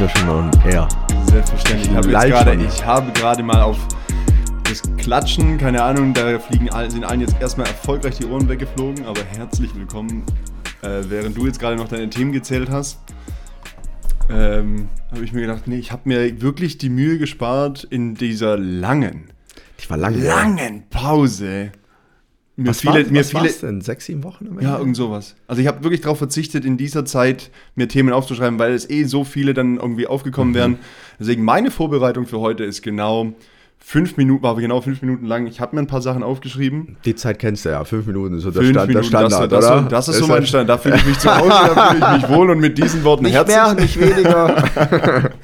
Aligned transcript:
wir 0.00 0.08
schon 0.08 0.28
on 0.30 0.50
air. 0.64 0.88
Selbstverständlich. 1.26 1.90
Ich 1.90 1.96
habe, 1.96 2.08
gerade, 2.08 2.54
ich 2.54 2.86
habe 2.86 3.12
gerade 3.12 3.42
mal 3.42 3.60
auf 3.60 3.76
das 4.64 4.82
Klatschen, 4.96 5.58
keine 5.58 5.82
Ahnung, 5.82 6.14
da 6.14 6.38
fliegen 6.38 6.70
all, 6.70 6.90
sind 6.90 7.04
allen 7.04 7.20
jetzt 7.20 7.36
erstmal 7.38 7.66
erfolgreich 7.66 8.16
die 8.16 8.24
Ohren 8.24 8.48
weggeflogen, 8.48 9.04
aber 9.04 9.20
herzlich 9.36 9.74
willkommen. 9.74 10.24
Äh, 10.80 11.02
während 11.08 11.36
du 11.36 11.44
jetzt 11.44 11.60
gerade 11.60 11.76
noch 11.76 11.88
deine 11.88 12.08
Themen 12.08 12.32
gezählt 12.32 12.70
hast, 12.70 12.98
ähm, 14.30 14.88
habe 15.10 15.22
ich 15.22 15.34
mir 15.34 15.42
gedacht, 15.42 15.66
nee, 15.66 15.76
ich 15.76 15.92
habe 15.92 16.02
mir 16.06 16.40
wirklich 16.40 16.78
die 16.78 16.88
Mühe 16.88 17.18
gespart, 17.18 17.84
in 17.84 18.14
dieser 18.14 18.56
langen, 18.56 19.30
Ich 19.76 19.90
war 19.90 19.98
lange. 19.98 20.16
langen 20.16 20.84
Pause 20.88 21.72
mir 22.62 22.68
Was, 22.70 22.80
viele, 22.80 23.04
war, 23.06 23.12
mir 23.12 23.20
was 23.20 23.30
viele, 23.30 23.50
denn? 23.68 23.80
Sechs, 23.80 24.06
sieben 24.06 24.22
Wochen? 24.24 24.46
am 24.48 24.60
Ja, 24.60 24.78
irgend 24.78 24.96
sowas. 24.96 25.34
Also 25.46 25.60
ich 25.62 25.68
habe 25.68 25.82
wirklich 25.82 26.00
darauf 26.00 26.18
verzichtet, 26.18 26.64
in 26.64 26.76
dieser 26.76 27.04
Zeit 27.04 27.50
mir 27.74 27.88
Themen 27.88 28.12
aufzuschreiben, 28.12 28.58
weil 28.58 28.72
es 28.72 28.88
eh 28.88 29.04
so 29.04 29.24
viele 29.24 29.54
dann 29.54 29.76
irgendwie 29.78 30.06
aufgekommen 30.06 30.54
wären. 30.54 30.78
Deswegen 31.18 31.44
meine 31.44 31.70
Vorbereitung 31.70 32.26
für 32.26 32.40
heute 32.40 32.64
ist 32.64 32.82
genau 32.82 33.32
fünf 33.82 34.18
Minuten, 34.18 34.42
war 34.42 34.54
genau 34.56 34.82
fünf 34.82 35.00
Minuten 35.00 35.24
lang. 35.24 35.46
Ich 35.46 35.58
habe 35.60 35.74
mir 35.74 35.80
ein 35.82 35.86
paar 35.86 36.02
Sachen 36.02 36.22
aufgeschrieben. 36.22 36.96
Die 37.06 37.14
Zeit 37.14 37.38
kennst 37.38 37.64
du 37.64 37.70
ja. 37.70 37.82
Fünf 37.84 38.06
Minuten 38.06 38.36
ist 38.36 38.42
so 38.42 38.50
der, 38.50 38.60
Fünf 38.62 38.72
Stand, 38.74 38.88
der 38.90 38.96
Minuten, 39.02 39.08
Standard, 39.08 39.52
das, 39.52 39.64
das, 39.64 39.70
oder? 39.80 39.88
das 39.88 40.08
ist 40.08 40.16
so 40.16 40.22
Ist 40.24 40.28
mein 40.28 40.38
halt- 40.38 40.48
Stand. 40.48 40.68
Da 40.68 40.78
fühle 40.78 40.96
ich 40.96 41.06
mich 41.06 41.18
zu 41.18 41.34
Hause, 41.34 41.48
da 41.74 41.90
fühle 41.94 42.06
ich 42.16 42.22
mich 42.22 42.30
wohl 42.30 42.50
und 42.50 42.60
mit 42.60 42.76
diesen 42.76 43.02
Worten 43.04 43.24
Nicht 43.24 43.34
herzlich. 43.34 43.56
mehr, 43.56 43.74
nicht 43.74 44.00
weniger. 44.16 45.30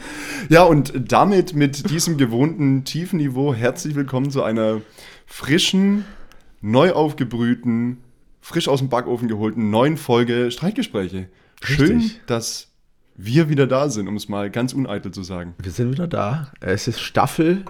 Ja, 0.49 0.63
und 0.63 0.93
damit 1.09 1.55
mit 1.57 1.91
diesem 1.91 2.19
gewohnten 2.19 2.85
tiefen 2.85 3.17
Niveau 3.17 3.53
herzlich 3.53 3.97
willkommen 3.97 4.31
zu 4.31 4.45
einer 4.45 4.81
frischen, 5.27 6.05
neu 6.67 6.93
aufgebrühten, 6.93 7.99
frisch 8.41 8.69
aus 8.69 8.81
dem 8.81 8.89
Backofen 8.89 9.29
geholten 9.29 9.71
neuen 9.71 9.97
Folge 9.97 10.51
Streitgespräche. 10.51 11.29
Schön, 11.63 11.99
Richtig. 11.99 12.21
dass 12.27 12.73
wir 13.19 13.49
wieder 13.49 13.67
da 13.67 13.89
sind, 13.89 14.09
um 14.09 14.17
es 14.17 14.29
mal 14.29 14.51
ganz 14.51 14.73
uneitel 14.73 15.11
zu 15.11 15.23
sagen. 15.23 15.55
Wir 15.63 15.73
sind 15.73 15.93
wieder 15.93 16.07
da. 16.07 16.49
Es 16.61 16.87
ist 16.89 17.01
Staffel. 17.01 17.65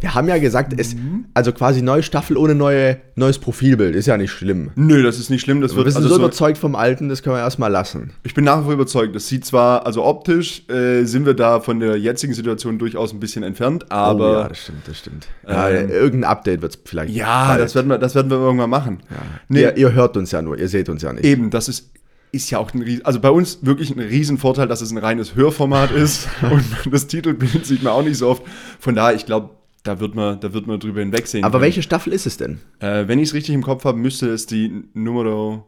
Wir 0.00 0.14
haben 0.14 0.28
ja 0.28 0.38
gesagt, 0.38 0.74
es, 0.78 0.94
Mhm. 0.94 1.26
also 1.34 1.52
quasi 1.52 1.82
neue 1.82 2.02
Staffel 2.02 2.36
ohne 2.36 2.54
neue, 2.54 2.98
neues 3.16 3.38
Profilbild. 3.38 3.94
Ist 3.96 4.06
ja 4.06 4.16
nicht 4.16 4.30
schlimm. 4.30 4.70
Nö, 4.76 5.02
das 5.02 5.18
ist 5.18 5.28
nicht 5.30 5.40
schlimm. 5.42 5.60
Das 5.60 5.72
Wir 5.72 5.78
wird 5.78 5.88
sind 5.92 5.96
also 6.02 6.08
so 6.08 6.14
so, 6.14 6.20
überzeugt 6.20 6.58
vom 6.58 6.74
Alten, 6.74 7.08
das 7.08 7.22
können 7.22 7.36
wir 7.36 7.40
erstmal 7.40 7.70
lassen. 7.70 8.10
ich 8.22 8.34
bin 8.34 8.44
nach 8.44 8.60
wie 8.60 8.64
vor 8.64 8.72
überzeugt. 8.72 9.14
Das 9.14 9.28
sieht 9.28 9.44
zwar, 9.44 9.86
also 9.86 10.04
optisch 10.04 10.68
äh, 10.68 11.04
sind 11.04 11.26
wir 11.26 11.34
da 11.34 11.60
von 11.60 11.80
der 11.80 11.96
jetzigen 11.96 12.32
Situation 12.34 12.78
durchaus 12.78 13.12
ein 13.12 13.20
bisschen 13.20 13.42
entfernt, 13.42 13.90
aber 13.90 14.30
oh, 14.30 14.34
ja, 14.42 14.48
das 14.48 14.58
stimmt, 14.62 14.86
das 14.88 14.98
stimmt. 14.98 15.28
Ja, 15.46 15.68
Ähm, 15.70 15.90
irgendein 15.90 16.30
Update 16.30 16.62
wird 16.62 16.74
es 16.76 16.80
vielleicht. 16.84 17.14
ja, 17.14 17.48
bald. 17.48 17.60
das, 17.60 17.74
werden 17.74 17.88
wir, 17.88 17.98
das 17.98 18.14
werden 18.14 18.30
wir 18.30 18.38
irgendwann 18.38 18.70
machen. 18.70 19.00
Nee, 19.48 19.62
ihr, 19.62 19.76
ihr 19.76 19.92
hört 19.92 20.16
uns 20.16 20.30
ja 20.32 20.42
nur, 20.42 20.58
ihr 20.58 20.68
seht 20.68 20.88
uns 20.88 21.02
ja 21.02 21.12
nicht. 21.12 21.24
Eben, 21.24 21.50
das 21.50 21.68
ist, 21.68 21.90
ist 22.32 22.50
ja 22.50 22.58
auch 22.58 22.72
ein 22.74 22.82
Riesen, 22.82 23.04
also 23.04 23.20
bei 23.20 23.30
uns 23.30 23.64
wirklich 23.64 23.90
ein 23.90 24.00
Riesenvorteil, 24.00 24.68
dass 24.68 24.80
es 24.80 24.90
ein 24.90 24.98
reines 24.98 25.34
Hörformat 25.34 25.90
ist 25.90 26.28
und 26.50 26.64
das 26.92 27.06
Titelbild 27.06 27.66
sieht 27.66 27.82
man 27.82 27.92
auch 27.92 28.02
nicht 28.02 28.18
so 28.18 28.28
oft. 28.28 28.42
Von 28.78 28.94
daher, 28.94 29.14
ich 29.14 29.26
glaube, 29.26 29.50
da 29.82 30.00
wird 30.00 30.14
man, 30.14 30.40
da 30.40 30.52
wird 30.52 30.66
man 30.66 30.80
drüber 30.80 31.00
hinwegsehen. 31.00 31.44
Aber 31.44 31.52
können. 31.52 31.62
welche 31.62 31.82
Staffel 31.82 32.12
ist 32.12 32.26
es 32.26 32.36
denn? 32.36 32.60
Äh, 32.80 33.08
wenn 33.08 33.18
ich 33.18 33.28
es 33.28 33.34
richtig 33.34 33.54
im 33.54 33.62
Kopf 33.62 33.84
habe, 33.84 33.98
müsste 33.98 34.28
es 34.28 34.46
die 34.46 34.84
Numero. 34.92 35.66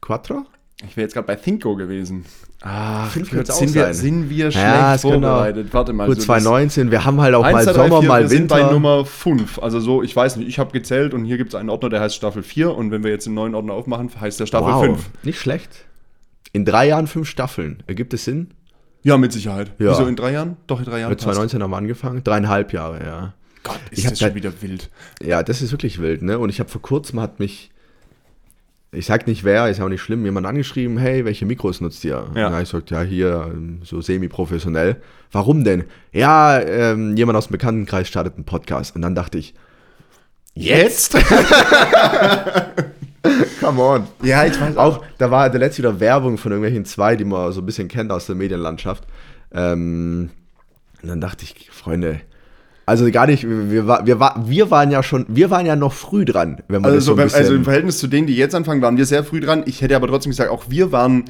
Quattro? 0.00 0.44
Ich 0.82 0.96
wäre 0.96 1.04
jetzt 1.04 1.14
gerade 1.14 1.26
bei 1.26 1.36
Thinko 1.36 1.76
gewesen. 1.76 2.24
Ah, 2.60 3.06
es 3.14 3.50
auch 3.50 3.58
sind, 3.58 3.74
wir, 3.74 3.92
sind 3.94 4.30
wir 4.30 4.50
schlecht 4.50 4.66
Ja, 4.66 4.94
ist 4.94 5.02
genau. 5.02 5.12
vorbereitet. 5.20 5.68
Warte 5.72 5.92
mal. 5.92 6.06
Gut, 6.06 6.14
so 6.16 6.20
das- 6.20 6.26
2019, 6.26 6.90
wir 6.90 7.04
haben 7.04 7.20
halt 7.20 7.34
auch 7.34 7.44
1, 7.44 7.52
mal 7.54 7.64
2, 7.64 7.72
3, 7.72 7.82
Sommer, 7.88 8.00
4, 8.00 8.08
mal 8.08 8.22
wir 8.22 8.28
sind 8.28 8.48
bei 8.48 8.60
Winter. 8.60 8.72
Nummer 8.72 9.04
5. 9.04 9.58
Also 9.60 9.80
so, 9.80 10.02
ich 10.02 10.16
weiß 10.16 10.36
nicht, 10.36 10.48
ich 10.48 10.58
habe 10.58 10.72
gezählt 10.72 11.14
und 11.14 11.24
hier 11.24 11.36
gibt 11.36 11.50
es 11.52 11.54
einen 11.54 11.68
Ordner, 11.70 11.90
der 11.90 12.00
heißt 12.00 12.14
Staffel 12.14 12.42
4 12.42 12.74
und 12.74 12.90
wenn 12.90 13.04
wir 13.04 13.10
jetzt 13.10 13.26
einen 13.26 13.34
neuen 13.34 13.54
Ordner 13.54 13.74
aufmachen, 13.74 14.10
heißt 14.18 14.40
der 14.40 14.46
Staffel 14.46 14.72
wow, 14.72 14.84
5. 14.84 15.10
nicht 15.22 15.38
schlecht. 15.38 15.84
In 16.52 16.64
drei 16.64 16.88
Jahren 16.88 17.06
fünf 17.06 17.28
Staffeln. 17.28 17.82
Ergibt 17.86 18.14
es 18.14 18.24
Sinn? 18.24 18.50
Ja, 19.02 19.18
mit 19.18 19.32
Sicherheit. 19.32 19.72
Ja. 19.78 19.90
Wieso 19.90 20.06
in 20.06 20.16
drei 20.16 20.32
Jahren? 20.32 20.56
Doch, 20.66 20.78
in 20.78 20.86
drei 20.86 21.00
Jahren. 21.00 21.10
Mit 21.10 21.18
passt. 21.18 21.34
2019 21.36 21.62
haben 21.62 21.70
wir 21.70 21.76
angefangen. 21.76 22.24
Dreieinhalb 22.24 22.72
Jahre, 22.72 23.04
ja. 23.04 23.34
Gott, 23.62 23.78
ist 23.90 23.98
Ich 23.98 24.08
das 24.08 24.18
schon 24.18 24.34
wieder 24.34 24.52
wild. 24.62 24.90
Ja, 25.22 25.42
das 25.42 25.60
ist 25.62 25.72
wirklich 25.72 26.00
wild, 26.00 26.22
ne? 26.22 26.38
Und 26.38 26.48
ich 26.48 26.60
habe 26.60 26.70
vor 26.70 26.80
kurzem 26.80 27.20
hat 27.20 27.40
mich, 27.40 27.70
ich 28.94 29.06
sag 29.06 29.26
nicht 29.26 29.44
wer, 29.44 29.68
ist 29.68 29.78
ja 29.78 29.84
auch 29.84 29.88
nicht 29.88 30.02
schlimm, 30.02 30.24
jemand 30.24 30.46
angeschrieben, 30.46 30.96
hey, 30.98 31.24
welche 31.24 31.46
Mikros 31.46 31.80
nutzt 31.80 32.04
ihr? 32.04 32.26
Ja. 32.34 32.50
Ja. 32.50 32.60
ich 32.60 32.70
gesagt, 32.70 32.90
ja, 32.90 33.02
hier, 33.02 33.52
so 33.82 34.00
semi-professionell. 34.00 34.96
Warum 35.32 35.64
denn? 35.64 35.84
Ja, 36.12 36.60
ähm, 36.60 37.16
jemand 37.16 37.36
aus 37.36 37.48
dem 37.48 37.52
Bekanntenkreis 37.52 38.08
startet 38.08 38.34
einen 38.36 38.44
Podcast. 38.44 38.94
Und 38.94 39.02
dann 39.02 39.14
dachte 39.14 39.38
ich, 39.38 39.54
jetzt? 40.54 41.16
Come 43.60 43.82
on. 43.82 44.06
Ja, 44.22 44.44
ich 44.44 44.60
weiß 44.60 44.76
Auch, 44.76 45.04
da 45.18 45.30
war 45.30 45.50
der 45.50 45.60
letzte 45.60 45.82
wieder 45.82 45.98
Werbung 46.00 46.38
von 46.38 46.52
irgendwelchen 46.52 46.84
zwei, 46.84 47.16
die 47.16 47.24
man 47.24 47.52
so 47.52 47.60
ein 47.62 47.66
bisschen 47.66 47.88
kennt 47.88 48.12
aus 48.12 48.26
der 48.26 48.36
Medienlandschaft. 48.36 49.04
Ähm, 49.52 50.30
und 51.02 51.08
dann 51.08 51.20
dachte 51.20 51.44
ich, 51.44 51.70
Freunde, 51.70 52.20
also 52.86 53.10
gar 53.10 53.26
nicht, 53.26 53.48
wir, 53.48 53.70
wir, 53.70 53.86
war- 53.86 54.06
wir, 54.06 54.20
war- 54.20 54.42
wir 54.46 54.70
waren 54.70 54.90
ja 54.90 55.02
schon, 55.02 55.24
wir 55.28 55.50
waren 55.50 55.66
ja 55.66 55.76
noch 55.76 55.92
früh 55.92 56.24
dran, 56.24 56.60
wenn 56.68 56.82
man 56.82 56.92
Also, 56.92 56.96
das 56.96 57.04
so 57.06 57.12
so, 57.12 57.16
beim- 57.16 57.30
also 57.42 57.54
im 57.54 57.64
Verhältnis 57.64 57.98
zu 57.98 58.06
denen, 58.06 58.26
die 58.26 58.36
jetzt 58.36 58.54
anfangen, 58.54 58.82
waren 58.82 58.96
wir 58.96 59.06
sehr 59.06 59.24
früh 59.24 59.40
dran. 59.40 59.62
Ich 59.66 59.80
hätte 59.82 59.96
aber 59.96 60.06
trotzdem 60.08 60.30
gesagt, 60.30 60.50
auch 60.50 60.64
wir 60.68 60.92
waren 60.92 61.24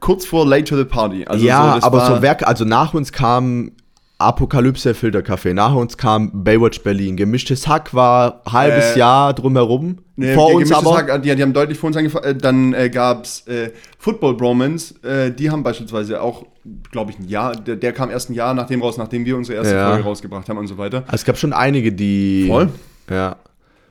kurz 0.00 0.24
vor 0.26 0.46
late 0.46 0.64
to 0.64 0.76
the 0.76 0.84
party. 0.84 1.24
Also 1.26 1.44
ja, 1.46 1.74
das 1.76 1.84
aber 1.84 1.98
war- 1.98 2.16
so 2.16 2.22
Werk, 2.22 2.46
also 2.46 2.64
nach 2.64 2.94
uns 2.94 3.12
kam 3.12 3.72
Apokalypse 4.18 4.94
Filterkaffee, 4.94 5.54
nach 5.54 5.74
uns 5.74 5.96
kam 5.96 6.42
Baywatch 6.44 6.82
Berlin, 6.82 7.16
gemischtes 7.16 7.68
Hack 7.68 7.94
war 7.94 8.42
halbes 8.50 8.96
Äh, 8.96 8.98
Jahr 8.98 9.32
drumherum, 9.32 9.98
Nee, 10.16 10.34
vor 10.34 10.52
uns 10.54 10.72
aber. 10.72 10.96
Hack, 10.96 11.22
die, 11.22 11.32
die 11.36 11.40
haben 11.42 11.52
deutlich 11.52 11.78
vor 11.78 11.86
uns 11.86 11.96
angefangen. 11.96 12.24
Äh, 12.24 12.34
Dann 12.34 12.74
äh, 12.74 12.90
gab 12.90 13.22
es 13.24 13.46
äh, 13.46 13.70
Football 14.00 14.34
Bromance. 14.36 14.96
Äh, 15.04 15.30
die 15.30 15.48
haben 15.48 15.62
beispielsweise 15.62 16.20
auch, 16.20 16.44
glaube 16.90 17.12
ich, 17.12 17.20
ein 17.20 17.28
Jahr. 17.28 17.54
Der, 17.54 17.76
der 17.76 17.92
kam 17.92 18.10
erst 18.10 18.28
ein 18.28 18.34
Jahr 18.34 18.52
nachdem 18.52 18.82
raus, 18.82 18.98
nachdem 18.98 19.24
wir 19.24 19.36
unsere 19.36 19.58
erste 19.58 19.74
Ja. 19.76 19.90
Folge 19.90 20.02
rausgebracht 20.02 20.48
haben 20.48 20.58
und 20.58 20.66
so 20.66 20.76
weiter. 20.76 21.04
Also 21.06 21.14
es 21.14 21.24
gab 21.24 21.38
schon 21.38 21.52
einige, 21.52 21.92
die. 21.92 22.46
Voll. 22.48 22.68
Ja. 23.08 23.36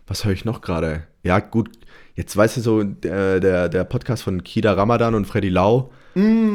Was 0.06 0.26
höre 0.26 0.34
ich 0.34 0.44
noch 0.44 0.60
gerade? 0.60 1.04
Ja, 1.24 1.40
gut. 1.40 1.70
Jetzt 2.16 2.36
weißt 2.36 2.58
du 2.58 2.62
so, 2.62 2.84
der, 2.84 3.40
der, 3.40 3.70
der 3.70 3.84
Podcast 3.86 4.24
von 4.24 4.44
Kida 4.44 4.74
Ramadan 4.74 5.16
und 5.16 5.26
Freddy 5.28 5.50
Lau, 5.50 5.92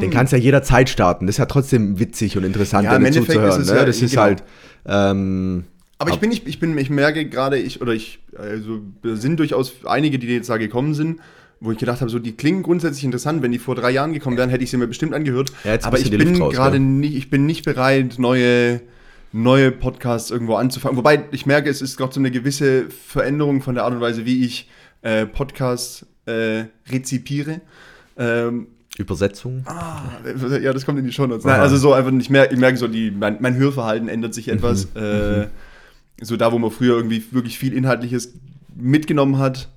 den 0.01 0.11
kannst 0.11 0.33
du 0.33 0.37
ja 0.37 0.43
jederzeit 0.43 0.89
starten. 0.89 1.27
Das 1.27 1.35
ist 1.35 1.39
ja 1.39 1.47
trotzdem 1.47 1.99
witzig 1.99 2.37
und 2.37 2.45
interessant, 2.45 2.85
Mm. 2.85 2.91
Ja, 2.91 2.97
im 2.97 3.05
denen 3.05 3.15
Endeffekt 3.17 3.33
zuzuhören. 3.39 3.61
ist 3.61 3.67
es 3.67 3.73
ne? 3.73 3.79
ja- 3.79 3.85
Das 3.87 4.03
ist 4.03 4.11
genau. 4.11 4.23
halt. 4.23 4.43
Ähm, 4.87 5.65
Aber 5.99 6.11
ich 6.11 6.19
bin 6.19 6.31
nicht, 6.31 6.49
ich 6.49 6.59
bin, 6.59 6.77
ich 6.79 6.91
merke 6.91 7.29
gerade, 7.29 7.59
ich, 7.59 7.81
oder 7.81 7.93
ich, 7.93 8.19
also 8.37 8.81
sind 9.05 9.39
durchaus 9.39 9.73
einige, 9.85 10.19
die 10.19 10.27
jetzt 10.27 10.51
da 10.51 10.57
gekommen 10.57 10.95
sind, 10.95 11.21
wo 11.61 11.71
ich 11.71 11.79
gedacht 11.79 12.01
habe, 12.01 12.11
so 12.11 12.19
die 12.19 12.33
klingen 12.33 12.63
grundsätzlich 12.65 13.05
interessant. 13.05 13.41
Wenn 13.43 13.53
die 13.53 13.59
vor 13.61 13.77
drei 13.77 13.91
Jahren 13.93 14.13
gekommen 14.13 14.37
wären, 14.37 14.51
hätte 14.51 14.65
ich 14.65 14.71
sie 14.71 14.77
mir 14.79 14.89
bestimmt 14.89 15.15
angehört. 15.15 15.53
Ja, 15.63 15.79
Aber 15.83 15.99
ich 16.01 16.11
bin 16.11 16.35
gerade 16.35 16.77
ja. 16.77 16.83
nicht, 16.83 17.15
ich 17.15 17.31
bin 17.31 17.47
nicht 17.47 17.65
bereit, 17.65 18.17
neue, 18.19 18.81
neue 19.33 19.71
Podcasts 19.71 20.33
irgendwo 20.33 20.57
anzufangen. 20.57 20.97
Wobei 20.97 21.25
ich 21.31 21.47
merke, 21.47 21.71
es 21.71 21.81
ist 21.81 21.97
gerade 21.97 22.13
so 22.13 22.19
eine 22.21 22.33
gewisse 22.33 22.87
Veränderung 22.91 23.63
von 23.63 23.77
der 23.77 23.85
Art 23.85 23.95
und 23.95 24.01
Weise, 24.01 24.25
wie 24.27 24.45
ich 24.45 24.69
äh, 25.03 25.25
Podcasts 25.25 26.05
äh, 26.27 26.65
rezipiere. 26.91 27.61
Ähm, 28.19 28.67
Übersetzung. 28.99 29.63
Ah, 29.67 30.03
ja, 30.61 30.73
das 30.73 30.85
kommt 30.85 30.99
in 30.99 31.05
die 31.05 31.13
Show 31.13 31.27
Notes. 31.27 31.45
Nein, 31.45 31.61
also 31.61 31.77
so 31.77 31.93
einfach, 31.93 32.13
ich 32.13 32.31
merke, 32.31 32.55
ich 32.55 32.61
merke 32.61 32.77
so, 32.77 32.89
die, 32.89 33.11
mein, 33.11 33.39
mein 33.41 33.57
Hörverhalten 33.57 34.09
ändert 34.09 34.35
sich 34.35 34.49
etwas. 34.49 34.95
Äh, 34.95 35.49
so 36.21 36.37
da, 36.37 36.53
wo 36.53 36.59
man 36.59 36.71
früher 36.71 36.97
irgendwie 36.97 37.23
wirklich 37.31 37.59
viel 37.59 37.73
Inhaltliches 37.73 38.35
mitgenommen 38.75 39.39
hat, 39.39 39.69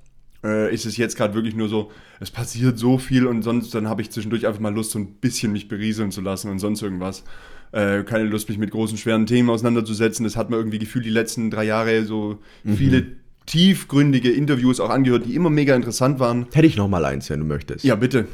äh, 0.43 0.73
ist 0.73 0.85
es 0.85 0.97
jetzt 0.97 1.15
gerade 1.17 1.33
wirklich 1.33 1.55
nur 1.55 1.69
so, 1.69 1.91
es 2.19 2.29
passiert 2.29 2.77
so 2.77 2.97
viel 2.97 3.25
und 3.25 3.41
sonst, 3.41 3.73
dann 3.73 3.87
habe 3.87 4.01
ich 4.01 4.11
zwischendurch 4.11 4.45
einfach 4.45 4.59
mal 4.59 4.73
Lust, 4.73 4.91
so 4.91 4.99
ein 4.99 5.15
bisschen 5.15 5.51
mich 5.51 5.67
berieseln 5.67 6.11
zu 6.11 6.21
lassen 6.21 6.51
und 6.51 6.59
sonst 6.59 6.81
irgendwas. 6.81 7.23
Äh, 7.71 8.03
keine 8.03 8.25
Lust, 8.25 8.47
mich 8.49 8.57
mit 8.57 8.71
großen, 8.71 8.97
schweren 8.97 9.25
Themen 9.25 9.49
auseinanderzusetzen. 9.49 10.23
Das 10.23 10.37
hat 10.37 10.49
man 10.49 10.59
irgendwie 10.59 10.79
gefühlt 10.79 11.05
die 11.05 11.09
letzten 11.09 11.49
drei 11.51 11.63
Jahre 11.65 12.05
so 12.05 12.39
viele 12.63 13.07
tiefgründige 13.45 14.31
Interviews 14.31 14.79
auch 14.79 14.89
angehört, 14.89 15.25
die 15.25 15.35
immer 15.35 15.49
mega 15.49 15.75
interessant 15.75 16.19
waren. 16.19 16.47
Hätte 16.53 16.67
ich 16.67 16.77
noch 16.77 16.87
mal 16.87 17.03
eins, 17.05 17.29
wenn 17.29 17.39
du 17.39 17.45
möchtest. 17.45 17.83
Ja, 17.83 17.95
bitte. 17.95 18.27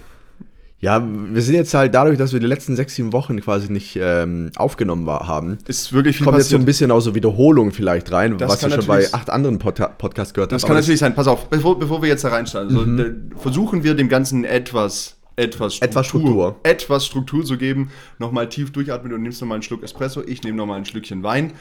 Ja, 0.83 0.99
wir 1.07 1.41
sind 1.43 1.53
jetzt 1.53 1.75
halt 1.75 1.93
dadurch, 1.93 2.17
dass 2.17 2.33
wir 2.33 2.39
die 2.39 2.47
letzten 2.47 2.75
sechs, 2.75 2.95
sieben 2.95 3.13
Wochen 3.13 3.39
quasi 3.39 3.71
nicht 3.71 3.99
ähm, 4.01 4.51
aufgenommen 4.55 5.05
war, 5.05 5.27
haben, 5.27 5.59
Ist 5.67 5.93
wirklich 5.93 6.17
viel 6.17 6.25
kommt 6.25 6.39
jetzt 6.39 6.49
so 6.49 6.55
ein 6.55 6.61
passiert. 6.61 6.65
bisschen 6.65 6.91
auch 6.91 7.01
so 7.01 7.13
Wiederholung 7.13 7.71
vielleicht 7.71 8.11
rein, 8.11 8.35
Das 8.39 8.49
was 8.53 8.63
ich 8.63 8.73
schon 8.73 8.87
bei 8.87 9.07
acht 9.13 9.29
anderen 9.29 9.59
Pod 9.59 9.79
Podcasts 9.99 10.33
gehört 10.33 10.51
Das 10.51 10.63
habe. 10.63 10.69
kann 10.73 10.77
natürlich 10.81 10.99
sein. 10.99 11.13
Pass 11.13 11.27
auf, 11.27 11.49
bevor, 11.51 11.77
bevor 11.77 12.01
wir 12.01 12.09
jetzt 12.09 12.23
da 12.23 12.29
reinstarten, 12.29 12.75
also, 12.75 12.97
da 12.97 13.39
versuchen 13.39 13.83
wir 13.83 13.93
dem 13.93 14.09
Ganzen 14.09 14.43
etwas, 14.43 15.17
etwas 15.35 15.75
Struktur, 15.75 15.87
Etwas 15.91 16.07
Struktur. 16.07 16.55
etwas 16.63 17.05
Struktur 17.05 17.45
zu 17.45 17.57
geben. 17.57 17.91
Nochmal 18.17 18.49
tief 18.49 18.71
durchatmen 18.71 19.13
und 19.13 19.21
nimmst 19.21 19.39
nochmal 19.39 19.57
einen 19.57 19.63
Schluck 19.63 19.83
Espresso. 19.83 20.23
Ich 20.25 20.41
nehme 20.41 20.57
nochmal 20.57 20.77
ein 20.79 20.85
Schlückchen 20.85 21.21
Wein. 21.21 21.53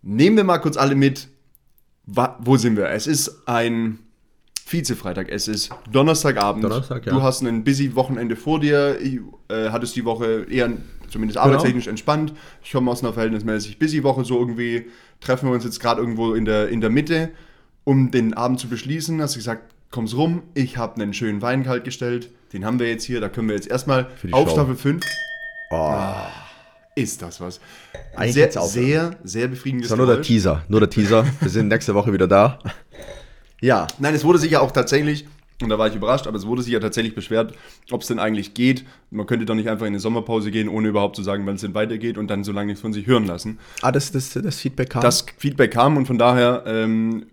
Nehmen 0.00 0.38
wir 0.38 0.44
mal 0.44 0.56
kurz 0.58 0.78
alle 0.78 0.94
mit. 0.94 1.28
Wo 2.06 2.56
sind 2.56 2.78
wir? 2.78 2.88
Es 2.88 3.06
ist 3.06 3.42
ein 3.46 3.98
Vize-Freitag. 4.68 5.28
Es 5.30 5.48
ist 5.48 5.70
Donnerstagabend. 5.90 6.62
Donnerstag, 6.64 7.06
ja. 7.06 7.12
Du 7.12 7.22
hast 7.22 7.40
ein 7.42 7.64
busy 7.64 7.94
Wochenende 7.94 8.36
vor 8.36 8.60
dir. 8.60 8.98
Ich, 9.00 9.20
äh, 9.48 9.70
hattest 9.70 9.96
die 9.96 10.04
Woche 10.04 10.46
eher 10.50 10.70
zumindest 11.08 11.36
Genau. 11.38 11.46
arbeitstechnisch 11.46 11.86
entspannt. 11.86 12.34
Ich 12.62 12.72
komme 12.72 12.90
aus 12.90 13.02
einer 13.02 13.12
verhältnismäßig 13.14 13.78
busy 13.78 14.02
Woche. 14.02 14.24
So 14.24 14.38
irgendwie 14.38 14.86
treffen 15.20 15.48
wir 15.48 15.54
uns 15.54 15.64
jetzt 15.64 15.80
gerade 15.80 16.00
irgendwo 16.00 16.34
in 16.34 16.44
der, 16.44 16.68
in 16.68 16.80
der 16.82 16.90
Mitte, 16.90 17.30
um 17.84 18.10
den 18.10 18.34
Abend 18.34 18.60
zu 18.60 18.68
beschließen. 18.68 19.20
Hast 19.22 19.34
du 19.34 19.38
gesagt, 19.38 19.74
komm's 19.90 20.14
rum. 20.14 20.42
Ich 20.54 20.76
habe 20.76 21.00
einen 21.00 21.14
schönen 21.14 21.40
Wein 21.40 21.64
kalt 21.64 21.84
gestellt. 21.84 22.30
Den 22.52 22.64
haben 22.66 22.78
wir 22.78 22.88
jetzt 22.88 23.04
hier. 23.04 23.20
Da 23.22 23.28
können 23.30 23.48
wir 23.48 23.54
jetzt 23.56 23.68
erstmal 23.68 24.06
Für 24.16 24.26
die 24.26 24.32
auf 24.34 24.48
Show. 24.48 24.54
Staffel 24.54 24.76
5. 24.76 25.04
Oh, 25.70 25.94
ist 26.94 27.22
das 27.22 27.40
was. 27.40 27.60
Eigentlich 28.16 28.34
sehr, 28.34 28.50
sehr, 28.62 29.16
sehr 29.24 29.48
befriedigendes 29.48 29.88
Das 29.88 29.98
war 29.98 30.04
nur 30.04 30.14
der. 30.14 30.22
Teaser. 30.22 30.62
Nur 30.68 30.80
der 30.80 30.90
Teaser. 30.90 31.24
Wir 31.40 31.48
sind 31.50 31.68
nächste 31.68 31.94
Woche 31.94 32.12
wieder 32.12 32.26
da. 32.28 32.58
Ja. 33.60 33.86
Nein, 33.98 34.14
es 34.14 34.24
wurde 34.24 34.38
sich 34.38 34.52
ja 34.52 34.60
auch 34.60 34.70
tatsächlich, 34.70 35.26
und 35.62 35.68
da 35.68 35.78
war 35.78 35.88
ich 35.88 35.94
überrascht, 35.96 36.26
aber 36.26 36.36
es 36.36 36.46
wurde 36.46 36.62
sich 36.62 36.72
ja 36.72 36.80
tatsächlich 36.80 37.14
beschwert, 37.14 37.54
ob 37.90 38.02
es 38.02 38.08
denn 38.08 38.18
eigentlich 38.18 38.54
geht. 38.54 38.84
Man 39.10 39.26
könnte 39.26 39.44
doch 39.44 39.54
nicht 39.54 39.68
einfach 39.68 39.86
in 39.86 39.92
eine 39.92 40.00
Sommerpause 40.00 40.50
gehen, 40.50 40.68
ohne 40.68 40.88
überhaupt 40.88 41.16
zu 41.16 41.22
sagen, 41.22 41.46
wann 41.46 41.56
es 41.56 41.62
denn 41.62 41.74
weitergeht 41.74 42.18
und 42.18 42.28
dann 42.28 42.44
so 42.44 42.52
lange 42.52 42.68
nichts 42.68 42.80
von 42.80 42.92
sich 42.92 43.06
hören 43.06 43.26
lassen. 43.26 43.58
Ah, 43.82 43.90
das, 43.90 44.12
das, 44.12 44.30
das 44.30 44.60
Feedback 44.60 44.90
kam. 44.90 45.02
Das 45.02 45.26
Feedback 45.36 45.72
kam 45.72 45.96
und 45.96 46.06
von 46.06 46.18
daher, 46.18 46.62
ähm, 46.66 47.26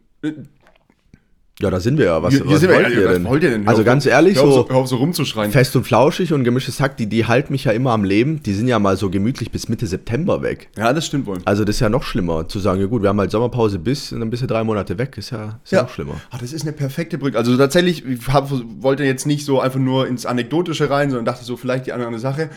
ja, 1.62 1.70
da 1.70 1.80
sind 1.80 1.98
wir 1.98 2.06
ja. 2.06 2.22
Was, 2.22 2.34
hier, 2.34 2.44
hier 2.44 2.52
was 2.54 2.60
sind 2.60 2.70
wir, 2.70 2.76
wollt 2.78 2.90
ja, 2.90 3.00
ihr 3.00 3.06
was 3.08 3.14
denn? 3.14 3.24
wollt 3.26 3.44
ihr 3.44 3.50
denn? 3.52 3.62
Hör 3.64 3.70
Also 3.70 3.82
auf- 3.82 3.86
ganz 3.86 4.06
ehrlich, 4.06 4.36
hör 4.36 4.44
auf 4.44 4.54
so 4.54 4.70
hör 4.70 4.76
auf 4.76 4.88
so 4.88 4.96
rumzuschreien. 4.98 5.52
fest 5.52 5.76
und 5.76 5.84
flauschig 5.86 6.34
und 6.34 6.44
gemischtes 6.44 6.80
Hack, 6.82 6.98
die, 6.98 7.08
die 7.08 7.26
halten 7.26 7.54
mich 7.54 7.64
ja 7.64 7.72
immer 7.72 7.92
am 7.92 8.04
Leben. 8.04 8.44
Die 8.44 8.54
sind 8.54 8.68
ja 8.68 8.78
mal 8.78 8.98
so 8.98 9.10
gemütlich 9.10 9.52
bis 9.52 9.70
Mitte 9.70 9.88
September 9.88 10.42
weg. 10.42 10.70
Ja, 10.78 10.92
das 10.92 11.06
stimmt 11.06 11.28
wohl. 11.28 11.38
Also 11.46 11.64
das 11.64 11.78
ist 11.78 11.80
ja 11.80 11.90
noch 11.90 12.04
schlimmer, 12.04 12.48
zu 12.50 12.60
sagen, 12.60 12.82
ja 12.82 12.88
gut, 12.88 13.02
wir 13.04 13.10
haben 13.10 13.20
halt 13.20 13.32
Sommerpause 13.32 13.80
bis 13.80 14.12
und 14.12 14.20
dann 14.20 14.30
bist 14.30 14.44
du 14.44 14.48
drei 14.48 14.64
Monate 14.66 14.98
weg, 14.98 15.18
ist 15.18 15.30
ja, 15.30 15.60
ist 15.64 15.72
ja. 15.72 15.84
noch 15.84 15.90
schlimmer. 15.90 16.16
Ah, 16.30 16.38
das 16.40 16.52
ist 16.52 16.64
eine 16.64 16.74
perfekte 16.74 17.18
Brücke. 17.18 17.38
Also 17.38 17.56
tatsächlich, 17.56 18.06
ich 18.06 18.28
hab, 18.28 18.50
wollte 18.82 19.06
jetzt 19.06 19.26
nicht 19.26 19.46
so 19.46 19.62
einfach 19.62 19.80
nur 19.80 20.08
ins 20.08 20.26
Anekdotische 20.26 20.90
rein, 20.90 21.10
sondern 21.10 21.26
dachte 21.26 21.46
so 21.46 21.56
vielleicht 21.56 21.86
die 21.86 21.94
andere 21.94 22.20
Sache. 22.20 22.50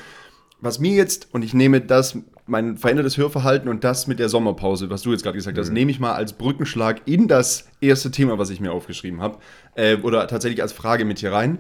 Was 0.60 0.81
mir 0.81 0.93
jetzt, 0.93 1.28
und 1.32 1.44
ich 1.44 1.55
nehme 1.55 1.81
das, 1.81 2.19
mein 2.46 2.76
verändertes 2.76 3.16
Hörverhalten 3.16 3.69
und 3.69 3.84
das 3.84 4.06
mit 4.06 4.19
der 4.19 4.28
Sommerpause, 4.28 4.90
was 4.90 5.02
du 5.02 5.12
jetzt 5.12 5.22
gerade 5.22 5.37
gesagt 5.37 5.56
hast, 5.56 5.70
nehme 5.70 5.90
ich 5.90 6.00
mal 6.00 6.14
als 6.14 6.32
Brückenschlag 6.32 7.02
in 7.05 7.28
das 7.28 7.69
erste 7.81 8.10
Thema, 8.10 8.38
was 8.38 8.50
ich 8.50 8.60
mir 8.60 8.72
aufgeschrieben 8.72 9.20
habe, 9.20 9.38
äh, 9.76 9.96
oder 9.99 10.26
tatsächlich 10.26 10.62
als 10.62 10.72
Frage 10.72 11.05
mit 11.05 11.20
hier 11.20 11.32
rein. 11.32 11.58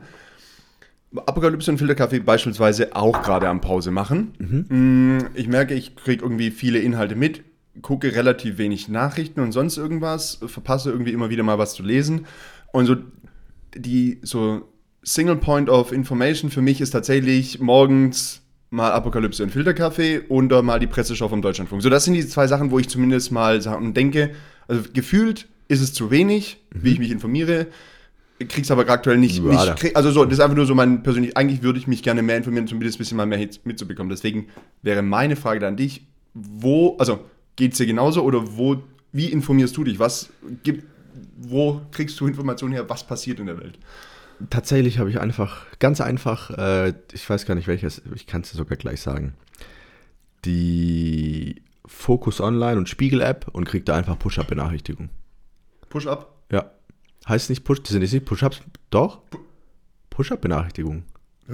Apokalypse 1.14 1.70
und 1.70 1.78
Filterkaffee 1.78 2.18
beispielsweise 2.18 2.94
auch 2.94 3.22
gerade 3.22 3.48
am 3.48 3.60
Pause 3.60 3.90
machen. 3.90 4.34
Mm, 4.68 5.26
Ich 5.34 5.48
merke, 5.48 5.74
ich 5.74 5.96
kriege 5.96 6.22
irgendwie 6.22 6.50
viele 6.50 6.80
Inhalte 6.80 7.14
mit, 7.14 7.44
gucke 7.80 8.14
relativ 8.14 8.58
wenig 8.58 8.88
Nachrichten 8.88 9.40
und 9.40 9.52
sonst 9.52 9.78
irgendwas, 9.78 10.40
verpasse 10.46 10.90
irgendwie 10.90 11.12
immer 11.12 11.30
wieder 11.30 11.44
mal 11.44 11.58
was 11.58 11.74
zu 11.74 11.82
lesen. 11.82 12.26
Und 12.72 12.86
so 12.86 12.96
die 13.74 14.18
so 14.22 14.68
Single 15.02 15.36
Point 15.36 15.70
of 15.70 15.92
Information 15.92 16.50
für 16.50 16.62
mich 16.62 16.80
ist 16.80 16.90
tatsächlich 16.90 17.60
morgens 17.60 18.42
mal 18.70 18.92
Apokalypse 18.92 19.42
und 19.42 19.50
Filterkaffee 19.50 20.22
oder 20.28 20.62
mal 20.62 20.78
die 20.78 20.86
Presseschau 20.86 21.28
vom 21.28 21.42
Deutschlandfunk. 21.42 21.82
So, 21.82 21.90
das 21.90 22.04
sind 22.04 22.14
die 22.14 22.26
zwei 22.26 22.46
Sachen, 22.46 22.70
wo 22.70 22.78
ich 22.78 22.88
zumindest 22.88 23.32
mal 23.32 23.60
sagen 23.62 23.86
und 23.86 23.96
denke, 23.96 24.30
also 24.66 24.82
gefühlt 24.92 25.48
ist 25.68 25.80
es 25.80 25.92
zu 25.92 26.10
wenig, 26.10 26.58
wie 26.70 26.92
ich 26.92 26.98
mich 26.98 27.10
informiere. 27.10 27.66
Krieg's 28.38 28.70
aber 28.70 28.88
aktuell 28.88 29.18
nicht. 29.18 29.38
Ja, 29.38 29.64
nicht 29.64 29.76
krieg, 29.76 29.96
also 29.96 30.10
so, 30.10 30.24
das 30.24 30.34
ist 30.34 30.40
einfach 30.40 30.56
nur 30.56 30.66
so 30.66 30.74
mein 30.74 31.02
persönlich. 31.02 31.36
Eigentlich 31.36 31.62
würde 31.62 31.78
ich 31.78 31.88
mich 31.88 32.02
gerne 32.02 32.22
mehr 32.22 32.36
informieren, 32.36 32.68
zumindest 32.68 32.96
ein 32.96 33.00
bisschen 33.00 33.16
mal 33.16 33.26
mehr 33.26 33.48
mitzubekommen. 33.64 34.10
Deswegen 34.10 34.46
wäre 34.82 35.02
meine 35.02 35.34
Frage 35.34 35.58
dann 35.58 35.70
an 35.70 35.76
dich: 35.76 36.06
Wo, 36.34 36.96
also 36.98 37.20
geht's 37.56 37.78
dir 37.78 37.86
genauso 37.86 38.22
oder 38.22 38.56
wo, 38.56 38.80
wie 39.12 39.26
informierst 39.26 39.76
du 39.76 39.82
dich? 39.82 39.98
Was 39.98 40.30
gibt, 40.62 40.84
wo 41.36 41.80
kriegst 41.90 42.20
du 42.20 42.28
Informationen 42.28 42.74
her? 42.74 42.88
Was 42.88 43.04
passiert 43.04 43.40
in 43.40 43.46
der 43.46 43.58
Welt? 43.58 43.78
Tatsächlich 44.50 44.98
habe 44.98 45.10
ich 45.10 45.20
einfach, 45.20 45.66
ganz 45.78 46.00
einfach, 46.00 46.50
äh, 46.50 46.94
ich 47.12 47.28
weiß 47.28 47.46
gar 47.46 47.54
nicht 47.54 47.66
welches, 47.66 48.02
ich 48.14 48.26
kann 48.26 48.42
es 48.42 48.50
sogar 48.50 48.76
gleich 48.76 49.00
sagen, 49.00 49.34
die 50.44 51.62
Focus 51.86 52.40
Online 52.40 52.78
und 52.78 52.88
Spiegel 52.88 53.20
App 53.20 53.48
und 53.52 53.64
krieg 53.64 53.84
da 53.84 53.96
einfach 53.96 54.18
Push-Up-Benachrichtigung. 54.18 55.08
Push-up? 55.88 56.34
Ja. 56.52 56.70
Heißt 57.28 57.50
nicht 57.50 57.64
Push, 57.64 57.82
das 57.82 57.90
sind 57.90 58.02
jetzt 58.02 58.12
nicht 58.12 58.26
Push-Ups, 58.26 58.60
doch? 58.90 59.22
Push-Up-Benachrichtigung. 60.10 61.04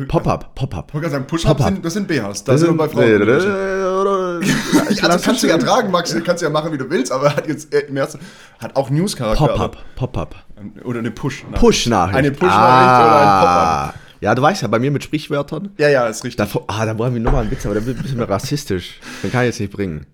Pop-Up, 0.09 0.57
Pop-Up. 0.57 0.89
Ich 0.89 0.95
wollte 0.95 1.05
gerade 1.05 1.13
sagen, 1.13 1.27
Push-up 1.27 1.57
Pop-up. 1.57 1.73
sind, 1.73 1.85
das 1.85 1.93
sind 1.95 2.09
BHs. 2.09 2.43
Das, 2.45 2.61
sind 2.61 2.71
nur 2.71 2.77
bei 2.77 2.89
Frauen. 2.89 3.05
Ja, 4.45 5.09
also 5.09 5.19
kannst 5.25 5.43
du 5.43 5.47
ja 5.49 5.59
tragen, 5.59 5.91
Max, 5.91 6.15
kannst 6.25 6.43
du 6.43 6.47
ja 6.47 6.51
machen, 6.51 6.73
wie 6.73 6.79
du 6.79 6.89
willst, 6.91 7.11
aber 7.13 7.35
hat 7.37 7.47
jetzt 7.49 7.73
äh, 7.75 7.81
im 7.81 7.97
ersten, 7.97 8.19
hat 8.61 8.77
auch 8.77 8.91
News-Charakter. 8.91 9.47
Pop-Up, 9.47 9.79
Pop-Up. 9.97 10.35
aber- 10.57 10.87
Oder 10.87 11.01
eine 11.01 11.11
Push. 11.11 11.45
Push-Nachricht. 11.55 12.17
Eine 12.17 12.31
Push-Nachricht 12.31 13.07
oder 13.07 13.21
ein 13.21 13.29
ah. 13.29 13.95
Ja, 14.21 14.35
du 14.35 14.41
weißt 14.43 14.63
ja, 14.63 14.69
bei 14.69 14.79
mir 14.79 14.91
mit 14.91 15.05
Sprichwörtern, 15.05 15.71
Ja, 15.77 15.89
ja, 15.89 16.07
ist 16.07 16.25
richtig. 16.25 16.51
da, 16.51 16.61
ah, 16.69 16.87
da 16.87 16.97
wollen 16.97 17.13
wir 17.15 17.21
nochmal 17.21 17.43
einen 17.43 17.51
Witz, 17.51 17.67
aber 17.67 17.75
der 17.75 17.85
wird 17.85 17.99
ein 17.99 18.03
bisschen 18.03 18.19
mehr 18.19 18.29
rassistisch. 18.29 19.01
Den 19.23 19.31
kann 19.31 19.43
ich 19.43 19.49
jetzt 19.49 19.61
nicht 19.61 19.73
bringen. 19.73 20.07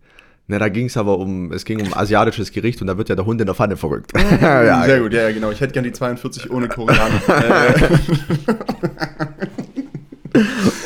Ne, 0.49 0.59
da 0.59 0.69
ging 0.69 0.87
es 0.87 0.97
aber 0.97 1.17
um, 1.19 1.53
es 1.53 1.65
ging 1.65 1.81
um 1.81 1.95
asiatisches 1.95 2.51
Gericht 2.51 2.81
und 2.81 2.89
da 2.89 2.99
wird 2.99 3.09
ja 3.09 3.15
der 3.15 3.25
Hund 3.25 3.41
in 3.41 3.47
der 3.47 3.55
Pfanne 3.55 3.77
verrückt. 3.77 4.11
ja, 4.43 4.83
Sehr 4.85 4.99
gut, 4.99 5.13
ja, 5.13 5.29
ja, 5.29 5.33
genau. 5.33 5.53
Ich 5.53 5.61
hätte 5.61 5.73
gern 5.73 5.85
die 5.85 5.93
42 5.93 6.51
ohne 6.51 6.67
Koreaner. 6.67 7.21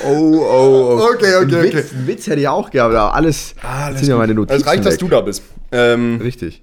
Oh, 0.07 0.09
oh, 0.09 0.99
oh. 0.99 1.09
Okay, 1.15 1.35
okay, 1.43 1.63
Witz, 1.63 1.75
okay. 1.75 1.85
Witz 2.07 2.27
hätte 2.27 2.41
ich 2.41 2.49
auch 2.49 2.71
gehabt, 2.71 2.95
aber 2.95 3.15
alles, 3.15 3.55
alles 3.63 4.01
sind 4.01 4.09
ja 4.11 4.17
meine 4.17 4.35
Notizen 4.35 4.61
Es 4.61 4.67
reicht, 4.67 4.85
dass 4.85 4.95
weg. 4.95 5.01
du 5.01 5.09
da 5.09 5.21
bist. 5.21 5.43
Ähm, 5.73 6.21
Richtig. 6.23 6.63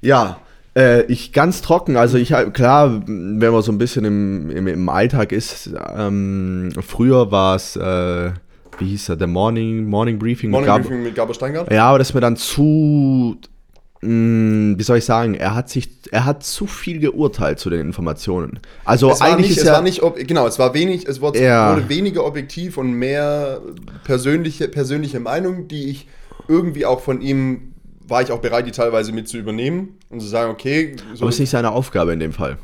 Ja, 0.00 0.38
äh, 0.76 1.02
ich 1.04 1.32
ganz 1.32 1.62
trocken. 1.62 1.96
Also 1.96 2.18
ich 2.18 2.28
klar, 2.52 3.02
wenn 3.06 3.52
man 3.52 3.62
so 3.62 3.72
ein 3.72 3.78
bisschen 3.78 4.04
im, 4.04 4.50
im, 4.50 4.66
im 4.66 4.88
Alltag 4.88 5.32
ist, 5.32 5.70
ähm, 5.96 6.70
früher 6.86 7.30
war 7.30 7.56
es, 7.56 7.76
äh, 7.76 8.30
wie 8.78 8.86
hieß 8.86 9.10
er, 9.10 9.16
der 9.16 9.26
Morning, 9.26 9.84
Morning 9.88 10.18
Briefing. 10.18 10.50
Morning 10.50 10.66
Gab- 10.66 10.82
Briefing 10.82 11.02
mit 11.02 11.14
Gabor 11.14 11.34
Steingart. 11.34 11.70
Ja, 11.72 11.88
aber 11.88 11.98
das 11.98 12.10
ist 12.10 12.14
mir 12.14 12.20
dann 12.20 12.36
zu, 12.36 13.36
wie 14.02 14.82
soll 14.82 14.96
ich 14.96 15.04
sagen, 15.04 15.34
er 15.34 15.54
hat 15.54 15.68
sich, 15.68 15.90
er 16.10 16.24
hat 16.24 16.42
zu 16.42 16.66
viel 16.66 17.00
geurteilt 17.00 17.58
zu 17.58 17.68
den 17.68 17.80
Informationen. 17.80 18.60
Also 18.86 19.10
Es 19.10 19.20
eigentlich 19.20 19.48
nicht, 19.48 19.50
ist 19.50 19.58
es 19.58 19.66
ja, 19.66 19.74
war 19.74 19.82
nicht, 19.82 20.02
ob, 20.02 20.16
genau, 20.16 20.46
es 20.46 20.58
war 20.58 20.72
wenig, 20.72 21.06
es 21.06 21.20
wurde, 21.20 21.42
Ja. 21.42 21.74
wurde 21.76 21.88
weniger 21.90 22.24
objektiv 22.24 22.78
und 22.78 22.92
mehr 22.92 23.60
persönliche, 24.04 24.68
persönliche 24.68 25.20
Meinung, 25.20 25.68
die 25.68 25.90
ich 25.90 26.08
irgendwie 26.48 26.86
auch 26.86 27.00
von 27.00 27.20
ihm, 27.20 27.74
war 28.08 28.22
ich 28.22 28.32
auch 28.32 28.40
bereit, 28.40 28.66
die 28.66 28.70
teilweise 28.72 29.12
mit 29.12 29.28
zu 29.28 29.36
übernehmen 29.36 29.98
und 30.08 30.20
zu 30.20 30.26
sagen, 30.26 30.50
okay, 30.50 30.96
so, 31.12 31.20
aber 31.22 31.28
es 31.28 31.36
ist 31.36 31.40
nicht 31.40 31.50
seine 31.50 31.70
Aufgabe 31.70 32.14
in 32.14 32.20
dem 32.20 32.32
Fall. 32.32 32.56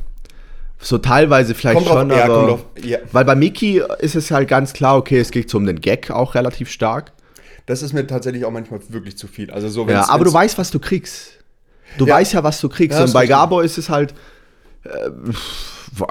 So 0.79 0.97
teilweise 0.97 1.53
vielleicht 1.53 1.77
Kommt 1.77 1.87
schon, 1.89 2.09
ja, 2.09 2.25
aber 2.25 2.59
ja. 2.83 2.97
weil 3.11 3.25
bei 3.25 3.35
Mickey 3.35 3.81
ist 3.99 4.15
es 4.15 4.31
halt 4.31 4.47
ganz 4.47 4.73
klar, 4.73 4.97
okay, 4.97 5.19
es 5.19 5.29
geht 5.29 5.51
so 5.51 5.57
um 5.59 5.65
den 5.65 5.81
Gag 5.81 6.09
auch 6.09 6.33
relativ 6.33 6.69
stark. 6.69 7.13
Das 7.67 7.83
ist 7.83 7.93
mir 7.93 8.07
tatsächlich 8.07 8.43
auch 8.45 8.51
manchmal 8.51 8.79
wirklich 8.89 9.15
zu 9.17 9.27
viel. 9.27 9.51
Also 9.51 9.69
so, 9.69 9.87
Ja, 9.87 10.09
aber 10.09 10.25
du 10.25 10.33
weißt, 10.33 10.57
was 10.57 10.71
du 10.71 10.79
kriegst. 10.79 11.33
Du 11.99 12.05
Ja. 12.07 12.15
weißt 12.15 12.33
ja, 12.33 12.43
was 12.43 12.59
du 12.59 12.67
kriegst. 12.69 12.97
Ja, 12.97 13.05
und 13.05 13.13
bei. 13.13 13.27
Gabor 13.27 13.63
ist 13.63 13.77
es 13.77 13.89
halt, 13.89 14.13
äh, 14.83 14.89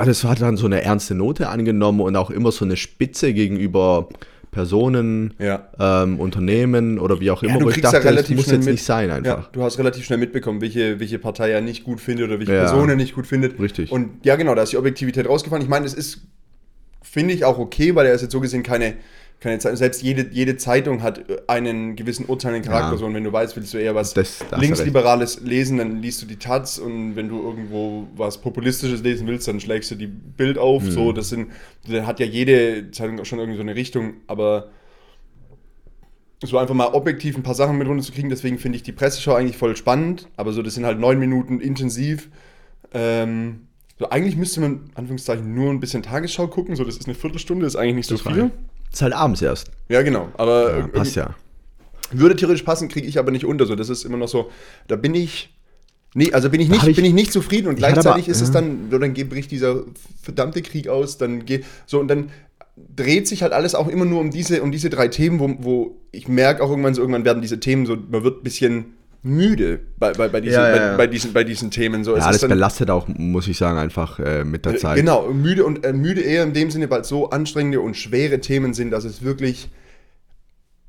das 0.04 0.24
hat 0.24 0.40
dann 0.40 0.56
so 0.56 0.66
eine 0.66 0.82
ernste 0.82 1.14
Note 1.14 1.48
angenommen 1.48 2.00
und 2.00 2.16
auch 2.16 2.30
immer 2.30 2.52
so 2.52 2.64
eine 2.64 2.76
Spitze 2.76 3.32
gegenüber 3.32 4.08
Personen, 4.50 5.34
Ja. 5.38 5.68
ähm, 5.78 6.18
Unternehmen 6.18 6.98
oder 6.98 7.20
wie 7.20 7.30
auch 7.30 7.42
immer. 7.42 7.52
Ja, 7.54 7.58
du 7.58 7.66
wo 7.66 7.70
ich 7.70 7.80
dachte, 7.80 7.98
ja 8.02 8.12
das 8.12 8.30
muss 8.30 8.46
jetzt 8.46 8.64
mit. 8.64 8.74
nicht 8.74 8.84
sein 8.84 9.08
Ja, 9.10 9.16
einfach. 9.16 9.50
du 9.52 9.62
hast 9.62 9.78
relativ 9.78 10.04
schnell 10.06 10.18
mitbekommen, 10.18 10.62
welche, 10.62 10.98
welche 10.98 11.18
Partei 11.18 11.50
er 11.50 11.60
nicht 11.60 11.84
gut 11.84 12.00
findet 12.00 12.26
oder 12.28 12.38
welche 12.38 12.54
Ja. 12.54 12.60
Person 12.62 12.88
er 12.88 12.96
nicht 12.96 13.14
gut 13.14 13.26
findet. 13.26 13.60
Richtig. 13.60 13.92
Und 13.92 14.24
ja, 14.24 14.36
genau, 14.36 14.54
da 14.54 14.62
ist 14.62 14.72
die 14.72 14.78
Objektivität 14.78 15.28
rausgefallen. 15.28 15.62
Ich 15.62 15.68
meine, 15.68 15.84
es 15.84 15.92
ist, 15.92 16.22
finde 17.02 17.34
ich, 17.34 17.44
auch 17.44 17.58
okay, 17.58 17.94
weil 17.94 18.06
er 18.06 18.14
ist 18.14 18.22
jetzt 18.22 18.32
so 18.32 18.40
gesehen 18.40 18.62
keine, 18.62 18.94
keine 19.40 19.58
Zeit. 19.58 19.76
Selbst 19.76 20.02
jede, 20.02 20.28
jede 20.30 20.56
Zeitung 20.56 21.02
hat 21.02 21.20
einen 21.48 21.94
gewissen 21.94 22.24
urteilenden 22.26 22.70
Charakter. 22.70 22.92
Ja. 22.92 22.96
So, 22.98 23.06
und 23.06 23.14
wenn 23.14 23.22
du 23.24 23.32
weißt, 23.32 23.54
willst 23.56 23.72
du 23.74 23.78
eher 23.78 23.94
was 23.94 24.14
Das- 24.14 24.38
da 24.38 24.44
hast 24.44 24.52
du 24.52 24.60
Linksliberales 24.60 25.40
lesen, 25.42 25.78
dann 25.78 26.00
liest 26.00 26.22
du 26.22 26.26
die 26.26 26.36
Taz. 26.36 26.78
Und 26.78 27.16
wenn 27.16 27.28
du 27.28 27.40
irgendwo 27.42 28.06
was 28.16 28.38
Populistisches 28.40 29.02
lesen 29.02 29.26
willst, 29.26 29.46
dann 29.46 29.60
schlägst 29.60 29.90
du 29.90 29.94
die 29.94 30.06
Bild 30.06 30.56
auf. 30.58 30.82
Mhm. 30.84 30.90
So, 30.90 31.12
das 31.12 31.28
sind, 31.28 31.48
da 31.88 32.06
hat 32.06 32.18
ja 32.18 32.26
jede 32.26 32.90
Zeitung 32.92 33.20
auch 33.20 33.26
schon 33.26 33.38
irgendwie 33.38 33.56
so 33.58 33.62
eine 33.62 33.74
Richtung, 33.74 34.14
aber 34.26 34.68
so 36.44 36.58
einfach 36.58 36.74
mal 36.74 36.88
objektiv 36.88 37.36
ein 37.36 37.42
paar 37.42 37.54
Sachen 37.54 37.78
mit 37.78 37.88
runterzukriegen. 37.88 38.30
Deswegen 38.30 38.58
finde 38.58 38.76
ich 38.76 38.82
die 38.82 38.92
Presseschau 38.92 39.34
eigentlich 39.34 39.56
voll 39.56 39.76
spannend. 39.76 40.28
Aber 40.36 40.52
so, 40.52 40.62
das 40.62 40.74
sind 40.74 40.84
halt 40.84 40.98
neun 40.98 41.18
Minuten 41.18 41.60
intensiv. 41.60 42.28
Ähm, 42.92 43.66
so, 43.98 44.08
eigentlich 44.10 44.36
müsste 44.36 44.60
man, 44.60 44.90
Anführungszeichen, 44.94 45.54
nur 45.54 45.70
ein 45.70 45.80
bisschen 45.80 46.02
Tagesschau 46.02 46.46
gucken. 46.48 46.76
So, 46.76 46.84
das 46.84 46.96
ist 46.96 47.06
eine 47.06 47.14
Viertelstunde, 47.14 47.66
ist 47.66 47.76
eigentlich 47.76 47.96
nicht 47.96 48.08
so 48.08 48.16
Das 48.16 48.22
viel. 48.32 48.42
reicht. 48.42 48.54
Ist 48.92 49.02
halt 49.02 49.12
abends 49.12 49.42
erst. 49.42 49.70
Ja, 49.88 50.02
genau. 50.02 50.28
Aber 50.36 50.70
Ja, 50.70 50.76
irgendwie- 50.78 50.98
passt 50.98 51.16
ja. 51.16 51.34
würde 52.12 52.36
theoretisch 52.36 52.62
passen, 52.62 52.88
kriege 52.88 53.06
ich 53.06 53.18
aber 53.18 53.30
nicht 53.30 53.44
unter. 53.44 53.66
So, 53.66 53.74
das 53.76 53.88
ist 53.88 54.04
immer 54.04 54.16
noch 54.16 54.28
so, 54.28 54.50
da 54.88 54.96
bin 54.96 55.14
ich. 55.14 55.52
Nee, 56.14 56.32
also 56.32 56.48
bin 56.48 56.60
ich 56.62 56.68
nicht, 56.70 56.86
ich- 56.86 56.96
bin 56.96 57.04
ich 57.04 57.12
nicht 57.12 57.30
zufrieden 57.32 57.66
und 57.68 57.76
gleichzeitig 57.76 58.24
aber- 58.24 58.30
ist 58.32 58.40
es 58.40 58.50
dann, 58.50 58.88
so, 58.90 58.98
dann 58.98 59.12
bricht 59.12 59.50
dieser 59.50 59.82
verdammte 60.22 60.62
Krieg 60.62 60.88
aus, 60.88 61.18
dann 61.18 61.44
geht, 61.44 61.66
so 61.84 62.00
und 62.00 62.08
dann 62.08 62.30
dreht 62.94 63.28
sich 63.28 63.42
halt 63.42 63.52
alles 63.52 63.74
auch 63.74 63.86
immer 63.88 64.04
nur 64.06 64.20
um 64.20 64.30
diese, 64.30 64.62
um 64.62 64.70
diese 64.72 64.88
drei 64.88 65.08
Themen, 65.08 65.40
wo, 65.40 65.56
wo 65.58 65.96
ich 66.12 66.26
merke 66.28 66.62
auch 66.62 66.70
irgendwann 66.70 66.94
so, 66.94 67.02
irgendwann 67.02 67.24
werden 67.26 67.42
diese 67.42 67.60
Themen 67.60 67.84
so, 67.84 67.96
man 67.96 68.22
wird 68.24 68.40
ein 68.40 68.44
bisschen 68.44 68.94
müde 69.26 69.80
bei, 69.98 70.12
bei, 70.12 70.28
bei, 70.28 70.40
diesen, 70.40 70.54
Ja, 70.54 70.68
ja, 70.68 70.76
bei, 70.76 70.82
ja. 70.82 70.96
bei, 70.96 71.06
diesen, 71.06 71.32
bei 71.32 71.44
diesen 71.44 71.70
Themen. 71.70 72.04
So, 72.04 72.12
Ja, 72.12 72.18
ist 72.18 72.26
das 72.26 72.40
dann- 72.42 72.50
belastet 72.50 72.90
auch, 72.90 73.08
muss 73.08 73.48
ich 73.48 73.58
sagen, 73.58 73.78
einfach 73.78 74.18
äh, 74.20 74.44
mit 74.44 74.64
der 74.64 74.76
Zeit. 74.78 74.96
Genau, 74.96 75.28
müde 75.32 75.64
und 75.64 75.84
äh, 75.84 75.92
müde 75.92 76.20
eher 76.20 76.44
in 76.44 76.52
dem 76.52 76.70
Sinne, 76.70 76.88
weil 76.90 77.00
es 77.02 77.08
so 77.08 77.30
anstrengende 77.30 77.80
und 77.80 77.96
schwere 77.96 78.40
Themen 78.40 78.72
sind, 78.74 78.90
dass 78.92 79.04
es 79.04 79.22
wirklich 79.22 79.68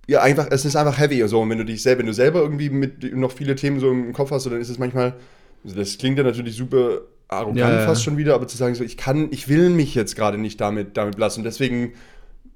ja 0.08 0.22
einfach, 0.22 0.48
es 0.52 0.64
ist 0.66 0.76
einfach 0.76 0.98
heavy 0.98 1.28
so. 1.28 1.42
Und 1.42 1.50
wenn 1.50 1.58
du 1.58 1.66
dich 1.66 1.82
selber, 1.82 2.00
wenn 2.00 2.08
du 2.08 2.14
selber 2.14 2.42
irgendwie 2.42 2.70
mit 2.70 3.16
noch 3.16 3.32
viele 3.32 3.56
Themen 3.56 3.80
so 3.80 3.90
im 3.92 4.14
Kopf 4.14 4.32
hast, 4.32 4.44
so, 4.44 4.50
dann 4.50 4.62
ist 4.62 4.70
es 4.70 4.78
manchmal, 4.80 5.16
also 5.64 5.76
das 5.76 5.98
klingt 5.98 6.18
ja 6.18 6.24
natürlich 6.24 6.56
super 6.56 7.02
arrogant 7.28 7.82
fast 7.84 8.04
schon 8.04 8.18
wieder, 8.18 8.36
aber 8.36 8.48
zu 8.48 8.56
sagen 8.56 8.74
so, 8.76 8.86
ich 8.86 8.96
kann, 8.96 9.28
ich 9.32 9.50
will 9.50 9.70
mich 9.70 9.96
jetzt 9.96 10.16
gerade 10.16 10.38
nicht 10.38 10.62
damit 10.62 10.96
damit 10.96 11.16
belassen. 11.16 11.42
Und 11.42 11.46
deswegen 11.46 11.94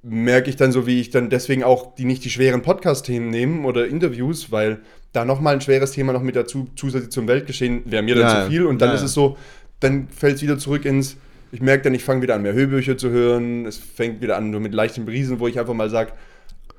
merke 0.03 0.49
ich 0.49 0.55
dann 0.55 0.71
so, 0.71 0.87
wie 0.87 1.01
ich 1.01 1.09
dann 1.09 1.29
deswegen 1.29 1.63
auch 1.63 1.93
die 1.95 2.05
nicht 2.05 2.23
die 2.23 2.29
schweren 2.29 2.61
Podcast-Themen 2.61 3.29
nehme 3.29 3.67
oder 3.67 3.85
Interviews, 3.87 4.51
weil 4.51 4.79
da 5.13 5.25
nochmal 5.25 5.55
ein 5.55 5.61
schweres 5.61 5.91
Thema 5.91 6.13
noch 6.13 6.21
mit 6.21 6.35
dazu 6.35 6.67
zusätzlich 6.75 7.11
zum 7.11 7.27
Weltgeschehen 7.27 7.81
wäre 7.85 8.03
mir 8.03 8.15
dann 8.15 8.23
Ja, 8.23 8.43
zu 8.45 8.49
viel 8.51 8.65
und 8.65 8.81
dann 8.81 8.89
ja, 8.89 8.95
ist 8.95 9.01
es 9.01 9.13
so, 9.13 9.37
dann 9.79 10.07
fällt 10.09 10.35
es 10.35 10.41
wieder 10.41 10.57
zurück 10.57 10.85
ins, 10.85 11.17
ich 11.51 11.61
merke 11.61 11.83
dann, 11.83 11.93
ich 11.93 12.03
fange 12.03 12.21
wieder 12.21 12.35
an, 12.35 12.41
mehr 12.43 12.53
Hörbücher 12.53 12.97
zu 12.97 13.09
hören, 13.09 13.65
es 13.65 13.77
fängt 13.77 14.21
wieder 14.21 14.37
an 14.37 14.51
nur 14.51 14.59
mit 14.61 14.73
leichtem 14.73 15.05
Briesen, 15.05 15.39
wo 15.39 15.47
ich 15.47 15.59
einfach 15.59 15.73
mal 15.73 15.89
sage, 15.89 16.13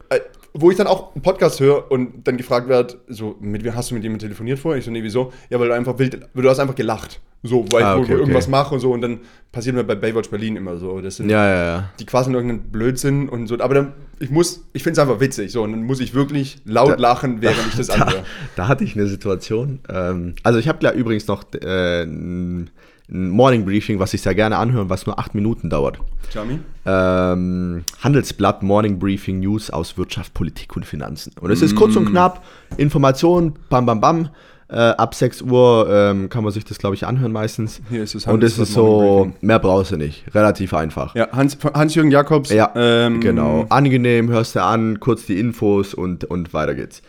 äh, 0.09 0.21
wo 0.55 0.71
ich 0.71 0.77
dann 0.77 0.87
auch 0.87 1.15
einen 1.15 1.23
Podcast 1.23 1.61
höre 1.61 1.91
und 1.91 2.27
dann 2.27 2.37
gefragt 2.37 2.69
werde, 2.69 2.95
so, 3.09 3.37
mit 3.41 3.65
wem 3.65 3.75
hast 3.75 3.91
du 3.91 3.95
mit 3.95 4.03
jemandem 4.03 4.29
telefoniert 4.29 4.59
vorher? 4.59 4.79
Ich 4.79 4.85
so, 4.85 4.91
nee, 4.91 5.03
wieso? 5.03 5.33
Ja, 5.51 5.59
weil 5.59 5.69
du 5.69 5.75
einfach 5.75 5.99
wild, 5.99 6.21
weil 6.35 6.43
du 6.43 6.51
hast 6.51 6.59
einfach 6.59 6.75
gelacht. 6.75 7.21
So, 7.43 7.65
weil 7.73 7.83
Ah, 7.83 7.97
ich 7.97 8.03
okay, 8.05 8.13
irgendwas 8.13 8.45
okay. 8.45 8.51
mache 8.53 8.75
und 8.75 8.81
so 8.81 8.93
und 8.93 9.01
dann 9.01 9.19
passiert 9.51 9.75
mir 9.75 9.83
bei 9.83 9.95
Baywatch 9.97 10.31
Berlin 10.31 10.55
immer 10.57 10.77
so. 10.77 11.01
Das 11.01 11.17
sind 11.17 11.29
Ja, 11.29 11.45
ja, 11.49 11.65
ja. 11.65 11.91
die 11.99 12.07
quasi 12.07 12.31
irgendeinen 12.31 12.71
Blödsinn 12.71 13.29
und 13.29 13.47
so. 13.49 13.59
Aber 13.59 13.75
dann, 13.75 13.93
ich 14.23 14.31
muss, 14.31 14.65
ich 14.73 14.83
finde 14.83 15.01
es 15.01 15.07
einfach 15.07 15.21
witzig. 15.21 15.53
So, 15.53 15.63
und 15.63 15.73
dann 15.73 15.83
muss 15.85 16.01
ich 16.01 16.15
wirklich 16.15 16.59
laut 16.65 16.93
Da- 16.93 16.97
lachen, 16.97 17.43
während 17.43 17.67
ich 17.69 17.75
das 17.77 17.89
Da, 17.89 17.95
anhöre. 17.95 18.25
da 18.57 18.69
hatte 18.69 18.85
ich 18.85 18.95
eine 18.97 19.07
Situation. 19.07 19.81
Ähm, 19.89 20.35
also 20.43 20.59
ich 20.59 20.69
habe 20.69 20.79
ja 20.83 20.93
übrigens 20.93 21.27
noch 21.27 21.45
äh, 21.61 22.05
ein 22.05 22.71
Morning 23.09 23.65
Briefing, 23.65 23.99
was 23.99 24.15
ich 24.15 24.23
sehr 24.23 24.35
gerne 24.35 24.57
anhöre, 24.57 24.89
was 24.89 25.05
nur 25.07 25.19
acht 25.19 25.35
Minuten 25.35 25.69
dauert. 25.69 25.99
Chami? 26.33 26.61
Ähm, 26.87 27.85
Handelsblatt 28.01 28.63
Morning 28.63 28.99
Briefing 28.99 29.41
News 29.41 29.71
aus 29.71 29.99
Wirtschaft, 29.99 30.33
Politik 30.35 30.75
und 30.77 30.87
Finanzen. 30.87 31.33
Und 31.41 31.51
es 31.51 31.61
ist 31.63 31.75
kurz 31.77 31.97
und 31.97 32.07
knapp, 32.11 32.45
Information, 32.79 33.55
bam, 33.69 33.85
bam, 33.87 34.01
bam. 34.01 34.29
Äh, 34.73 34.77
ab 34.77 35.15
6 35.15 35.43
Uhr 35.43 35.87
ähm, 35.91 36.31
kann 36.31 36.43
man 36.43 36.51
sich 36.51 36.65
das, 36.65 36.79
glaube 36.79 36.95
ich, 36.95 37.07
anhören 37.07 37.31
meistens. 37.31 37.83
Hier 37.91 38.03
ist 38.03 38.15
es 38.15 38.27
Und 38.27 38.43
es 38.43 38.59
ist 38.59 38.73
so, 38.73 39.31
mehr 39.43 39.59
brauchst 39.59 39.93
du 39.93 39.99
nicht. 39.99 40.25
Relativ 40.35 40.73
einfach. 40.73 41.15
Ja, 41.15 41.29
Hans, 41.31 41.59
Hans-Jürgen 41.63 42.11
Jakobs. 42.11 42.49
Ja, 42.49 42.73
ähm, 42.75 43.21
genau. 43.21 43.67
Angenehm, 43.69 44.31
hörst 44.31 44.57
du 44.57 44.63
an, 44.63 44.99
kurz 44.99 45.27
die 45.27 45.39
Infos 45.39 45.93
und, 45.93 46.25
und 46.25 46.55
weiter 46.55 46.75
geht's. 46.75 47.03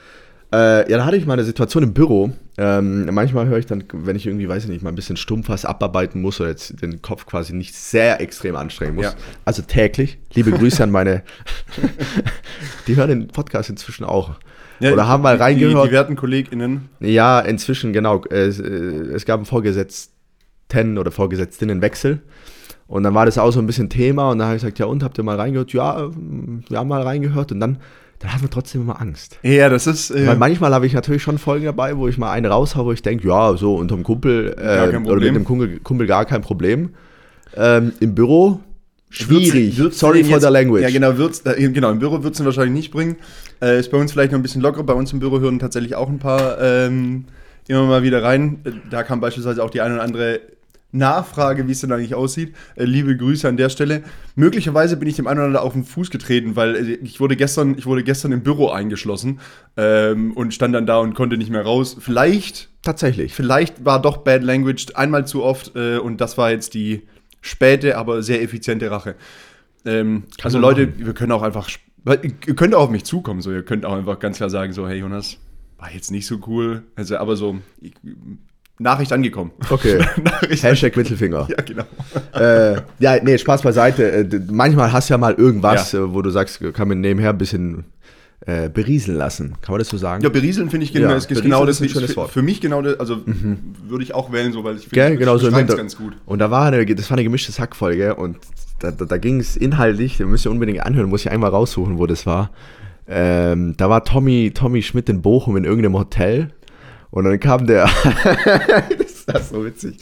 Äh, 0.51 0.91
ja, 0.91 0.97
da 0.97 1.05
hatte 1.05 1.15
ich 1.15 1.25
mal 1.25 1.33
eine 1.33 1.45
Situation 1.45 1.83
im 1.83 1.93
Büro. 1.93 2.33
Ähm, 2.57 3.05
manchmal 3.13 3.47
höre 3.47 3.59
ich 3.59 3.65
dann, 3.65 3.85
wenn 3.93 4.17
ich 4.17 4.27
irgendwie, 4.27 4.49
weiß 4.49 4.65
ich 4.65 4.69
nicht, 4.69 4.83
mal 4.83 4.89
ein 4.89 4.95
bisschen 4.95 5.15
stumpf 5.15 5.47
was 5.47 5.63
abarbeiten 5.63 6.21
muss 6.21 6.41
oder 6.41 6.49
jetzt 6.49 6.81
den 6.81 7.01
Kopf 7.01 7.25
quasi 7.25 7.53
nicht 7.53 7.73
sehr 7.73 8.19
extrem 8.19 8.57
anstrengen 8.57 8.95
muss. 8.95 9.05
Ja. 9.05 9.13
Also 9.45 9.61
täglich. 9.61 10.19
Liebe 10.33 10.51
Grüße 10.51 10.83
an 10.83 10.91
meine. 10.91 11.23
die 12.87 12.97
hören 12.97 13.07
den 13.07 13.27
Podcast 13.29 13.69
inzwischen 13.69 14.03
auch. 14.03 14.31
Ja, 14.79 14.91
oder 14.93 15.07
haben 15.07 15.23
mal 15.23 15.35
reingehört. 15.35 15.85
Die, 15.85 15.89
die 15.89 15.93
werten 15.93 16.15
KollegInnen. 16.15 16.89
Ja, 16.99 17.39
inzwischen, 17.39 17.93
genau. 17.93 18.23
Es, 18.29 18.59
äh, 18.59 18.63
es 18.63 19.25
gab 19.25 19.37
einen 19.37 19.45
Vorgesetzten 19.45 20.97
oder 20.97 21.11
Vorgesetztinnenwechsel. 21.11 22.21
Und 22.87 23.03
dann 23.03 23.13
war 23.13 23.25
das 23.25 23.37
auch 23.37 23.51
so 23.51 23.59
ein 23.59 23.67
bisschen 23.67 23.89
Thema. 23.89 24.31
Und 24.31 24.39
dann 24.39 24.47
habe 24.47 24.57
ich 24.57 24.61
gesagt, 24.61 24.79
ja, 24.79 24.85
und 24.85 25.03
habt 25.03 25.17
ihr 25.17 25.23
mal 25.23 25.37
reingehört? 25.37 25.73
Ja, 25.73 25.99
ähm, 25.99 26.63
wir 26.67 26.77
haben 26.77 26.87
mal 26.87 27.01
reingehört. 27.01 27.51
Und 27.51 27.59
dann, 27.59 27.77
dann 28.19 28.33
hatten 28.33 28.43
wir 28.43 28.49
trotzdem 28.49 28.81
immer 28.81 28.99
Angst. 28.99 29.39
Ja, 29.43 29.69
das 29.69 29.87
ist. 29.87 30.11
Äh, 30.11 30.27
Weil 30.27 30.37
manchmal 30.37 30.73
habe 30.73 30.85
ich 30.85 30.93
natürlich 30.93 31.23
schon 31.23 31.37
Folgen 31.37 31.65
dabei, 31.65 31.97
wo 31.97 32.07
ich 32.07 32.17
mal 32.17 32.31
einen 32.31 32.51
raushaue, 32.51 32.85
wo 32.85 32.91
ich 32.91 33.01
denke, 33.01 33.27
ja, 33.27 33.55
so 33.55 33.75
unterm 33.75 34.03
Kumpel 34.03 34.53
Gar 34.55 34.93
äh, 34.93 34.97
oder 34.97 35.21
mit 35.21 35.35
dem 35.35 35.45
Kumpel, 35.45 35.79
Kumpel 35.79 36.07
gar 36.07 36.25
kein 36.25 36.41
Problem. 36.41 36.89
Ähm, 37.55 37.93
Im 37.99 38.15
Büro 38.15 38.59
schwierig. 39.15 39.77
Würd's 39.77 39.99
Sorry 39.99 40.23
for 40.23 40.39
the 40.39 40.47
language. 40.47 40.83
Ja, 40.83 40.89
genau, 40.89 41.17
wird's, 41.17 41.41
äh, 41.45 41.69
genau 41.69 41.91
im 41.91 41.99
Büro 41.99 42.23
wird 42.23 42.33
es 42.35 42.43
wahrscheinlich 42.43 42.73
nicht 42.73 42.91
bringen. 42.91 43.17
Äh, 43.61 43.79
ist 43.79 43.91
bei 43.91 43.97
uns 43.97 44.11
vielleicht 44.11 44.31
noch 44.31 44.39
ein 44.39 44.43
bisschen 44.43 44.61
lockerer. 44.61 44.83
Bei 44.83 44.93
uns 44.93 45.13
im 45.13 45.19
Büro 45.19 45.39
hören 45.39 45.59
tatsächlich 45.59 45.95
auch 45.95 46.09
ein 46.09 46.19
paar 46.19 46.59
ähm, 46.61 47.25
immer 47.67 47.85
mal 47.85 48.03
wieder 48.03 48.23
rein. 48.23 48.59
Äh, 48.63 48.71
Da 48.89 49.03
kam 49.03 49.21
beispielsweise 49.21 49.63
auch 49.63 49.69
die 49.69 49.81
eine 49.81 49.95
oder 49.95 50.03
andere 50.03 50.41
Nachfrage, 50.91 51.67
wie 51.67 51.71
es 51.71 51.81
denn 51.81 51.91
eigentlich 51.91 52.15
aussieht. 52.15 52.53
Äh, 52.75 52.85
liebe 52.85 53.15
Grüße 53.17 53.47
an 53.47 53.57
der 53.57 53.69
Stelle. 53.69 54.03
Möglicherweise 54.35 54.97
bin 54.97 55.07
ich 55.07 55.15
dem 55.15 55.27
einen 55.27 55.39
oder 55.39 55.47
anderen 55.47 55.65
auf 55.65 55.73
den 55.73 55.85
Fuß 55.85 56.09
getreten, 56.09 56.55
weil 56.55 56.75
äh, 56.75 56.93
ich 57.03 57.19
wurde 57.19 57.35
gestern, 57.35 57.75
ich 57.77 57.85
wurde 57.85 58.03
gestern 58.03 58.31
im 58.31 58.41
Büro 58.41 58.69
eingeschlossen 58.69 59.39
ähm, 59.77 60.33
und 60.33 60.53
stand 60.53 60.75
dann 60.75 60.85
da 60.85 60.97
und 60.97 61.13
konnte 61.15 61.37
nicht 61.37 61.49
mehr 61.49 61.63
raus. 61.63 61.97
Vielleicht 61.99 62.69
Tatsächlich. 62.83 63.33
Vielleicht 63.33 63.85
war 63.85 64.01
doch 64.01 64.17
Bad 64.17 64.43
Language 64.43 64.87
einmal 64.95 65.25
zu 65.25 65.41
oft 65.41 65.73
äh, 65.75 65.97
und 65.97 66.19
das 66.19 66.37
war 66.37 66.51
jetzt 66.51 66.73
die 66.73 67.03
späte, 67.43 67.97
aber 67.97 68.23
sehr 68.23 68.41
effiziente 68.41 68.89
Rache. 68.89 69.15
Ähm, 69.85 70.23
also 70.41 70.57
Leute, 70.57 70.97
wir 70.97 71.13
können 71.13 71.31
auch 71.31 71.43
einfach, 71.43 71.69
ihr 72.05 72.55
könnt 72.55 72.73
auch 72.73 72.83
auf 72.83 72.89
mich 72.89 73.03
zukommen, 73.03 73.41
so 73.41 73.51
ihr 73.51 73.63
könnt 73.63 73.85
auch 73.85 73.93
einfach 73.93 74.17
ganz 74.19 74.37
klar 74.37 74.49
sagen, 74.49 74.73
so 74.73 74.87
hey 74.87 74.97
Jonas, 74.97 75.37
war 75.77 75.91
jetzt 75.93 76.09
nicht 76.09 76.25
so 76.25 76.39
cool, 76.47 76.83
also 76.95 77.17
aber 77.17 77.35
so 77.35 77.59
ich, 77.81 77.93
Nachricht 78.79 79.13
angekommen. 79.13 79.51
Okay. 79.69 80.03
Nachricht 80.23 80.63
Hashtag 80.63 80.95
Mittelfinger. 80.95 81.47
Ja, 81.49 81.61
genau. 81.63 81.83
äh, 82.33 82.81
ja, 82.99 83.21
nee, 83.21 83.37
Spaß 83.37 83.61
beiseite. 83.61 84.11
Äh, 84.11 84.41
manchmal 84.49 84.91
hast 84.91 85.09
du 85.09 85.13
ja 85.13 85.17
mal 85.17 85.33
irgendwas, 85.33 85.93
äh, 85.93 86.13
wo 86.13 86.21
du 86.21 86.31
sagst, 86.31 86.59
kann 86.73 86.87
man 86.87 87.01
nebenher 87.01 87.29
ein 87.29 87.37
bisschen 87.37 87.85
äh, 88.45 88.69
berieseln 88.69 89.17
lassen. 89.17 89.55
Kann 89.61 89.73
man 89.73 89.79
das 89.79 89.89
so 89.89 89.97
sagen? 89.97 90.21
Ja, 90.21 90.29
berieseln 90.29 90.69
finde 90.69 90.85
ich 90.85 90.93
Ja, 90.93 91.01
genau, 91.01 91.15
ist 91.15 91.27
genau 91.27 91.63
ist 91.63 91.79
das 91.79 91.81
ein 91.81 91.89
schönes 91.89 92.11
für, 92.11 92.17
Wort. 92.17 92.29
Mhm. 92.29 92.33
für 92.33 92.41
mich 92.41 92.61
genau 92.61 92.81
das, 92.81 92.99
also 92.99 93.21
würde 93.87 94.03
ich 94.03 94.13
auch 94.13 94.31
wählen, 94.31 94.51
so 94.51 94.63
weil 94.63 94.77
ich 94.77 94.89
Gell, 94.89 95.15
genau 95.17 95.37
so 95.37 95.49
ganz 95.49 95.95
gut. 95.95 96.13
Und 96.25 96.39
da 96.39 96.51
war 96.51 96.65
eine, 96.67 96.85
das 96.85 97.09
war 97.09 97.17
eine 97.17 97.23
gemischte 97.23 97.53
Hackfolge 97.53 98.15
und 98.15 98.37
da, 98.79 98.91
da, 98.91 99.05
da 99.05 99.17
ging 99.17 99.39
es 99.39 99.55
inhaltlich, 99.55 100.17
da 100.17 100.25
müsst 100.25 100.45
ihr 100.45 100.51
unbedingt 100.51 100.81
anhören, 100.81 101.09
muss 101.09 101.21
ich 101.21 101.31
einmal 101.31 101.51
raussuchen, 101.51 101.97
wo 101.97 102.05
das 102.05 102.25
war. 102.25 102.49
Ähm, 103.07 103.75
da 103.77 103.89
war 103.89 104.03
Tommy, 104.03 104.51
Tommy 104.53 104.81
Schmidt 104.81 105.09
in 105.09 105.21
Bochum 105.21 105.55
in 105.57 105.63
irgendeinem 105.63 105.97
Hotel 105.97 106.49
und 107.11 107.25
dann 107.25 107.39
kam 107.39 107.65
der, 107.67 107.89
das 109.25 109.43
ist 109.43 109.49
so 109.49 109.65
witzig, 109.65 109.97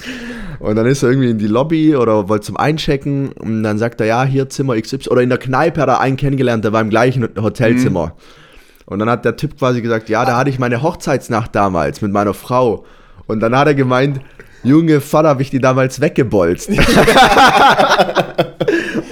und 0.60 0.76
dann 0.76 0.86
ist 0.86 1.04
er 1.04 1.10
irgendwie 1.10 1.30
in 1.30 1.38
die 1.38 1.48
Lobby 1.48 1.96
oder 1.96 2.30
wollte 2.30 2.46
zum 2.48 2.58
Einchecken 2.58 3.32
und 3.34 3.64
dann 3.64 3.78
sagt 3.78 4.02
er, 4.02 4.08
ja, 4.08 4.24
hier 4.24 4.50
Zimmer 4.50 4.80
XY, 4.80 5.10
oder 5.10 5.22
in 5.22 5.30
der 5.30 5.38
Kneipe 5.38 5.82
hat 5.82 5.90
er 5.90 6.00
einen 6.00 6.18
kennengelernt, 6.18 6.64
der 6.64 6.74
war 6.74 6.82
im 6.82 6.90
gleichen 6.90 7.28
Hotelzimmer. 7.42 8.16
Und 8.86 9.00
dann 9.00 9.10
hat 9.10 9.24
der 9.24 9.38
Typ 9.38 9.58
quasi 9.58 9.82
gesagt, 9.82 10.10
ja, 10.10 10.26
da 10.26 10.36
hatte 10.38 10.50
ich 10.50 10.60
meine 10.60 10.82
Hochzeitsnacht 10.82 11.56
damals 11.56 12.02
mit 12.02 12.12
meiner 12.12 12.34
Frau. 12.34 12.86
Und 13.26 13.40
dann 13.40 13.56
hat 13.56 13.68
er 13.68 13.74
gemeint, 13.74 14.20
Junge 14.64 15.00
Vater, 15.02 15.30
habe 15.30 15.42
ich 15.42 15.50
die 15.50 15.62
damals 15.62 16.02
weggebolzt. 16.02 16.70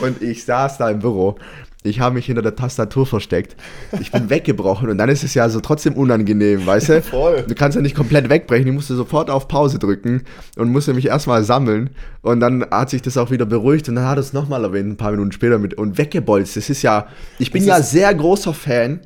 und 0.01 0.21
ich 0.21 0.43
saß 0.43 0.77
da 0.77 0.89
im 0.89 0.99
Büro. 0.99 1.37
Ich 1.83 2.01
habe 2.01 2.15
mich 2.15 2.25
hinter 2.25 2.41
der 2.41 2.57
Tastatur 2.57 3.05
versteckt. 3.05 3.55
Ich 4.01 4.11
bin 4.11 4.29
weggebrochen 4.29 4.89
und 4.89 4.97
dann 4.97 5.07
ist 5.07 5.23
es 5.23 5.33
ja 5.33 5.47
so 5.47 5.61
trotzdem 5.61 5.93
unangenehm, 5.93 6.65
weißt 6.65 6.89
du? 6.89 7.01
Voll. 7.03 7.45
Du 7.47 7.55
kannst 7.55 7.75
ja 7.75 7.81
nicht 7.81 7.95
komplett 7.95 8.29
wegbrechen. 8.29 8.67
Ich 8.67 8.73
musste 8.73 8.95
sofort 8.95 9.29
auf 9.29 9.47
Pause 9.47 9.79
drücken 9.79 10.23
und 10.57 10.71
musste 10.71 10.93
mich 10.93 11.05
erstmal 11.05 11.41
sammeln. 11.43 11.91
Und 12.21 12.41
dann 12.41 12.65
hat 12.69 12.89
sich 12.89 13.01
das 13.01 13.15
auch 13.15 13.31
wieder 13.31 13.45
beruhigt 13.45 13.87
und 13.87 13.95
dann 13.95 14.05
hat 14.05 14.17
er 14.17 14.21
es 14.21 14.33
nochmal 14.33 14.65
erwähnt, 14.65 14.89
ein 14.89 14.97
paar 14.97 15.11
Minuten 15.11 15.31
später 15.31 15.57
mit 15.57 15.73
und 15.73 15.97
weggebolzt. 15.97 16.57
Das 16.57 16.69
ist 16.69 16.81
ja, 16.81 17.07
ich 17.37 17.51
bin 17.51 17.65
Das 17.65 17.77
ja 17.77 17.83
sehr 17.83 18.13
großer 18.13 18.53
Fan 18.53 18.99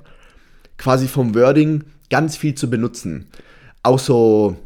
quasi 0.77 1.07
vom 1.07 1.35
Wording 1.35 1.83
ganz 2.09 2.35
viel 2.35 2.55
zu 2.55 2.71
benutzen. 2.71 3.27
Auch 3.83 3.99
so, 3.99 4.57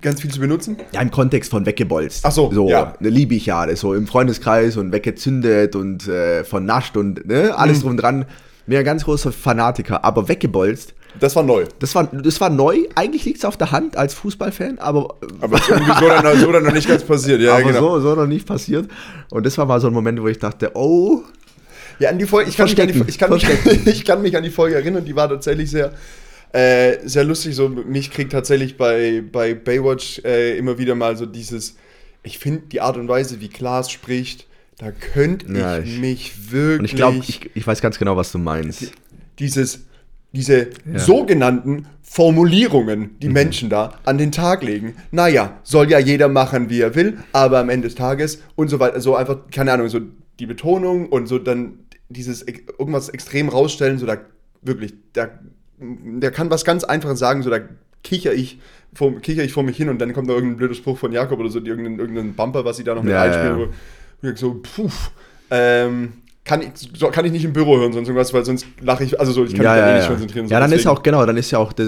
Ganz 0.00 0.20
viel 0.22 0.30
zu 0.30 0.40
benutzen. 0.40 0.76
ja, 0.92 1.00
im 1.00 1.10
Kontext 1.10 1.50
von 1.50 1.64
weggebolzt. 1.66 2.24
Ach 2.24 2.32
so, 2.32 2.50
so 2.52 2.68
ja. 2.68 2.94
ne, 3.00 3.08
liebe 3.10 3.34
ich 3.34 3.46
ja. 3.46 3.66
Das 3.66 3.80
so 3.80 3.94
im 3.94 4.06
Freundeskreis 4.06 4.76
und 4.76 4.92
weggezündet 4.92 5.76
und 5.76 6.08
äh, 6.08 6.42
vernascht 6.44 6.96
und 6.96 7.26
ne, 7.26 7.56
alles 7.56 7.78
Mhm. 7.78 7.82
drum 7.82 7.96
dran. 7.96 8.24
Bin 8.66 8.74
ja 8.74 8.82
ganz 8.82 9.04
großer 9.04 9.32
Fanatiker, 9.32 10.04
aber 10.04 10.28
weggebolzt, 10.28 10.92
Das 11.20 11.34
war 11.36 11.42
neu. 11.42 11.64
das 11.78 11.94
war, 11.94 12.04
das 12.12 12.38
war 12.40 12.50
neu. 12.50 12.80
Eigentlich 12.96 13.24
liegt 13.24 13.38
es 13.38 13.44
auf 13.46 13.56
der 13.56 13.70
Hand 13.70 13.96
als 13.96 14.12
Fußballfan, 14.14 14.78
aber, 14.78 15.16
Aber 15.40 15.58
irgendwie 15.68 15.92
so 16.00 16.06
dann, 16.08 16.38
so 16.38 16.52
dann 16.52 16.64
noch 16.64 16.72
nicht 16.72 16.86
ganz 16.88 17.02
passiert. 17.04 17.40
Ja, 17.40 17.52
aber 17.54 17.62
genau. 17.62 17.80
so, 17.98 18.00
so 18.00 18.14
noch 18.14 18.26
nicht 18.26 18.46
passiert. 18.46 18.90
Und 19.30 19.46
das 19.46 19.56
war 19.56 19.64
mal 19.66 19.80
so 19.80 19.86
ein 19.86 19.94
Moment, 19.94 20.20
wo 20.20 20.28
ich 20.28 20.38
dachte, 20.38 20.72
oh, 20.74 21.22
Ja, 21.98 22.10
an 22.10 22.18
die 22.18 22.26
Folge, 22.26 22.50
ich 22.50 22.56
kann, 22.58 22.66
mich 22.68 22.78
an 22.80 22.88
die, 22.88 23.02
ich, 23.06 23.18
kann 23.18 23.30
mich, 23.32 23.46
ich 23.86 24.04
kann 24.04 24.20
mich 24.22 24.36
an 24.36 24.42
die 24.42 24.50
Folge 24.50 24.74
erinnern, 24.76 25.04
die 25.04 25.16
war 25.16 25.28
tatsächlich 25.30 25.70
sehr, 25.70 25.92
äh, 26.52 26.98
sehr 27.04 27.24
lustig. 27.24 27.54
So, 27.54 27.68
mich 27.68 28.10
kriegt 28.10 28.32
tatsächlich 28.32 28.76
bei, 28.76 29.22
bei 29.30 29.54
Baywatch 29.54 30.20
äh, 30.24 30.56
immer 30.58 30.78
wieder 30.78 30.94
mal 30.94 31.16
so 31.16 31.26
dieses, 31.26 31.76
ich 32.22 32.38
finde 32.38 32.62
die 32.72 32.80
Art 32.80 32.96
und 32.96 33.08
Weise, 33.08 33.40
wie 33.40 33.48
Klaas 33.48 33.90
spricht, 33.90 34.46
da 34.78 34.90
könnte 34.92 35.46
ich, 35.52 35.58
Ja, 35.58 35.78
ich- 35.78 35.98
mich 35.98 36.52
wirklich 36.52 36.78
und 36.80 36.84
ich 36.84 36.94
glaube, 36.96 37.18
ich, 37.18 37.50
ich 37.54 37.66
weiß 37.66 37.80
ganz 37.80 37.98
genau, 37.98 38.16
was 38.16 38.30
du 38.32 38.38
meinst. 38.38 38.92
dieses, 39.38 39.80
diese 40.32 40.68
Ja. 40.90 40.98
sogenannten 40.98 41.86
Formulierungen, 42.02 43.00
Mhm. 43.00 43.10
die 43.20 43.28
Menschen 43.28 43.70
da 43.70 43.98
an 44.04 44.18
den 44.18 44.32
Tag 44.32 44.62
legen. 44.62 44.94
Naja, 45.10 45.58
soll 45.62 45.90
ja 45.90 45.98
jeder 45.98 46.28
machen, 46.28 46.68
wie 46.70 46.80
er 46.80 46.94
will, 46.94 47.18
aber 47.32 47.58
am 47.58 47.68
Ende 47.70 47.88
des 47.88 47.94
Tages 47.94 48.42
und 48.54 48.68
so 48.68 48.78
weiter, 48.80 49.00
so 49.00 49.14
einfach, 49.16 49.38
keine 49.50 49.72
Ahnung, 49.72 49.88
so 49.88 50.00
die 50.38 50.46
Betonung 50.46 51.08
und 51.08 51.26
so 51.26 51.38
dann 51.38 51.80
dieses 52.08 52.42
ex- 52.42 52.62
irgendwas 52.78 53.08
extrem 53.10 53.48
rausstellen, 53.48 53.98
so 53.98 54.06
da 54.06 54.18
wirklich, 54.62 54.94
da, 55.12 55.28
der 55.80 56.30
kann 56.30 56.50
was 56.50 56.64
ganz 56.64 56.84
Einfaches 56.84 57.18
sagen, 57.18 57.42
so 57.42 57.50
da 57.50 57.60
kicher 58.02 58.32
ich, 58.32 58.58
vor, 58.94 59.20
kicher 59.20 59.42
ich 59.42 59.52
vor 59.52 59.62
mich 59.62 59.76
hin 59.76 59.88
und 59.88 59.98
dann 59.98 60.12
kommt 60.12 60.28
da 60.28 60.34
irgendein 60.34 60.56
blöder 60.56 60.74
Spruch 60.74 60.98
von 60.98 61.12
Jakob 61.12 61.38
oder 61.40 61.50
so, 61.50 61.60
irgendein, 61.60 61.98
irgendein 61.98 62.34
Bumper, 62.34 62.64
was 62.64 62.76
sie 62.76 62.84
da 62.84 62.94
noch 62.94 63.02
mit 63.02 63.12
Ja, 63.12 63.22
einspielen, 63.22 63.58
ja. 63.60 63.66
wo 64.22 64.28
ich 64.28 64.38
so, 64.38 64.60
puh, 64.62 64.90
ähm, 65.50 66.12
kann 66.48 66.62
ich, 66.62 66.68
so, 66.98 67.08
kann 67.08 67.24
ich 67.26 67.30
nicht 67.32 67.44
im 67.44 67.52
Büro 67.52 67.76
hören, 67.78 67.92
sonst 67.92 68.08
irgendwas, 68.08 68.32
weil 68.32 68.44
sonst 68.44 68.66
lache 68.80 69.04
ich, 69.04 69.20
also 69.20 69.30
so, 69.32 69.44
ich 69.44 69.54
kann 69.54 69.64
ja, 69.64 69.72
mich 69.74 69.80
ja, 69.80 69.88
eh 69.90 69.94
nicht 69.94 70.02
ja. 70.04 70.08
konzentrieren. 70.10 70.48
so 70.48 70.52
ja, 70.54 70.58
dann 70.60 70.72
ist 70.72 70.78
deswegen. 70.78 70.96
auch, 70.96 71.02
genau, 71.02 71.26
dann 71.26 71.36
ist 71.36 71.50
ja 71.50 71.58
auch, 71.58 71.72
die, 71.74 71.82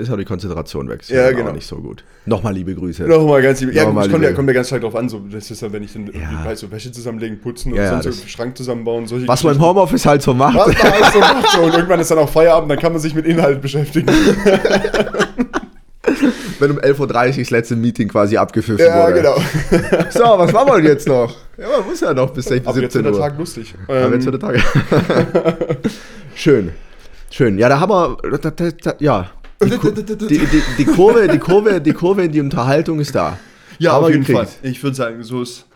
ist 0.00 0.10
auch 0.10 0.16
die 0.16 0.24
Konzentration 0.24 0.88
weg. 0.88 1.00
Ist 1.00 1.10
Ja, 1.10 1.26
dann 1.26 1.36
genau. 1.36 1.52
Nicht 1.52 1.66
so 1.66 1.76
gut. 1.76 2.04
Nochmal 2.24 2.54
liebe 2.54 2.74
Grüße. 2.74 3.02
Nochmal 3.02 3.42
ganz 3.42 3.60
lieb. 3.60 3.74
Ja, 3.74 3.84
Nochmal 3.84 4.04
gut, 4.04 4.12
kommt, 4.12 4.22
liebe- 4.22 4.30
ja, 4.32 4.36
kommt 4.36 4.48
ja 4.48 4.54
ganz 4.54 4.68
stark 4.68 4.82
drauf 4.82 4.94
an, 4.94 5.08
so, 5.08 5.18
das 5.30 5.50
ist 5.50 5.60
ja, 5.60 5.72
wenn 5.72 5.82
ich 5.82 5.92
dann 5.92 6.06
Ja. 6.06 6.44
weiß, 6.44 6.60
so 6.60 6.70
Wäsche 6.70 6.92
zusammenlegen, 6.92 7.40
putzen 7.40 7.74
Ja, 7.74 7.82
und 7.82 7.96
ja, 7.96 8.02
sonst 8.02 8.20
so 8.22 8.28
Schrank 8.28 8.56
zusammenbauen, 8.56 9.06
solche 9.08 9.26
Was 9.26 9.42
man 9.42 9.56
im. 9.56 9.60
Homeoffice 9.62 10.06
halt 10.06 10.22
so 10.22 10.32
macht. 10.34 10.56
Was 10.56 10.68
man 10.68 10.92
alles 10.92 11.12
so 11.12 11.18
macht, 11.20 11.48
so, 11.50 11.60
und 11.62 11.74
irgendwann 11.74 11.98
ist 12.00 12.10
dann 12.10 12.18
auch 12.18 12.28
Feierabend, 12.30 12.70
dann 12.70 12.78
kann 12.78 12.92
man 12.92 13.00
sich 13.00 13.14
mit 13.14 13.26
Inhalt 13.26 13.60
beschäftigen. 13.60 14.06
Wenn 16.60 16.70
um 16.72 16.78
11.30 16.78 17.00
Uhr 17.00 17.06
das 17.38 17.50
letzte 17.50 17.76
Meeting 17.76 18.08
quasi 18.08 18.36
abgepfiffen 18.36 18.84
ja, 18.84 19.02
wurde. 19.06 19.14
genau. 19.14 19.36
So, 20.10 20.20
was 20.38 20.52
machen 20.52 20.68
wir 20.68 20.76
denn 20.76 20.86
jetzt 20.86 21.08
noch? 21.08 21.34
Ja, 21.56 21.68
man 21.78 21.86
muss 21.88 22.00
ja 22.00 22.12
noch 22.14 22.30
bis 22.30 22.44
16, 22.46 22.66
Aber 22.68 22.80
jetzt 22.80 22.92
17 22.92 23.04
wird 23.04 23.14
der 23.14 23.22
Uhr. 23.22 23.28
Tag 23.28 23.38
lustig. 23.38 23.74
Ähm, 23.88 24.12
jetzt 24.12 24.26
wird 24.26 24.42
der 24.42 24.48
Tag. 24.52 25.78
Schön. 26.34 26.72
Schön. 27.30 27.58
Ja, 27.58 27.68
da 27.68 27.80
haben 27.80 27.90
wir. 27.92 28.94
Ja. 29.00 29.30
Die, 29.62 29.68
die, 29.68 30.16
die, 30.46 30.62
die, 30.78 30.84
Kurve, 30.86 31.28
die, 31.28 31.38
Kurve, 31.38 31.82
die 31.82 31.92
Kurve 31.92 32.24
in 32.24 32.32
die 32.32 32.40
Unterhaltung 32.40 32.98
ist 32.98 33.14
da. 33.14 33.36
ja, 33.78 33.92
Haben 33.92 34.04
auf 34.04 34.10
jeden 34.10 34.24
gekriegt. 34.24 34.48
Fall. 34.48 34.70
Ich 34.70 34.82
würde 34.82 34.96
sagen, 34.96 35.22
so 35.22 35.42
ist. 35.42 35.66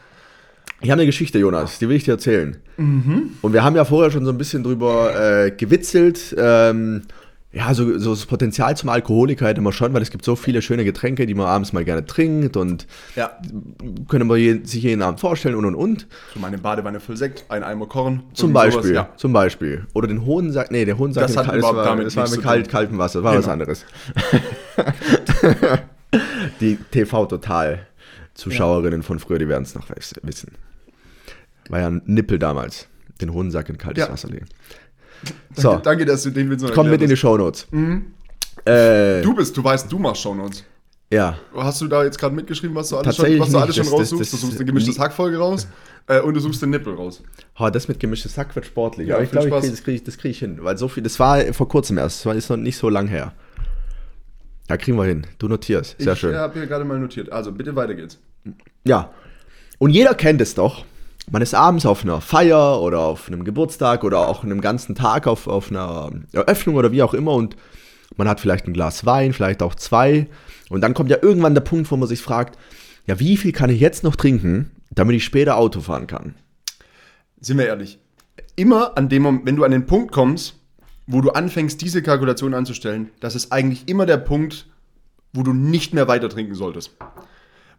Ich 0.80 0.90
habe 0.90 1.00
eine 1.02 1.06
Geschichte, 1.06 1.38
Jonas, 1.38 1.78
die 1.78 1.88
will 1.88 1.96
ich 1.96 2.04
dir 2.04 2.12
erzählen. 2.12 2.56
Und 2.78 3.52
wir 3.52 3.62
haben 3.62 3.76
ja 3.76 3.84
vorher 3.84 4.10
schon 4.10 4.24
so 4.24 4.30
ein 4.30 4.38
bisschen 4.38 4.62
drüber 4.64 5.44
äh, 5.44 5.50
gewitzelt. 5.50 6.34
Ähm, 6.38 7.02
ja, 7.54 7.72
so, 7.72 7.98
so 7.98 8.10
das 8.14 8.26
Potenzial 8.26 8.76
zum 8.76 8.88
Alkoholiker 8.88 9.46
hätte 9.46 9.60
man 9.60 9.72
schon, 9.72 9.94
weil 9.94 10.02
es 10.02 10.10
gibt 10.10 10.24
so 10.24 10.34
viele 10.34 10.60
schöne 10.60 10.84
Getränke, 10.84 11.24
die 11.26 11.34
man 11.34 11.46
abends 11.46 11.72
mal 11.72 11.84
gerne 11.84 12.04
trinkt 12.04 12.56
und 12.56 12.86
Ja. 13.14 13.38
können 14.08 14.28
wir 14.28 14.36
je, 14.36 14.60
sich 14.64 14.82
jeden 14.82 15.02
Abend 15.02 15.20
vorstellen 15.20 15.54
und 15.54 15.64
und 15.64 15.76
und. 15.76 16.08
So 16.34 16.40
meine 16.40 16.58
Badewanne 16.58 16.98
voll 16.98 17.16
Sekt, 17.16 17.44
ein 17.48 17.62
Eimer 17.62 17.86
Korn. 17.86 18.24
Zum 18.34 18.52
Beispiel. 18.52 18.82
sowas, 18.82 18.94
Ja. 18.94 19.08
Zum 19.16 19.32
Beispiel. 19.32 19.86
Oder 19.94 20.08
den 20.08 20.26
Hohensack. 20.26 20.72
Nee, 20.72 20.84
der 20.84 20.98
Hohensack 20.98 21.28
Das 21.28 21.36
hat 21.36 21.46
kal- 21.46 21.58
überhaupt 21.58 21.76
war, 21.78 21.84
damit 21.84 22.06
das 22.06 22.16
war 22.16 22.28
mit 22.28 22.42
kalt, 22.42 22.68
kaltem 22.68 22.98
Wasser. 22.98 23.20
Das 23.22 23.24
war 23.24 23.34
was 23.36 23.42
Genau. 23.44 23.52
anderes. 23.52 23.84
die 26.60 26.76
TV-Total-Zuschauerinnen 26.90 29.02
von 29.02 29.18
früher, 29.18 29.38
die 29.38 29.48
werden 29.48 29.64
es 29.64 29.74
noch 29.74 29.86
wissen. 30.22 30.52
War 31.68 31.80
ja 31.80 31.86
ein 31.88 32.02
Nippel 32.06 32.38
damals. 32.38 32.88
Den 33.20 33.32
Hohensack 33.32 33.68
in 33.68 33.78
kaltes 33.78 34.06
Ja. 34.06 34.12
Wasser 34.12 34.28
legen. 34.28 34.46
So, 35.56 35.68
Danke, 35.70 35.82
danke, 35.82 36.04
dass 36.06 36.22
du 36.24 36.30
den 36.30 36.50
Witz 36.50 36.62
noch 36.62 36.72
komm 36.72 36.90
mit 36.90 37.00
in 37.02 37.08
die 37.08 37.16
Shownotes. 37.16 37.66
Mhm. 37.70 38.06
Äh. 38.64 39.22
Du 39.22 39.34
bist, 39.34 39.56
du 39.56 39.62
weißt, 39.64 39.90
du 39.90 39.98
machst 39.98 40.22
Shownotes. 40.22 40.64
ja. 41.10 41.38
Hast 41.54 41.80
du 41.80 41.86
da 41.88 42.02
jetzt 42.04 42.18
gerade 42.18 42.34
mitgeschrieben, 42.34 42.74
was 42.74 42.88
du 42.88 42.96
alles 42.96 43.14
schon, 43.16 43.38
was 43.38 43.50
du 43.50 43.58
alles 43.58 43.76
schon 43.76 43.84
Das- 43.84 43.90
das- 43.90 44.00
raussuchst? 44.00 44.20
das- 44.20 44.30
du 44.30 44.36
suchst 44.46 44.56
eine 44.56 44.64
gemischtes 44.64 44.96
li- 44.96 45.00
Hackfolge 45.00 45.36
raus 45.38 45.68
äh, 46.06 46.20
und 46.20 46.34
du 46.34 46.40
suchst 46.40 46.60
den 46.62 46.70
Nippel 46.70 46.94
raus. 46.94 47.22
Oh, 47.58 47.68
das 47.70 47.88
mit 47.88 48.00
gemischtes 48.00 48.36
Hack 48.38 48.54
wird 48.54 48.66
sportlich. 48.66 49.08
Ja, 49.08 49.16
aber 49.16 49.24
ich 49.24 49.30
glaube, 49.30 49.48
krieg, 49.50 49.70
das 49.70 49.82
kriege 49.82 49.96
ich, 49.96 50.04
das 50.04 50.18
krieg 50.18 50.30
ich 50.32 50.38
hin. 50.38 50.58
Weil 50.62 50.76
so 50.78 50.88
viel, 50.88 51.02
das 51.02 51.18
war 51.20 51.40
vor 51.52 51.68
kurzem 51.68 51.98
erst. 51.98 52.20
Das 52.20 52.26
war 52.26 52.34
ist 52.34 52.48
noch 52.50 52.56
nicht 52.56 52.76
so 52.76 52.88
lang 52.88 53.06
her. 53.06 53.32
Ja, 54.68 54.76
kriegen 54.78 54.96
wir 54.96 55.04
hin. 55.04 55.26
Du 55.38 55.46
notierst. 55.48 55.96
Sehr 55.98 56.14
ich 56.14 56.18
schön. 56.18 56.30
Ich 56.32 56.36
habe 56.38 56.54
hier 56.58 56.66
gerade 56.66 56.84
mal 56.84 56.98
notiert. 56.98 57.30
Also, 57.30 57.52
bitte 57.52 57.76
weiter 57.76 57.94
geht's. 57.94 58.18
Ja. 58.84 59.10
Und 59.78 59.90
jeder 59.90 60.14
kennt 60.14 60.40
es 60.40 60.54
doch. 60.54 60.84
Man 61.30 61.42
ist 61.42 61.54
abends 61.54 61.86
auf 61.86 62.02
einer 62.02 62.20
Feier 62.20 62.80
oder 62.82 63.00
auf 63.00 63.28
einem 63.28 63.44
Geburtstag 63.44 64.04
oder 64.04 64.28
auch 64.28 64.44
einem 64.44 64.60
ganzen 64.60 64.94
Tag 64.94 65.26
auf, 65.26 65.46
auf 65.46 65.70
einer 65.70 66.10
Eröffnung 66.32 66.76
oder 66.76 66.92
wie 66.92 67.02
auch 67.02 67.14
immer 67.14 67.32
und 67.32 67.56
man 68.16 68.28
hat 68.28 68.40
vielleicht 68.40 68.66
ein 68.66 68.74
Glas 68.74 69.06
Wein, 69.06 69.32
vielleicht 69.32 69.62
auch 69.62 69.74
zwei. 69.74 70.28
Und 70.68 70.80
dann 70.82 70.94
kommt 70.94 71.10
ja 71.10 71.18
irgendwann 71.20 71.54
der 71.54 71.62
Punkt, 71.62 71.90
wo 71.90 71.96
man 71.96 72.08
sich 72.08 72.20
fragt, 72.20 72.58
ja, 73.06 73.18
wie 73.18 73.36
viel 73.36 73.52
kann 73.52 73.70
ich 73.70 73.80
jetzt 73.80 74.04
noch 74.04 74.16
trinken, 74.16 74.70
damit 74.90 75.16
ich 75.16 75.24
später 75.24 75.56
Auto 75.56 75.80
fahren 75.80 76.06
kann? 76.06 76.34
Sind 77.40 77.58
wir 77.58 77.66
ehrlich. 77.66 77.98
Immer 78.56 78.96
an 78.96 79.08
dem 79.08 79.22
Moment, 79.22 79.46
wenn 79.46 79.56
du 79.56 79.64
an 79.64 79.72
den 79.72 79.86
Punkt 79.86 80.12
kommst, 80.12 80.54
wo 81.06 81.20
du 81.20 81.30
anfängst, 81.30 81.80
diese 81.80 82.02
Kalkulation 82.02 82.54
anzustellen, 82.54 83.10
das 83.20 83.34
ist 83.34 83.52
eigentlich 83.52 83.88
immer 83.88 84.06
der 84.06 84.16
Punkt, 84.16 84.66
wo 85.32 85.42
du 85.42 85.52
nicht 85.52 85.92
mehr 85.92 86.08
weiter 86.08 86.28
trinken 86.28 86.54
solltest. 86.54 86.92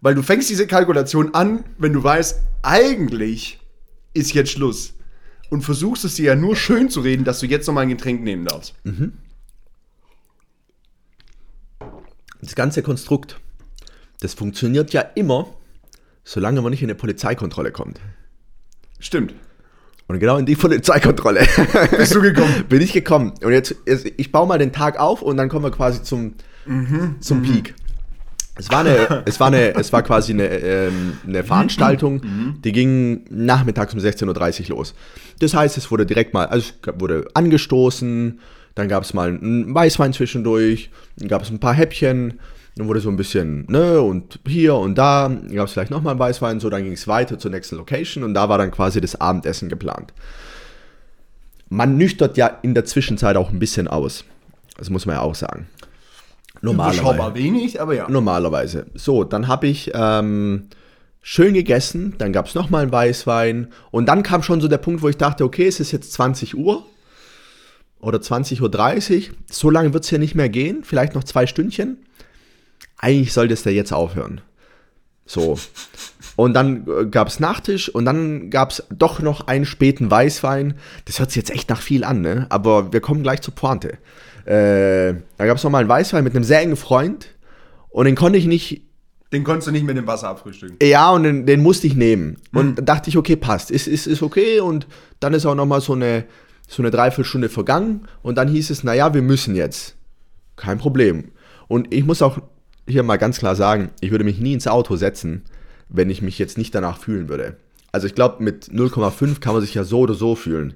Weil 0.06 0.14
du 0.14 0.22
fängst 0.22 0.52
diese 0.52 0.68
Kalkulation 0.68 1.34
an, 1.34 1.64
wenn 1.80 1.92
du 1.92 2.04
weißt, 2.04 2.40
eigentlich 2.62 3.60
ist 4.14 4.36
jetzt 4.36 4.52
Schluss. 4.52 4.94
Und 5.50 5.64
versuchst 5.64 6.06
es 6.06 6.14
dir 6.14 6.26
ja 6.26 6.36
nur 6.36 6.56
schön 6.56 6.92
zu 6.92 7.00
reden, 7.00 7.24
dass 7.24 7.40
du 7.40 7.48
jetzt 7.48 7.66
nochmal 7.66 7.86
ein 7.86 7.90
Getränk 7.90 8.22
nehmen 8.22 8.46
darfst. 8.46 8.76
Das 12.40 12.54
ganze 12.54 12.84
Konstrukt, 12.84 13.40
das 14.20 14.36
funktioniert 14.36 14.94
ja 14.94 15.02
immer, 15.02 15.48
solange 16.24 16.62
man 16.62 16.70
nicht 16.70 16.84
in 16.84 16.90
eine 16.92 16.94
Polizeikontrolle 16.94 17.72
kommt. 17.72 18.00
Stimmt. 19.00 19.34
Und 20.06 20.20
genau 20.20 20.38
in 20.38 20.46
die 20.46 20.56
Polizeikontrolle 20.56 21.48
Bist 21.98 22.14
du 22.14 22.22
gekommen? 22.22 22.66
bin 22.70 22.80
ich 22.80 22.94
gekommen. 22.94 23.34
Und 23.42 23.54
jetzt, 23.54 23.74
jetzt, 23.88 24.06
ich 24.18 24.32
baue 24.32 24.48
mal 24.48 24.60
den 24.60 24.72
Tag 24.72 25.00
auf 25.00 25.24
und 25.24 25.36
dann 25.38 25.50
kommen 25.50 25.66
wir 25.66 25.72
quasi 25.72 26.04
zum, 26.04 26.36
zum 27.22 27.42
Peak. 27.42 27.74
Es 28.58 28.70
war, 28.70 28.80
eine, 28.80 29.24
es, 29.26 29.40
war 29.40 29.48
eine, 29.48 29.76
es 29.76 29.92
war 29.92 30.02
quasi 30.02 30.34
eine, 30.34 30.48
ähm, 30.48 31.18
eine 31.28 31.44
Veranstaltung, 31.44 32.22
die 32.64 32.72
ging 32.72 33.26
nachmittags 33.30 33.94
um 33.94 34.00
16.30 34.00 34.70
Uhr 34.70 34.78
los. 34.78 34.94
Das 35.40 35.54
heißt, 35.54 35.78
es 35.78 35.92
wurde 35.92 36.06
direkt 36.06 36.34
mal, 36.34 36.46
also 36.46 36.72
es 36.82 36.94
wurde 37.00 37.28
angestoßen, 37.34 38.40
dann 38.76 38.88
gab 38.88 39.04
es 39.04 39.14
mal 39.14 39.30
einen 39.30 39.74
Weißwein 39.74 40.14
zwischendurch, 40.14 40.90
dann 41.18 41.28
gab 41.28 41.42
es 41.42 41.50
ein 41.50 41.60
paar 41.60 41.74
Häppchen, 41.74 42.40
dann 42.76 42.88
wurde 42.88 43.00
so 43.00 43.10
ein 43.10 43.18
bisschen, 43.18 43.66
ne, 43.70 44.02
und 44.02 44.40
hier 44.46 44.76
und 44.76 44.96
da, 44.96 45.30
dann 45.30 45.54
gab 45.54 45.68
es 45.68 45.74
vielleicht 45.74 45.92
nochmal 45.92 46.12
einen 46.12 46.20
Weißwein, 46.20 46.60
so, 46.60 46.70
dann 46.70 46.84
ging 46.84 46.94
es 46.94 47.08
weiter 47.08 47.40
zur 47.40 47.52
nächsten 47.52 47.78
Location 47.78 48.24
und 48.24 48.34
da 48.34 48.50
war 48.50 48.58
dann 48.58 48.72
quasi 48.72 49.00
das 49.00 49.20
Abendessen 49.20 49.70
geplant. 49.70 50.14
Man 51.70 51.98
nüchtert 51.98 52.38
ja 52.38 52.48
in 52.62 52.74
der 52.74 52.86
Zwischenzeit 52.86 53.38
auch 53.38 53.50
ein 53.50 53.60
bisschen 53.60 53.88
aus. 53.88 54.26
Das 54.78 54.90
muss 54.90 55.06
man 55.06 55.16
ja 55.16 55.22
auch 55.22 55.36
sagen. 55.36 55.68
Normalerweise. 56.66 57.02
Überschaubar 57.02 57.36
wenig, 57.36 57.82
aber 57.82 57.96
ja. 57.96 58.10
Normalerweise. 58.10 58.88
So, 58.94 59.24
dann 59.24 59.48
habe 59.48 59.68
ich 59.68 59.92
ähm, 59.94 60.68
schön 61.22 61.54
gegessen, 61.54 62.16
dann 62.18 62.34
gab 62.34 62.48
es 62.48 62.56
nochmal 62.56 62.84
einen 62.84 62.92
Weißwein 62.92 63.70
und 63.92 64.08
dann 64.08 64.24
kam 64.24 64.44
schon 64.44 64.62
so 64.62 64.68
der 64.68 64.78
Punkt, 64.78 65.02
wo 65.02 65.10
ich 65.10 65.18
dachte, 65.18 65.44
okay, 65.44 65.68
es 65.68 65.80
ist 65.80 65.92
jetzt 65.92 66.14
20 66.14 66.56
Uhr 66.56 66.86
oder 68.00 68.20
20.30 68.20 69.30
Uhr, 69.30 69.36
so 69.50 69.70
lange 69.70 69.94
wird 69.94 70.04
es 70.04 70.10
hier 70.10 70.20
nicht 70.20 70.36
mehr 70.36 70.50
gehen, 70.50 70.84
vielleicht 70.84 71.16
noch 71.16 71.24
zwei 71.24 71.48
Stündchen. 71.48 71.98
Eigentlich 72.98 73.34
sollte 73.34 73.54
es 73.54 73.64
da 73.64 73.70
jetzt 73.70 73.92
aufhören. 73.92 74.42
So. 75.26 75.58
Und 76.36 76.54
dann 76.54 76.86
äh, 76.88 77.06
gab 77.06 77.28
es 77.28 77.40
Nachtisch 77.40 77.90
und 77.90 78.06
dann 78.06 78.50
gab 78.50 78.72
es 78.72 78.84
doch 78.90 79.20
noch 79.20 79.48
einen 79.48 79.66
späten 79.66 80.12
Weißwein. 80.12 80.76
Das 81.06 81.20
hört 81.20 81.32
sich 81.32 81.38
jetzt 81.38 81.52
echt 81.52 81.70
nach 81.70 81.82
viel 81.82 82.04
an, 82.04 82.22
ne? 82.22 82.46
Aber 82.50 82.94
wir 82.94 83.02
kommen 83.02 83.24
gleich 83.24 83.42
zur 83.42 83.56
Pointe. 83.56 83.98
Äh, 84.46 85.16
da 85.38 85.46
gab 85.46 85.58
es 85.58 85.64
nochmal 85.64 85.82
einen 85.82 85.90
Weißwein 85.90 86.24
mit 86.24 86.36
einem 86.36 86.44
sehr 86.44 86.62
engen 86.62 86.76
Freund 86.76 87.28
und 87.90 88.06
den 88.06 88.16
konnte 88.16 88.38
ich 88.38 88.46
nicht 88.46 88.84
Den 89.34 89.44
konntest 89.44 89.68
du 89.68 89.72
nicht 89.72 89.86
mit 89.86 89.98
dem 89.98 90.06
Wasser 90.06 90.30
abfrühstücken. 90.30 90.78
ja, 90.82 91.10
und 91.12 91.24
den, 91.24 91.46
den 91.46 91.64
musste 91.64 91.88
ich 91.88 91.96
nehmen. 91.96 92.38
Und 92.54 92.76
dann 92.76 92.86
dachte 92.86 93.10
ich, 93.10 93.18
okay, 93.18 93.36
passt. 93.36 93.72
Ist, 93.72 93.88
ist, 93.88 94.06
ist 94.06 94.22
okay. 94.22 94.60
Und 94.60 94.88
dann 95.20 95.34
ist 95.34 95.46
auch 95.46 95.56
nochmal 95.56 95.82
so 95.82 95.94
eine, 95.94 96.26
so 96.68 96.84
eine 96.84 96.92
Dreiviertelstunde 96.92 97.50
vergangen. 97.50 98.08
Und 98.22 98.38
dann 98.38 98.48
hieß 98.48 98.70
es, 98.70 98.84
naja, 98.84 99.14
wir 99.14 99.22
müssen 99.22 99.56
jetzt. 99.56 99.96
Kein 100.56 100.78
Problem. 100.78 101.32
Und 101.68 101.94
ich 101.94 102.06
muss 102.06 102.22
auch 102.22 102.40
hier 102.88 103.04
mal 103.04 103.18
ganz 103.18 103.40
klar 103.40 103.56
sagen, 103.56 103.90
ich 104.00 104.12
würde 104.12 104.24
mich 104.24 104.40
nie 104.40 104.54
ins 104.54 104.68
Auto 104.68 104.96
setzen, 104.96 105.44
wenn 105.90 106.10
ich 106.10 106.22
mich 106.22 106.38
jetzt 106.38 106.58
nicht 106.58 106.74
danach 106.76 107.00
fühlen 107.00 107.30
würde. 107.30 107.58
Also 107.96 108.08
ich 108.08 108.14
glaube, 108.14 108.44
mit 108.44 108.66
0,5 108.66 109.40
kann 109.40 109.54
man 109.54 109.62
sich 109.62 109.74
ja 109.74 109.86
so 109.86 110.00
oder 110.00 110.16
so 110.16 110.36
fühlen. 110.36 110.74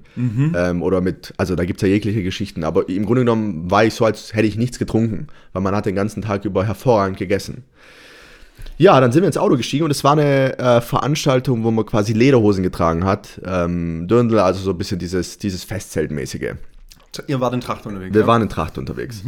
Ähm, 0.56 0.82
oder 0.82 1.02
mit, 1.02 1.34
also 1.36 1.54
da 1.54 1.66
gibt 1.66 1.82
es 1.82 1.86
ja 1.86 1.92
jegliche 1.92 2.22
Geschichten. 2.22 2.64
Aber 2.64 2.88
im 2.88 3.04
Grunde 3.04 3.20
genommen 3.20 3.70
war 3.70 3.84
ich 3.84 3.92
so, 3.92 4.06
als 4.06 4.32
hätte 4.32 4.46
ich 4.46 4.56
nichts 4.56 4.78
getrunken, 4.78 5.26
weil 5.52 5.60
man 5.60 5.76
hat 5.76 5.84
den 5.84 5.94
ganzen 5.94 6.22
Tag 6.22 6.46
über 6.46 6.64
hervorragend 6.64 7.18
gegessen. 7.18 7.64
Ja, 8.78 8.98
dann 9.02 9.12
sind 9.12 9.20
wir 9.22 9.26
ins 9.26 9.36
Auto 9.36 9.58
gestiegen 9.58 9.84
und 9.84 9.90
es 9.90 10.02
war 10.02 10.12
eine 10.12 10.58
äh, 10.58 10.80
Veranstaltung, 10.80 11.62
wo 11.62 11.70
man 11.70 11.84
quasi 11.84 12.14
Lederhosen 12.14 12.62
getragen 12.62 13.04
hat. 13.04 13.38
Ähm, 13.44 14.08
Dirndl, 14.08 14.38
also 14.38 14.60
so 14.60 14.70
ein 14.70 14.78
bisschen 14.78 14.98
dieses, 14.98 15.36
dieses 15.36 15.62
Festzeltmäßige. 15.64 16.54
Ihr 17.26 17.40
wart 17.40 17.52
in 17.52 17.60
Tracht 17.60 17.84
unterwegs. 17.84 18.14
Wir 18.14 18.22
ja? 18.22 18.26
waren 18.26 18.40
in 18.40 18.48
Tracht 18.48 18.78
unterwegs. 18.78 19.22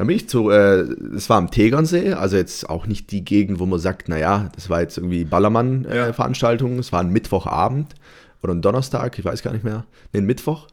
Dann 0.00 0.06
bin 0.06 0.16
ich 0.16 0.30
zu, 0.30 0.48
äh, 0.48 0.86
es 1.14 1.28
war 1.28 1.36
am 1.36 1.50
Tegernsee, 1.50 2.14
also 2.14 2.34
jetzt 2.34 2.70
auch 2.70 2.86
nicht 2.86 3.10
die 3.10 3.22
Gegend, 3.22 3.58
wo 3.58 3.66
man 3.66 3.78
sagt, 3.78 4.08
naja, 4.08 4.48
das 4.54 4.70
war 4.70 4.80
jetzt 4.80 4.96
irgendwie. 4.96 5.24
Ballermann-Veranstaltung. 5.24 6.78
es 6.78 6.90
war 6.90 7.00
ein 7.00 7.10
Mittwochabend 7.10 7.96
oder 8.42 8.54
ein 8.54 8.62
Donnerstag, 8.62 9.18
ich 9.18 9.26
weiß 9.26 9.42
gar 9.42 9.52
nicht 9.52 9.62
mehr. 9.62 9.84
Nee, 10.14 10.20
ein 10.20 10.24
Mittwoch. 10.24 10.68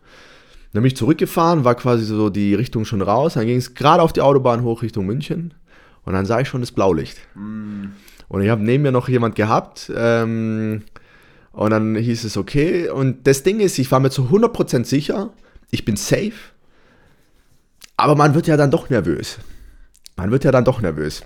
Dann 0.72 0.82
bin 0.82 0.88
ich 0.88 0.96
zurückgefahren, 0.96 1.66
war 1.66 1.76
quasi 1.76 2.06
so 2.06 2.30
die 2.30 2.56
Richtung 2.56 2.86
schon 2.86 3.02
raus. 3.02 3.34
Dann 3.34 3.46
ging 3.46 3.58
es 3.58 3.74
gerade 3.74 4.02
auf 4.02 4.14
die 4.14 4.22
Autobahn 4.22 4.64
hoch 4.64 4.82
Richtung 4.82 5.06
München. 5.06 5.54
Und 6.06 6.14
dann 6.14 6.26
sah 6.26 6.40
ich 6.40 6.48
schon 6.48 6.62
das 6.62 6.72
Blaulicht. 6.72 7.18
Und 8.30 8.42
ich 8.42 8.50
habe 8.50 8.64
neben 8.64 8.84
mir 8.84 8.94
noch 8.94 9.10
jemand 9.10 9.36
gehabt. 9.36 9.92
Ähm, 9.94 10.84
und 11.52 11.72
dann 11.72 11.98
hieß 11.98 12.24
es, 12.24 12.38
okay. 12.38 12.88
Und 12.88 13.28
das 13.28 13.44
Ding 13.44 13.60
ist, 13.60 13.78
ich 13.78 13.92
war 13.92 14.00
mir 14.00 14.10
zu 14.10 14.30
100% 14.30 14.86
sicher, 14.86 15.32
ich 15.70 15.84
bin 15.84 15.98
safe. 15.98 16.32
Aber 17.98 18.16
man 18.16 18.36
wird 18.36 18.48
ja 18.48 18.58
dann 18.58 18.72
doch 18.72 18.90
nervös. 18.90 19.40
Man 20.16 20.32
wird 20.32 20.44
ja 20.44 20.52
dann 20.52 20.66
doch 20.66 20.82
nervös. 20.82 21.24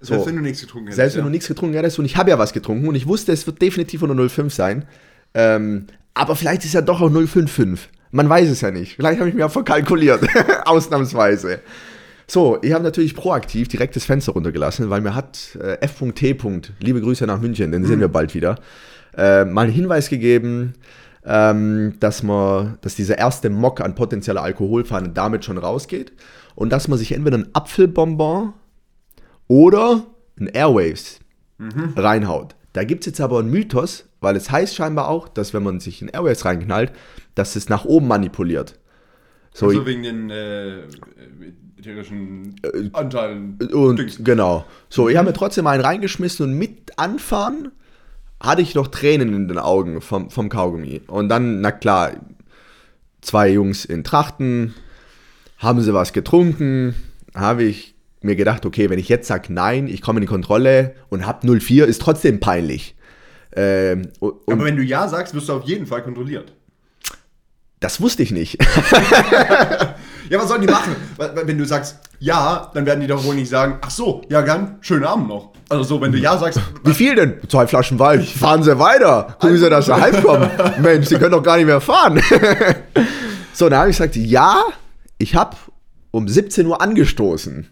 Selbst 0.00 0.24
So. 0.24 0.26
wenn 0.26 0.36
du 0.36 0.42
nichts 0.42 0.60
getrunken 0.60 0.86
hättest. 0.86 0.96
Selbst 0.96 1.14
wenn 1.14 1.22
ja. 1.22 1.26
du 1.26 1.30
nichts 1.30 1.48
getrunken 1.48 1.76
hättest 1.76 1.98
und 1.98 2.04
ich 2.04 2.16
habe 2.16 2.30
ja 2.30 2.38
was 2.38 2.52
getrunken 2.52 2.88
und 2.88 2.94
ich 2.94 3.06
wusste, 3.06 3.32
es 3.32 3.46
wird 3.46 3.60
definitiv 3.60 4.02
unter 4.02 4.28
05 4.28 4.52
sein. 4.52 4.84
Ähm, 5.34 5.86
Aber 6.14 6.36
vielleicht 6.36 6.64
ist 6.64 6.74
ja 6.74 6.80
doch 6.80 7.00
auch 7.00 7.10
055. 7.10 7.88
Man 8.12 8.28
weiß 8.28 8.48
es 8.48 8.60
ja 8.60 8.70
nicht. 8.70 8.96
Vielleicht 8.96 9.20
habe 9.20 9.28
ich 9.28 9.34
mir 9.34 9.46
auch 9.46 9.52
verkalkuliert. 9.52 10.26
Ausnahmsweise. 10.64 11.60
So, 12.26 12.58
ich 12.62 12.72
habe 12.72 12.84
natürlich 12.84 13.14
proaktiv 13.14 13.68
direkt 13.68 13.96
das 13.96 14.04
Fenster 14.04 14.32
runtergelassen, 14.32 14.88
weil 14.88 15.00
mir 15.00 15.14
hat 15.14 15.58
äh, 15.60 15.80
F.T. 15.80 16.36
Liebe 16.80 17.00
Grüße 17.00 17.26
nach 17.26 17.40
München, 17.40 17.72
den 17.72 17.84
sehen 17.84 17.98
wir 17.98 18.08
bald 18.08 18.34
wieder, 18.34 18.56
äh, 19.16 19.44
mal 19.44 19.62
einen 19.62 19.72
Hinweis 19.72 20.08
gegeben, 20.08 20.74
ähm, 21.24 21.94
dass 22.00 22.22
man, 22.22 22.78
dass 22.80 22.94
dieser 22.94 23.18
erste 23.18 23.50
Mock 23.50 23.80
an 23.80 23.94
potenzieller 23.94 24.42
Alkoholfahne 24.42 25.10
damit 25.10 25.44
schon 25.44 25.58
rausgeht 25.58 26.12
und 26.54 26.70
dass 26.70 26.88
man 26.88 26.98
sich 26.98 27.12
entweder 27.12 27.36
einen 27.36 27.54
Apfelbonbon 27.54 28.54
oder 29.48 30.06
ein 30.38 30.46
Airwaves 30.46 31.20
reinhaut. 31.96 32.54
Da 32.72 32.84
gibt 32.84 33.00
es 33.00 33.06
jetzt 33.06 33.20
aber 33.20 33.40
einen 33.40 33.50
Mythos, 33.50 34.06
weil 34.20 34.36
es 34.36 34.50
heißt 34.50 34.74
scheinbar 34.74 35.08
auch, 35.08 35.28
dass 35.28 35.52
wenn 35.52 35.62
man 35.62 35.80
sich 35.80 36.00
in 36.00 36.08
Airwaves 36.08 36.44
reinknallt, 36.44 36.92
dass 37.34 37.56
es 37.56 37.68
nach 37.68 37.84
oben 37.84 38.08
manipuliert. 38.08 38.78
So, 39.52 39.66
Also 39.66 39.84
wegen 39.84 40.02
den 40.02 40.30
äh, 40.30 40.84
ätherischen 41.78 42.54
Anteilen. 42.92 43.58
und 43.72 43.98
Dings. 43.98 44.18
genau. 44.22 44.64
So, 44.88 45.08
ich 45.08 45.16
habe 45.16 45.28
mir 45.28 45.34
trotzdem 45.34 45.66
einen 45.66 45.82
reingeschmissen 45.82 46.46
und 46.46 46.58
mit 46.58 46.98
anfahren 46.98 47.72
hatte 48.40 48.62
ich 48.62 48.74
noch 48.74 48.88
Tränen 48.88 49.34
in 49.34 49.48
den 49.48 49.58
Augen 49.58 50.00
vom, 50.00 50.30
vom 50.30 50.48
Kaugummi. 50.48 51.02
Und 51.06 51.28
dann, 51.28 51.60
na 51.60 51.72
klar, 51.72 52.12
zwei 53.20 53.50
Jungs 53.50 53.84
in 53.84 54.02
Trachten, 54.02 54.74
haben 55.58 55.82
sie 55.82 55.92
was 55.92 56.12
getrunken, 56.12 56.94
habe 57.34 57.64
ich 57.64 57.94
mir 58.22 58.36
gedacht, 58.36 58.64
okay, 58.66 58.90
wenn 58.90 58.98
ich 58.98 59.08
jetzt 59.08 59.28
sage 59.28 59.52
nein, 59.52 59.88
ich 59.88 60.02
komme 60.02 60.18
in 60.18 60.22
die 60.22 60.26
Kontrolle 60.26 60.94
und 61.10 61.26
hab 61.26 61.44
04, 61.44 61.86
ist 61.86 62.00
trotzdem 62.00 62.40
peinlich. 62.40 62.94
Ähm, 63.54 64.08
Aber 64.20 64.64
wenn 64.64 64.76
du 64.76 64.82
Ja 64.82 65.08
sagst, 65.08 65.34
wirst 65.34 65.48
du 65.48 65.54
auf 65.54 65.64
jeden 65.64 65.86
Fall 65.86 66.02
kontrolliert. 66.02 66.52
das 67.80 68.00
wusste 68.00 68.22
ich 68.22 68.30
nicht. 68.30 68.58
Ja, 70.30 70.38
was 70.38 70.48
sollen 70.48 70.60
die 70.62 70.68
machen? 70.68 70.94
Wenn 71.18 71.58
du 71.58 71.64
sagst 71.66 71.98
Ja, 72.20 72.70
dann 72.72 72.86
werden 72.86 73.00
die 73.00 73.06
doch 73.08 73.22
wohl 73.24 73.34
nicht 73.34 73.50
sagen, 73.50 73.78
ach 73.80 73.90
so, 73.90 74.22
ja 74.30 74.40
gern, 74.42 74.76
schönen 74.80 75.04
Abend 75.04 75.26
noch. 75.28 75.50
Also 75.68 75.82
so, 75.84 76.00
wenn 76.00 76.12
du 76.12 76.18
Ja 76.18 76.38
sagst, 76.38 76.60
Wie 76.84 76.94
viel 76.94 77.14
denn? 77.16 77.34
Zwei 77.48 77.66
Flaschen 77.66 77.98
Wein. 77.98 78.22
Fahren 78.22 78.62
Sie 78.62 78.78
weiter. 78.78 79.36
Gucken 79.40 79.58
Sie, 79.58 79.68
dass 79.68 79.86
Sie 79.86 79.94
heimkommen. 79.94 80.48
Mensch, 80.80 81.08
Sie 81.08 81.16
können 81.16 81.32
doch 81.32 81.42
gar 81.42 81.56
nicht 81.56 81.66
mehr 81.66 81.80
fahren. 81.80 82.20
so, 83.52 83.68
dann 83.68 83.80
habe 83.80 83.90
ich 83.90 83.96
gesagt, 83.96 84.16
ja, 84.16 84.62
ich 85.18 85.34
habe 85.34 85.56
um 86.12 86.26
17 86.28 86.66
Uhr 86.66 86.80
angestoßen. 86.80 87.68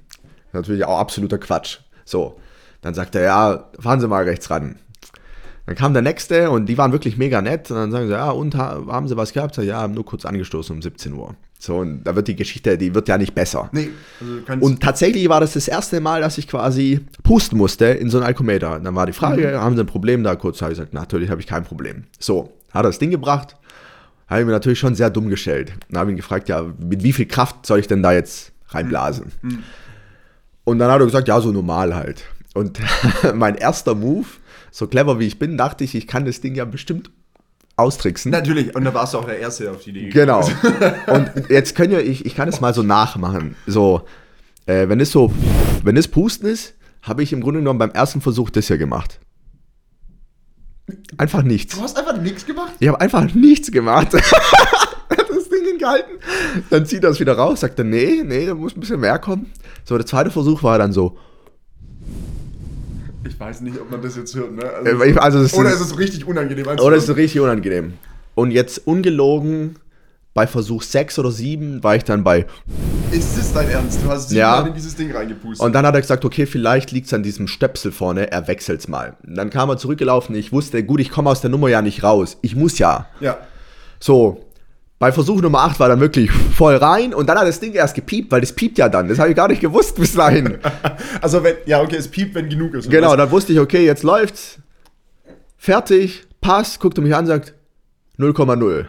Natürlich 0.52 0.84
auch 0.84 0.98
absoluter 0.98 1.38
Quatsch. 1.38 1.78
So, 2.04 2.40
dann 2.82 2.94
sagt 2.94 3.14
er, 3.14 3.22
ja, 3.22 3.64
fahren 3.78 4.00
Sie 4.00 4.08
mal 4.08 4.24
rechts 4.24 4.50
ran. 4.50 4.80
Dann 5.66 5.76
kam 5.76 5.92
der 5.92 6.02
nächste 6.02 6.50
und 6.50 6.66
die 6.66 6.78
waren 6.78 6.92
wirklich 6.92 7.16
mega 7.18 7.40
nett. 7.42 7.70
Und 7.70 7.76
dann 7.76 7.90
sagen 7.92 8.06
sie, 8.06 8.14
ja, 8.14 8.30
und 8.30 8.54
ha- 8.54 8.80
haben 8.88 9.06
sie 9.06 9.16
was 9.16 9.32
gehabt? 9.34 9.56
Ja, 9.58 9.80
haben 9.82 9.92
nur 9.94 10.04
kurz 10.06 10.24
angestoßen 10.24 10.74
um 10.74 10.80
17 10.80 11.12
Uhr. 11.12 11.34
So, 11.60 11.78
und 11.78 12.04
da 12.04 12.14
wird 12.14 12.28
die 12.28 12.36
Geschichte, 12.36 12.78
die 12.78 12.94
wird 12.94 13.08
ja 13.08 13.18
nicht 13.18 13.34
besser. 13.34 13.68
nee, 13.72 13.90
also 14.46 14.64
Und 14.64 14.80
tatsächlich 14.80 15.28
war 15.28 15.40
das 15.40 15.54
das 15.54 15.66
erste 15.66 16.00
Mal, 16.00 16.20
dass 16.20 16.38
ich 16.38 16.46
quasi 16.46 17.00
pusten 17.24 17.58
musste 17.58 17.86
in 17.86 18.10
so 18.10 18.18
einen 18.18 18.26
Alkometer. 18.26 18.76
Und 18.76 18.84
dann 18.84 18.94
war 18.94 19.06
die 19.06 19.12
Frage, 19.12 19.60
haben 19.60 19.74
Sie 19.74 19.82
ein 19.82 19.86
Problem 19.86 20.22
da? 20.22 20.36
Kurz 20.36 20.62
habe 20.62 20.72
ich 20.72 20.78
gesagt, 20.78 20.94
natürlich 20.94 21.30
habe 21.30 21.40
ich 21.40 21.48
kein 21.48 21.64
Problem. 21.64 22.04
So, 22.20 22.52
hat 22.70 22.84
er 22.84 22.90
das 22.90 23.00
Ding 23.00 23.10
gebracht, 23.10 23.56
habe 24.28 24.40
ich 24.40 24.46
mir 24.46 24.52
natürlich 24.52 24.78
schon 24.78 24.94
sehr 24.94 25.10
dumm 25.10 25.28
gestellt. 25.30 25.72
Dann 25.90 25.98
habe 26.00 26.10
ich 26.10 26.14
ihn 26.14 26.18
gefragt, 26.18 26.48
ja, 26.48 26.64
mit 26.78 27.02
wie 27.02 27.12
viel 27.12 27.26
Kraft 27.26 27.66
soll 27.66 27.80
ich 27.80 27.88
denn 27.88 28.02
da 28.04 28.12
jetzt 28.12 28.52
reinblasen? 28.68 29.32
Und 30.64 30.78
dann 30.78 30.90
hat 30.90 31.00
er 31.00 31.06
gesagt, 31.06 31.26
ja, 31.26 31.40
so 31.40 31.50
normal 31.50 31.94
halt. 31.96 32.24
Und 32.54 32.78
mein 33.34 33.56
erster 33.56 33.94
Move, 33.96 34.26
so 34.70 34.86
clever 34.86 35.18
wie 35.18 35.26
ich 35.26 35.38
bin, 35.40 35.56
dachte 35.56 35.82
ich, 35.82 35.94
ich 35.96 36.06
kann 36.06 36.24
das 36.24 36.40
Ding 36.40 36.54
ja 36.54 36.64
bestimmt 36.64 37.10
austricksen. 37.78 38.32
Natürlich, 38.32 38.74
und 38.74 38.84
da 38.84 38.92
warst 38.92 39.14
du 39.14 39.18
auch 39.18 39.24
der 39.24 39.38
Erste 39.38 39.70
auf 39.70 39.82
die 39.82 39.90
Idee. 39.90 40.08
Genau. 40.10 40.40
Und 41.06 41.30
jetzt 41.48 41.74
können 41.74 41.92
ja, 41.92 42.00
ich, 42.00 42.26
ich 42.26 42.34
kann 42.34 42.48
es 42.48 42.60
mal 42.60 42.74
so 42.74 42.82
nachmachen. 42.82 43.56
So, 43.66 44.02
äh, 44.66 44.88
wenn 44.88 45.00
es 45.00 45.10
so, 45.10 45.32
wenn 45.84 45.96
es 45.96 46.08
Pusten 46.08 46.48
ist, 46.48 46.74
habe 47.02 47.22
ich 47.22 47.32
im 47.32 47.40
Grunde 47.40 47.60
genommen 47.60 47.78
beim 47.78 47.90
ersten 47.90 48.20
Versuch 48.20 48.50
das 48.50 48.66
hier 48.66 48.78
gemacht. 48.78 49.20
Einfach 51.16 51.42
nichts. 51.42 51.76
Du 51.76 51.82
hast 51.82 51.96
einfach 51.98 52.16
nichts 52.16 52.46
gemacht? 52.46 52.72
Ich 52.78 52.88
habe 52.88 53.00
einfach 53.00 53.32
nichts 53.34 53.70
gemacht. 53.70 54.12
Hat 54.14 54.22
das 55.28 55.48
Ding 55.48 55.64
hingehalten. 55.70 56.14
Dann 56.70 56.86
zieht 56.86 57.04
er 57.04 57.10
es 57.10 57.20
wieder 57.20 57.34
raus, 57.34 57.60
sagt 57.60 57.78
er, 57.78 57.84
nee, 57.84 58.22
nee, 58.24 58.46
da 58.46 58.54
muss 58.54 58.76
ein 58.76 58.80
bisschen 58.80 59.00
mehr 59.00 59.18
kommen. 59.18 59.52
So, 59.84 59.96
der 59.96 60.06
zweite 60.06 60.30
Versuch 60.30 60.62
war 60.62 60.78
dann 60.78 60.92
so. 60.92 61.18
Ich 63.26 63.38
weiß 63.38 63.60
nicht, 63.62 63.78
ob 63.80 63.90
man 63.90 64.00
das 64.02 64.16
jetzt 64.16 64.34
hört, 64.34 64.52
ne? 64.52 64.62
Äh, 64.84 65.10
ich- 65.10 65.20
also 65.20 65.38
es 65.40 65.54
oder 65.54 65.68
ist- 65.70 65.80
ist 65.80 65.92
es 65.92 65.98
richtig 65.98 66.26
unangenehm 66.26 66.66
Oder 66.66 66.96
ist 66.96 67.08
richtig 67.14 67.40
unangenehm. 67.40 67.94
Und 68.34 68.50
jetzt 68.52 68.86
ungelogen, 68.86 69.76
bei 70.34 70.46
Versuch 70.46 70.82
6 70.82 71.18
oder 71.18 71.32
7 71.32 71.82
war 71.82 71.96
ich 71.96 72.04
dann 72.04 72.22
bei 72.22 72.46
Ist 73.10 73.36
das 73.38 73.52
dein 73.52 73.68
Ernst? 73.70 74.00
Du 74.04 74.08
hast 74.10 74.30
Ja. 74.30 74.60
in 74.66 74.74
dieses 74.74 74.94
Ding 74.94 75.10
reingepustet. 75.10 75.64
Und 75.66 75.72
dann 75.72 75.84
hat 75.86 75.94
er 75.94 76.00
gesagt, 76.00 76.24
okay, 76.24 76.46
vielleicht 76.46 76.92
liegt 76.92 77.06
es 77.08 77.14
an 77.14 77.22
diesem 77.24 77.48
Stöpsel 77.48 77.90
vorne, 77.90 78.30
er 78.30 78.46
wechselt's 78.46 78.86
mal. 78.86 79.16
Und 79.26 79.34
dann 79.34 79.50
kam 79.50 79.68
er 79.70 79.78
zurückgelaufen, 79.78 80.36
ich 80.36 80.52
wusste, 80.52 80.84
gut, 80.84 81.00
ich 81.00 81.10
komme 81.10 81.30
aus 81.30 81.40
der 81.40 81.50
Nummer 81.50 81.68
ja 81.68 81.82
nicht 81.82 82.02
raus. 82.04 82.36
Ich 82.42 82.54
muss 82.54 82.78
ja. 82.78 83.06
ja. 83.20 83.38
So, 83.98 84.44
bei 84.98 85.12
Versuch 85.12 85.40
Nummer 85.40 85.60
8 85.60 85.78
war 85.78 85.88
dann 85.88 86.00
wirklich 86.00 86.30
voll 86.30 86.74
rein 86.74 87.14
und 87.14 87.28
dann 87.28 87.38
hat 87.38 87.46
das 87.46 87.60
Ding 87.60 87.72
erst 87.72 87.94
gepiept, 87.94 88.32
weil 88.32 88.40
das 88.40 88.52
piept 88.52 88.78
ja 88.78 88.88
dann. 88.88 89.08
Das 89.08 89.18
habe 89.18 89.30
ich 89.30 89.36
gar 89.36 89.46
nicht 89.46 89.60
gewusst 89.60 89.96
bis 89.96 90.14
dahin. 90.14 90.58
Also 91.20 91.42
wenn, 91.42 91.56
ja, 91.66 91.80
okay, 91.80 91.96
es 91.96 92.08
piept, 92.08 92.34
wenn 92.34 92.48
genug 92.48 92.74
ist. 92.74 92.90
genau, 92.90 93.08
oder 93.08 93.24
dann 93.24 93.30
wusste 93.30 93.52
ich, 93.52 93.60
okay, 93.60 93.84
jetzt 93.84 94.02
läuft's. 94.02 94.58
Fertig, 95.56 96.26
passt, 96.40 96.80
guckt 96.80 96.98
er 96.98 97.02
mich 97.02 97.14
an, 97.14 97.26
sagt 97.26 97.54
0,0. 98.18 98.86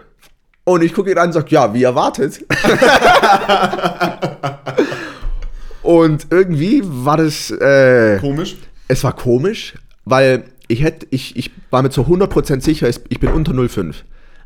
Und 0.63 0.84
ich 0.84 0.93
gucke 0.93 1.12
ihn 1.12 1.17
an 1.17 1.28
und 1.28 1.34
sage, 1.34 1.48
ja, 1.50 1.74
wie 1.74 1.84
erwartet. 1.84 2.39
und 5.82 6.28
irgendwie 6.30 6.82
war 6.84 7.17
das... 7.17 7.52
Äh, 7.52 8.15
was? 8.15 8.22
Komisch. 8.22 8.56
es 8.88 9.04
war 9.04 9.15
komisch, 9.15 9.74
weil 10.06 10.43
ich 10.67 10.84
hätte, 10.84 11.08
ich, 11.10 11.36
ich 11.36 11.52
war 11.72 11.82
mir 11.82 11.89
zu 11.89 12.02
100% 12.02 12.62
sicher, 12.62 12.88
ich 12.88 13.19
bin 13.19 13.32
unter 13.32 13.54
0,5. 13.54 13.95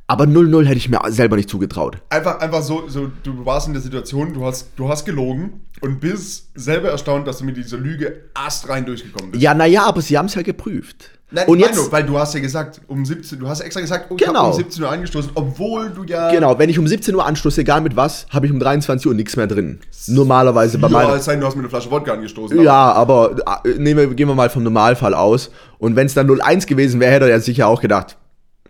Aber 0.08 0.26
0,0 0.26 0.66
hätte 0.66 0.78
ich 0.78 0.90
mir 0.90 1.00
selber 1.10 1.38
nicht 1.38 1.50
zugetraut. 1.50 1.98
Einfach, 2.10 2.40
einfach 2.40 2.62
so, 2.62 2.88
so, 2.90 3.10
du 3.24 3.46
warst 3.46 3.68
in 3.68 3.74
der 3.74 3.82
Situation, 3.82 4.34
du 4.34 4.46
hast, 4.46 4.68
du 4.76 4.90
hast 4.90 5.06
gelogen 5.06 5.62
und 5.82 6.02
bist 6.02 6.50
selber 6.56 6.90
erstaunt, 6.90 7.26
dass 7.28 7.38
du 7.38 7.46
mit 7.46 7.56
dieser 7.56 7.78
Lüge 7.78 8.26
astrein 8.34 8.86
durchgekommen 8.86 9.32
bist. 9.32 9.42
Ja, 9.42 9.54
naja, 9.54 9.84
aber 9.86 10.02
sie 10.02 10.18
haben 10.18 10.26
es 10.26 10.36
ja 10.36 10.42
geprüft. 10.42 11.10
Nein, 11.32 11.48
Und 11.48 11.58
jetzt, 11.60 11.76
nur, 11.78 11.92
weil 11.92 12.04
du 12.04 12.20
hast 12.20 12.36
ja 12.36 12.42
gesagt, 12.42 12.82
um 12.88 13.04
17, 13.06 13.40
du 13.40 13.48
hast 13.48 13.62
extra 13.62 13.82
gesagt, 13.82 14.08
oh, 14.12 14.16
ich 14.20 14.24
Genau. 14.24 14.40
habe 14.40 14.48
um 14.50 14.54
17 14.56 14.84
Uhr 14.84 14.92
angestoßen, 14.92 15.32
obwohl 15.34 15.90
du 15.90 16.04
ja. 16.04 16.30
genau, 16.32 16.60
wenn 16.60 16.70
ich 16.70 16.78
um 16.78 16.86
17 16.86 17.16
Uhr 17.16 17.26
anstoße, 17.26 17.62
egal 17.62 17.82
mit 17.82 17.96
was, 17.96 18.28
habe 18.30 18.46
ich 18.46 18.52
um 18.52 18.60
23 18.60 19.08
Uhr 19.08 19.16
nichts 19.16 19.36
mehr 19.36 19.48
drin. 19.48 19.80
Normalerweise 20.08 20.78
bei 20.78 20.90
Ja, 20.90 20.94
meiner. 20.94 21.16
es 21.16 21.26
sei 21.26 21.32
denn, 21.32 21.42
du 21.42 21.48
hast 21.48 21.56
mit 21.56 21.64
einer 21.64 21.70
Flasche 21.72 21.90
Wodka 21.90 22.14
angestoßen. 22.14 22.62
Ja, 22.62 22.92
aber 22.92 23.36
äh, 23.66 23.70
nehmen 23.80 24.00
wir, 24.10 24.16
gehen 24.16 24.28
wir 24.28 24.36
mal 24.36 24.50
vom 24.52 24.62
Normalfall 24.62 25.16
aus. 25.16 25.50
Und 25.80 25.96
wenn 25.96 26.06
es 26.06 26.14
dann 26.14 26.30
01 26.30 26.68
gewesen 26.68 27.00
wäre, 27.00 27.14
hätte 27.14 27.30
er 27.32 27.42
sicher 27.42 27.68
auch 27.68 27.82
gedacht, 27.82 28.18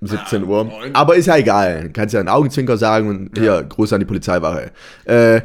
17 0.08 0.44
Uhr. 0.44 0.66
moin. 0.66 0.96
Aber 0.96 1.16
ist 1.16 1.26
ja 1.28 1.38
egal. 1.38 1.89
Kannst 1.92 2.13
ja 2.13 2.20
einen 2.20 2.30
Augenzwinker 2.30 2.78
sagen 2.78 3.08
und 3.10 3.38
hier, 3.38 3.63
Gruß 3.63 3.94
an 3.94 4.00
die 4.00 4.06
Polizeiwache. 4.06 4.72
Äh, 5.06 5.42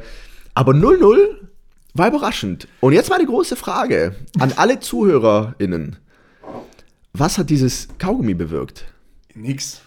aber 0.54 0.74
00 0.74 1.48
war 1.94 2.08
überraschend. 2.08 2.68
Und 2.80 2.92
jetzt 2.92 3.10
mal 3.10 3.16
eine 3.16 3.26
große 3.26 3.56
Frage 3.56 4.14
an 4.38 4.52
alle 4.56 4.80
ZuhörerInnen. 4.80 5.96
Was 7.12 7.38
hat 7.38 7.50
dieses 7.50 7.88
Kaugummi 7.98 8.34
bewirkt? 8.34 8.84
Nix. 9.34 9.80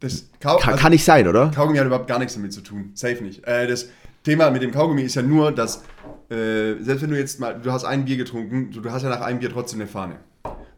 Das 0.00 0.28
Kau 0.40 0.58
Kann, 0.58 0.74
also, 0.74 0.82
kann 0.82 0.92
nicht 0.92 1.04
sein, 1.04 1.26
oder? 1.26 1.50
Kaugummi 1.54 1.78
hat 1.78 1.86
überhaupt 1.86 2.08
gar 2.08 2.18
nichts 2.18 2.34
damit 2.34 2.52
zu 2.52 2.60
tun. 2.60 2.90
Safe 2.94 3.22
nicht. 3.22 3.46
Äh, 3.46 3.66
das 3.66 3.88
Thema 4.22 4.50
mit 4.50 4.62
dem 4.62 4.72
Kaugummi 4.72 5.02
ist 5.02 5.14
ja 5.14 5.22
nur, 5.22 5.52
dass, 5.52 5.82
äh, 6.30 6.74
selbst 6.80 7.02
wenn 7.02 7.10
du 7.10 7.18
jetzt 7.18 7.40
mal, 7.40 7.58
du 7.58 7.72
hast 7.72 7.84
ein 7.84 8.04
Bier 8.04 8.16
getrunken, 8.16 8.70
du, 8.70 8.80
du 8.80 8.90
hast 8.90 9.02
ja 9.02 9.08
nach 9.08 9.20
einem 9.20 9.38
Bier 9.38 9.50
trotzdem 9.50 9.80
eine 9.80 9.88
Fahne. 9.88 10.16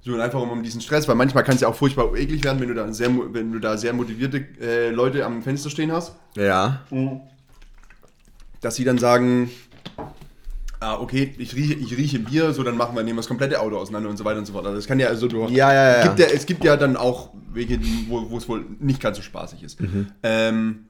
So, 0.06 0.12
und 0.14 0.20
einfach 0.20 0.40
um, 0.40 0.50
um 0.50 0.62
diesen 0.62 0.80
Stress, 0.80 1.08
weil 1.08 1.16
manchmal 1.16 1.42
kann 1.42 1.56
es 1.56 1.62
ja 1.62 1.68
auch 1.68 1.74
furchtbar 1.74 2.14
eklig 2.14 2.44
werden, 2.44 2.60
wenn 2.60 2.68
du 2.68 2.74
da 2.74 2.92
sehr, 2.92 3.10
wenn 3.32 3.50
du 3.52 3.58
da 3.58 3.76
sehr 3.76 3.92
motivierte 3.92 4.46
äh, 4.60 4.90
Leute 4.90 5.26
am 5.26 5.42
Fenster 5.42 5.68
stehen 5.68 5.90
hast, 5.90 6.14
Ja. 6.36 6.84
dass 8.60 8.76
sie 8.76 8.84
dann 8.84 8.98
sagen, 8.98 9.50
ah, 10.78 11.00
okay, 11.00 11.34
ich 11.38 11.56
rieche, 11.56 11.74
ich 11.74 11.96
rieche 11.96 12.20
Bier, 12.20 12.52
so 12.52 12.62
dann 12.62 12.76
machen 12.76 12.94
wir, 12.94 13.02
nehmen 13.02 13.16
wir 13.16 13.22
das 13.22 13.26
komplette 13.26 13.60
Auto 13.60 13.78
auseinander 13.78 14.08
und 14.08 14.16
so 14.16 14.24
weiter 14.24 14.38
und 14.38 14.46
so 14.46 14.52
fort. 14.52 14.64
Also 14.64 14.76
das 14.76 14.86
kann 14.86 15.00
ja, 15.00 15.08
also 15.08 15.26
du 15.26 15.48
Ja, 15.48 15.72
ja, 15.72 15.98
ja. 15.98 16.02
Gibt 16.04 16.20
ja, 16.20 16.26
es 16.26 16.46
gibt 16.46 16.62
ja 16.62 16.76
dann 16.76 16.96
auch 16.96 17.30
Wege, 17.52 17.80
wo, 18.06 18.36
es 18.36 18.48
wohl 18.48 18.64
nicht 18.78 19.00
ganz 19.00 19.16
so 19.16 19.24
spaßig 19.24 19.64
ist. 19.64 19.80
Mhm. 19.80 20.06
Ähm, 20.22 20.84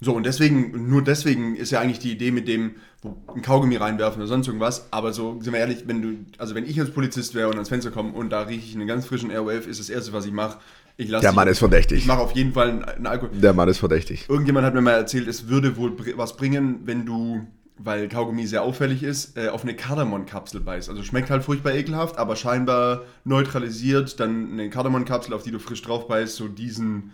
so, 0.00 0.14
und 0.14 0.24
deswegen, 0.24 0.88
nur 0.88 1.02
deswegen 1.02 1.56
ist 1.56 1.72
ja 1.72 1.80
eigentlich 1.80 1.98
die 1.98 2.12
Idee 2.12 2.30
mit 2.30 2.46
dem, 2.46 2.76
ein 3.02 3.42
Kaugummi 3.42 3.76
reinwerfen 3.76 4.20
oder 4.20 4.28
sonst 4.28 4.46
irgendwas. 4.46 4.88
Aber 4.90 5.12
so, 5.12 5.40
sind 5.40 5.52
wir 5.52 5.60
ehrlich, 5.60 5.84
wenn 5.86 6.02
du, 6.02 6.08
also 6.38 6.54
wenn 6.54 6.66
ich 6.66 6.78
als 6.78 6.90
Polizist 6.90 7.34
wäre 7.34 7.48
und 7.48 7.54
ans 7.54 7.68
Fenster 7.68 7.90
komme 7.90 8.12
und 8.12 8.30
da 8.30 8.42
rieche 8.42 8.66
ich 8.66 8.74
einen 8.74 8.86
ganz 8.86 9.06
frischen 9.06 9.30
Airwave, 9.30 9.68
ist 9.68 9.80
das 9.80 9.88
Erste, 9.88 10.12
was 10.12 10.26
ich 10.26 10.32
mache. 10.32 10.58
Ich 10.96 11.08
lasse 11.08 11.22
Der 11.22 11.32
Mann 11.32 11.48
ist 11.48 11.60
verdächtig. 11.60 11.98
Ich 11.98 12.06
mache 12.06 12.20
auf 12.20 12.32
jeden 12.32 12.52
Fall 12.52 12.68
einen, 12.68 12.84
einen 12.84 13.06
Alkohol. 13.06 13.30
Der 13.38 13.54
Mann 13.54 13.68
ist 13.68 13.78
verdächtig. 13.78 14.26
Irgendjemand 14.28 14.66
hat 14.66 14.74
mir 14.74 14.82
mal 14.82 14.92
erzählt, 14.92 15.28
es 15.28 15.48
würde 15.48 15.76
wohl 15.76 15.96
was 16.16 16.36
bringen, 16.36 16.80
wenn 16.84 17.06
du 17.06 17.46
weil 17.82 18.08
Kaugummi 18.08 18.46
sehr 18.46 18.62
auffällig 18.62 19.02
ist, 19.02 19.38
äh, 19.38 19.48
auf 19.48 19.62
eine 19.62 19.74
Kardamom-Kapsel 19.74 20.60
beißt. 20.60 20.90
Also 20.90 21.02
schmeckt 21.02 21.30
halt 21.30 21.42
furchtbar 21.42 21.72
ekelhaft, 21.72 22.18
aber 22.18 22.36
scheinbar 22.36 23.04
neutralisiert 23.24 24.20
dann 24.20 24.52
eine 24.52 24.68
Kardamom-Kapsel, 24.68 25.32
auf 25.32 25.44
die 25.44 25.50
du 25.50 25.58
frisch 25.58 25.80
drauf 25.80 26.06
beißt, 26.06 26.36
so 26.36 26.46
diesen, 26.46 27.12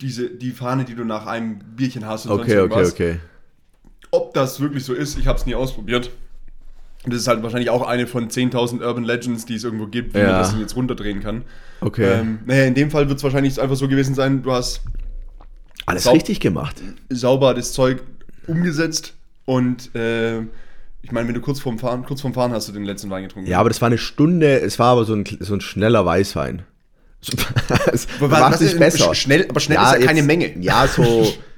diese, 0.00 0.30
die 0.30 0.52
Fahne, 0.52 0.84
die 0.84 0.94
du 0.94 1.04
nach 1.04 1.26
einem 1.26 1.58
Bierchen 1.76 2.06
hast 2.06 2.24
und 2.26 2.40
Okay, 2.40 2.60
okay, 2.60 2.86
okay. 2.86 3.20
Ob 4.10 4.34
das 4.34 4.60
wirklich 4.60 4.84
so 4.84 4.92
ist, 4.94 5.18
ich 5.18 5.26
habe 5.26 5.38
es 5.38 5.46
nie 5.46 5.54
ausprobiert. 5.54 6.10
Das 7.06 7.14
ist 7.16 7.28
halt 7.28 7.42
wahrscheinlich 7.42 7.70
auch 7.70 7.86
eine 7.86 8.06
von 8.06 8.28
10.000 8.28 8.84
Urban 8.84 9.04
Legends, 9.04 9.46
die 9.46 9.54
es 9.54 9.64
irgendwo 9.64 9.86
gibt, 9.86 10.14
wie 10.14 10.18
Ja. 10.18 10.26
man 10.26 10.34
das 10.40 10.54
jetzt 10.58 10.76
runterdrehen 10.76 11.20
kann. 11.20 11.44
Okay. 11.80 12.04
Ähm, 12.20 12.40
naja, 12.44 12.64
in 12.64 12.74
dem 12.74 12.90
Fall 12.90 13.08
wird 13.08 13.18
es 13.18 13.24
wahrscheinlich 13.24 13.58
einfach 13.60 13.76
so 13.76 13.88
gewesen 13.88 14.14
sein, 14.14 14.42
du 14.42 14.52
hast 14.52 14.82
Alles 15.86 16.10
richtig 16.12 16.40
gemacht. 16.40 16.76
sauber 17.08 17.54
das 17.54 17.72
Zeug 17.72 18.02
umgesetzt 18.46 19.14
und 19.46 19.94
äh, 19.94 20.40
ich 21.02 21.12
meine, 21.12 21.26
wenn 21.28 21.34
du 21.34 21.40
kurz 21.40 21.58
vorm 21.60 21.78
Fahren, 21.78 22.04
kurz 22.04 22.20
vorm 22.20 22.34
Fahren 22.34 22.52
hast 22.52 22.68
du 22.68 22.72
den 22.72 22.84
letzten 22.84 23.08
Wein 23.08 23.22
getrunken. 23.22 23.48
Ja, 23.48 23.58
aber 23.60 23.70
das 23.70 23.80
war 23.80 23.86
eine 23.86 23.96
Stunde, 23.96 24.60
es 24.60 24.78
war 24.78 24.88
aber 24.88 25.04
so 25.06 25.14
ein, 25.14 25.24
so 25.40 25.54
ein 25.54 25.62
schneller 25.62 26.04
Weißwein. 26.04 26.62
es 27.92 28.06
macht 28.20 28.58
sich 28.58 28.78
besser. 28.78 29.14
schnell- 29.14 29.46
aber 29.48 29.60
schnell 29.60 29.78
ist 29.78 29.92
ja 30.00 30.06
keine 30.06 30.22
Menge. 30.22 30.58
Ja, 30.60 30.86
so 30.86 31.32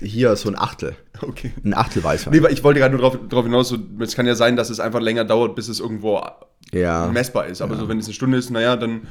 hier 0.00 0.36
so 0.36 0.48
ein 0.48 0.58
Achtel. 0.58 0.96
Okay. 1.20 1.52
Ein 1.64 1.74
Achtel 1.74 2.04
Weißwein. 2.04 2.40
Nee, 2.40 2.48
ich 2.50 2.62
wollte 2.62 2.80
gerade 2.80 2.94
nur 2.96 3.02
darauf 3.02 3.28
drauf 3.28 3.44
hinaus, 3.44 3.68
so, 3.70 3.76
es 4.00 4.14
kann 4.14 4.26
ja 4.26 4.36
sein, 4.36 4.54
dass 4.54 4.70
es 4.70 4.78
einfach 4.78 5.00
länger 5.00 5.24
dauert, 5.24 5.56
bis 5.56 5.68
es 5.68 5.80
irgendwo 5.80 6.22
ja. 6.72 7.08
messbar 7.08 7.46
ist. 7.46 7.60
Aber 7.60 7.76
so, 7.76 7.88
wenn 7.88 7.98
es 7.98 8.06
eine 8.06 8.14
Stunde 8.14 8.38
ist, 8.38 8.50
naja, 8.50 8.76
dann, 8.76 9.08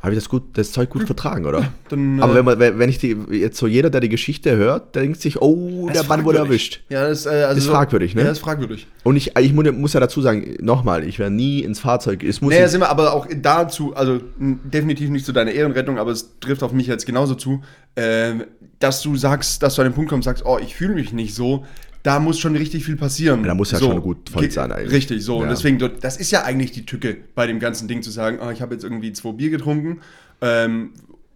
Habe 0.00 0.12
ich 0.12 0.18
das 0.18 0.28
gut, 0.28 0.44
das 0.56 0.70
Zeug 0.70 0.90
gut 0.90 1.04
vertragen, 1.04 1.44
oder? 1.44 1.72
dann 1.88 2.22
Aber 2.22 2.32
äh, 2.32 2.36
wenn, 2.36 2.44
man, 2.44 2.78
wenn 2.78 2.88
ich 2.88 2.98
die, 2.98 3.16
jetzt 3.32 3.58
so 3.58 3.66
jeder, 3.66 3.90
der 3.90 4.00
die 4.00 4.08
Geschichte 4.08 4.56
hört, 4.56 4.94
der 4.94 5.02
denkt 5.02 5.20
sich, 5.20 5.42
oh, 5.42 5.86
das 5.88 5.98
der 5.98 6.08
Mann 6.08 6.24
wurde 6.24 6.38
erwischt. 6.38 6.82
Ja, 6.88 7.08
das 7.08 7.26
äh, 7.26 7.30
also 7.30 7.58
Ist 7.58 7.64
so- 7.64 7.72
fragwürdig, 7.72 8.14
ne? 8.14 8.22
Ja, 8.22 8.30
ist 8.30 8.38
fragwürdig. 8.38 8.86
Und 9.02 9.16
ich, 9.16 9.36
ich 9.36 9.52
muss, 9.52 9.92
ja 9.92 10.00
dazu 10.00 10.20
sagen, 10.20 10.56
nochmal, 10.60 11.02
ich 11.02 11.18
wäre 11.18 11.30
nie 11.32 11.60
ins 11.60 11.80
Fahrzeug. 11.80 12.22
Es 12.22 12.40
muss 12.40 12.52
Naja, 12.52 12.68
sind 12.68 12.80
wir 12.80 12.90
aber 12.90 13.12
auch 13.12 13.26
dazu, 13.42 13.94
also 13.96 14.20
definitiv 14.38 15.10
nicht 15.10 15.26
zu 15.26 15.32
deiner 15.32 15.50
Ehrenrettung, 15.50 15.98
aber 15.98 16.12
es 16.12 16.38
trifft 16.38 16.62
auf 16.62 16.72
mich 16.72 16.86
jetzt 16.86 17.04
genauso 17.04 17.34
zu, 17.34 17.62
ähm, 17.96 18.44
dass 18.78 19.02
du 19.02 19.16
sagst, 19.16 19.62
dass 19.64 19.74
du 19.74 19.82
an 19.82 19.88
den 19.88 19.94
Punkt 19.94 20.10
kommst, 20.10 20.26
sagst, 20.26 20.44
oh, 20.46 20.58
ich 20.62 20.76
fühle 20.76 20.94
mich 20.94 21.12
nicht 21.12 21.34
so, 21.34 21.64
da 22.08 22.18
muss 22.20 22.38
schon 22.38 22.56
richtig 22.56 22.84
viel 22.86 22.96
passieren. 22.96 23.42
Da 23.44 23.54
muss 23.54 23.70
ja 23.70 23.78
so, 23.78 23.90
schon 23.90 24.00
gut 24.02 24.30
voll 24.30 24.50
sein 24.50 24.72
eigentlich. 24.72 24.92
Richtig, 24.92 25.22
so. 25.22 25.36
Und 25.36 25.44
Ja. 25.44 25.50
deswegen, 25.50 25.78
du- 25.78 25.88
das 25.90 26.16
ist 26.16 26.30
ja 26.30 26.42
eigentlich 26.42 26.72
die 26.72 26.86
Tücke 26.86 27.16
bei 27.34 27.46
dem 27.46 27.58
ganzen 27.60 27.86
Ding 27.86 28.02
zu 28.02 28.10
sagen, 28.10 28.38
oh, 28.44 28.50
ich 28.50 28.62
habe 28.62 28.74
jetzt 28.74 28.82
irgendwie 28.82 29.12
zwei 29.12 29.32
Bier 29.32 29.50
getrunken, 29.50 30.00
ähm, 30.40 30.90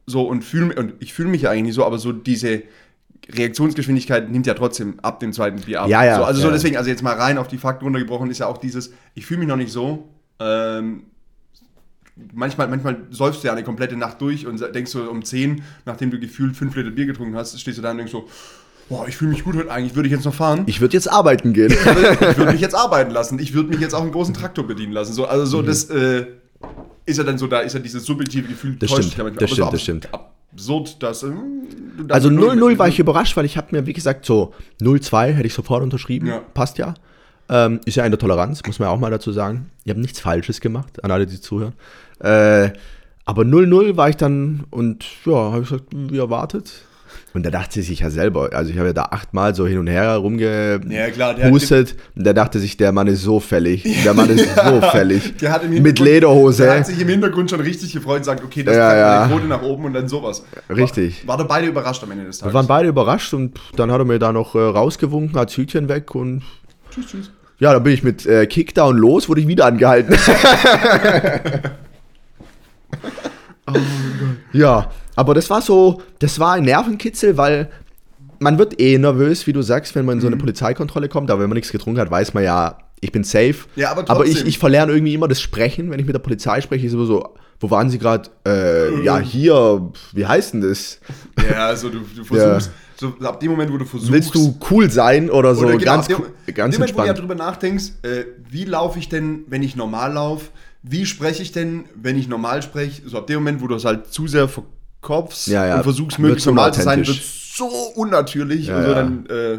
so 0.07 0.23
und 0.23 0.43
fühle 0.45 0.75
und 0.75 0.95
ich 1.01 1.13
fühle 1.13 1.29
mich 1.29 1.43
ja 1.43 1.51
eigentlich 1.51 1.65
nicht 1.65 1.75
so, 1.75 1.85
aber 1.85 1.99
so 1.99 2.13
diese 2.13 2.63
Reaktionsgeschwindigkeit 3.31 4.31
nimmt 4.31 4.47
ja 4.47 4.55
trotzdem 4.55 4.99
ab 5.01 5.21
dem 5.21 5.33
zweiten 5.33 5.61
Bier 5.61 5.83
ab. 5.83 5.89
Ja, 5.89 6.05
ja, 6.05 6.17
So, 6.17 6.25
also 6.25 6.41
so 6.41 6.47
ja. 6.49 6.53
deswegen, 6.55 6.77
also 6.77 6.91
jetzt 6.91 7.03
mal 7.03 7.15
rein 7.15 7.39
auf 7.39 7.49
die 7.49 7.59
Fakten 7.59 7.85
runtergebrochen, 7.85 8.31
ist 8.31 8.39
ja 8.39 8.47
auch 8.47 8.59
dieses, 8.59 8.93
ich 9.15 9.27
fühle 9.27 9.41
mich 9.41 9.49
noch 9.49 9.57
nicht 9.57 9.71
so. 9.73 10.09
Ähm, 10.41 11.05
manchmal, 12.33 12.69
manchmal 12.69 12.97
säufst 13.11 13.43
du 13.43 13.47
ja 13.47 13.53
eine 13.53 13.63
komplette 13.63 13.97
Nacht 13.97 14.21
durch 14.21 14.47
und 14.47 14.61
denkst 14.75 14.91
so 14.91 15.03
um 15.11 15.25
10, 15.25 15.63
nachdem 15.85 16.11
du 16.11 16.19
gefühlt 16.19 16.57
5 16.57 16.75
Liter 16.75 16.91
Bier 16.91 17.07
getrunken 17.07 17.37
hast, 17.37 17.59
stehst 17.61 17.79
du 17.79 17.83
da 17.83 17.91
und 17.93 17.99
denkst 17.99 18.13
so, 18.13 18.29
boah, 18.89 19.07
ich 19.09 19.17
fühle 19.17 19.31
mich 19.33 19.45
gut 19.45 19.57
heute 19.57 19.71
eigentlich, 19.71 19.95
würde 19.95 20.09
ich 20.09 20.13
jetzt 20.15 20.25
noch 20.25 20.35
fahren? 20.35 20.63
ich 20.67 20.81
würde 20.81 20.95
jetzt 20.95 21.11
arbeiten 21.11 21.53
gehen. 21.53 21.71
ich 21.73 22.37
würde 22.37 22.53
mich 22.53 22.61
jetzt 22.61 22.75
arbeiten 22.75 23.11
lassen. 23.11 23.39
Ich 23.39 23.55
würde 23.55 23.71
mich 23.71 23.81
jetzt 23.81 23.95
auch 23.95 24.03
einen 24.03 24.13
großen 24.13 24.35
Traktor 24.35 24.67
bedienen 24.67 24.93
lassen. 24.93 25.13
So, 25.13 25.27
also 25.27 25.45
so, 25.47 25.63
das 25.63 25.85
äh, 25.91 26.27
ist 27.07 27.19
ja 27.19 27.25
dann 27.25 27.39
so, 27.39 27.47
da 27.47 27.61
ist 27.61 27.73
ja 27.75 27.81
dieses 27.81 28.05
subjektive 28.05 28.49
Gefühl, 28.49 28.77
Das 28.79 28.91
stimmt, 28.91 29.17
manchmal. 29.19 29.33
das 29.33 29.51
stimmt, 29.51 30.05
so 30.05 30.11
das 30.11 30.13
ab- 30.15 30.29
Absurd, 30.53 31.03
dass. 31.03 31.23
ähm, 31.23 31.63
du 31.97 32.05
da 32.05 32.15
Also 32.15 32.31
mit 32.31 32.45
0-0 32.45 32.79
war 32.79 32.87
ich 32.87 32.99
überrascht, 32.99 33.37
weil 33.39 33.47
ich 33.47 33.57
habe 33.57 33.69
mir, 33.71 33.87
wie 33.87 33.95
gesagt, 33.95 34.27
so 34.27 34.53
0-2 34.83 35.33
hätte 35.33 35.47
ich 35.47 35.55
sofort 35.55 35.83
unterschrieben. 35.83 36.27
Ja. 36.27 36.41
Passt 36.53 36.77
ja. 36.77 36.93
Ähm, 37.49 37.81
ist 37.87 37.97
ja 37.97 38.05
eine 38.05 38.19
Toleranz, 38.19 38.63
muss 38.67 38.79
man 38.79 38.89
ja 38.89 38.95
auch 38.95 38.99
mal 39.01 39.11
dazu 39.11 39.33
sagen. 39.33 39.71
Ich 39.85 39.91
habe 39.91 40.01
nichts 40.01 40.21
Falsches 40.21 40.61
gemacht, 40.61 41.03
an 41.03 41.11
alle, 41.11 41.27
die 41.27 41.41
zuhören. 41.41 41.73
Äh, 42.21 42.71
aber 43.25 43.43
0-0 43.45 43.97
war 43.97 44.11
ich 44.11 44.17
dann 44.17 44.65
und 44.71 45.05
ja, 45.25 45.33
habe 45.53 45.63
ich 45.63 45.69
gesagt, 45.71 45.87
wie 45.95 46.19
erwartet. 46.19 46.71
Und 47.35 47.47
da 47.47 47.51
dachte 47.51 47.73
sie 47.75 47.83
sich 47.83 48.01
ja 48.01 48.11
selber, 48.11 48.51
also 48.53 48.71
ich 48.71 48.77
habe 48.77 48.89
ja 48.89 48.93
da 48.93 49.05
achtmal 49.11 49.55
so 49.55 49.67
hin 49.67 49.79
und 49.79 49.87
her 49.87 50.03
Ja, 50.05 50.17
rumgehustet. 50.17 51.97
und 52.15 52.25
der 52.27 52.35
dachte 52.35 52.59
sich, 52.59 52.77
der 52.77 52.93
Mann 52.93 53.07
ist 53.07 53.23
so 53.23 53.41
fällig. 53.41 53.85
Der 54.05 54.13
Mann 54.13 54.29
ist 54.29 54.47
so 54.55 54.81
fällig. 54.91 55.37
Der 55.39 55.51
hat 55.53 55.65
im 55.65 55.83
Mit 55.83 55.99
Lederhose. 55.99 56.65
Der 56.65 56.79
hat 56.81 56.87
sich 56.87 57.01
im 57.01 57.09
Hintergrund 57.09 57.49
schon 57.51 57.61
richtig 57.61 57.93
gefreut 57.93 58.19
und 58.19 58.25
sagt, 58.25 58.45
okay, 58.45 58.63
das 58.63 58.77
Ja, 58.77 58.95
ja. 58.97 59.21
meine 59.21 59.33
Quote 59.33 59.47
nach 59.49 59.63
oben 59.63 59.87
und 59.87 59.95
dann 59.95 60.09
sowas. 60.09 60.45
Richtig. 60.69 61.27
War, 61.27 61.39
war 61.39 61.45
da 61.47 61.49
beide 61.55 61.69
überrascht 61.69 62.03
am 62.03 62.11
Ende 62.11 62.25
des 62.27 62.39
Wir 62.41 62.43
Tages. 62.43 62.55
waren 62.55 62.67
beide 62.67 62.89
überrascht 62.89 63.33
und 63.33 63.59
dann 63.77 63.91
hat 63.91 63.99
er 64.01 64.05
mir 64.05 64.19
da 64.19 64.31
noch 64.33 64.55
äh, 64.55 64.59
rausgewunken, 64.59 65.39
hat 65.39 65.51
Hütchen 65.53 65.89
weg 65.89 66.15
und 66.15 66.43
tschüss, 66.91 67.07
tschüss. 67.07 67.31
ja, 67.61 67.73
dann 67.73 67.83
bin 67.83 67.95
ich 67.95 68.03
mit 68.03 68.27
äh, 68.27 68.45
Kickdown 68.47 68.97
los, 68.99 69.29
wurde 69.31 69.41
ich 69.41 69.47
wieder 69.49 69.65
angehalten. 69.65 70.15
ja, 74.53 74.91
aber 75.17 75.35
das 75.35 75.51
war 75.51 75.63
so, 75.63 76.03
das 76.19 76.39
war 76.39 76.55
ein 76.55 76.65
Nervenkitzel, 76.65 77.37
weil 77.37 77.71
man 78.39 78.59
wird 78.59 78.81
eh 78.81 78.99
nervös, 78.99 79.47
wie 79.47 79.53
du 79.53 79.63
sagst, 79.63 79.95
wenn 79.95 80.05
man 80.05 80.17
in 80.17 80.21
so 80.21 80.27
eine 80.27 80.37
Polizeikontrolle 80.37 81.09
kommt, 81.09 81.31
aber 81.31 81.43
wenn 81.43 81.49
man 81.49 81.57
nichts 81.57 81.71
getrunken 81.73 82.01
hat, 82.01 82.11
weiß 82.11 82.35
man 82.35 82.43
ja, 82.43 82.79
ich 83.01 83.13
bin 83.13 83.25
safe. 83.25 83.55
Ja, 83.77 83.91
aber 83.93 84.09
aber 84.11 84.27
ich, 84.27 84.45
ich 84.47 84.59
verlerne 84.59 84.93
irgendwie 84.93 85.15
immer 85.15 85.29
das 85.29 85.41
Sprechen, 85.41 85.91
wenn 85.91 85.99
ich 86.01 86.07
mit 86.07 86.15
der 86.15 86.21
Polizei 86.21 86.61
spreche, 86.61 86.87
ist 86.87 86.93
immer 86.93 87.07
so, 87.07 87.35
wo 87.61 87.71
waren 87.71 87.91
sie 87.91 87.99
gerade? 87.99 88.31
Äh, 88.47 89.05
ja, 89.05 89.19
hier, 89.21 89.91
wie 90.13 90.27
heißt 90.27 90.55
denn 90.55 90.63
das? 90.63 90.99
Ja, 91.49 91.67
also 91.67 91.89
du, 91.89 92.01
du 92.17 92.25
versuchst, 92.25 92.71
so 92.97 93.15
ab 93.23 93.39
dem 93.41 93.53
Moment, 93.53 93.73
wo 93.73 93.79
du 93.79 93.85
versuchst. 93.85 94.13
Willst 94.13 94.35
du 94.35 94.57
cool 94.71 94.91
sein 94.91 95.31
oder 95.31 95.55
so? 95.55 95.63
Oder 95.67 95.77
genau, 95.79 95.93
ganz 95.93 96.11
ab 96.11 96.17
dem, 96.17 96.27
cool- 96.47 96.55
ganz 96.55 96.75
dem 96.75 96.81
Moment, 96.81 96.97
wo 96.97 97.01
du 97.03 97.07
ja 97.07 97.13
drüber 97.15 97.35
nachdenkst, 97.37 97.85
äh, 98.03 98.25
wie 98.51 98.65
laufe 98.65 98.99
ich 98.99 99.09
denn, 99.09 99.45
wenn 99.49 99.63
ich 99.63 99.77
normal 99.77 100.13
laufe? 100.15 100.47
Wie 100.83 101.07
spreche 101.07 101.43
ich 101.43 101.53
denn, 101.53 101.85
wenn 101.95 102.17
ich 102.19 102.27
normal 102.27 102.63
spreche? 102.63 103.03
So 103.09 103.19
ab 103.19 103.29
dem 103.29 103.37
Moment, 103.37 103.61
wo 103.63 103.69
du 103.69 103.77
es 103.77 103.85
halt 103.85 104.09
zu 104.13 104.27
sehr 104.27 104.49
verkopfst 105.03 105.49
Ja, 105.49 105.67
ja, 105.67 105.77
und 105.77 105.83
versuchst, 105.83 106.19
möglichst 106.19 106.47
normal 106.47 106.73
zu 106.73 106.83
sein, 106.83 107.07
wird 107.07 107.21
so 107.55 107.67
unnatürlich 107.97 108.69
Ja, 108.69 108.79
und 108.79 108.85
so, 108.85 108.89
ja. 108.91 108.95
dann, 108.95 109.27
äh, 109.27 109.59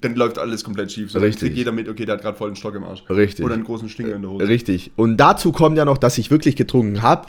dann 0.00 0.14
läuft 0.14 0.38
alles 0.38 0.64
komplett 0.64 0.90
schief. 0.92 1.10
So, 1.10 1.18
Richtig. 1.18 1.54
jeder 1.54 1.72
mit, 1.72 1.88
okay, 1.88 2.06
der 2.06 2.14
hat 2.14 2.22
gerade 2.22 2.38
voll 2.38 2.48
einen 2.48 2.56
Stock 2.56 2.74
im 2.74 2.84
Arsch. 2.84 3.02
Richtig. 3.10 3.44
Oder 3.44 3.54
einen 3.54 3.64
großen 3.64 3.88
Stinger 3.88 4.14
in 4.14 4.22
der 4.22 4.30
Hose. 4.30 4.48
Richtig. 4.48 4.92
Und 4.96 5.18
dazu 5.18 5.52
kommt 5.52 5.76
ja 5.76 5.84
noch, 5.84 5.98
dass 5.98 6.16
ich 6.16 6.30
wirklich 6.30 6.56
getrunken 6.56 7.02
habe. 7.02 7.26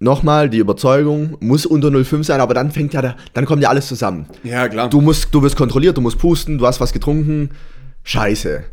Nochmal, 0.00 0.48
die 0.48 0.58
Überzeugung 0.58 1.36
muss 1.40 1.66
unter 1.66 1.88
0,5 1.88 2.24
sein, 2.24 2.40
aber 2.40 2.54
dann 2.54 2.70
fängt 2.70 2.94
ja, 2.94 3.02
der, 3.02 3.16
dann 3.34 3.44
kommt 3.44 3.62
ja 3.62 3.68
alles 3.68 3.86
zusammen. 3.86 4.26
Ja, 4.42 4.66
klar. 4.68 4.88
Du 4.88 5.00
musst, 5.02 5.28
du 5.32 5.42
wirst 5.42 5.56
kontrolliert, 5.56 5.96
du 5.96 6.00
musst 6.00 6.18
pusten, 6.18 6.56
du 6.58 6.66
hast 6.66 6.80
was 6.80 6.92
getrunken. 6.92 7.50
Scheiße. 8.04 8.64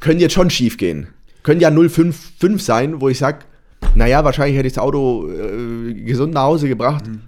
Könnte 0.00 0.22
jetzt 0.22 0.32
schon 0.32 0.50
schief 0.50 0.76
gehen. 0.76 1.06
Könnte 1.44 1.62
ja 1.62 1.70
0,55 1.70 2.58
sein, 2.58 3.00
wo 3.00 3.08
ich 3.08 3.18
sag, 3.18 3.46
naja, 3.94 4.24
wahrscheinlich 4.24 4.58
hätte 4.58 4.66
ich 4.66 4.74
das 4.74 4.82
Auto 4.82 5.30
äh, 5.30 5.94
gesund 5.94 6.34
nach 6.34 6.42
Hause 6.42 6.68
gebracht. 6.68 7.06
Mhm. 7.06 7.20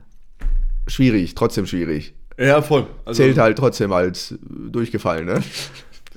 Schwierig, 0.88 1.34
trotzdem 1.34 1.66
schwierig. 1.66 2.14
ja, 2.38 2.60
voll. 2.62 2.86
Also, 3.04 3.22
Zählt 3.22 3.38
halt 3.38 3.58
trotzdem 3.58 3.92
als 3.92 4.32
äh, 4.32 4.36
durchgefallen, 4.70 5.26
ne? 5.26 5.42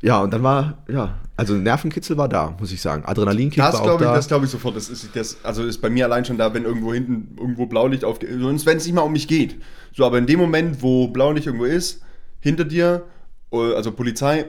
Ja, 0.02 0.20
und 0.20 0.34
dann 0.34 0.42
war, 0.42 0.80
ja, 0.90 1.20
also 1.38 1.54
Nervenkitzel 1.54 2.18
war 2.18 2.28
da, 2.28 2.56
muss 2.60 2.72
ich 2.72 2.82
sagen. 2.82 3.06
Adrenalinkick 3.06 3.58
Das 3.58 3.76
war 3.76 3.82
auch 3.82 3.86
glaube 3.86 4.04
ich, 4.04 4.10
da. 4.10 4.16
das 4.16 4.28
glaube 4.28 4.46
ich 4.46 4.52
sofort. 4.52 4.76
Das 4.76 4.90
ist, 4.90 5.16
das, 5.16 5.38
also 5.44 5.64
ist 5.64 5.80
bei 5.80 5.92
mir 5.92 6.06
allein 6.06 6.26
schon 6.26 6.40
da, 6.40 6.54
wenn 6.56 6.64
irgendwo 6.64 6.92
hinten 6.92 7.38
irgendwo 7.38 7.68
Blaulicht 7.68 8.04
aufgeht. 8.04 8.30
Sonst, 8.40 8.66
wenn 8.66 8.78
es 8.78 8.86
nicht 8.86 8.96
mal 8.96 9.02
um 9.02 9.12
mich 9.12 9.28
geht. 9.28 9.62
So, 9.94 10.06
aber 10.06 10.18
in 10.18 10.26
dem 10.26 10.40
Moment, 10.40 10.82
wo 10.82 11.08
Blaulicht 11.08 11.46
irgendwo 11.46 11.66
ist, 11.66 12.02
hinter 12.40 12.66
dir, 12.66 13.04
äh, 13.52 13.76
also 13.76 13.92
Polizei, 13.92 14.46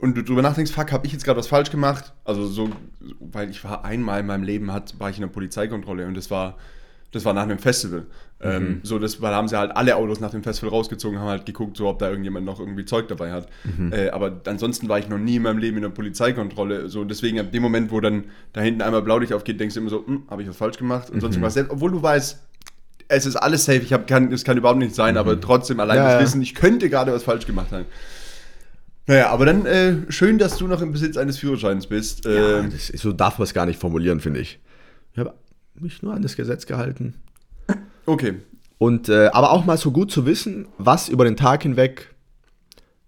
und 0.00 0.16
du 0.16 0.22
drüber 0.22 0.42
nachdenkst, 0.42 0.72
fuck, 0.72 0.92
habe 0.92 1.06
ich 1.06 1.12
jetzt 1.12 1.24
gerade 1.24 1.38
was 1.38 1.46
falsch 1.46 1.70
gemacht? 1.70 2.12
Also 2.24 2.46
so, 2.46 2.70
weil 3.20 3.50
ich 3.50 3.62
war 3.64 3.84
einmal 3.84 4.20
in 4.20 4.26
meinem 4.26 4.44
Leben, 4.44 4.72
hat, 4.72 4.98
war 4.98 5.10
ich 5.10 5.18
in 5.18 5.24
einer 5.24 5.32
Polizeikontrolle 5.32 6.06
und 6.06 6.16
das 6.16 6.30
war, 6.30 6.56
das 7.12 7.24
war 7.24 7.32
nach 7.34 7.42
einem 7.42 7.58
Festival. 7.58 8.06
Ähm, 8.42 8.80
so, 8.84 8.98
das, 8.98 9.20
weil 9.20 9.34
haben 9.34 9.48
sie 9.48 9.58
halt 9.58 9.76
alle 9.76 9.96
Autos 9.96 10.20
nach 10.20 10.30
dem 10.30 10.42
Festival 10.42 10.70
rausgezogen, 10.70 11.18
haben 11.18 11.28
halt 11.28 11.44
geguckt, 11.44 11.76
so 11.76 11.88
ob 11.88 11.98
da 11.98 12.08
irgendjemand 12.08 12.46
noch 12.46 12.58
irgendwie 12.58 12.84
Zeug 12.86 13.06
dabei 13.08 13.32
hat. 13.32 13.48
Äh, 13.90 14.08
aber 14.10 14.40
ansonsten 14.46 14.88
war 14.88 14.98
ich 14.98 15.08
noch 15.08 15.18
nie 15.18 15.36
in 15.36 15.42
meinem 15.42 15.58
Leben 15.58 15.76
in 15.76 15.84
einer 15.84 15.92
Polizeikontrolle. 15.92 16.88
So, 16.88 17.04
deswegen 17.04 17.38
ab 17.38 17.52
dem 17.52 17.62
Moment, 17.62 17.90
wo 17.90 18.00
dann 18.00 18.24
da 18.52 18.62
hinten 18.62 18.80
einmal 18.80 19.02
Blaulicht 19.02 19.32
aufgeht, 19.34 19.60
denkst 19.60 19.74
du 19.74 19.80
immer 19.80 19.90
so, 19.90 20.06
hm, 20.06 20.22
habe 20.30 20.42
ich 20.42 20.48
was 20.48 20.56
falsch 20.56 20.78
gemacht? 20.78 21.10
Und 21.10 21.20
sonst 21.20 21.40
was 21.42 21.54
selbst, 21.54 21.70
obwohl 21.70 21.90
du 21.90 22.02
weißt, 22.02 22.38
es 23.08 23.26
ist 23.26 23.36
alles 23.36 23.64
safe, 23.64 23.80
ich 23.80 23.92
hab, 23.92 24.06
kann, 24.06 24.32
es 24.32 24.44
kann 24.44 24.56
überhaupt 24.56 24.78
nicht 24.78 24.94
sein, 24.94 25.16
aber 25.16 25.38
trotzdem 25.40 25.80
allein 25.80 25.96
Ja, 25.98 26.04
das 26.04 26.14
ja. 26.14 26.20
Wissen, 26.20 26.40
ich 26.40 26.54
könnte 26.54 26.88
gerade 26.88 27.12
was 27.12 27.24
falsch 27.24 27.44
gemacht 27.44 27.72
haben. 27.72 27.84
Naja, 29.06 29.30
aber 29.30 29.44
dann 29.44 29.66
äh, 29.66 29.96
schön, 30.08 30.38
dass 30.38 30.56
du 30.56 30.68
noch 30.68 30.80
im 30.80 30.92
Besitz 30.92 31.16
eines 31.16 31.38
Führerscheins 31.38 31.88
bist. 31.88 32.24
Ja, 32.24 32.60
Äh, 32.60 32.70
das 32.70 32.90
ist, 32.90 33.02
so 33.02 33.12
darf 33.12 33.38
man 33.38 33.44
es 33.44 33.52
gar 33.54 33.66
nicht 33.66 33.80
formulieren, 33.80 34.20
finde 34.20 34.40
ich. 34.40 34.60
Ich 35.12 35.18
habe 35.18 35.34
mich 35.74 36.02
nur 36.02 36.14
an 36.14 36.22
das 36.22 36.36
Gesetz 36.36 36.66
gehalten. 36.66 37.14
okay. 38.06 38.34
Und, 38.78 39.08
äh, 39.10 39.26
aber 39.32 39.50
auch 39.52 39.64
mal 39.66 39.76
so 39.76 39.90
gut 39.90 40.10
zu 40.10 40.24
wissen, 40.26 40.66
was 40.78 41.08
über 41.10 41.24
den 41.24 41.36
Tag 41.36 41.62
hinweg 41.64 42.14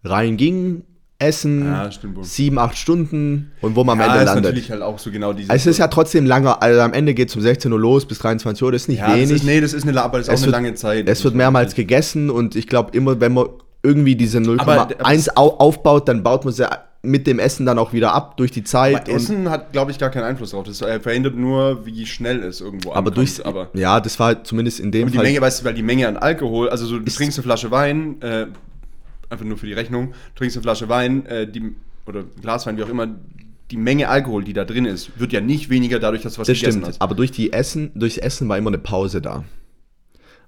reinging, 0.04 0.84
Essen, 1.18 1.64
Ja, 1.64 1.88
sieben, 2.22 2.58
acht 2.58 2.76
Stunden 2.76 3.52
und 3.60 3.76
wo 3.76 3.84
man 3.84 3.96
Ja, 3.98 4.06
am 4.06 4.10
Ende 4.10 4.20
ist 4.22 4.26
landet. 4.26 4.44
natürlich 4.44 4.70
halt 4.72 4.82
auch 4.82 4.98
so 4.98 5.10
genau 5.12 5.32
diese. 5.32 5.52
Es 5.52 5.66
ist 5.66 5.78
ja 5.78 5.86
trotzdem 5.86 6.26
langer, 6.26 6.60
also 6.60 6.80
am 6.80 6.92
Ende 6.92 7.14
geht 7.14 7.28
es 7.28 7.36
um 7.36 7.40
16 7.42 7.72
Uhr 7.72 7.78
los 7.78 8.06
bis 8.06 8.18
23 8.18 8.60
Uhr, 8.62 8.72
das 8.72 8.82
ist 8.82 8.88
nicht 8.88 8.98
ja, 8.98 9.06
das 9.06 9.16
wenig. 9.16 9.30
ist, 9.36 9.44
nee, 9.44 9.60
das 9.60 9.72
ist 9.72 9.86
eine, 9.86 10.02
aber 10.02 10.18
das 10.18 10.26
ist 10.26 10.30
auch 10.30 10.34
Es 10.34 10.42
eine 10.42 10.46
wird- 10.48 10.52
lange 10.62 10.74
Zeit. 10.74 11.08
es 11.08 11.22
wird 11.22 11.36
mehrmals 11.36 11.74
gegessen 11.76 12.28
und 12.28 12.56
ich 12.56 12.66
glaube 12.66 12.90
immer, 12.96 13.20
wenn 13.20 13.34
man 13.34 13.46
irgendwie 13.84 14.16
diese 14.16 14.38
Aber- 14.38 14.60
aber 14.62 14.94
0,1 14.96 15.30
au 15.36 15.50
aufbaut, 15.58 16.08
dann 16.08 16.24
baut 16.24 16.44
man 16.44 16.52
sie 16.52 16.66
mit 17.04 17.26
dem 17.26 17.38
Essen 17.40 17.66
dann 17.66 17.78
auch 17.78 17.92
wieder 17.92 18.12
ab 18.14 18.36
durch 18.36 18.52
die 18.52 18.62
Zeit. 18.62 19.08
Aber 19.08 19.16
Essen 19.16 19.50
hat, 19.50 19.72
glaube 19.72 19.90
ich, 19.90 19.98
gar 19.98 20.10
keinen 20.10 20.22
Einfluss 20.24 20.50
drauf. 20.52 20.64
Das 20.66 20.80
äh, 20.82 21.00
verhindert 21.00 21.34
nur, 21.34 21.84
wie 21.84 22.06
schnell 22.06 22.42
es 22.44 22.60
irgendwo 22.60 22.90
aber 22.90 22.98
ankommt. 23.10 23.16
durch, 23.16 23.44
aber 23.44 23.68
ja, 23.74 24.00
das 24.00 24.18
war 24.20 24.44
zumindest 24.44 24.78
in 24.80 24.92
dem 24.92 25.04
Und 25.06 25.10
die 25.12 25.16
Fall. 25.16 25.26
Menge, 25.26 25.40
weißt 25.40 25.60
du, 25.60 25.64
weil 25.64 25.74
die 25.74 25.82
Menge 25.82 26.06
an 26.06 26.16
Alkohol, 26.16 26.68
also 26.68 26.86
so, 26.86 26.98
du 26.98 27.04
Ist- 27.04 27.16
trinkst 27.16 27.38
eine 27.38 27.42
Flasche 27.42 27.70
Wein, 27.72 28.22
äh, 28.22 28.46
einfach 29.30 29.44
nur 29.44 29.56
für 29.58 29.66
die 29.66 29.72
Rechnung, 29.72 30.14
trinkst 30.36 30.56
eine 30.56 30.62
Flasche 30.62 30.88
Wein, 30.88 31.26
äh, 31.26 31.46
die, 31.50 31.74
oder 32.06 32.22
Glaswein, 32.40 32.76
wie 32.76 32.84
auch 32.84 32.88
immer, 32.88 33.08
die 33.70 33.76
Menge 33.78 34.08
Alkohol, 34.08 34.44
die 34.44 34.52
da 34.52 34.64
drin 34.64 34.84
ist, 34.84 35.18
wird 35.18 35.32
ja 35.32 35.40
nicht 35.40 35.70
weniger 35.70 35.98
dadurch, 35.98 36.22
dass 36.22 36.34
du 36.34 36.40
was 36.42 36.46
das 36.46 36.58
gegessen 36.58 36.80
stimmt. 36.82 36.86
hast. 36.88 37.02
Aber 37.02 37.14
durch 37.14 37.32
die 37.32 37.52
Essen, 37.52 37.90
durchs 37.94 38.18
Essen 38.18 38.48
war 38.48 38.58
immer 38.58 38.68
eine 38.70 38.78
Pause 38.78 39.20
da. 39.22 39.44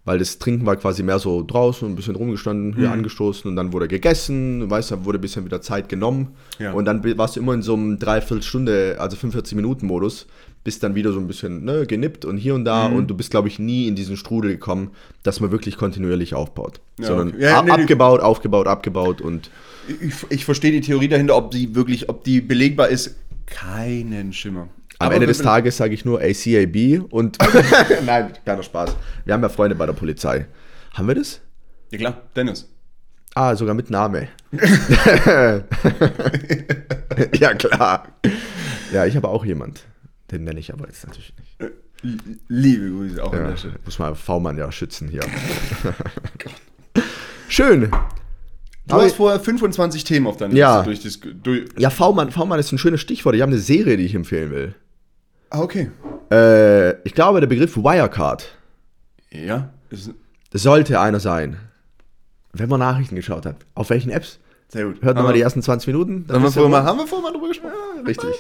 Weil 0.07 0.19
das 0.19 0.39
Trinken 0.39 0.67
war 0.67 0.77
quasi 0.77 1.03
mehr 1.03 1.19
so 1.19 1.43
draußen, 1.43 1.89
ein 1.89 1.97
bisschen 1.97 2.15
rumgestanden, 2.15 2.75
hier 2.77 2.89
Mhm. 2.89 2.93
angestoßen 2.93 3.49
und 3.51 3.57
dann 3.57 3.73
wurde 3.73 3.89
gegessen, 3.89 4.61
du 4.61 4.71
weißt, 4.71 4.91
dann 4.91 5.05
wurde 5.07 5.19
ein 5.19 5.23
bisschen 5.23 5.47
wieder 5.47 5.63
Zeit 5.63 5.89
genommen. 5.89 6.29
Ja. 6.59 6.73
Und 6.73 6.85
dann 6.85 7.03
warst 7.17 7.37
du 7.37 7.41
immer 7.41 7.55
in 7.55 7.63
so 7.63 7.73
einem 7.75 7.99
Dreiviertelstunde, 7.99 8.97
also 8.99 9.17
45 9.17 9.57
Minuten 9.57 9.87
Modus, 9.87 10.27
bist 10.63 10.83
dann 10.83 10.95
wieder 10.95 11.13
so 11.13 11.21
ein 11.21 11.27
bisschen 11.27 11.65
ne, 11.65 11.87
genippt 11.87 12.25
und 12.27 12.37
hier 12.37 12.55
und 12.55 12.65
da 12.67 12.89
Mhm. 12.89 12.97
und 12.97 13.07
du 13.09 13.15
bist, 13.15 13.31
glaube 13.31 13.49
ich, 13.49 13.59
nie 13.59 13.87
in 13.89 13.97
diesen 13.97 14.17
Strudel 14.19 14.51
gekommen, 14.53 14.91
dass 15.23 15.41
man 15.41 15.51
wirklich 15.51 15.77
kontinuierlich 15.79 16.35
aufbaut. 16.35 16.81
Ja, 16.99 17.07
Sondern 17.07 17.29
okay. 17.29 17.43
Ja, 17.43 17.59
ab- 17.61 17.65
nee. 17.67 17.71
abgebaut, 17.71 18.21
aufgebaut, 18.21 18.67
abgebaut 18.67 19.21
und 19.23 19.51
Ich, 20.01 20.15
ich 20.31 20.45
verstehe 20.47 20.73
die 20.73 20.81
Theorie 20.81 21.09
dahinter, 21.09 21.37
ob 21.37 21.51
die 21.51 21.75
wirklich, 21.75 22.09
ob 22.09 22.25
die 22.25 22.41
belegbar 22.41 22.89
ist, 22.89 23.17
keinen 23.47 24.33
Schimmer. 24.33 24.69
Am 24.99 25.07
Aber 25.07 25.15
Ende 25.17 25.27
des 25.27 25.39
Tages 25.39 25.77
sage 25.77 25.95
ich 25.95 26.05
nur 26.05 26.21
ACAB 26.21 27.03
und. 27.11 27.39
Nein, 28.07 28.33
kleiner 28.45 28.63
Spaß. 28.63 28.95
Wir 29.25 29.35
haben 29.35 29.43
ja 29.43 29.49
Freunde 29.49 29.75
bei 29.77 29.87
der 29.87 29.93
Polizei. 29.93 30.47
Haben 30.95 31.09
wir 31.09 31.15
das? 31.17 31.41
Ja 31.91 31.99
klar, 31.99 32.23
Dennis. 32.37 32.69
Ah, 33.35 33.57
sogar 33.57 33.75
mit 33.75 33.91
Name. 33.91 34.29
ja, 37.39 37.55
klar. 37.55 38.09
Ja, 38.93 39.07
ich 39.07 39.17
habe 39.17 39.29
auch 39.29 39.45
jemand. 39.45 39.85
Den 40.31 40.45
nenne 40.45 40.61
ich 40.61 40.73
aber 40.73 40.87
jetzt 40.87 41.05
natürlich 41.07 41.35
nicht. 41.39 41.73
Liebe 42.49 42.91
Grüße 42.91 43.23
auch 43.23 43.33
an 43.33 43.39
Ja, 43.41 43.49
der 43.51 43.57
Stelle. 43.57 43.75
muss 43.85 43.99
man 43.99 44.15
V-Mann 44.15 44.57
ja 44.59 44.71
schützen 44.71 45.09
hier. 45.09 45.23
Schön. 47.49 47.91
Du 48.87 48.95
hast 48.97 49.17
vorher 49.17 49.41
25 49.41 50.05
Themen 50.05 50.27
auf 50.27 50.37
deiner 50.37 50.55
Ja. 50.55 50.83
Liste 50.85 51.21
durch 51.21 51.33
das. 51.33 51.43
Durch, 51.43 51.65
Ja, 51.79 51.91
V-Mann, 51.91 52.31
V-Mann 52.31 52.61
ist 52.61 52.71
ein 52.73 52.79
schönes 52.79 53.01
Stichwort. 53.01 53.35
Ich 53.35 53.41
habe 53.43 53.51
eine 53.53 53.61
Serie, 53.61 53.97
die 53.97 54.05
ich 54.05 54.15
empfehlen 54.15 54.51
will. 54.51 54.75
Ah, 55.51 55.61
okay. 55.61 55.91
Äh, 56.31 57.01
ich 57.03 57.15
glaube, 57.15 57.41
der 57.41 57.47
Begriff 57.47 57.77
Wirecard. 57.77 58.57
Ja. 59.31 59.71
Das 59.91 60.63
sollte 60.63 61.01
einer 61.01 61.21
sein. 61.21 61.59
Wenn 62.53 62.69
man 62.69 62.81
Nachrichten 62.81 63.17
geschaut 63.17 63.47
hat. 63.47 63.57
Auf 63.75 63.91
welchen 63.91 64.11
Apps? 64.11 64.39
sehr 64.69 64.87
gut. 64.87 65.03
Hört 65.03 65.17
nochmal 65.17 65.35
die 65.35 65.41
ersten 65.41 65.63
20 65.63 65.87
Minuten. 65.87 66.27
dann 66.27 66.37
Haben 66.37 66.43
wir, 66.45 66.51
vorher 66.51 66.71
mal, 66.71 66.83
haben 66.83 66.99
wir 66.99 67.07
vorher 67.07 67.31
mal 67.31 67.33
drüber 67.33 67.49
gesprochen? 67.49 68.05
Richtig. 68.07 68.31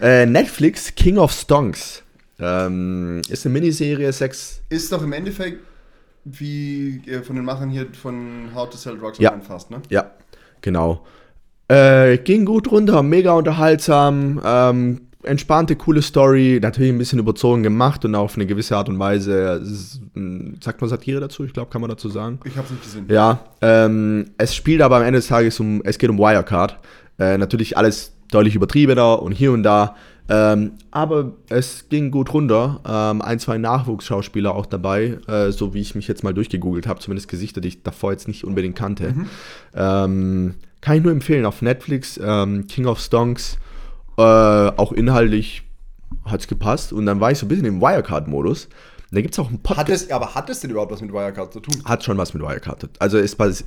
Äh, 0.00 0.26
Netflix 0.26 0.94
King 0.94 1.18
of 1.18 1.32
Stonks. 1.32 2.02
Ähm, 2.38 3.22
ist 3.28 3.46
eine 3.46 3.52
Miniserie, 3.52 4.12
sechs. 4.12 4.60
Ist 4.68 4.92
doch 4.92 5.02
im 5.02 5.12
Endeffekt 5.12 5.60
wie 6.24 7.02
äh, 7.06 7.22
von 7.22 7.36
den 7.36 7.44
Machern 7.44 7.70
hier 7.70 7.86
von 8.00 8.50
How 8.54 8.68
to 8.68 8.76
Sell 8.76 8.98
Drugs 8.98 9.18
Ja. 9.18 9.30
Online 9.30 9.44
Fast, 9.44 9.70
ne? 9.70 9.80
Ja, 9.88 10.10
genau. 10.60 11.06
Äh, 11.68 12.18
ging 12.18 12.44
gut 12.44 12.70
runter, 12.70 13.02
mega 13.02 13.32
unterhaltsam, 13.32 14.40
ähm, 14.44 15.08
entspannte, 15.26 15.76
coole 15.76 16.02
Story, 16.02 16.58
natürlich 16.62 16.90
ein 16.90 16.98
bisschen 16.98 17.18
überzogen 17.18 17.62
gemacht 17.62 18.04
und 18.04 18.14
auf 18.14 18.36
eine 18.36 18.46
gewisse 18.46 18.76
Art 18.76 18.88
und 18.88 18.98
Weise, 18.98 19.60
es 19.62 20.00
mh, 20.14 20.56
sagt 20.60 20.80
man 20.80 20.88
Satire 20.88 21.20
dazu? 21.20 21.44
Ich 21.44 21.52
glaube, 21.52 21.70
kann 21.70 21.80
man 21.80 21.90
dazu 21.90 22.08
sagen. 22.08 22.38
Ich 22.44 22.56
hab's 22.56 22.70
nicht 22.70 22.82
gesehen. 22.82 23.06
Ja, 23.08 23.40
ähm, 23.60 24.30
es 24.38 24.54
spielt 24.54 24.82
aber 24.82 24.96
am 24.96 25.02
Ende 25.02 25.18
des 25.18 25.28
Tages 25.28 25.60
um, 25.60 25.82
es 25.84 25.98
geht 25.98 26.10
um 26.10 26.18
Wirecard. 26.18 26.78
Äh, 27.18 27.38
natürlich 27.38 27.76
alles 27.76 28.12
deutlich 28.30 28.54
übertriebener 28.54 29.22
und 29.22 29.32
hier 29.32 29.52
und 29.52 29.62
da. 29.62 29.96
Ähm, 30.28 30.72
aber 30.90 31.32
es 31.48 31.88
ging 31.88 32.10
gut 32.10 32.32
runter. 32.34 32.80
Ähm, 32.86 33.22
ein, 33.22 33.38
zwei 33.38 33.58
Nachwuchsschauspieler 33.58 34.54
auch 34.54 34.66
dabei, 34.66 35.18
äh, 35.28 35.52
so 35.52 35.72
wie 35.72 35.80
ich 35.80 35.94
mich 35.94 36.08
jetzt 36.08 36.24
mal 36.24 36.34
durchgegoogelt 36.34 36.86
habe, 36.86 36.98
zumindest 37.00 37.28
Gesichter, 37.28 37.60
die 37.60 37.68
ich 37.68 37.82
davor 37.82 38.10
jetzt 38.10 38.26
nicht 38.26 38.44
unbedingt 38.44 38.76
kannte. 38.76 39.14
Ähm, 39.74 40.54
kann 40.80 40.96
ich 40.96 41.02
nur 41.02 41.12
empfehlen 41.12 41.46
auf 41.46 41.62
Netflix, 41.62 42.18
ähm, 42.22 42.66
King 42.66 42.86
of 42.86 42.98
Stonks. 43.00 43.58
Äh, 44.18 44.22
auch 44.22 44.92
inhaltlich 44.92 45.62
hat 46.24 46.40
es 46.40 46.48
gepasst. 46.48 46.92
Und 46.92 47.06
dann 47.06 47.20
war 47.20 47.30
ich 47.30 47.38
so 47.38 47.46
ein 47.46 47.48
bisschen 47.48 47.66
im 47.66 47.80
Wirecard-Modus. 47.80 48.68
Da 49.10 49.20
gibt 49.20 49.34
es 49.34 49.38
auch 49.38 49.48
einen 49.48 49.60
Podcast. 49.62 49.88
Hat 49.88 49.88
es, 49.88 50.10
aber 50.10 50.34
hat 50.34 50.50
es 50.50 50.60
denn 50.60 50.70
überhaupt 50.70 50.92
was 50.92 51.00
mit 51.00 51.12
Wirecard 51.12 51.52
zu 51.52 51.60
tun? 51.60 51.74
Hat 51.84 52.02
schon 52.04 52.18
was 52.18 52.34
mit 52.34 52.42
Wirecard. 52.42 52.88
Also 52.98 53.18
es 53.18 53.34
bas 53.36 53.64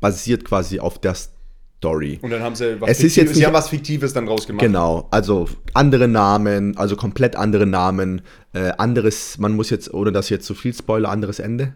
basiert 0.00 0.44
quasi 0.44 0.80
auf 0.80 0.98
der 0.98 1.14
Story. 1.14 2.18
Und 2.22 2.30
dann 2.30 2.42
haben 2.42 2.54
sie 2.56 2.80
was 2.80 2.90
Es 2.90 2.98
ist 2.98 3.02
jetzt 3.02 3.14
Fiktives, 3.14 3.32
sie 3.34 3.38
nicht- 3.40 3.46
haben 3.46 3.54
was 3.54 3.68
Fiktives 3.68 4.12
dann 4.12 4.28
rausgemacht. 4.28 4.60
Genau, 4.60 5.08
also 5.10 5.48
andere 5.74 6.08
Namen, 6.08 6.76
also 6.76 6.96
komplett 6.96 7.36
andere 7.36 7.66
Namen, 7.66 8.22
äh, 8.52 8.72
anderes, 8.78 9.38
man 9.38 9.52
muss 9.54 9.70
jetzt, 9.70 9.92
ohne 9.94 10.12
dass 10.12 10.26
ich 10.26 10.30
jetzt 10.32 10.46
zu 10.46 10.54
viel 10.54 10.74
Spoiler, 10.74 11.08
anderes 11.08 11.38
Ende 11.38 11.74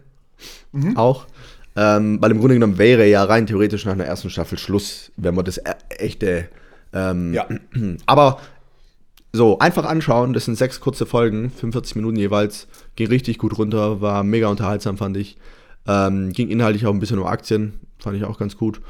auch. 0.95 1.25
Ähm, 1.75 2.17
weil 2.21 2.31
im 2.31 2.39
Grunde 2.39 2.55
genommen 2.55 2.77
wäre 2.77 3.07
ja 3.07 3.23
rein 3.23 3.47
theoretisch 3.47 3.85
nach 3.85 3.93
einer 3.93 4.05
ersten 4.05 4.29
Staffel 4.29 4.57
Schluss, 4.57 5.11
wenn 5.17 5.33
man 5.35 5.45
das 5.45 5.57
e 5.57 5.63
echte. 5.97 6.49
Ähm, 6.97 7.33
Ja. 7.33 7.47
Aber 8.05 8.39
so, 9.33 9.59
einfach 9.59 9.85
anschauen, 9.85 10.33
das 10.33 10.45
sind 10.45 10.57
sechs 10.57 10.79
kurze 10.79 11.05
Folgen, 11.05 11.51
45 11.51 11.95
Minuten 11.95 12.17
jeweils, 12.17 12.67
ging 12.95 13.07
richtig 13.07 13.37
gut 13.37 13.57
runter, 13.57 14.01
war 14.01 14.23
mega 14.23 14.47
unterhaltsam, 14.47 14.97
fand 14.97 15.17
ich. 15.17 15.37
Ähm, 15.87 16.31
ging 16.33 16.49
inhaltlich 16.49 16.85
auch 16.85 16.93
ein 16.93 16.99
bisschen 16.99 17.19
um 17.19 17.27
Aktien, 17.27 17.79
fand 17.99 18.17
ich 18.17 18.23
auch 18.25 18.39
ganz 18.39 18.57
gut. 18.57 18.81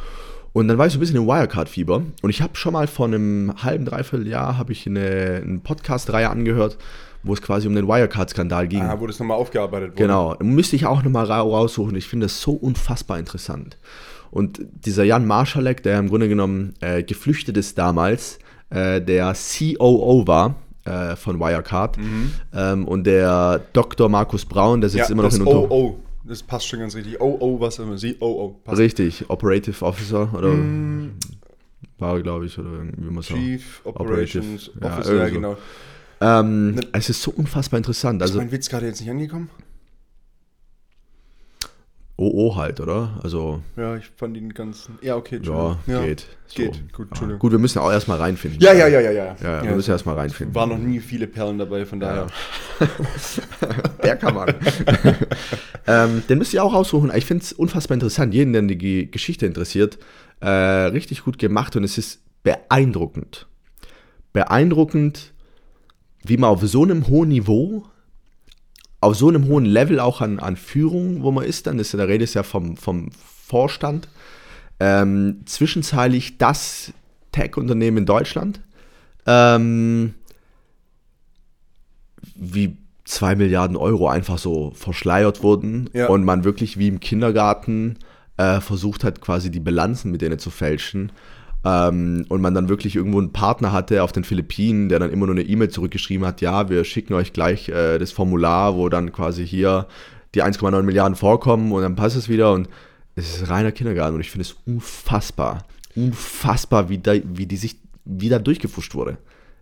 Und 0.53 0.67
dann 0.67 0.77
war 0.77 0.87
ich 0.87 0.93
so 0.93 0.97
ein 0.97 1.01
bisschen 1.01 1.17
im 1.17 1.27
Wirecard-Fieber. 1.27 2.01
Und 2.21 2.29
ich 2.29 2.41
habe 2.41 2.55
schon 2.55 2.73
mal 2.73 2.87
vor 2.87 3.05
einem 3.05 3.53
halben, 3.61 3.85
dreiviertel 3.85 4.27
Jahr 4.27 4.57
habe 4.57 4.71
ich 4.71 4.87
eine, 4.87 5.41
eine 5.43 5.59
Podcast-Reihe 5.59 6.29
angehört, 6.29 6.77
wo 7.23 7.33
es 7.33 7.41
quasi 7.41 7.67
um 7.67 7.75
den 7.75 7.87
Wirecard-Skandal 7.87 8.67
ging. 8.67 8.81
Ah, 8.81 8.99
wo 8.99 9.05
das 9.05 9.19
nochmal 9.19 9.37
aufgearbeitet 9.37 9.91
wurde. 9.91 10.01
Genau, 10.01 10.35
müsste 10.41 10.75
ich 10.75 10.85
auch 10.85 11.03
nochmal 11.03 11.25
ra 11.25 11.41
raussuchen. 11.41 11.95
Ich 11.95 12.07
finde 12.07 12.25
das 12.25 12.41
so 12.41 12.53
unfassbar 12.53 13.19
interessant. 13.19 13.77
Und 14.37 14.59
dieser 14.85 15.03
Jan 15.03 15.25
Marschalek, 15.25 15.81
der 15.81 15.97
im 15.97 16.09
Grunde 16.09 16.29
genommen 16.29 16.75
äh, 16.79 17.01
geflüchtet 17.01 17.57
ist 17.57 17.75
damals, 17.75 18.37
äh, 18.69 19.01
der 19.01 19.33
COO 19.33 20.27
war 20.27 20.53
äh, 20.85 21.15
von 21.15 21.39
Wirecard 21.39 21.97
ähm, 22.53 22.87
und 22.87 23.05
der 23.05 23.61
Dr. 23.73 24.09
Markus 24.09 24.45
Braun, 24.45 24.79
der 24.81 24.91
Mhm. 24.91 24.95
Ja, 24.95 25.03
sitzt 25.05 25.09
immer 25.11 25.23
noch 25.23 25.29
das 25.31 25.39
in. 25.39 25.47
OO. 25.47 25.97
Das 26.23 26.43
passt 26.43 26.67
schon 26.67 26.81
ganz 26.81 26.93
richtig. 26.95 27.19
OO, 27.19 27.59
was 27.59 27.79
immer 27.79 27.97
sie? 27.97 28.15
OO. 28.19 28.59
Passt. 28.63 28.77
Richtig, 28.77 29.27
Operative 29.27 29.83
Officer 29.83 30.29
oder 30.37 30.53
war, 31.97 32.21
glaube 32.21 32.45
ich, 32.45 32.59
oder 32.59 32.69
irgendwie 32.73 33.09
muss. 33.09 33.25
Chief 33.25 33.81
Operative. 33.85 34.39
Operations 34.39 34.71
Ja, 34.79 34.87
Officer, 34.87 35.15
ja, 35.15 35.27
so. 35.29 35.33
genau. 35.33 35.57
Ähm, 36.21 36.75
es 36.91 37.09
ist 37.09 37.23
so 37.23 37.31
unfassbar 37.31 37.79
interessant. 37.79 38.21
Ist 38.21 38.27
Also 38.29 38.37
mein 38.39 38.51
Witz 38.51 38.69
gerade 38.69 38.85
jetzt 38.85 39.01
nicht 39.01 39.09
angekommen? 39.09 39.49
OO 42.19 42.55
halt, 42.55 42.79
oder? 42.79 43.19
Also 43.23 43.61
Ja, 43.75 43.95
ich 43.95 44.05
fand 44.15 44.35
ihn 44.37 44.51
ganz. 44.53 44.89
Ja, 45.01 45.15
okay, 45.15 45.39
ja, 45.43 45.75
Entschuldigung. 45.77 46.05
geht. 46.05 46.25
So. 46.47 46.55
Geht, 46.63 46.71
gut, 46.93 47.05
Ja. 47.05 47.11
Entschuldigung. 47.11 47.39
Gut, 47.39 47.51
wir 47.51 47.59
müssen 47.59 47.79
auch 47.79 47.91
erstmal 47.91 48.17
reinfinden. 48.17 48.59
Ja, 48.59 48.73
ja, 48.73 48.87
ja, 48.87 48.99
ja, 48.99 49.11
ja. 49.11 49.35
Ja, 49.41 49.63
wir 49.63 49.71
müssen 49.75 49.91
erstmal 49.91 50.15
reinfinden. 50.15 50.55
Waren 50.55 50.69
noch 50.69 50.77
nie 50.79 50.99
viele 50.99 51.27
Perlen 51.27 51.57
dabei, 51.59 51.85
von 51.85 51.99
daher. 51.99 52.27
Der 54.03 54.15
kann 54.17 54.33
man. 54.33 54.53
ähm, 55.87 56.23
den 56.27 56.37
müsst 56.37 56.53
ihr 56.53 56.63
auch 56.63 56.73
raussuchen. 56.73 57.11
Ich 57.15 57.25
finde 57.25 57.43
es 57.43 57.53
unfassbar 57.53 57.93
interessant. 57.95 58.33
Jeden, 58.33 58.53
der 58.53 58.61
die 58.63 58.77
Ge- 58.77 59.05
Geschichte 59.05 59.45
interessiert, 59.45 59.97
äh, 60.39 60.47
richtig 60.49 61.23
gut 61.23 61.37
gemacht 61.37 61.75
und 61.75 61.83
es 61.83 61.97
ist 61.97 62.21
beeindruckend. 62.43 63.47
Beeindruckend, 64.33 65.33
wie 66.23 66.37
man 66.37 66.49
auf 66.49 66.61
so 66.63 66.83
einem 66.83 67.07
hohen 67.07 67.29
Niveau, 67.29 67.85
auf 68.99 69.15
so 69.15 69.27
einem 69.29 69.45
hohen 69.47 69.65
Level 69.65 69.99
auch 69.99 70.21
an, 70.21 70.39
an 70.39 70.55
Führung, 70.55 71.23
wo 71.23 71.31
man 71.31 71.45
ist, 71.45 71.67
dann 71.67 71.79
ist 71.79 71.91
ja, 71.93 71.97
der 71.97 72.07
Rede 72.07 72.23
ist 72.23 72.33
ja 72.33 72.43
vom, 72.43 72.77
vom 72.77 73.09
Vorstand, 73.45 74.07
ähm, 74.79 75.41
zwischenzeitlich 75.45 76.37
das 76.37 76.93
Tech-Unternehmen 77.31 77.97
in 77.97 78.05
Deutschland, 78.05 78.61
ähm, 79.25 80.13
wie 82.35 82.77
zwei 83.05 83.35
Milliarden 83.35 83.77
Euro 83.77 84.09
einfach 84.09 84.37
so 84.37 84.71
verschleiert 84.71 85.43
wurden 85.43 85.89
Ja. 85.93 86.07
und 86.07 86.23
man 86.23 86.43
wirklich 86.43 86.77
wie 86.77 86.87
im 86.87 86.99
Kindergarten 86.99 87.97
äh, 88.37 88.59
versucht 88.59 89.03
hat, 89.03 89.21
quasi 89.21 89.49
die 89.49 89.59
Bilanzen 89.59 90.11
mit 90.11 90.21
denen 90.21 90.39
zu 90.39 90.49
fälschen. 90.49 91.11
Ähm, 91.67 92.25
und 92.29 92.39
man 92.39 92.53
dann 92.53 92.69
wirklich 92.69 92.95
irgendwo 92.95 93.19
einen 93.19 93.33
Partner 93.33 93.73
hatte 93.73 94.01
auf 94.03 94.13
den 94.13 94.23
Philippinen, 94.23 94.87
der 94.87 94.99
dann 94.99 95.11
immer 95.11 95.25
nur 95.25 95.35
eine 95.35 95.43
E-Mail 95.43 95.69
zurückgeschrieben 95.69 96.25
hat, 96.25 96.39
ja, 96.39 96.69
wir 96.69 96.85
schicken 96.85 97.13
euch 97.13 97.33
gleich 97.33 97.67
äh, 97.67 97.97
das 97.97 98.13
Formular, 98.13 98.75
wo 98.75 98.87
dann 98.87 99.11
quasi 99.11 99.45
hier 99.45 99.87
die 100.33 100.43
1,9 100.43 100.83
Milliarden 100.83 101.15
vorkommen 101.15 101.73
und 101.73 101.81
dann 101.81 101.95
passt 101.95 102.15
es 102.15 102.29
wieder 102.29 102.53
und 102.53 102.69
es 103.15 103.41
ist 103.41 103.49
reiner 103.49 103.73
Kindergarten 103.73 104.15
und 104.15 104.21
ich 104.21 104.31
finde 104.31 104.43
es 104.43 104.55
unfassbar, 104.65 105.65
unfassbar, 105.95 106.87
wie, 106.87 106.99
da, 106.99 107.15
wie 107.23 107.47
die 107.47 107.57
sich, 107.57 107.77
wie 108.05 108.29
da 108.29 108.39
durchgefuscht 108.39 108.95
wurde. 108.95 109.17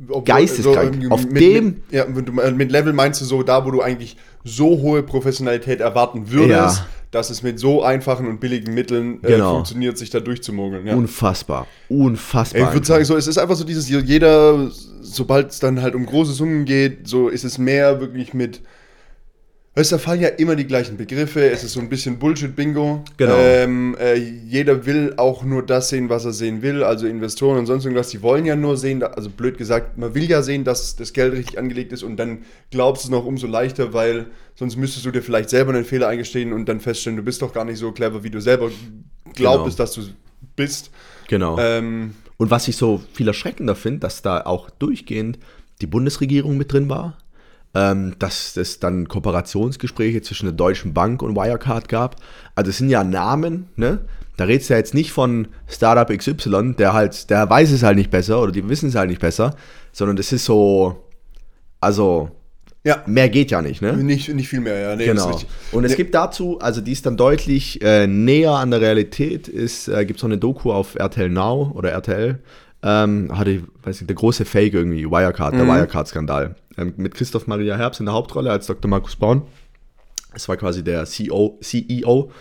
Obwohl, 0.09 0.23
Geisteskrank. 0.23 1.09
Auf 1.09 1.25
mit, 1.25 1.41
dem- 1.41 1.65
Mit, 1.65 1.75
ja, 1.91 2.05
mit, 2.05 2.71
Level 2.71 2.91
meinst 2.93 3.21
du 3.21 3.25
so 3.25 3.43
da, 3.43 3.65
wo 3.65 3.71
du 3.71 3.81
eigentlich 3.81 4.17
so 4.43 4.81
hohe 4.81 5.03
Professionalität 5.03 5.79
erwarten 5.79 6.31
würdest, 6.31 6.79
Ja. 6.79 6.85
dass 7.11 7.29
es 7.29 7.41
mit 7.43 7.59
so 7.59 7.81
einfachen 7.81 8.27
und 8.27 8.39
billigen 8.41 8.73
Mitteln 8.73 9.19
äh, 9.23 9.27
Genau. 9.27 9.53
funktioniert, 9.55 9.97
sich 9.97 10.09
da 10.09 10.19
durchzumogeln. 10.19 10.85
Ja. 10.85 10.95
Unfassbar. 10.95 11.65
Unfassbar. 11.87 12.67
Ich 12.67 12.73
würde 12.73 12.85
sagen, 12.85 13.05
so, 13.05 13.15
es 13.15 13.27
ist 13.27 13.37
einfach 13.37 13.55
so 13.55 13.63
dieses, 13.63 13.89
jeder, 13.89 14.69
sobald 15.01 15.51
es 15.51 15.59
dann 15.59 15.81
halt 15.81 15.95
um 15.95 16.05
große 16.05 16.33
Summen 16.33 16.65
geht, 16.65 17.07
so 17.07 17.29
ist 17.29 17.45
es 17.45 17.57
mehr 17.57 18.01
wirklich 18.01 18.33
mit, 18.33 18.61
weißt 19.75 19.91
du, 19.91 19.95
da 19.95 19.99
fallen 19.99 20.21
ja 20.21 20.29
immer 20.29 20.55
die 20.55 20.65
gleichen 20.65 20.97
Begriffe, 20.97 21.49
es 21.49 21.63
ist 21.63 21.73
so 21.73 21.79
ein 21.81 21.89
bisschen 21.89 22.17
Bullshit-Bingo. 22.17 23.03
Genau. 23.17 23.35
Ähm, 23.37 23.95
äh, 23.99 24.15
jeder 24.15 24.85
will 24.85 25.13
auch 25.17 25.43
nur 25.43 25.65
das 25.65 25.89
sehen, 25.89 26.09
was 26.09 26.25
er 26.25 26.31
sehen 26.31 26.61
will, 26.61 26.83
also 26.83 27.05
Investoren 27.07 27.59
und 27.59 27.65
sonst 27.65 27.85
irgendwas, 27.85 28.09
die 28.09 28.21
wollen 28.21 28.45
ja 28.45 28.55
nur 28.55 28.77
sehen, 28.77 29.03
also 29.03 29.29
blöd 29.29 29.57
gesagt, 29.57 29.97
man 29.97 30.15
will 30.15 30.23
ja 30.23 30.41
sehen, 30.41 30.63
dass 30.63 30.95
das 30.95 31.13
Geld 31.13 31.33
richtig 31.33 31.59
angelegt 31.59 31.91
ist 31.91 32.03
und 32.03 32.17
dann 32.17 32.39
glaubst 32.71 33.03
du 33.03 33.07
es 33.07 33.11
noch 33.11 33.25
umso 33.25 33.47
leichter, 33.47 33.93
weil 33.93 34.27
sonst 34.55 34.77
müsstest 34.77 35.05
du 35.05 35.11
dir 35.11 35.21
vielleicht 35.21 35.49
selber 35.49 35.73
einen 35.73 35.85
Fehler 35.85 36.07
eingestehen 36.07 36.53
und 36.53 36.69
dann 36.69 36.79
feststellen, 36.79 37.17
du 37.17 37.23
bist 37.23 37.41
doch 37.41 37.53
gar 37.53 37.65
nicht 37.65 37.77
so 37.77 37.91
clever, 37.91 38.23
wie 38.23 38.29
du 38.29 38.39
selber 38.39 38.71
glaubst, 39.33 39.79
dass 39.79 39.93
du 39.93 40.01
bist. 40.55 40.89
Genau. 41.27 41.57
Ähm, 41.59 42.15
Und 42.37 42.49
was 42.49 42.67
ich 42.67 42.77
so 42.77 43.01
viel 43.13 43.27
erschreckender 43.27 43.75
finde, 43.75 43.99
dass 43.99 44.21
da 44.21 44.41
auch 44.41 44.69
durchgehend 44.69 45.39
die 45.81 45.87
Bundesregierung 45.87 46.55
mit 46.57 46.71
drin 46.71 46.87
war, 46.87 47.17
ähm, 47.75 48.15
dass 48.17 48.55
es 48.57 48.79
dann 48.79 49.07
Kooperationsgespräche 49.07 50.21
zwischen 50.21 50.45
der 50.45 50.53
Deutschen 50.53 50.93
Bank 50.93 51.21
und 51.21 51.35
Wirecard 51.35 51.89
gab. 51.89 52.15
Also 52.55 52.69
es 52.69 52.77
sind 52.77 52.89
ja 52.89 53.03
Namen, 53.03 53.67
ne? 53.75 53.99
Da 54.37 54.45
redest 54.45 54.69
du 54.69 54.73
ja 54.73 54.79
jetzt 54.79 54.93
nicht 54.93 55.11
von 55.11 55.47
Startup 55.67 56.09
XY, 56.17 56.73
der 56.77 56.93
halt, 56.93 57.29
der 57.29 57.49
weiß 57.49 57.71
es 57.71 57.83
halt 57.83 57.97
nicht 57.97 58.11
besser 58.11 58.41
oder 58.41 58.51
die 58.51 58.67
wissen 58.67 58.89
es 58.89 58.95
halt 58.95 59.09
nicht 59.09 59.21
besser, 59.21 59.55
sondern 59.93 60.17
das 60.17 60.33
ist 60.33 60.43
so, 60.43 61.05
also 61.79 62.31
ja, 62.83 63.01
mehr 63.07 63.29
geht 63.29 63.49
ja 63.49 63.61
nicht, 63.61 63.81
ne? 63.81 63.93
Nicht, 63.97 64.29
nicht 64.33 64.47
viel 64.47 64.59
mehr, 64.59 64.77
ja. 64.77 64.95
Nee, 64.95 65.05
Genau. 65.05 65.39
Und 65.71 65.85
es 65.85 65.91
Nee, 65.91 65.97
gibt 65.97 66.13
dazu, 66.13 66.59
also 66.59 66.81
die 66.81 66.91
ist 66.91 67.05
dann 67.05 67.17
deutlich 67.17 67.81
äh, 67.81 68.07
näher 68.07 68.51
an 68.51 68.71
der 68.71 68.79
Realität, 68.81 69.47
ist, 69.47 69.87
äh, 69.87 70.05
gibt 70.05 70.19
so 70.19 70.27
eine 70.27 70.37
Doku 70.37 70.71
auf 70.71 70.95
RTL 70.95 71.29
Now 71.29 71.71
oder 71.73 71.91
RTL, 71.91 72.39
ähm, 72.83 73.35
hatte, 73.37 73.63
weiß 73.83 74.01
nicht, 74.01 74.09
der 74.09 74.15
große 74.15 74.45
Fake 74.45 74.73
irgendwie, 74.73 75.05
Wirecard, 75.05 75.53
Mhm. 75.53 75.57
der 75.59 75.67
Wirecard-Skandal. 75.67 76.55
Ähm, 76.77 76.93
mit 76.97 77.13
Christoph 77.15 77.47
Maria 77.47 77.77
Herbst 77.77 77.99
in 77.99 78.05
der 78.05 78.13
Hauptrolle 78.15 78.51
als 78.51 78.67
Dr. 78.67 78.89
Markus 78.89 79.15
Born. 79.15 79.43
Das 80.33 80.47
war 80.49 80.57
quasi 80.57 80.83
der 80.83 81.05
CEO. 81.05 81.57
CEO. 81.61 82.31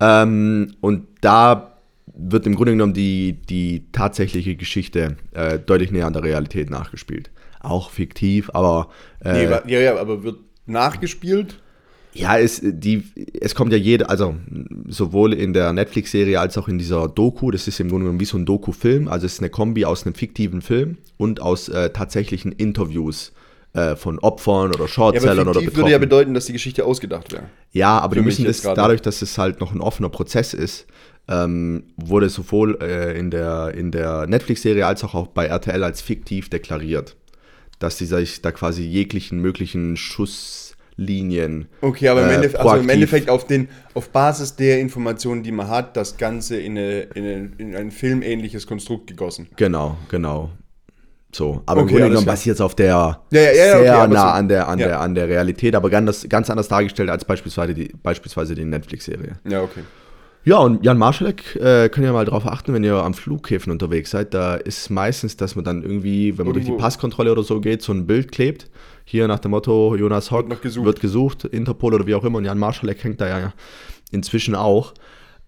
Ähm, 0.00 0.74
und 0.80 1.06
da 1.20 1.74
wird 2.14 2.46
im 2.46 2.54
Grunde 2.56 2.72
genommen 2.72 2.94
die, 2.94 3.34
die 3.48 3.86
tatsächliche 3.92 4.56
Geschichte 4.56 5.16
äh, 5.34 5.58
deutlich 5.58 5.90
näher 5.92 6.06
an 6.06 6.12
der 6.12 6.22
Realität 6.24 6.70
nachgespielt. 6.70 7.30
Auch 7.60 7.90
fiktiv, 7.90 8.50
aber 8.54 8.88
äh, 9.24 9.32
nee, 9.32 9.72
ja, 9.72 9.80
ja, 9.80 9.96
aber 10.00 10.22
wird 10.22 10.38
nachgespielt. 10.66 11.60
Ja, 12.18 12.38
es, 12.38 12.60
die, 12.62 13.04
es 13.40 13.54
kommt 13.54 13.72
ja 13.72 13.78
jede, 13.78 14.08
also 14.08 14.34
sowohl 14.88 15.32
in 15.32 15.52
der 15.52 15.72
Netflix-Serie 15.72 16.40
als 16.40 16.58
auch 16.58 16.68
in 16.68 16.78
dieser 16.78 17.08
Doku, 17.08 17.50
das 17.50 17.68
ist 17.68 17.80
im 17.80 17.88
Grunde 17.88 18.04
genommen 18.04 18.20
wie 18.20 18.24
so 18.24 18.36
ein 18.38 18.46
Doku-Film, 18.46 19.08
also 19.08 19.26
es 19.26 19.34
ist 19.34 19.40
eine 19.40 19.50
Kombi 19.50 19.84
aus 19.84 20.04
einem 20.04 20.14
fiktiven 20.14 20.62
Film 20.62 20.98
und 21.16 21.40
aus 21.40 21.68
äh, 21.68 21.90
tatsächlichen 21.90 22.52
Interviews 22.52 23.32
äh, 23.74 23.96
von 23.96 24.18
Opfern 24.18 24.70
oder 24.70 24.80
Ja, 24.84 24.88
Shortsellern 24.88 25.48
oder 25.48 25.60
fiktiv 25.60 25.76
würde 25.76 25.90
ja 25.90 25.98
Betroffenen. 25.98 26.08
bedeuten, 26.08 26.34
dass 26.34 26.46
die 26.46 26.52
Geschichte 26.52 26.84
ausgedacht 26.84 27.32
wäre. 27.32 27.44
Ja, 27.72 27.98
aber 27.98 28.14
die 28.14 28.20
Für 28.20 28.26
mich 28.26 28.38
müssen 28.38 28.46
das, 28.46 28.62
dadurch, 28.62 29.02
dass 29.02 29.22
es 29.22 29.36
halt 29.38 29.60
noch 29.60 29.72
ein 29.72 29.80
offener 29.80 30.08
Prozess 30.08 30.54
ist, 30.54 30.86
ähm, 31.28 31.84
wurde 31.96 32.28
sowohl 32.30 32.78
äh, 32.82 33.18
in 33.18 33.30
der, 33.30 33.74
in 33.74 33.90
der 33.90 34.26
Netflix-Serie 34.26 34.86
als 34.86 35.04
auch, 35.04 35.14
auch 35.14 35.26
bei 35.28 35.46
RTL 35.46 35.84
als 35.84 36.00
fiktiv 36.00 36.48
deklariert. 36.48 37.16
Dass 37.78 37.96
die 37.98 38.06
sich 38.06 38.40
da 38.42 38.50
quasi 38.50 38.82
jeglichen 38.82 39.38
möglichen 39.40 39.96
Schusslinien 40.98 41.66
Okay, 41.80 42.08
aber 42.08 42.22
im, 42.22 42.28
Äh, 42.30 42.34
Endeffekt, 42.34 42.60
also 42.60 42.76
im. 42.76 42.88
Endeffekt 42.88 43.30
auf, 43.30 43.46
den, 43.46 43.68
auf 43.94 44.10
Basis 44.10 44.56
der 44.56 44.80
Informationen, 44.80 45.42
die 45.42 45.52
man 45.52 45.68
hat, 45.68 45.96
das 45.96 46.16
Ganze 46.16 46.56
in, 46.60 46.72
eine, 46.76 47.00
in, 47.14 47.24
eine, 47.24 47.50
in 47.58 47.76
ein 47.76 47.90
filmähnliches 47.90 48.66
Konstrukt 48.66 49.06
gegossen. 49.06 49.48
Genau, 49.56 49.96
genau. 50.08 50.50
So, 51.34 51.62
aber 51.66 51.82
Okay, 51.82 51.90
im 51.90 51.96
Grunde 51.96 52.08
genommen 52.08 52.26
basiert 52.26 52.54
es 52.56 52.60
auf 52.60 52.74
der 52.74 52.86
Ja, 52.86 53.20
ja, 53.32 53.40
ja, 53.40 53.52
sehr 53.52 53.98
okay, 54.02 54.14
nah 54.14 54.20
so- 54.22 54.28
an, 54.28 54.48
der, 54.48 54.68
an, 54.68 54.78
der, 54.78 55.00
an 55.00 55.14
der 55.14 55.28
Realität, 55.28 55.74
aber 55.74 55.90
ganz, 55.90 56.26
ganz 56.28 56.48
anders 56.48 56.68
dargestellt 56.68 57.10
als 57.10 57.24
beispielsweise 57.24 57.74
die, 57.74 57.92
beispielsweise 58.02 58.54
die 58.54 58.64
Netflix-Serie. 58.64 59.38
Ja, 59.48 59.62
okay. 59.62 59.80
Ja, 60.44 60.56
und 60.58 60.82
Jan 60.82 60.96
Marschalek, 60.96 61.56
äh, 61.56 61.90
könnt 61.90 62.06
ihr 62.06 62.12
mal 62.12 62.24
darauf 62.24 62.46
achten, 62.46 62.72
wenn 62.72 62.82
ihr 62.82 62.94
am 62.94 63.12
Flughäfen 63.12 63.70
unterwegs 63.70 64.10
seid, 64.12 64.32
da 64.32 64.54
ist 64.54 64.88
meistens, 64.88 65.36
dass 65.36 65.54
man 65.56 65.64
dann 65.66 65.82
irgendwie, 65.82 66.38
wenn 66.38 66.46
man 66.46 66.54
durch 66.54 66.64
die 66.64 66.70
Irgendwo- 66.70 66.82
Passkontrolle 66.82 67.32
oder 67.32 67.42
so 67.42 67.60
geht, 67.60 67.82
so 67.82 67.92
ein 67.92 68.06
Bild 68.06 68.32
klebt. 68.32 68.70
Hier 69.10 69.26
nach 69.26 69.38
dem 69.38 69.52
Motto, 69.52 69.96
Jonas 69.96 70.30
Hock 70.30 70.50
noch 70.50 70.60
gesucht. 70.60 70.84
wird 70.84 71.00
gesucht, 71.00 71.44
Interpol 71.44 71.94
oder 71.94 72.06
wie 72.06 72.14
auch 72.14 72.24
immer. 72.24 72.36
Und 72.36 72.44
Jan 72.44 72.58
Marschalek 72.58 73.02
hängt 73.02 73.22
da 73.22 73.26
ja 73.26 73.54
inzwischen 74.10 74.54
auch. 74.54 74.92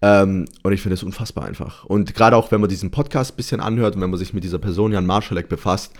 Ähm, 0.01 0.47
und 0.63 0.73
ich 0.73 0.81
finde 0.81 0.95
es 0.95 1.03
unfassbar 1.03 1.45
einfach. 1.45 1.85
Und 1.85 2.15
gerade 2.15 2.37
auch, 2.37 2.51
wenn 2.51 2.59
man 2.59 2.71
diesen 2.71 2.89
Podcast 2.89 3.33
ein 3.33 3.35
bisschen 3.35 3.61
anhört 3.61 3.95
und 3.95 4.01
wenn 4.01 4.09
man 4.09 4.17
sich 4.17 4.33
mit 4.33 4.43
dieser 4.43 4.57
Person 4.57 4.93
Jan 4.93 5.05
Marschalek 5.05 5.47
befasst, 5.47 5.93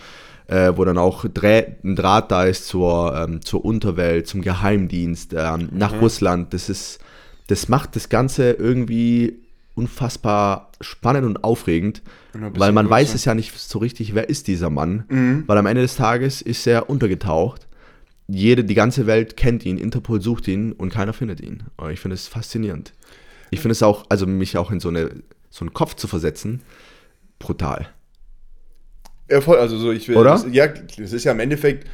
äh, 0.48 0.72
wo 0.74 0.84
dann 0.84 0.98
auch 0.98 1.24
Drä 1.32 1.76
ein 1.84 1.94
Draht 1.94 2.32
da 2.32 2.46
ist 2.46 2.66
zur, 2.66 3.14
ähm, 3.16 3.44
zur 3.44 3.64
Unterwelt, 3.64 4.26
zum 4.26 4.42
Geheimdienst, 4.42 5.32
ähm, 5.32 5.68
nach 5.70 6.00
Russland, 6.00 6.52
das 6.54 6.68
ist, 6.68 6.98
das 7.46 7.68
macht 7.68 7.94
das 7.94 8.08
Ganze 8.08 8.50
irgendwie 8.50 9.38
unfassbar 9.76 10.72
spannend 10.80 11.26
und 11.26 11.44
aufregend, 11.44 12.02
weil 12.32 12.72
man 12.72 12.88
weiß 12.88 13.14
es 13.14 13.24
ja 13.24 13.34
nicht 13.34 13.58
so 13.58 13.78
richtig, 13.78 14.14
wer 14.14 14.28
ist 14.28 14.48
dieser 14.48 14.70
Mann, 14.70 15.04
weil 15.46 15.58
am 15.58 15.66
Ende 15.66 15.82
des 15.82 15.96
Tages 15.96 16.42
ist 16.42 16.66
er 16.66 16.88
untergetaucht. 16.90 17.66
Jede, 18.28 18.64
die 18.64 18.74
ganze 18.74 19.06
Welt 19.06 19.36
kennt 19.36 19.66
ihn, 19.66 19.76
Interpol 19.76 20.22
sucht 20.22 20.48
ihn 20.48 20.72
und 20.72 20.90
keiner 20.90 21.12
findet 21.12 21.40
ihn. 21.40 21.64
Und 21.76 21.90
ich 21.90 22.00
finde 22.00 22.14
es 22.14 22.28
faszinierend. 22.28 22.92
Ich 23.50 23.60
finde 23.60 23.72
es 23.72 23.82
auch, 23.82 24.06
also 24.08 24.26
mich 24.26 24.56
auch 24.56 24.70
in 24.70 24.80
so, 24.80 24.88
eine, 24.88 25.10
so 25.50 25.64
einen 25.64 25.74
Kopf 25.74 25.94
zu 25.94 26.08
versetzen, 26.08 26.62
brutal. 27.38 27.88
Ja, 29.28 29.40
voll, 29.40 29.58
also 29.58 29.76
so, 29.76 29.92
ich 29.92 30.08
will. 30.08 30.16
Oder? 30.16 30.30
Das, 30.30 30.46
ja, 30.50 30.68
das 30.68 31.12
ist 31.12 31.24
ja 31.24 31.32
im 31.32 31.40
Endeffekt 31.40 31.86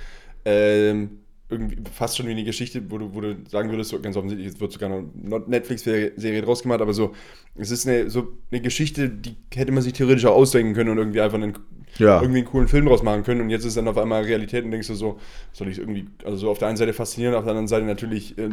ähm, 0.44 1.18
irgendwie 1.50 1.78
fast 1.92 2.16
schon 2.16 2.26
wie 2.26 2.32
eine 2.32 2.44
Geschichte, 2.44 2.82
wo 2.90 2.98
du, 2.98 3.14
wo 3.14 3.20
du 3.20 3.36
sagen 3.48 3.70
würdest, 3.70 3.90
so 3.90 4.00
ganz 4.00 4.16
offensichtlich, 4.16 4.48
es 4.54 4.60
wird 4.60 4.72
sogar 4.72 4.90
eine 4.90 5.08
Netflix-Serie 5.46 6.42
draus 6.42 6.62
gemacht, 6.62 6.80
aber 6.80 6.92
so, 6.92 7.14
es 7.56 7.70
ist 7.70 7.86
eine, 7.88 8.10
so 8.10 8.28
eine 8.50 8.60
Geschichte, 8.60 9.08
die 9.08 9.34
hätte 9.54 9.72
man 9.72 9.82
sich 9.82 9.94
theoretisch 9.94 10.26
auch 10.26 10.34
ausdenken 10.36 10.74
können 10.74 10.90
und 10.90 10.98
irgendwie 10.98 11.20
einfach 11.20 11.38
einen, 11.38 11.54
Ja. 11.96 12.20
irgendwie 12.20 12.40
einen 12.40 12.46
coolen 12.48 12.68
Film 12.68 12.86
draus 12.86 13.02
machen 13.02 13.22
können 13.22 13.40
und 13.40 13.50
jetzt 13.50 13.64
ist 13.64 13.76
dann 13.76 13.88
auf 13.88 13.96
einmal 13.96 14.24
Realität 14.24 14.64
und 14.64 14.70
denkst 14.72 14.88
du 14.88 14.94
so, 14.94 15.18
soll 15.52 15.68
ich 15.68 15.78
irgendwie, 15.78 16.06
also 16.24 16.36
so 16.36 16.50
auf 16.50 16.58
der 16.58 16.68
einen 16.68 16.76
Seite 16.76 16.92
faszinierend, 16.92 17.36
auf 17.36 17.44
der 17.44 17.52
anderen 17.52 17.68
Seite 17.68 17.86
natürlich 17.86 18.36
äh, 18.36 18.50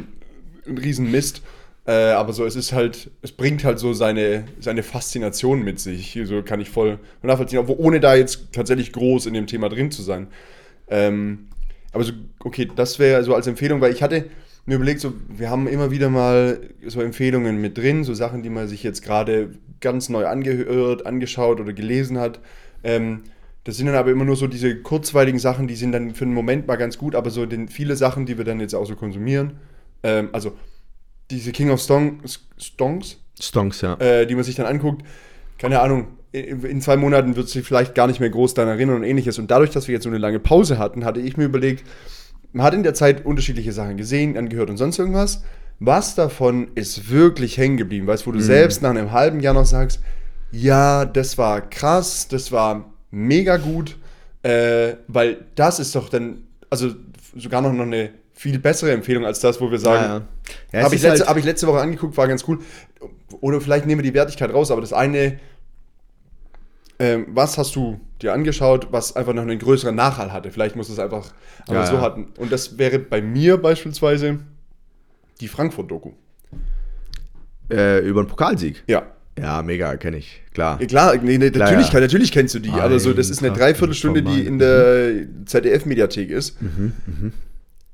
ein 0.68 0.78
Riesenmist. 0.78 1.42
Äh, 1.88 1.92
aber 2.14 2.34
so, 2.34 2.46
es 2.46 2.56
ist 2.56 2.74
halt, 2.74 3.12
es 3.22 3.32
bringt 3.32 3.64
halt 3.64 3.78
so 3.78 3.94
seine, 3.94 4.46
seine 4.60 4.82
Faszination 4.82 5.62
mit 5.64 5.80
sich. 5.80 6.18
So 6.24 6.42
kann 6.42 6.60
ich 6.60 6.68
voll 6.72 6.98
nachvollziehen, 7.22 7.60
obwohl 7.60 7.76
ohne 7.78 8.00
da 8.00 8.16
jetzt 8.16 8.54
tatsächlich 8.54 8.92
groß 8.92 9.28
in 9.28 9.36
dem 9.36 9.46
Thema 9.46 9.70
drin 9.70 9.92
zu 9.92 10.02
sein. 10.02 10.26
Ähm, 10.88 11.50
aber 11.96 12.04
so, 12.04 12.14
okay, 12.40 12.70
das 12.76 13.00
wäre 13.00 13.24
so 13.24 13.34
als 13.34 13.48
Empfehlung, 13.48 13.82
weil 13.82 13.94
ich 13.94 14.04
hatte 14.04 14.26
mir 14.66 14.76
überlegt, 14.76 15.00
so, 15.00 15.14
wir 15.30 15.50
haben 15.50 15.68
immer 15.68 15.92
wieder 15.92 16.10
mal 16.10 16.60
so 16.86 17.02
Empfehlungen 17.02 17.62
mit 17.62 17.78
drin, 17.78 18.04
so 18.04 18.14
Sachen, 18.14 18.44
die 18.44 18.50
man 18.50 18.68
sich 18.68 18.84
jetzt 18.84 19.02
gerade 19.02 19.52
ganz 19.80 20.10
neu 20.10 20.26
angehört, 20.26 21.06
angeschaut 21.06 21.60
oder 21.60 21.74
gelesen 21.74 22.20
hat. 22.20 22.40
Ähm, 22.84 23.24
das 23.64 23.78
sind 23.78 23.88
dann 23.88 23.96
aber 23.96 24.12
immer 24.12 24.26
nur 24.26 24.36
so 24.36 24.48
diese 24.48 24.76
kurzweiligen 24.76 25.40
Sachen, 25.40 25.68
die 25.68 25.76
sind 25.76 25.92
dann 25.92 26.14
für 26.14 26.26
einen 26.26 26.34
Moment 26.34 26.68
mal 26.68 26.76
ganz 26.76 26.98
gut, 26.98 27.16
aber 27.16 27.30
so 27.30 27.46
den, 27.46 27.68
viele 27.68 27.96
Sachen, 27.96 28.26
die 28.26 28.38
wir 28.38 28.46
dann 28.46 28.60
jetzt 28.60 28.76
auch 28.76 28.86
so 28.86 28.96
konsumieren, 28.96 29.54
ähm, 30.04 30.30
also 30.34 30.54
diese 31.32 31.52
King 31.52 31.72
of 31.72 31.82
Stong, 31.82 32.20
Stongs, 32.58 33.18
Stonks, 33.40 33.82
ja. 33.82 33.96
äh, 33.96 34.28
die 34.28 34.36
man 34.36 34.44
sich 34.44 34.56
dann 34.56 34.66
anguckt, 34.66 35.04
keine 35.58 35.80
Ahnung, 35.82 36.08
in 36.32 36.82
zwei 36.82 36.98
Monaten 36.98 37.36
wird 37.36 37.48
sich 37.48 37.66
vielleicht 37.66 37.96
gar 37.96 38.08
nicht 38.08 38.20
mehr 38.20 38.30
groß 38.30 38.56
daran 38.56 38.72
erinnern 38.72 38.98
und 38.98 39.04
ähnliches. 39.04 39.40
Und 39.40 39.52
dadurch, 39.52 39.70
dass 39.70 39.88
wir 39.88 39.94
jetzt 39.94 40.04
so 40.04 40.10
eine 40.10 40.18
lange 40.18 40.40
Pause 40.40 40.78
hatten, 40.78 41.06
hatte 41.06 41.22
ich 41.22 41.38
mir 41.38 41.46
überlegt, 41.46 41.86
man 42.52 42.66
hat 42.66 42.74
in 42.74 42.84
der 42.84 42.94
Zeit 42.94 43.26
unterschiedliche 43.26 43.72
Sachen 43.72 43.98
gesehen, 43.98 44.38
angehört 44.38 44.70
und 44.70 44.78
sonst 44.78 45.00
irgendwas. 45.00 45.44
Was 45.80 46.16
davon 46.16 46.70
ist 46.76 47.10
wirklich 47.10 47.58
hängen 47.58 47.78
geblieben? 47.78 48.08
Weißt 48.08 48.26
du, 48.26 48.28
wo 48.28 48.32
du 48.34 48.42
selbst 48.42 48.82
nach 48.82 48.92
einem 48.92 49.12
halben 49.12 49.40
Jahr 49.40 49.54
noch 49.54 49.66
sagst, 49.66 50.02
ja, 50.52 51.06
das 51.06 51.38
war 51.38 51.62
krass, 51.70 52.28
das 52.30 52.52
war 52.52 52.94
mega 53.12 53.58
gut, 53.58 53.98
äh, 54.44 54.96
weil 55.08 55.46
das 55.56 55.80
ist 55.80 55.96
doch 55.96 56.08
dann, 56.10 56.44
also 56.70 56.92
sogar 57.36 57.62
noch 57.62 57.72
eine 57.72 58.12
viel 58.36 58.60
bessere 58.60 58.92
Empfehlung 58.92 59.26
als 59.26 59.40
das, 59.40 59.60
wo 59.62 59.72
wir 59.72 59.80
sagen, 59.80 60.28
ja, 60.74 60.80
ja. 60.80 60.86
Habe 60.86 60.96
ich, 60.96 61.04
halt- 61.06 61.26
hab 61.28 61.38
ich 61.38 61.46
letzte 61.46 61.68
Woche 61.68 61.80
angeguckt, 61.80 62.16
war 62.18 62.28
ganz 62.28 62.46
cool. 62.48 62.60
Oder 63.42 63.62
vielleicht 63.62 63.86
nehmen 63.86 64.04
wir 64.04 64.10
die 64.12 64.14
Wertigkeit 64.14 64.54
raus, 64.54 64.72
aber 64.72 64.82
das 64.82 64.94
eine, 64.94 65.40
ähm, 67.00 67.28
was 67.30 67.58
hast 67.58 67.76
du 67.76 68.00
dir 68.22 68.34
angeschaut, 68.34 68.88
was 68.92 69.16
einfach 69.16 69.34
noch 69.34 69.42
einen 69.42 69.58
größeren 69.60 69.96
Nachhall 69.96 70.32
hatte? 70.32 70.52
Vielleicht 70.52 70.76
muss 70.76 70.90
es 70.90 71.00
einfach 71.00 71.32
aber 71.68 71.86
so 71.86 72.02
hatten. 72.02 72.28
Und 72.38 72.52
das 72.52 72.78
wäre 72.78 73.00
bei 73.00 73.22
mir 73.22 73.58
beispielsweise 73.58 74.40
die 75.42 75.48
Frankfurt-Doku. 75.48 76.12
Äh, 77.72 78.00
über 78.08 78.20
einen 78.20 78.30
Pokalsieg. 78.30 78.84
Ja. 78.88 79.08
Ja, 79.38 79.62
mega, 79.64 79.98
kenne 79.98 80.16
ich, 80.18 80.42
klar. 80.54 80.78
Klar, 80.78 81.18
nee, 81.18 81.38
nee, 81.38 81.50
Klar, 81.50 81.68
natürlich, 81.70 81.92
ja. 81.92 82.00
natürlich 82.00 82.32
kennst 82.32 82.56
du 82.56 82.60
die, 82.60 82.70
aber 82.72 83.00
so, 83.00 83.12
das 83.12 83.30
ist 83.30 83.44
eine 83.44 83.52
Dreiviertelstunde, 83.54 84.22
die 84.22 84.46
in 84.46 84.60
der 84.60 85.26
ZDF-Mediathek 85.46 86.30
ist. 86.30 86.56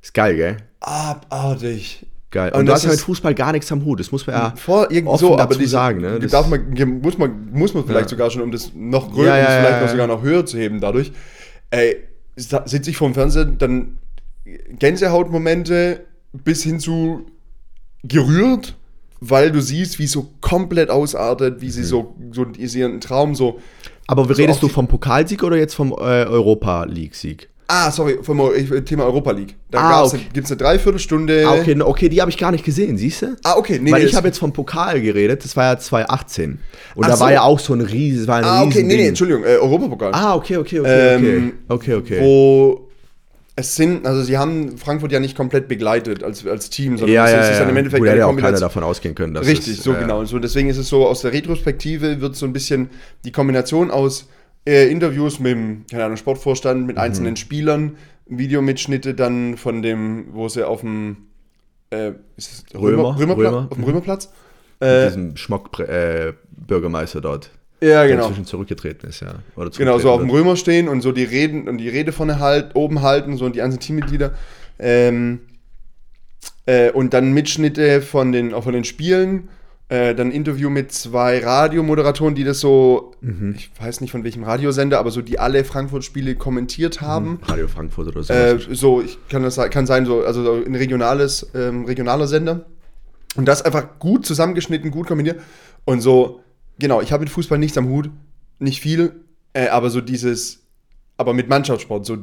Ist 0.02 0.14
geil, 0.14 0.36
gell? 0.36 0.58
Abartig. 0.80 2.06
Geil. 2.32 2.52
Und 2.54 2.62
Und, 2.62 2.66
du 2.68 2.72
hast 2.74 2.86
ja 2.86 2.92
mit 2.92 3.00
Fußball 3.00 3.36
gar 3.36 3.52
nichts 3.52 3.70
am 3.72 3.84
Hut. 3.84 4.00
Das 4.00 4.12
muss 4.12 4.26
man 4.26 4.36
ja 4.36 4.54
Vor 4.56 4.88
offen 5.06 5.18
so, 5.18 5.38
aber 5.38 5.54
diese, 5.56 5.70
sagen. 5.72 6.00
Ne? 6.02 6.16
die 6.16 6.22
Das, 6.24 6.32
darf 6.32 6.48
man, 6.48 6.74
muss 7.02 7.18
man, 7.18 7.52
muss 7.52 7.74
man 7.74 7.84
vielleicht 7.86 8.06
Ja. 8.06 8.10
sogar 8.10 8.30
schon, 8.32 8.42
um 8.42 8.52
das 8.52 8.72
noch 8.74 9.12
größer, 9.12 9.28
Ja, 9.28 9.38
ja, 9.38 9.60
vielleicht 9.62 9.82
noch 9.82 9.90
sogar 9.90 10.08
noch 10.08 10.22
höher 10.24 10.46
zu 10.46 10.58
heben 10.58 10.80
dadurch. 10.80 11.12
Ey, 11.72 11.98
sitze 12.36 12.90
ich 12.90 12.96
vor 12.98 13.10
dem 13.10 13.14
Fernsehen, 13.16 13.58
dann 13.58 13.98
Gänsehautmomente 14.80 16.02
bis 16.34 16.64
hin 16.64 16.80
zu 16.80 17.26
gerührt, 18.04 18.76
weil 19.20 19.52
du 19.52 19.62
siehst, 19.62 20.00
wie 20.00 20.06
es 20.06 20.12
so 20.12 20.30
komplett 20.42 20.90
ausartet, 20.90 21.62
wie 21.62 21.68
Mhm. 21.68 21.72
sie 21.72 21.84
so, 21.84 22.16
so 22.32 22.46
ist 22.58 22.76
ihren 22.76 23.00
Traum 23.02 23.36
so. 23.36 23.60
aber 24.08 24.24
so 24.26 24.34
redest 24.34 24.56
auf 24.58 24.60
du 24.62 24.68
die- 24.68 24.74
vom 24.74 24.88
Pokalsieg 24.88 25.44
oder 25.44 25.56
jetzt 25.58 25.74
vom 25.76 25.92
äh, 25.92 25.96
Europa 26.26 26.84
League-Sieg? 26.86 27.50
Ah, 27.74 27.90
sorry, 27.90 28.20
vom 28.22 28.38
Thema 28.84 29.06
Europa 29.06 29.32
League. 29.32 29.56
Da 29.70 29.80
Ah, 29.80 30.04
okay. 30.04 30.18
eine, 30.18 30.26
gibt's 30.34 30.52
eine 30.52 30.58
Dreiviertelstunde. 30.58 31.46
Ah, 31.48 31.54
okay, 31.54 31.82
okay, 31.82 32.10
die 32.10 32.20
habe 32.20 32.30
ich 32.30 32.38
gar 32.38 32.52
nicht 32.52 32.66
gesehen, 32.66 32.98
siehst 32.98 33.22
du? 33.22 33.38
Ah, 33.44 33.56
okay, 33.56 33.80
nee, 33.82 33.94
Weil 33.94 34.02
nee, 34.02 34.10
ich 34.10 34.16
habe 34.16 34.28
jetzt 34.28 34.40
vom 34.40 34.52
Pokal 34.52 35.00
geredet, 35.00 35.46
das 35.46 35.56
war 35.56 35.64
ja 35.64 35.80
2018. 35.80 36.60
Und 36.96 37.06
Ach 37.06 37.10
da 37.10 37.16
so. 37.16 37.24
war 37.24 37.32
ja 37.32 37.44
auch 37.44 37.60
so 37.60 37.74
ein 37.74 37.80
riesen, 37.80 38.28
war 38.28 38.40
ein 38.40 38.44
Ah, 38.44 38.64
okay, 38.64 38.84
nee, 38.84 38.98
nee. 38.98 39.08
Entschuldigung, 39.08 39.46
äh, 39.46 39.56
Europapokal. 39.56 40.12
Ah, 40.14 40.36
okay, 40.36 40.58
okay, 40.58 40.82
okay, 40.82 41.16
okay. 41.16 41.36
Ähm, 41.36 41.54
okay, 41.70 41.94
okay. 41.94 42.20
Wo 42.20 42.90
es 43.56 43.76
sind, 43.76 44.06
also 44.06 44.22
sie 44.22 44.38
haben 44.38 44.78
Frankfurt 44.78 45.14
ja 45.14 45.22
nicht 45.22 45.38
komplett 45.38 45.70
begleitet 45.70 46.24
als, 46.24 46.46
als 46.46 46.70
Team, 46.70 46.98
sondern 46.98 47.16
ja, 47.16 47.26
es 47.26 47.32
ja, 47.32 47.40
ist 47.52 47.60
ja. 47.60 47.70
im 47.70 47.78
Endeffekt 47.78 48.02
Gut, 48.02 48.10
eine 48.10 48.20
ja 48.20 48.26
auch 48.26 48.36
keiner 48.36 48.60
davon 48.60 48.84
ausgehen 48.84 49.16
können. 49.16 49.34
Dass 49.34 49.46
Richtig, 49.46 49.78
es, 49.78 49.84
so 49.84 49.94
äh, 49.94 50.00
genau. 50.00 50.20
Und 50.20 50.26
so, 50.26 50.40
deswegen 50.40 50.70
ist 50.70 50.78
es 50.78 50.90
so, 50.90 51.08
aus 51.08 51.22
der 51.22 51.32
Retrospektive 51.32 52.20
wird 52.20 52.36
so 52.36 52.46
ein 52.46 52.54
bisschen 52.54 52.90
die 53.24 53.32
Kombination 53.32 53.92
aus 53.92 54.28
äh, 54.68 54.90
Interviews 54.92 55.40
mit 55.40 55.52
dem, 55.54 55.86
keine 55.90 56.06
Ahnung, 56.06 56.18
Sportvorstand, 56.18 56.82
Mhm. 56.82 56.86
mit 56.88 56.98
einzelnen 56.98 57.36
Spielern, 57.36 57.98
Videomitschnite 58.28 59.14
dann 59.14 59.58
von 59.58 59.82
dem, 59.82 60.28
wo 60.34 60.48
sie 60.50 60.66
auf 60.68 60.82
dem 60.82 61.18
äh, 61.94 62.12
ist 62.38 62.66
es 62.74 62.80
Römer, 62.80 63.18
Römerpla- 63.20 63.36
Römer. 63.38 63.58
auf 63.70 63.76
dem 63.76 63.80
Mhm. 63.80 63.84
Römerplatz. 63.86 64.30
Mit 64.80 64.90
Äh, 64.90 65.06
diesem 65.08 65.36
Schmock-Bürgermeister 65.36 67.22
dort, 67.22 67.52
ja, 67.82 67.88
der 68.04 68.08
genau. 68.08 68.24
inzwischen 68.28 68.46
zurückgetreten 68.46 69.10
ist, 69.10 69.20
ja. 69.22 69.36
Oder 69.56 69.70
Genau, 69.72 70.00
so 70.00 70.10
auf 70.12 70.22
dem 70.22 70.30
Römer 70.30 70.56
stehen 70.56 70.88
und 70.88 71.02
so 71.02 71.12
die 71.12 71.24
Reden 71.24 71.68
und 71.68 71.78
die 71.80 71.90
Rede 71.90 72.12
vorne 72.14 72.40
halt, 72.40 72.76
oben 72.76 73.02
halten, 73.02 73.36
so 73.38 73.46
und 73.46 73.56
die 73.56 73.62
einzelnen 73.62 73.82
Teammitglieder. 73.82 74.34
Ähm, 74.80 75.42
äh, 76.66 76.92
und 76.92 77.14
dann 77.14 77.34
Mitschnitte 77.34 78.02
von 78.02 78.32
den, 78.32 78.54
auch 78.54 78.64
von 78.64 78.74
den 78.74 78.84
Spielen. 78.86 79.50
Äh, 79.92 80.16
dann 80.16 80.32
Interview 80.32 80.70
mit 80.70 80.94
zwei 80.94 81.40
Radiomoderatoren, 81.44 82.34
die 82.34 82.46
das 82.46 82.62
so, 82.62 83.12
Mhm. 83.20 83.56
ich 83.58 83.70
weiß 83.78 84.00
nicht 84.00 84.12
von 84.12 84.24
welchem 84.24 84.46
Radiosender, 84.46 84.98
aber 85.00 85.12
so 85.12 85.22
die 85.22 85.38
alle 85.38 85.66
Frankfurt-Spiele 85.66 86.36
kommentiert 86.36 87.02
haben. 87.02 87.40
wird. 87.42 87.52
Radio 87.52 87.68
Frankfurt 87.68 88.08
oder 88.08 88.24
so. 88.24 88.32
Äh, 88.32 88.58
so, 88.72 89.02
ich 89.02 89.18
kann 89.28 89.44
das 89.44 89.58
kann 89.70 89.86
sein, 89.86 90.06
so, 90.06 90.22
also 90.22 90.44
so 90.44 90.54
ein 90.66 90.76
regionales, 90.76 91.46
ähm, 91.54 91.84
regionaler 91.84 92.28
Sender. 92.28 92.66
Und 93.36 93.46
das 93.50 93.64
einfach 93.64 94.00
gut 94.00 94.26
zusammengeschnitten, 94.26 94.92
gut 94.92 95.08
kombiniert. 95.08 95.42
Und 95.84 96.00
so, 96.00 96.40
genau, 96.80 97.02
ich 97.02 97.12
habe 97.12 97.22
mit 97.26 97.30
Fußball 97.30 97.58
nichts 97.58 97.78
am 97.78 97.90
Hut, 97.90 98.10
nicht 98.60 98.80
viel, 98.80 99.12
äh, 99.52 99.68
aber 99.68 99.90
so 99.90 100.00
dieses, 100.00 100.60
aber 101.18 101.34
mit 101.34 101.50
Mannschaftssport, 101.50 102.06
so 102.06 102.18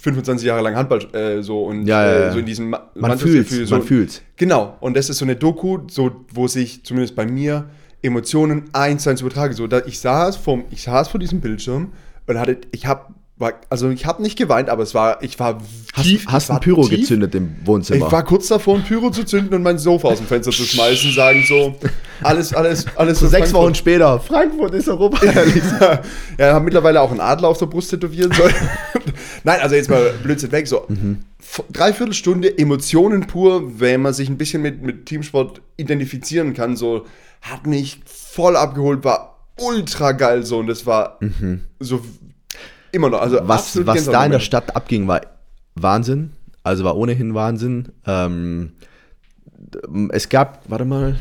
25 0.00 0.46
Jahre 0.46 0.62
lang 0.62 0.76
Handball, 0.76 1.00
äh, 1.14 1.42
so 1.42 1.64
und 1.64 1.86
Ja, 1.86 2.04
ja, 2.04 2.12
äh, 2.12 2.22
ja. 2.22 2.32
so 2.32 2.38
in 2.38 2.46
diesem 2.46 2.70
Ma 2.70 2.90
man 2.94 3.10
Mannschaftsgefühl, 3.10 3.66
so, 3.66 3.74
man 3.76 3.84
fühlt's. 3.84 4.22
Genau, 4.36 4.76
und 4.80 4.96
das 4.96 5.10
ist 5.10 5.18
so 5.18 5.24
eine 5.24 5.36
Doku, 5.36 5.80
so, 5.88 6.24
wo 6.32 6.46
sich 6.46 6.84
zumindest 6.84 7.16
bei 7.16 7.26
mir 7.26 7.68
Emotionen 8.02 8.64
eins 8.72 9.02
zu 9.02 9.10
eins 9.10 9.20
übertragen. 9.20 9.54
So, 9.54 9.66
da, 9.66 9.82
ich, 9.86 9.98
saß 9.98 10.36
vor, 10.36 10.62
ich 10.70 10.82
saß 10.82 11.08
vor 11.08 11.18
diesem 11.18 11.40
Bildschirm 11.40 11.92
und 12.26 12.38
hatte, 12.38 12.58
ich 12.70 12.86
habe, 12.86 13.12
also 13.70 13.90
ich 13.90 14.04
habe 14.06 14.22
nicht 14.22 14.36
geweint, 14.36 14.68
aber 14.68 14.82
es 14.82 14.94
war, 14.94 15.22
ich 15.22 15.38
war 15.38 15.58
Hast, 15.94 16.04
tief. 16.04 16.26
hast 16.26 16.44
ich 16.44 16.48
war 16.50 16.56
ein 16.56 16.60
Pyro 16.60 16.88
tief, 16.88 17.00
gezündet 17.00 17.34
im 17.34 17.56
Ich 17.60 17.66
Wohnzimmer? 17.66 18.10
war 18.10 18.24
kurz 18.24 18.48
davor, 18.48 18.76
ein 18.76 18.82
Pyro 18.84 19.10
zu 19.10 19.24
zünden 19.24 19.54
und 19.54 19.62
mein 19.62 19.78
Sofa 19.78 20.08
aus 20.08 20.18
dem 20.18 20.26
Fenster 20.26 20.50
zu 20.50 20.64
schmeißen, 20.64 21.12
sagen 21.12 21.44
so, 21.46 21.74
alles, 22.22 22.52
alles, 22.52 22.86
alles. 22.96 23.20
so 23.20 23.28
sechs 23.28 23.50
Frankfurt. 23.50 23.62
Wochen 23.64 23.74
später. 23.74 24.20
Frankfurt 24.20 24.74
ist 24.74 24.88
Europa. 24.88 25.20
ja, 26.38 26.54
haben 26.54 26.64
mittlerweile 26.64 27.00
auch 27.00 27.10
einen 27.10 27.20
Adler 27.20 27.48
auf 27.48 27.58
der 27.58 27.66
Brust 27.66 27.90
tätowieren 27.90 28.32
sollen. 28.32 28.54
Nein, 29.44 29.60
also 29.60 29.74
jetzt 29.76 29.88
mal 29.88 30.12
Blödsinn 30.22 30.50
weg. 30.52 30.66
So, 30.66 30.86
V- 31.38 31.64
dreiviertel 31.72 32.14
Stunde 32.14 32.58
Emotionen 32.58 33.26
pur, 33.26 33.80
wenn 33.80 34.02
man 34.02 34.12
sich 34.14 34.28
ein 34.28 34.36
bisschen 34.36 34.62
mit, 34.62 34.82
mit 34.82 35.06
Teamsport 35.06 35.60
identifizieren 35.76 36.54
kann. 36.54 36.76
So, 36.76 37.06
hat 37.42 37.66
mich 37.66 38.00
voll 38.04 38.56
abgeholt, 38.56 39.04
war 39.04 39.38
ultra 39.60 40.12
geil 40.12 40.44
so 40.44 40.58
und 40.58 40.66
das 40.68 40.86
war 40.86 41.18
so 41.80 42.00
immer 42.92 43.10
noch. 43.10 43.20
Also 43.20 43.38
was, 43.42 43.86
was 43.86 44.04
da 44.06 44.24
in 44.24 44.32
der. 44.32 44.40
Stadt 44.40 44.74
abging, 44.76 45.08
war 45.08 45.20
Wahnsinn. 45.74 46.32
Also 46.62 46.84
war 46.84 46.96
ohnehin 46.96 47.34
Wahnsinn. 47.34 47.90
Ähm, 48.06 48.72
es 50.10 50.28
gab, 50.28 50.62
warte 50.68 50.84
mal, 50.84 51.18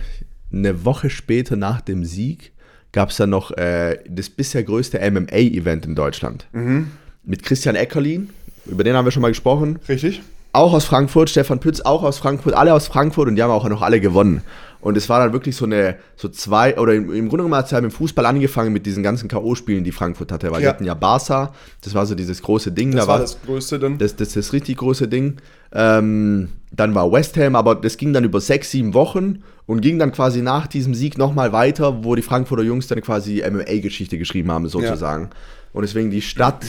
eine 0.52 0.86
Woche 0.86 1.10
später 1.10 1.56
nach 1.56 1.82
dem 1.82 2.06
Sieg 2.06 2.52
gab 2.92 3.10
es 3.10 3.18
dann 3.18 3.30
noch 3.30 3.52
äh, 3.52 4.00
das 4.10 4.30
bisher 4.30 4.64
größte 4.64 5.00
MMA-Event 5.00 5.86
in 5.86 5.96
Deutschland. 5.96 6.48
Mhm. 6.52 6.92
Mit 7.24 7.44
Christian 7.44 7.76
Eckerlin, 7.76 8.30
über 8.66 8.84
den 8.84 8.96
haben 8.96 9.06
wir 9.06 9.12
schon 9.12 9.22
mal 9.22 9.30
gesprochen. 9.30 9.80
Richtig? 9.88 10.22
Auch 10.54 10.74
aus 10.74 10.86
Frankfurt, 10.86 11.30
Stefan 11.30 11.60
Pütz 11.60 11.82
auch 11.82 12.04
aus 12.04 12.18
Frankfurt, 12.18 12.56
alle 12.56 12.74
aus 12.74 12.88
Frankfurt 12.88 13.28
und 13.28 13.36
die 13.36 13.44
haben 13.44 13.52
auch 13.52 13.68
noch 13.68 13.82
alle 13.82 14.00
gewonnen. 14.00 14.42
Und 14.80 14.96
es 14.96 15.10
war 15.10 15.20
dann 15.20 15.34
wirklich 15.34 15.56
so 15.56 15.66
eine, 15.66 15.96
so 16.16 16.30
zwei, 16.30 16.78
oder 16.78 16.94
im, 16.94 17.06
im 17.14 17.30
Grunde 17.30 17.44
genommen 17.44 17.56
hat 17.56 17.66
es 17.66 17.72
ja 17.72 17.82
mit 17.82 17.92
dem 17.92 17.96
Fußball 17.96 18.26
angefangen 18.26 18.72
mit 18.74 18.86
diesen 18.86 19.04
ganzen 19.04 19.28
K.O.-Spielen, 19.28 19.82
die 19.84 19.92
Frankfurt 19.92 20.32
hatte, 20.32 20.52
weil 20.52 20.60
die 20.60 20.66
Ja. 20.66 20.70
hatten 20.70 20.86
ja 20.86 20.94
Barca, 20.94 21.54
das 21.82 21.94
war 21.96 22.06
so 22.06 22.14
dieses 22.16 22.42
große 22.42 22.72
Ding. 22.72 22.92
Das 22.92 23.06
da 23.06 23.12
war 23.12 23.20
das 23.20 23.38
Größte 23.46 23.80
dann. 23.80 23.98
das, 23.98 24.16
das 24.16 24.30
ist 24.30 24.36
das 24.38 24.54
richtig 24.54 24.78
große 24.78 25.08
Ding. 25.08 25.38
Ähm, 25.74 26.50
dann 26.72 26.94
war 26.96 27.12
West 27.12 27.38
Ham, 27.38 27.56
aber 27.56 27.76
das 27.76 27.98
ging 27.98 28.14
dann 28.14 28.24
über 28.24 28.40
sechs, 28.42 28.72
sieben 28.72 28.94
Wochen 28.94 29.44
und 29.66 29.82
ging 29.82 30.00
dann 30.00 30.12
quasi 30.12 30.42
nach 30.42 30.68
diesem 30.68 30.94
Sieg 30.94 31.18
nochmal 31.18 31.52
weiter, 31.54 32.04
wo 32.04 32.16
die 32.16 32.22
Frankfurter 32.22 32.64
Jungs 32.64 32.88
dann 32.88 33.02
quasi 33.02 33.42
MMA-Geschichte 33.50 34.18
geschrieben 34.18 34.52
haben, 34.52 34.68
sozusagen. 34.68 35.30
Und 35.74 35.82
deswegen 35.84 36.10
die 36.12 36.22
Stadt, 36.22 36.66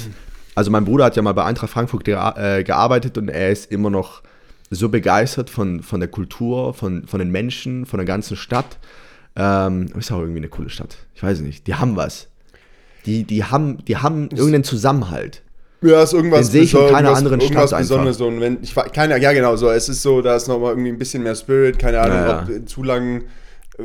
also 0.55 0.71
mein 0.71 0.85
Bruder 0.85 1.05
hat 1.07 1.17
ja 1.17 1.23
mal 1.23 1.33
bei 1.33 1.45
Eintracht 1.45 1.71
Frankfurt 1.71 2.07
äh, 2.09 2.63
gearbeitet 2.65 3.17
und 3.19 3.29
er 3.29 3.51
ist 3.51 3.71
immer 3.71 3.91
noch 3.91 4.23
so 4.71 4.89
begeistert 4.89 5.51
von, 5.51 5.83
von 5.83 6.01
der 6.01 6.09
Kultur, 6.09 6.75
von, 6.75 7.07
von 7.07 7.19
den 7.19 7.31
Menschen, 7.31 7.87
von 7.87 7.99
der 7.99 8.07
ganzen 8.07 8.37
Stadt. 8.37 8.79
Ähm, 9.37 9.87
ist 9.99 10.11
auch 10.11 10.19
irgendwie 10.21 10.39
eine 10.41 10.49
coole 10.49 10.69
Stadt. 10.69 10.97
Ich 11.15 11.23
weiß 11.23 11.41
nicht. 11.41 11.67
Die 11.67 11.75
haben 11.75 11.97
was. 11.97 12.29
Die, 13.07 13.25
die 13.25 13.45
haben, 13.45 13.85
die 13.87 13.97
haben 13.97 14.29
irgendeinen 14.31 14.65
Zusammenhalt. 14.65 15.43
Ja, 15.81 16.03
ist 16.03 16.13
irgendwas. 16.13 16.47
Den 16.47 16.51
sehe 16.53 16.63
ich 16.63 16.75
in 16.75 16.81
keiner 16.81 17.11
irgendwas- 17.11 17.19
anderen 17.19 17.41
Stadt 17.41 17.73
einfach. 17.73 18.13
So, 18.13 18.27
und 18.27 18.41
wenn, 18.41 18.59
ich, 18.63 18.75
keine, 18.93 19.21
ja, 19.21 19.33
genau, 19.33 19.55
so. 19.57 19.71
Es 19.71 19.89
ist 19.89 20.03
so, 20.03 20.21
da 20.23 20.35
ist 20.35 20.49
nochmal 20.49 20.73
irgendwie 20.73 20.89
ein 20.91 20.99
bisschen 20.99 21.23
mehr 21.23 21.37
Spirit. 21.37 21.79
Keine 21.79 22.01
Ahnung, 22.01 22.17
Ja, 22.17 22.29
ja. 22.29 22.43
ob 22.43 22.49
äh, 22.51 22.65
zu 22.65 22.83
lang, 22.83 23.23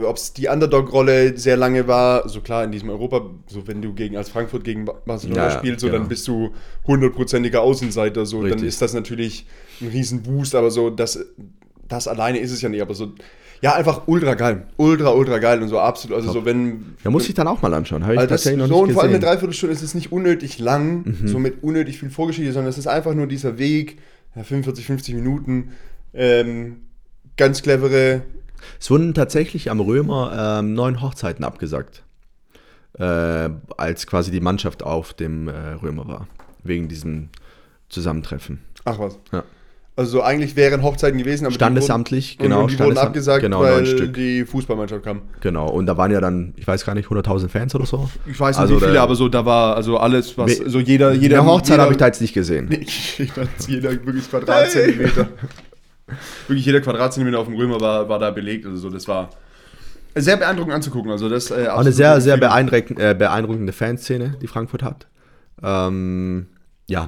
ob 0.01 0.17
es 0.17 0.33
die 0.33 0.47
Underdog-Rolle 0.47 1.37
sehr 1.37 1.55
lange 1.55 1.87
war. 1.87 2.27
So 2.27 2.41
klar, 2.41 2.63
in 2.63 2.71
diesem 2.71 2.89
Europa, 2.89 3.29
so 3.47 3.67
wenn 3.67 3.81
du 3.81 3.93
gegen 3.93 4.17
als 4.17 4.29
Frankfurt 4.29 4.63
gegen 4.63 4.85
Ba- 4.85 4.95
Barcelona 5.05 5.49
Ja, 5.49 5.57
spielst, 5.57 5.81
so 5.81 5.87
genau. 5.87 5.99
dann 5.99 6.07
bist 6.07 6.27
du 6.27 6.51
hundertprozentiger 6.87 7.61
Außenseiter. 7.61 8.25
So, 8.25 8.41
dann 8.41 8.53
Richtig. 8.53 8.69
ist 8.69 8.81
das 8.81 8.93
natürlich 8.93 9.45
ein 9.81 9.89
riesen 9.89 10.23
Boost, 10.23 10.55
aber 10.55 10.71
so, 10.71 10.89
das, 10.89 11.23
das 11.87 12.07
alleine 12.07 12.39
ist 12.39 12.51
es 12.51 12.61
ja 12.61 12.69
nicht. 12.69 12.81
Aber 12.81 12.95
so, 12.95 13.11
ja, 13.61 13.75
einfach 13.75 14.07
ultra 14.07 14.33
geil. 14.33 14.65
Ultra, 14.77 15.11
ultra 15.13 15.37
geil 15.37 15.61
und 15.61 15.69
so 15.69 15.79
absolut. 15.79 16.17
Also 16.17 16.31
so, 16.31 16.43
wenn. 16.43 16.95
Ja, 17.03 17.11
muss 17.11 17.29
ich 17.29 17.35
dann 17.35 17.47
auch 17.47 17.61
mal 17.61 17.73
anschauen. 17.73 18.03
Habe 18.03 18.13
ich 18.15 18.19
Also 18.19 18.29
das, 18.29 18.41
tatsächlich 18.43 18.67
noch 18.67 18.75
so 18.75 18.81
und 18.81 18.87
nicht 18.87 18.93
vor 18.95 19.03
allem 19.03 19.11
eine 19.11 19.19
gesehen. 19.19 19.29
Mhm. 19.29 19.33
Dreiviertelstunde 19.35 19.73
ist 19.75 19.83
es 19.83 19.93
nicht 19.95 20.11
unnötig 20.11 20.57
lang, 20.59 21.15
so 21.25 21.37
mit 21.39 21.61
unnötig 21.63 21.99
viel 21.99 22.09
Vorgeschichte, 22.09 22.51
sondern 22.51 22.69
es 22.71 22.77
ist 22.77 22.87
einfach 22.87 23.13
nur 23.13 23.27
dieser 23.27 23.57
Weg, 23.59 23.99
ja, 24.35 24.43
45, 24.43 24.85
50 24.85 25.15
Minuten, 25.15 25.69
ähm, 26.15 26.77
ganz 27.37 27.61
clevere, 27.61 28.23
Es 28.79 28.89
wurden 28.89 29.13
tatsächlich 29.13 29.69
am 29.71 29.79
Römer 29.79 30.59
ähm, 30.59 30.73
neun 30.73 31.01
Hochzeiten 31.01 31.43
abgesagt, 31.43 32.03
äh, 32.99 33.49
als 33.77 34.07
quasi 34.07 34.31
die 34.31 34.41
Mannschaft 34.41 34.83
auf 34.83 35.13
dem 35.13 35.47
äh, 35.47 35.51
Römer 35.81 36.07
war, 36.07 36.27
wegen 36.63 36.87
diesem 36.87 37.29
Zusammentreffen. 37.89 38.59
ach 38.85 38.99
was. 38.99 39.19
Ja. 39.31 39.43
Also 39.95 40.09
so 40.13 40.21
eigentlich 40.23 40.55
wären 40.55 40.81
Hochzeiten 40.81 41.19
gewesen, 41.19 41.45
aber 41.45 41.53
Standesamtlich, 41.53 42.37
die 42.37 42.45
wurden, 42.45 42.49
genau. 42.49 42.65
die 42.67 42.79
wurden 42.79 42.97
abgesagt, 42.97 43.41
genau, 43.41 43.61
weil 43.61 44.09
die 44.09 44.43
Fußballmannschaft 44.43 45.03
kam. 45.03 45.21
Genau, 45.39 45.69
und 45.69 45.85
da 45.85 45.95
waren 45.97 46.11
ja 46.11 46.19
dann, 46.19 46.55
ich 46.57 46.65
weiß 46.65 46.83
gar 46.83 46.95
nicht, 46.95 47.09
100.000 47.09 47.47
Fans 47.47 47.75
oder 47.75 47.85
so. 47.85 48.09
Ich 48.25 48.39
weiß 48.39 48.55
nicht 48.55 48.61
Also 48.61 48.77
wie 48.77 48.79
viele, 48.79 48.93
der- 48.93 49.03
aber 49.03 49.13
so 49.15 49.29
da 49.29 49.45
war 49.45 49.75
also 49.75 49.99
alles, 49.99 50.35
was 50.35 50.57
so 50.57 50.79
jeder, 50.79 51.13
jeder 51.13 51.41
Eine 51.41 51.47
Hochzeit 51.51 51.77
habe 51.77 51.91
ich 51.91 51.97
da 51.97 52.07
jetzt 52.07 52.21
nicht 52.21 52.33
gesehen. 52.33 52.65
Nee, 52.69 52.87
jeder, 53.19 53.47
jeder 53.67 53.91
wirklich 53.91 54.27
Quadratzentimeter. 54.31 55.27
Wirklich 56.47 56.65
jeder 56.65 56.81
Quadratzentimeter 56.81 57.39
auf 57.39 57.47
dem 57.47 57.55
Römer 57.55 57.79
war, 57.81 58.09
war 58.09 58.19
da 58.19 58.31
belegt. 58.31 58.65
Also 58.65 58.77
so, 58.77 58.89
das 58.89 59.07
war 59.07 59.29
sehr 60.15 60.37
beeindruckend 60.37 60.73
anzugucken. 60.75 61.11
Also 61.11 61.29
das 61.29 61.51
äh, 61.51 61.67
eine 61.67 61.91
sehr, 61.91 62.21
sehr 62.21 62.37
beeindruckend, 62.37 62.99
äh, 62.99 63.15
beeindruckende 63.17 63.73
Fanszene, 63.73 64.37
die 64.41 64.47
Frankfurt 64.47 64.83
hat. 64.83 65.07
Ähm, 65.61 66.47
ja. 66.87 67.07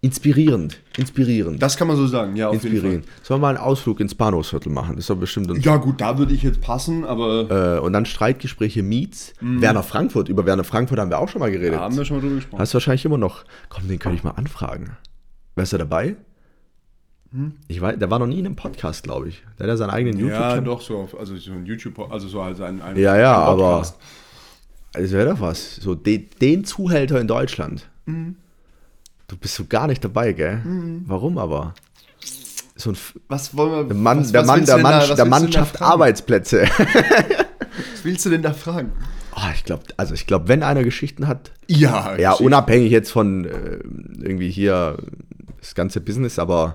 inspirierend. 0.00 0.80
Inspirierend. 0.98 1.62
Das 1.62 1.76
kann 1.76 1.86
man 1.86 1.96
so 1.96 2.06
sagen, 2.06 2.34
ja, 2.36 2.48
auf 2.48 2.54
jeden 2.54 2.74
inspirierend. 2.74 3.06
Sollen 3.22 3.40
wir 3.40 3.42
mal 3.42 3.56
einen 3.56 3.64
Ausflug 3.64 4.00
ins 4.00 4.14
Bahnhofsviertel 4.14 4.72
machen? 4.72 4.96
Das 4.96 5.04
ist 5.04 5.10
doch 5.10 5.16
bestimmt 5.16 5.50
uns. 5.50 5.64
Fall. 5.64 5.74
Ja, 5.74 5.78
gut, 5.78 6.00
da 6.00 6.18
würde 6.18 6.34
ich 6.34 6.42
jetzt 6.42 6.60
passen, 6.60 7.04
aber 7.04 7.78
Äh, 7.78 7.80
und 7.80 7.92
dann 7.92 8.04
Streitgespräche 8.04 8.82
Meets. 8.82 9.32
Werner 9.40 9.82
Frankfurt. 9.82 10.28
Über 10.28 10.44
Werner 10.44 10.64
Frankfurt 10.64 10.98
haben 10.98 11.10
wir 11.10 11.18
auch 11.18 11.28
schon 11.28 11.40
mal 11.40 11.50
geredet. 11.52 11.74
da 11.74 11.80
haben 11.80 11.96
wir 11.96 12.04
schon 12.04 12.16
mal 12.16 12.22
drüber 12.22 12.34
gesprochen. 12.36 12.60
Hast 12.60 12.74
du 12.74 12.76
wahrscheinlich 12.76 13.04
immer 13.04 13.18
noch. 13.18 13.44
Komm, 13.68 13.88
den 13.88 13.98
könnte 13.98 14.16
ich 14.16 14.24
mal 14.24 14.32
anfragen. 14.32 14.96
Wärst 15.54 15.72
du 15.72 15.78
dabei? 15.78 16.16
Ich 17.68 17.80
weiß, 17.80 17.98
der 17.98 18.10
war 18.10 18.18
noch 18.18 18.26
nie 18.26 18.38
in 18.40 18.46
einem 18.46 18.56
Podcast, 18.56 19.04
glaube 19.04 19.28
ich. 19.28 19.42
Der 19.58 19.64
hat 19.64 19.68
ja 19.68 19.76
seinen 19.76 19.90
eigenen 19.90 20.18
ja, 20.18 20.24
YouTube-Channel. 20.26 20.64
doch, 20.64 20.80
so, 20.82 21.08
also 21.18 21.36
so 21.36 21.52
ein 21.52 21.64
YouTube, 21.64 21.98
also 22.12 22.28
so 22.28 22.40
als 22.42 22.60
ein, 22.60 22.82
ein 22.82 22.96
Ja, 22.98 23.16
ja, 23.16 23.36
ein 23.40 23.48
aber- 23.48 23.70
Podcast. 23.72 23.96
Das 24.92 25.10
wäre 25.12 25.30
doch 25.30 25.40
was. 25.40 25.76
So 25.76 25.94
de, 25.94 26.18
den 26.40 26.64
Zuhälter 26.66 27.18
in 27.18 27.26
Deutschland. 27.26 27.88
Mhm. 28.04 28.36
Du 29.26 29.36
bist 29.38 29.54
so 29.54 29.64
gar 29.64 29.86
nicht 29.86 30.04
dabei, 30.04 30.32
gell? 30.34 30.60
Warum 31.06 31.38
aber? 31.38 31.72
So 32.76 32.90
ein 32.90 32.96
Was 33.28 33.56
wollen 33.56 33.70
wir, 33.72 33.84
der 33.84 33.96
Mann, 33.96 34.20
was, 34.20 34.32
der 34.32 34.40
was 34.42 34.46
Mann, 34.48 34.64
der 34.66 34.78
Mann, 34.78 35.08
da- 35.08 35.14
der 35.14 35.24
Mann 35.24 35.52
schafft? 35.52 35.80
Arbeitsplätze. 35.80 36.64
Was 37.94 38.04
willst 38.04 38.26
du 38.26 38.30
denn 38.30 38.42
da 38.42 38.52
fragen? 38.52 38.92
Ah, 39.34 39.50
ich 39.54 39.64
glaube, 39.64 39.84
also 39.96 40.12
ich 40.12 40.26
glaube, 40.26 40.48
wenn 40.48 40.62
einer 40.62 40.84
Geschichten 40.84 41.26
hat, 41.26 41.52
Ja, 41.68 42.16
ja, 42.18 42.32
unabhängig 42.32 42.90
jetzt 42.92 43.10
von 43.10 43.46
äh, 43.46 43.78
irgendwie 44.22 44.50
hier 44.50 44.98
das 45.58 45.74
ganze 45.74 46.02
Business, 46.02 46.38
aber 46.38 46.74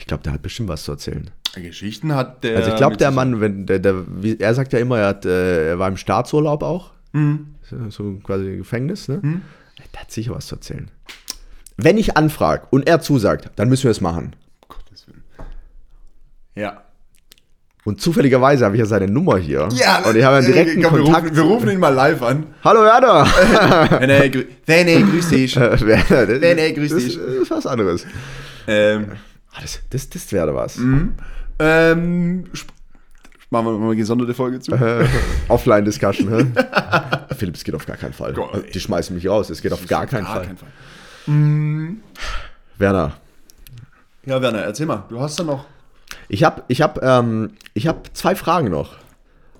ich 0.00 0.06
glaube, 0.06 0.22
der 0.24 0.32
hat 0.32 0.42
bestimmt 0.42 0.68
was 0.68 0.82
zu 0.84 0.92
erzählen. 0.92 1.30
Geschichten 1.54 2.14
hat 2.14 2.42
der. 2.44 2.56
Also 2.56 2.70
ich 2.70 2.76
glaube, 2.76 2.96
der 2.96 3.10
Mann, 3.10 3.40
wenn 3.40 3.66
der, 3.66 3.78
der, 3.78 4.04
wie, 4.22 4.38
er 4.38 4.54
sagt 4.54 4.72
ja 4.72 4.78
immer, 4.78 4.98
er, 4.98 5.08
hat, 5.08 5.24
äh, 5.26 5.68
er 5.70 5.78
war 5.78 5.88
im 5.88 5.96
Staatsurlaub 5.96 6.62
auch, 6.62 6.90
Mhm. 7.12 7.54
so, 7.88 8.14
quasi 8.22 8.56
Gefängnis, 8.56 9.08
ne? 9.08 9.20
Der 9.92 10.00
hat 10.00 10.10
sicher 10.12 10.32
was 10.34 10.46
zu 10.46 10.54
erzählen. 10.56 10.88
Wenn 11.76 11.98
ich 11.98 12.16
anfrage 12.16 12.66
und 12.70 12.86
er 12.88 13.00
zusagt, 13.00 13.50
dann 13.56 13.68
müssen 13.68 13.84
wir 13.84 13.90
es 13.90 14.00
machen. 14.00 14.36
Gottes 14.68 15.08
Willen. 15.08 15.22
Ja. 16.54 16.82
Und 17.84 18.00
zufälligerweise 18.00 18.64
habe 18.66 18.76
ich 18.76 18.80
ja 18.80 18.86
seine 18.86 19.08
Nummer 19.08 19.38
hier. 19.38 19.64
und 19.64 19.72
ich 19.74 19.84
habe 19.86 20.14
ja 20.16 20.38
äh, 20.38 20.44
direkten 20.46 20.82
komm, 20.82 20.94
wir 20.98 21.02
Kontakt. 21.04 21.24
Rufen, 21.30 21.36
wir 21.36 21.42
rufen 21.42 21.70
ihn 21.70 21.80
mal 21.80 21.88
live 21.88 22.22
an. 22.22 22.46
Hallo 22.62 22.82
Werner! 22.82 23.24
René, 23.26 24.28
grü 24.28 24.44
René, 24.68 25.00
grüß 25.10 25.28
dich. 25.30 25.56
Werner, 25.56 26.72
grüß 26.72 26.94
dich. 26.96 27.16
Das 27.16 27.24
ist 27.42 27.50
was 27.50 27.66
anderes. 27.66 28.06
ähm, 28.68 29.12
Ah, 29.52 29.58
Das, 29.62 29.80
das, 29.90 30.08
das 30.10 30.32
wäre 30.32 30.54
was. 30.54 30.78
ähm, 31.58 32.44
sp- 32.54 32.72
machen 33.50 33.66
wir 33.66 33.72
mal 33.78 33.86
eine 33.86 33.96
gesonderte 33.96 34.32
Folge 34.34 34.60
zu. 34.60 34.72
Äh, 34.72 35.06
Offline-Discussion? 35.48 36.54
Philipp, 37.36 37.56
es 37.56 37.64
geht 37.64 37.74
auf 37.74 37.84
gar 37.86 37.96
keinen 37.96 38.12
Fall. 38.12 38.30
Also, 38.34 38.62
die 38.72 38.80
schmeißen 38.80 39.14
mich 39.14 39.26
raus, 39.28 39.50
es 39.50 39.60
geht 39.60 39.72
auf 39.72 39.84
gar 39.86 40.06
keinen 40.06 40.24
Gar 40.24 40.34
Fall. 40.36 40.46
keinen 40.46 40.56
Fall. 40.56 40.68
Werner, 42.78 43.12
Ja, 44.26 44.40
Werner, 44.40 44.60
erzähl 44.62 44.86
mal. 44.86 45.04
Du 45.08 45.20
hast 45.20 45.38
da 45.38 45.44
noch. 45.44 45.66
ich 46.28 46.44
habe 46.44 46.62
ich 46.68 46.80
hab, 46.82 47.02
ähm, 47.02 47.52
ich 47.74 47.86
hab 47.86 48.16
zwei 48.16 48.34
Fragen 48.34 48.70
noch. 48.70 48.96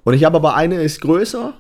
Und 0.04 0.14
ich 0.14 0.24
habe 0.24 0.36
aber 0.36 0.54
eine 0.54 0.82
ist 0.82 1.00
größer. 1.00 1.54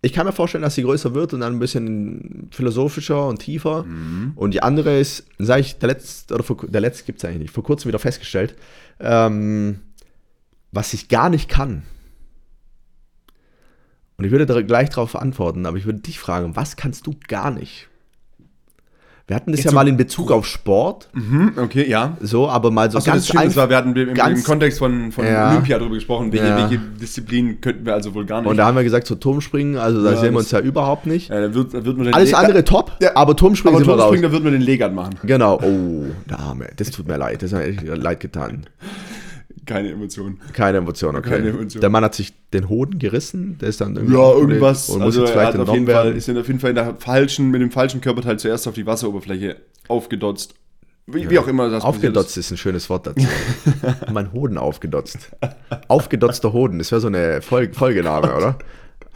Ich 0.00 0.12
kann 0.12 0.26
mir 0.26 0.32
vorstellen, 0.32 0.62
dass 0.62 0.76
sie 0.76 0.82
größer 0.82 1.12
wird 1.14 1.34
und 1.34 1.40
dann 1.40 1.54
ein 1.54 1.58
bisschen 1.58 2.48
philosophischer 2.52 3.26
und 3.26 3.40
tiefer. 3.40 3.84
Und 4.36 4.54
die 4.54 4.62
andere 4.62 4.98
ist, 4.98 5.26
sage 5.38 5.62
ich, 5.62 5.78
der 5.78 5.88
letzte, 5.88 6.34
oder 6.34 6.44
vor, 6.44 6.56
der 6.68 6.80
letzte 6.80 7.04
gibt 7.04 7.18
es 7.18 7.24
eigentlich 7.24 7.42
nicht, 7.42 7.50
vor 7.54 7.64
kurzem 7.64 7.88
wieder 7.88 7.98
festgestellt, 7.98 8.54
ähm, 9.00 9.80
was 10.70 10.94
ich 10.94 11.08
gar 11.08 11.30
nicht 11.30 11.48
kann. 11.48 11.82
Und 14.18 14.24
ich 14.24 14.30
würde 14.30 14.64
gleich 14.64 14.90
darauf 14.90 15.16
antworten, 15.16 15.66
aber 15.66 15.76
ich 15.76 15.84
würde 15.84 16.00
dich 16.00 16.18
fragen, 16.18 16.54
was 16.56 16.76
kannst 16.76 17.06
du 17.06 17.14
gar 17.28 17.50
nicht? 17.50 17.87
Wir 19.28 19.36
hatten 19.36 19.50
das 19.52 19.58
Jetzt 19.60 19.72
ja 19.72 19.74
mal 19.74 19.86
in 19.86 19.98
Bezug 19.98 20.32
auf 20.32 20.46
Sport, 20.46 21.10
Mhm, 21.12 21.52
okay, 21.58 21.86
ja. 21.86 22.16
so, 22.18 22.48
aber 22.48 22.70
mal 22.70 22.90
so 22.90 22.96
das 22.96 23.04
ganz 23.04 23.26
stimmt, 23.28 23.44
das 23.44 23.56
war, 23.56 23.68
wir 23.68 23.76
hatten 23.76 23.94
im, 23.94 24.08
im 24.08 24.14
ganz- 24.14 24.42
Kontext 24.42 24.78
von, 24.78 25.12
von 25.12 25.26
Ja. 25.26 25.50
Olympia 25.50 25.78
darüber 25.78 25.96
gesprochen, 25.96 26.32
welche, 26.32 26.46
Ja. 26.46 26.56
welche 26.56 26.78
Disziplinen 26.98 27.60
könnten 27.60 27.84
wir 27.84 27.92
also 27.92 28.14
wohl 28.14 28.24
gar 28.24 28.40
nicht. 28.40 28.48
Und 28.50 28.56
da 28.56 28.64
haben 28.66 28.76
wir 28.78 28.84
gesagt, 28.84 29.06
so 29.06 29.16
Turmspringen, 29.16 29.76
also 29.76 30.02
da 30.02 30.12
Ja, 30.12 30.16
sehen 30.16 30.32
wir 30.32 30.38
uns 30.38 30.50
ja 30.50 30.60
überhaupt 30.60 31.04
nicht. 31.06 31.28
ja, 31.28 31.42
da 31.42 31.52
wird, 31.54 31.74
da 31.74 31.84
wird 31.84 32.14
Alles 32.14 32.30
Le- 32.30 32.38
andere 32.38 32.64
top, 32.64 32.92
aber 33.14 33.36
Turmspringen 33.36 33.76
aber 33.76 33.84
sind 33.84 33.88
wir 33.88 33.92
raus. 34.02 34.08
Turmspringen, 34.08 34.22
da 34.22 34.32
wird 34.32 34.44
man 34.44 34.52
den 34.54 34.62
Legat 34.62 34.94
machen. 34.94 35.14
Genau, 35.22 35.60
oh, 35.62 36.06
der 36.30 36.38
Arme, 36.40 36.68
das 36.76 36.90
tut 36.90 37.06
mir 37.06 37.18
leid, 37.18 37.42
das 37.42 37.52
hat 37.52 37.60
mir 37.60 37.66
echt 37.66 37.82
leid 37.84 38.20
getan. 38.20 38.64
Keine 39.68 39.90
Emotionen. 39.90 40.40
Keine 40.54 40.78
Emotion, 40.78 41.14
okay. 41.14 41.28
Keine 41.30 41.50
Emotion. 41.50 41.80
Der 41.82 41.90
Mann 41.90 42.02
hat 42.02 42.14
sich 42.14 42.32
den 42.50 42.70
Hoden 42.70 42.98
gerissen, 42.98 43.58
der 43.60 43.68
ist 43.68 43.80
dann 43.82 43.94
irgendwie 43.96 44.14
Ja, 44.16 44.32
irgendwas. 44.32 44.88
und 44.88 44.98
muss 45.00 45.06
Also 45.06 45.20
jetzt 45.20 45.28
er 45.30 45.32
vielleicht 45.34 45.58
hat 45.58 45.68
auf 45.68 45.74
jeden 45.74 45.86
Fall, 45.86 46.12
ist 46.16 46.30
auf 46.30 46.46
jeden 46.46 46.58
Fall 46.58 46.70
in 46.70 46.76
der 46.76 46.94
falschen, 46.96 47.50
mit 47.50 47.60
dem 47.60 47.70
falschen 47.70 48.00
Körperteil 48.00 48.38
zuerst 48.38 48.66
auf 48.66 48.74
die 48.74 48.86
Wasseroberfläche 48.86 49.56
aufgedotzt. 49.88 50.54
Wie, 51.06 51.28
wie 51.28 51.38
auch 51.38 51.48
immer 51.48 51.70
das 51.70 51.84
Aufgedotzt 51.84 52.36
ist 52.36 52.50
ein 52.50 52.56
schönes 52.56 52.88
Wort 52.90 53.06
dazu. 53.06 53.26
mein 54.12 54.32
Hoden 54.32 54.58
aufgedotzt. 54.58 55.30
Aufgedotzter 55.88 56.52
Hoden, 56.52 56.78
das 56.78 56.90
wäre 56.90 57.00
so 57.00 57.06
eine 57.08 57.40
Fol 57.42 57.70
Folgename, 57.72 58.34
oder? 58.34 58.58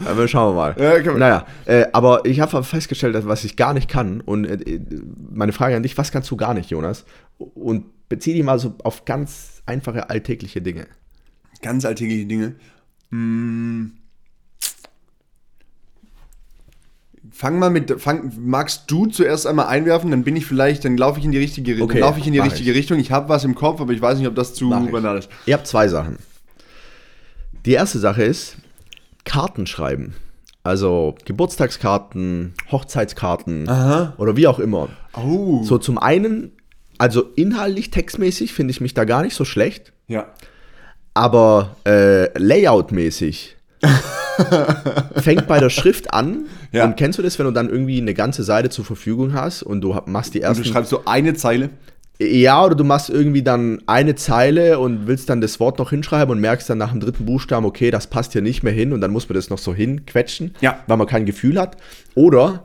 Aber 0.05 0.27
schauen 0.29 0.55
wir 0.55 0.75
mal. 0.75 1.03
Ja, 1.05 1.13
naja, 1.17 1.47
äh, 1.67 1.87
aber 1.93 2.25
ich 2.25 2.41
habe 2.41 2.63
festgestellt, 2.63 3.17
was 3.27 3.45
ich 3.45 3.57
gar 3.57 3.75
nicht 3.75 3.89
kann. 3.89 4.21
Und 4.21 4.45
äh, 4.47 4.81
meine 5.31 5.53
Frage 5.53 5.77
an 5.77 5.83
dich, 5.83 5.97
was 5.99 6.13
kannst 6.13 6.31
du 6.31 6.37
gar 6.37 6.55
nicht, 6.55 6.71
Jonas? 6.71 7.05
Und 7.39 8.09
bezieh 8.09 8.33
dich 8.35 8.43
mal 8.43 8.59
so 8.59 8.75
auf 8.85 9.05
ganz 9.05 9.52
einfache 9.67 10.11
alltägliche 10.11 10.63
Dinge. 10.63 10.87
Ganz 11.63 11.85
alltägliche 11.85 12.27
Dinge. 12.27 12.55
Hm. 13.11 13.93
Fang 17.31 17.59
mal 17.59 17.71
mit, 17.71 18.01
fang, 18.01 18.33
magst 18.41 18.91
du 18.91 19.07
zuerst 19.07 19.47
einmal 19.47 19.67
einwerfen, 19.67 20.11
dann 20.11 20.23
bin 20.23 20.37
ich 20.37 20.45
vielleicht, 20.45 20.85
dann 20.85 20.97
laufe 20.97 21.19
ich 21.19 21.25
in 21.25 21.33
die 21.33 21.39
richtige 21.39 21.73
Richtung. 21.73 21.89
Okay, 21.89 22.01
laufe 22.01 22.21
ich 22.21 22.27
in 22.27 22.33
die 22.33 22.41
richtige 22.41 22.75
Richtung. 22.75 22.99
Ich 22.99 23.11
habe 23.11 23.29
was 23.29 23.45
im 23.45 23.55
Kopf, 23.55 23.81
aber 23.81 23.93
ich 23.93 24.03
weiß 24.03 24.19
nicht, 24.19 24.27
ob 24.27 24.35
das 24.35 24.55
zu 24.55 24.67
Mach 24.67 24.85
ich. 24.85 24.91
banal 24.91 25.19
ist. 25.19 25.29
Ihr 25.47 25.55
habt 25.55 25.67
zwei 25.67 25.89
Sachen. 25.89 26.19
Die 27.65 27.73
erste 27.73 27.99
Sache 27.99 28.23
ist 28.23 28.57
Karten 29.25 29.67
schreiben. 29.67 30.15
Also 30.65 31.17
Geburtstagskarten, 31.25 32.55
Hochzeitskarten 32.71 33.69
Aha. 33.69 34.15
oder 34.19 34.37
wie 34.37 34.47
auch 34.47 34.59
immer. 34.59 34.89
Oh. 35.15 35.63
So 35.65 35.79
zum 35.79 35.99
einen, 35.99 36.53
also 37.03 37.31
inhaltlich, 37.35 37.91
textmäßig 37.91 38.53
finde 38.53 38.71
ich 38.71 38.81
mich 38.81 38.95
da 38.95 39.05
gar 39.05 39.23
nicht 39.23 39.35
so 39.35 39.45
schlecht, 39.45 39.93
Ja. 40.07 40.27
aber 41.15 41.75
äh, 41.85 42.27
Layout-mäßig 42.39 43.57
fängt 45.17 45.47
bei 45.47 45.59
der 45.59 45.71
Schrift 45.71 46.13
an. 46.15 46.47
Ja. 46.73 46.85
Und 46.85 46.97
kennst 46.97 47.19
du 47.19 47.23
das, 47.23 47.39
wenn 47.39 47.47
du 47.47 47.53
dann 47.53 47.69
irgendwie 47.69 48.01
eine 48.01 48.15
ganze 48.15 48.43
Seite 48.45 48.71
zur 48.71 48.85
Verfügung 48.85 49.35
hast 49.35 49.63
und 49.63 49.81
du 49.81 49.99
machst 50.07 50.35
die 50.35 50.39
Und 50.39 50.45
ersten 50.45 50.63
du 50.65 50.69
schreibst 50.71 50.91
so 50.91 51.05
eine 51.05 51.35
Zeile. 51.35 51.71
ja, 52.21 52.65
oder 52.65 52.75
du 52.77 52.85
machst 52.85 53.11
irgendwie 53.11 53.43
dann 53.43 53.83
eine 53.87 54.15
Zeile 54.15 54.79
und 54.79 55.07
willst 55.09 55.29
dann 55.29 55.41
das 55.41 55.59
Wort 55.61 55.79
noch 55.81 55.91
hinschreiben 55.91 56.31
und 56.31 56.41
merkst 56.41 56.71
dann 56.71 56.79
nach 56.79 56.93
dem 56.93 57.01
dritten 57.01 57.27
Buchstaben, 57.27 57.67
okay, 57.67 57.91
das 57.91 58.07
passt 58.07 58.33
hier 58.33 58.43
nicht 58.43 58.63
mehr 58.63 58.73
hin 58.73 58.93
und 58.93 59.01
dann 59.01 59.11
muss 59.11 59.29
man 59.29 59.35
das 59.35 59.51
noch 59.51 59.59
so 59.59 59.75
hinquetschen, 59.75 60.55
Ja. 60.61 60.79
weil 60.87 60.97
man 60.97 61.07
kein 61.09 61.27
Gefühl 61.27 61.59
hat. 61.61 61.77
Oder, 62.15 62.65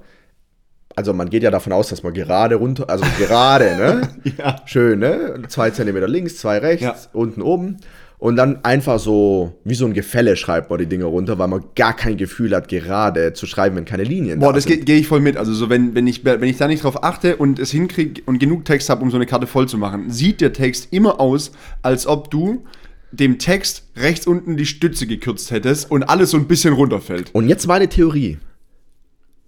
also 0.98 1.14
man 1.14 1.30
geht 1.30 1.44
ja 1.44 1.52
davon 1.52 1.72
aus, 1.74 1.90
dass 1.90 2.02
man 2.02 2.14
gerade 2.14 2.56
runter, 2.56 2.90
also 2.90 3.06
gerade, 3.20 3.78
ne? 3.78 4.10
Ja. 4.38 4.56
Schön, 4.66 5.00
ne? 5.00 5.44
Zwei 5.48 5.70
Zentimeter 5.70 6.08
links, 6.08 6.38
zwei 6.38 6.58
rechts, 6.58 6.84
Ja. 6.84 6.96
unten 7.14 7.42
oben. 7.44 7.78
Und 8.20 8.36
dann 8.36 8.66
einfach 8.66 8.98
so, 8.98 9.54
wie 9.64 9.76
so 9.76 9.86
ein 9.86 9.94
Gefälle 9.94 10.36
schreibt 10.36 10.72
man 10.72 10.80
die 10.80 10.88
Dinge 10.88 11.06
runter, 11.06 11.38
weil 11.38 11.48
man 11.48 11.64
gar 11.76 11.96
kein 11.96 12.18
Gefühl 12.18 12.56
hat, 12.56 12.68
gerade 12.68 13.34
zu 13.34 13.46
schreiben, 13.46 13.76
wenn 13.76 13.86
keine 13.86 14.04
Linien 14.06 14.40
Boah, 14.40 14.48
da 14.48 14.54
das 14.54 14.66
gehe 14.66 14.80
geh 14.80 14.98
ich 14.98 15.08
voll 15.08 15.20
mit. 15.20 15.38
Also 15.38 15.54
so, 15.54 15.70
wenn, 15.70 15.94
wenn, 15.94 16.08
ich, 16.08 16.26
wenn 16.26 16.42
ich 16.44 16.58
da 16.58 16.68
nicht 16.68 16.84
drauf 16.84 17.04
achte 17.04 17.36
und 17.36 17.60
es 17.60 17.70
hinkriege 17.70 18.24
und 18.26 18.40
genug 18.40 18.66
Text 18.66 18.90
habe, 18.90 19.04
um 19.04 19.12
so 19.12 19.18
eine 19.18 19.28
Karte 19.28 19.46
voll 19.46 19.68
zu 19.70 19.78
machen, 19.78 20.10
sieht 20.10 20.42
der 20.42 20.52
Text 20.52 20.88
immer 20.90 21.20
aus, 21.20 21.52
als 21.84 22.08
ob 22.08 22.32
du 22.32 22.64
dem 23.12 23.38
Text 23.38 23.84
rechts 23.96 24.26
unten 24.26 24.58
die 24.58 24.66
Stütze 24.66 25.06
gekürzt 25.06 25.52
hättest 25.52 25.92
und 25.92 26.02
alles 26.04 26.32
so 26.32 26.38
ein 26.38 26.48
bisschen 26.48 26.74
runterfällt. 26.74 27.30
Und 27.36 27.48
jetzt 27.48 27.68
meine 27.68 27.88
Theorie. 27.88 28.40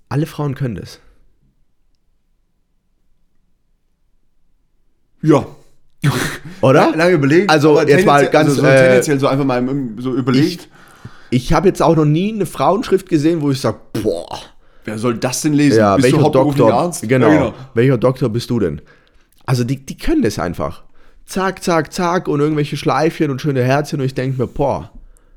Alle 0.10 0.28
Frauen 0.28 0.54
können 0.54 0.76
das. 0.76 1.00
Ja. 5.22 5.46
Oder? 6.62 6.96
Lange 6.96 7.14
überlegt. 7.14 7.50
Also, 7.50 7.80
jetzt 7.82 8.06
mal 8.06 8.26
ganz, 8.28 8.50
also 8.50 8.62
so 8.62 8.68
äh, 8.68 8.76
tendenziell 8.76 9.20
so 9.20 9.28
einfach 9.28 9.46
mal 9.46 9.64
so 9.98 10.16
überlegt. 10.16 10.68
Ich 11.30 11.54
habe 11.54 11.68
jetzt 11.68 11.82
auch 11.82 11.96
noch 11.96 12.06
nie 12.06 12.34
eine 12.34 12.46
Frauenschrift 12.46 13.08
gesehen, 13.10 13.42
wo 13.42 13.52
ich 13.52 13.60
sage, 13.62 13.78
boah, 14.02 14.40
wer 14.86 14.98
soll 14.98 15.18
das 15.18 15.42
denn 15.42 15.54
lesen? 15.54 15.80
ja, 15.80 15.96
Bist 15.96 16.12
du 16.12 16.18
welcher 16.18 16.32
Doktor, 16.32 16.74
Arzt? 16.74 17.08
genau, 17.08 17.32
Ja, 17.32 17.54
welcher 17.74 17.98
Doktor 17.98 18.30
bist 18.30 18.50
du 18.50 18.60
denn? 18.60 18.82
Also 19.46 19.64
die, 19.64 19.86
die 19.86 19.98
können 19.98 20.22
das 20.22 20.40
einfach. 20.40 20.84
Zack, 21.26 21.62
zack, 21.64 21.94
zack 21.94 22.28
und 22.28 22.40
irgendwelche 22.40 22.78
Schleifchen 22.78 23.30
und 23.30 23.42
schöne 23.42 23.64
Herzchen 23.64 24.00
und 24.00 24.06
ich 24.06 24.16
denke 24.16 24.42
mir, 24.42 24.48
boah, 24.48 24.90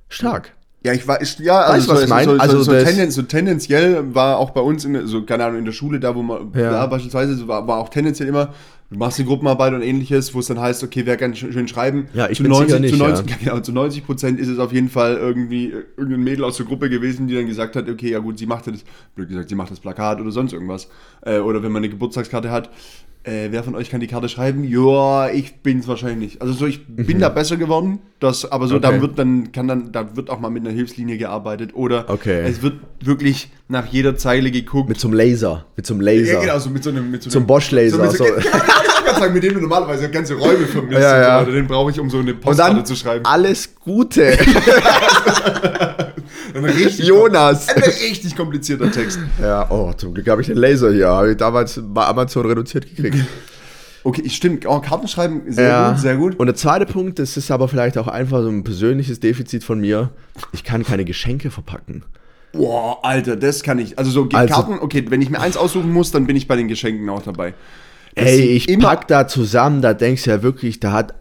stark. 0.09 0.53
Ja, 0.85 0.93
ich 0.95 1.07
weiß, 1.07 1.37
ja, 1.41 1.69
Weißt 1.69 1.87
du, 1.87 1.91
was 1.93 1.99
so, 1.99 2.05
ich 2.05 2.11
meine? 2.11 2.25
So, 2.25 2.35
so, 2.37 2.41
Also 2.41 2.63
so, 2.63 2.73
tenden, 2.73 3.11
so 3.11 3.23
tendenziell 3.23 4.15
war 4.15 4.39
auch 4.39 4.51
bei 4.51 4.61
uns, 4.63 4.85
in, 4.85 4.95
der- 4.95 5.07
so, 5.07 5.23
keine 5.25 5.45
Ahnung, 5.45 5.59
in 5.59 5.65
der 5.67 5.73
Schule, 5.73 6.01
da 6.01 6.15
wo 6.15 6.23
man, 6.23 6.51
Ja. 6.55 6.71
da 6.71 6.87
beispielsweise, 6.87 7.35
so 7.37 7.47
war, 7.47 7.67
war 7.69 7.79
auch 7.79 7.89
tendenziell 7.91 8.29
immer, 8.31 8.53
du 8.93 8.99
machst 8.99 9.19
eine 9.19 9.27
Gruppenarbeit 9.27 9.73
und 9.73 9.83
ähnliches, 9.83 10.35
wo 10.35 10.41
es 10.41 10.47
dann 10.47 10.61
heißt, 10.61 10.85
okay, 10.85 11.07
wer 11.07 11.17
kann 11.17 11.35
schön 11.35 11.67
schreiben. 11.67 12.09
Ja, 12.15 12.29
ich 12.29 12.37
zu 12.37 12.43
bin 12.43 12.53
90, 12.53 12.69
sicher 12.69 12.81
nicht, 12.81 12.93
zu 12.93 12.99
90, 12.99 13.39
genau, 13.41 13.61
zu 13.61 13.73
90 13.73 14.07
Prozent 14.07 14.39
ist 14.39 14.49
es 14.49 14.59
auf 14.59 14.73
jeden 14.73 14.89
Fall 14.89 15.17
irgendwie 15.17 15.67
äh, 15.71 15.85
irgendein 15.97 16.23
Mädel 16.23 16.45
aus 16.45 16.59
der 16.59 16.67
Gruppe 16.67 16.91
gewesen, 16.91 17.27
die 17.27 17.35
dann 17.35 17.47
gesagt 17.47 17.75
hat, 17.75 17.89
okay, 17.89 18.11
ja 18.11 18.19
gut, 18.19 18.39
sie 18.39 18.47
macht 18.47 18.67
das, 18.67 18.85
blöd 19.15 19.29
gesagt, 19.29 19.49
sie 19.49 19.55
macht 19.55 19.71
das 19.71 19.81
Plakat 19.81 20.21
oder 20.21 20.31
sonst 20.31 20.53
irgendwas. 20.53 20.89
Äh, 21.23 21.39
oder 21.39 21.63
wenn 21.63 21.73
man 21.73 21.81
eine 21.81 21.89
Geburtstagskarte 21.89 22.51
hat. 22.51 22.71
Äh, 23.25 23.49
wer 23.51 23.63
von 23.63 23.75
euch 23.77 23.89
kann 23.91 24.01
die 24.01 24.07
Karte 24.09 24.29
schreiben? 24.29 24.65
Ja, 24.65 25.29
ich 25.31 25.55
bin's 25.63 25.87
wahrscheinlich 25.87 26.19
nicht. 26.19 26.43
Also 26.43 26.53
so, 26.55 26.67
ich 26.67 26.85
bin 26.87 27.21
da 27.21 27.29
besser 27.29 27.57
geworden, 27.57 28.01
das, 28.21 28.51
aber 28.51 28.67
so, 28.67 28.75
Mhm. 28.75 28.85
Okay. 28.85 28.95
da 28.97 29.01
wird 29.03 29.19
dann, 29.19 29.53
kann 29.53 29.69
dann, 29.69 29.93
da 29.93 30.17
wird 30.17 30.29
auch 30.31 30.41
mal 30.41 30.51
mit 30.51 30.65
einer 30.67 30.75
Hilfslinie 30.75 31.19
gearbeitet 31.19 31.75
oder 31.75 32.09
Okay. 32.11 32.43
es 32.47 32.63
wird 32.63 32.75
wirklich 33.01 33.51
nach 33.69 33.87
jeder 33.87 34.17
Zeile 34.17 34.51
geguckt. 34.51 34.89
Mit 34.89 34.99
so 34.99 35.09
einem 35.09 35.17
Laser. 35.17 35.67
Mit 35.77 35.87
so 35.87 35.95
einem 35.95 36.01
Laser. 36.01 36.33
ja, 36.35 36.41
genau, 36.41 36.59
so 36.59 36.71
mit 36.71 36.83
so 36.83 36.91
einem, 36.91 37.11
mit 37.11 37.23
so 37.23 37.31
Zum 37.31 37.41
einem 37.43 37.47
Bosch-Laser, 37.47 37.97
So 37.97 38.03
mit 38.03 38.11
so, 38.13 38.25
so. 38.25 38.25
ja, 38.25 38.37
ich 38.41 39.05
kann 39.05 39.21
sagen, 39.21 39.35
mit 39.35 39.43
dem 39.43 39.55
du 39.55 39.61
normalerweise 39.61 40.11
ganze 40.11 40.35
Räume 40.35 40.67
vermisst 40.67 41.01
Ja, 41.01 41.41
ja. 41.41 41.45
Den 41.45 41.67
brauche 41.67 41.91
ich, 41.91 42.01
um 42.01 42.11
so 42.11 42.19
eine 42.19 42.35
Postkarte 42.35 42.77
dann 42.77 42.87
zu 42.87 42.97
schreiben. 42.97 43.25
alles 43.25 43.75
Gute. 43.77 44.37
Ein 46.55 46.65
richtig, 46.65 47.07
Jonas. 47.07 47.69
Ein 47.69 47.83
richtig 47.83 48.37
komplizierter 48.37 48.91
Text. 48.91 49.19
ja, 49.41 49.71
oh, 49.71 49.93
zum 49.93 50.15
Glück 50.15 50.29
habe 50.29 50.41
ich 50.43 50.49
den 50.49 50.57
Laser 50.57 50.93
hier. 50.93 51.09
Habe 51.09 51.31
ich 51.33 51.37
damals 51.37 51.81
bei 51.83 52.05
Amazon 52.07 52.47
reduziert 52.47 52.87
gekriegt. 52.95 53.17
Okay, 54.05 54.29
stimmt. 54.31 54.67
Oh, 54.67 54.81
Kartenschreiben, 54.81 55.43
sehr 55.53 55.91
gut, 55.93 56.01
sehr 56.01 56.17
gut. 56.17 56.37
Und 56.37 56.47
der 56.47 56.57
zweite 56.57 56.87
Punkt, 56.87 57.21
das 57.21 57.37
ist 57.37 57.53
aber 57.53 57.69
vielleicht 57.69 57.97
auch 57.99 58.09
einfach 58.09 58.43
so 58.43 58.49
ein 58.49 58.65
persönliches 58.65 59.21
Defizit 59.21 59.63
von 59.63 59.79
mir. 59.81 60.11
Ich 60.51 60.65
kann 60.65 60.83
keine 60.83 61.05
Geschenke 61.05 61.53
verpacken. 61.53 62.03
Boah, 62.53 62.99
Alter, 63.05 63.37
das 63.37 63.63
kann 63.63 63.79
ich. 63.79 63.99
Also 64.01 64.11
so 64.11 64.29
Also- 64.33 64.53
Karten, 64.53 64.81
okay, 64.81 65.05
wenn 65.09 65.23
ich 65.23 65.31
mir 65.31 65.41
eins 65.41 65.57
aussuchen 65.57 65.93
muss, 65.93 66.11
dann 66.11 66.27
bin 66.27 66.35
ich 66.35 66.49
bei 66.49 66.57
den 66.57 66.67
Geschenken 66.67 67.09
auch 67.11 67.23
dabei. 67.23 67.55
Das 68.17 68.25
Ey, 68.27 68.41
ich 68.41 68.77
pack 68.81 69.07
da 69.07 69.29
zusammen, 69.29 69.83
da 69.83 69.95
denkst 69.95 70.25
du 70.25 70.31
ja 70.31 70.43
wirklich, 70.43 70.81
da 70.81 70.91
hat, 70.91 71.15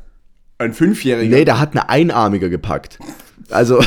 ein 0.58 0.74
Fünfjähriger. 0.74 1.36
nee, 1.38 1.46
da 1.46 1.60
hat 1.60 1.74
eine 1.74 1.88
Einarmiger 1.88 2.50
gepackt. 2.50 2.98
Also, 3.50 3.84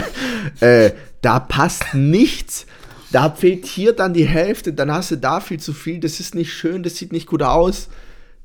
äh, 0.60 0.92
da 1.20 1.40
passt 1.40 1.94
nichts. 1.94 2.66
Da 3.10 3.30
fehlt 3.30 3.66
hier 3.66 3.92
dann 3.92 4.14
die 4.14 4.24
Hälfte, 4.26 4.72
dann 4.72 4.90
hast 4.90 5.10
du 5.10 5.16
da 5.16 5.40
viel 5.40 5.60
zu 5.60 5.72
viel, 5.74 6.00
das 6.00 6.18
ist 6.20 6.34
nicht 6.34 6.52
schön, 6.52 6.82
das 6.82 6.96
sieht 6.96 7.12
nicht 7.12 7.26
gut 7.26 7.42
aus. 7.42 7.88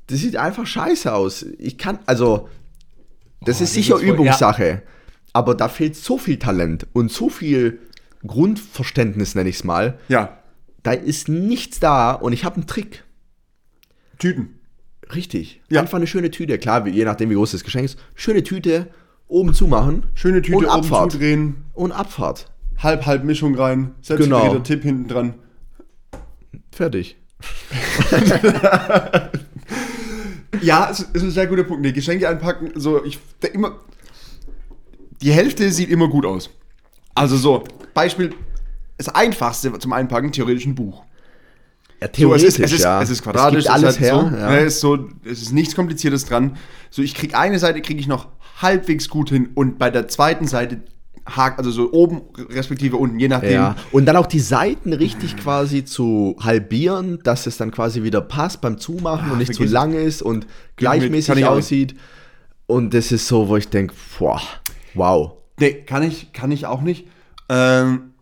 Das 0.08 0.18
sieht 0.20 0.36
einfach 0.36 0.66
scheiße 0.66 1.12
aus. 1.12 1.42
Ich 1.58 1.78
kann, 1.78 1.98
also, 2.06 2.48
das 3.42 3.60
ist 3.60 3.74
sicher 3.74 3.94
ist 3.96 4.02
voll- 4.02 4.10
Übungssache. 4.14 4.82
Aber 5.32 5.54
da 5.54 5.68
fehlt 5.68 5.96
so 5.96 6.18
viel 6.18 6.38
Talent 6.38 6.86
und 6.92 7.10
so 7.12 7.28
viel 7.28 7.78
Grundverständnis, 8.26 9.34
nenne 9.34 9.48
ich 9.50 9.56
es 9.56 9.64
mal. 9.64 9.98
Ja, 10.08 10.38
Da 10.82 10.92
ist 10.92 11.28
nichts 11.28 11.80
da 11.80 12.12
und 12.12 12.32
ich 12.32 12.44
habe 12.44 12.56
einen 12.56 12.66
Trick. 12.66 13.04
Tüten. 14.18 14.58
Richtig. 15.14 15.60
Ja. 15.70 15.80
Einfach 15.80 15.96
eine 15.96 16.06
schöne 16.06 16.30
Tüte. 16.30 16.58
Klar, 16.58 16.84
wie- 16.84 16.90
je 16.90 17.04
nachdem, 17.04 17.30
wie 17.30 17.34
groß 17.34 17.52
das 17.52 17.64
Geschenk 17.64 17.84
ist. 17.84 17.98
Schöne 18.14 18.42
Tüte, 18.42 18.88
oben 19.28 19.54
zumachen. 19.54 20.06
Schöne 20.14 20.42
Tüte 20.42 20.58
und 20.58 20.64
oben 20.64 20.72
Abfahrt. 20.74 21.12
zudrehen, 21.12 21.64
Und 21.74 21.92
Abfahrt. 21.92 22.50
halb, 22.78 23.06
halb 23.06 23.24
Mischung 23.24 23.54
rein, 23.54 23.92
Genau. 24.06 24.38
selbstgedrehter 24.40 24.62
Tipp 24.62 24.82
hinten 24.82 25.08
dran. 25.08 25.34
Fertig. 26.72 27.16
Ja, 30.62 30.88
es 30.90 31.00
ist 31.00 31.22
ein 31.22 31.30
sehr 31.30 31.46
guter 31.46 31.62
Punkt. 31.64 31.82
Nee, 31.82 31.92
Geschenke 31.92 32.28
einpacken, 32.28 32.72
so, 32.74 33.04
ich 33.04 33.18
immer. 33.52 33.76
Die 35.22 35.30
Hälfte 35.30 35.70
sieht 35.70 35.90
immer 35.90 36.08
gut 36.08 36.24
aus. 36.24 36.50
Also 37.14 37.36
so, 37.36 37.64
Beispiel, 37.94 38.34
das 38.96 39.08
einfachste 39.08 39.78
zum 39.78 39.92
Einpacken, 39.92 40.32
theoretisch 40.32 40.64
ein 40.66 40.74
Buch. 40.74 41.02
Ja, 42.00 42.06
So, 42.06 42.12
theoretisch, 42.12 42.48
es, 42.48 42.58
ist, 42.58 42.64
es, 42.64 42.72
ist, 42.72 42.82
ja. 42.82 43.02
es 43.02 43.10
ist 43.10 43.22
quadratisch, 43.22 43.64
Es 43.64 43.70
alles 43.70 43.90
es 43.90 43.94
ist 43.96 44.00
her. 44.00 44.16
halt 44.16 44.30
so, 44.32 44.36
ja. 44.36 44.50
ne, 44.50 44.60
ist 44.60 44.80
so, 44.80 45.08
es 45.24 45.42
ist 45.42 45.52
nichts 45.52 45.74
Kompliziertes 45.76 46.24
dran. 46.24 46.56
So, 46.90 47.02
ich 47.02 47.14
krieg 47.14 47.34
eine 47.36 47.58
Seite, 47.58 47.82
kriege 47.82 48.00
ich 48.00 48.06
noch 48.06 48.28
halbwegs 48.60 49.08
gut 49.08 49.30
hin 49.30 49.50
und 49.54 49.78
bei 49.78 49.90
der 49.90 50.08
zweiten 50.08 50.46
Seite 50.46 50.82
hakt, 51.26 51.58
also 51.58 51.70
so 51.70 51.92
oben 51.92 52.22
respektive 52.50 52.96
unten, 52.96 53.18
je 53.18 53.28
nachdem. 53.28 53.52
Ja, 53.52 53.76
und 53.92 54.06
dann 54.06 54.16
auch 54.16 54.26
die 54.26 54.40
Seiten 54.40 54.92
richtig 54.92 55.36
quasi 55.36 55.84
zu 55.84 56.36
halbieren, 56.40 57.20
dass 57.22 57.46
es 57.46 57.56
dann 57.56 57.70
quasi 57.70 58.02
wieder 58.02 58.20
passt 58.20 58.60
beim 58.60 58.78
Zumachen 58.78 59.30
und 59.30 59.38
nicht 59.38 59.54
zu 59.54 59.64
lang 59.64 59.92
ist 59.92 60.22
und 60.22 60.46
gleichmäßig 60.76 61.44
aussieht. 61.44 61.94
Und 62.66 62.94
das 62.94 63.12
ist 63.12 63.26
so, 63.28 63.48
wo 63.48 63.56
ich 63.56 63.68
denke, 63.68 63.94
boah, 64.18 64.40
wow. 64.94 65.32
Nee, 65.58 65.72
kann 65.72 66.02
ich, 66.02 66.32
kann 66.32 66.50
ich 66.50 66.66
auch 66.66 66.82
nicht. 66.82 67.08
Ähm, 67.48 68.12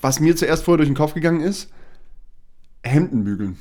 was 0.00 0.20
mir 0.20 0.36
zuerst 0.36 0.64
vorher 0.64 0.78
durch 0.78 0.88
den 0.88 0.96
Kopf 0.96 1.14
gegangen 1.14 1.40
ist, 1.40 1.70
Hemden 2.82 3.24
bügeln. 3.24 3.58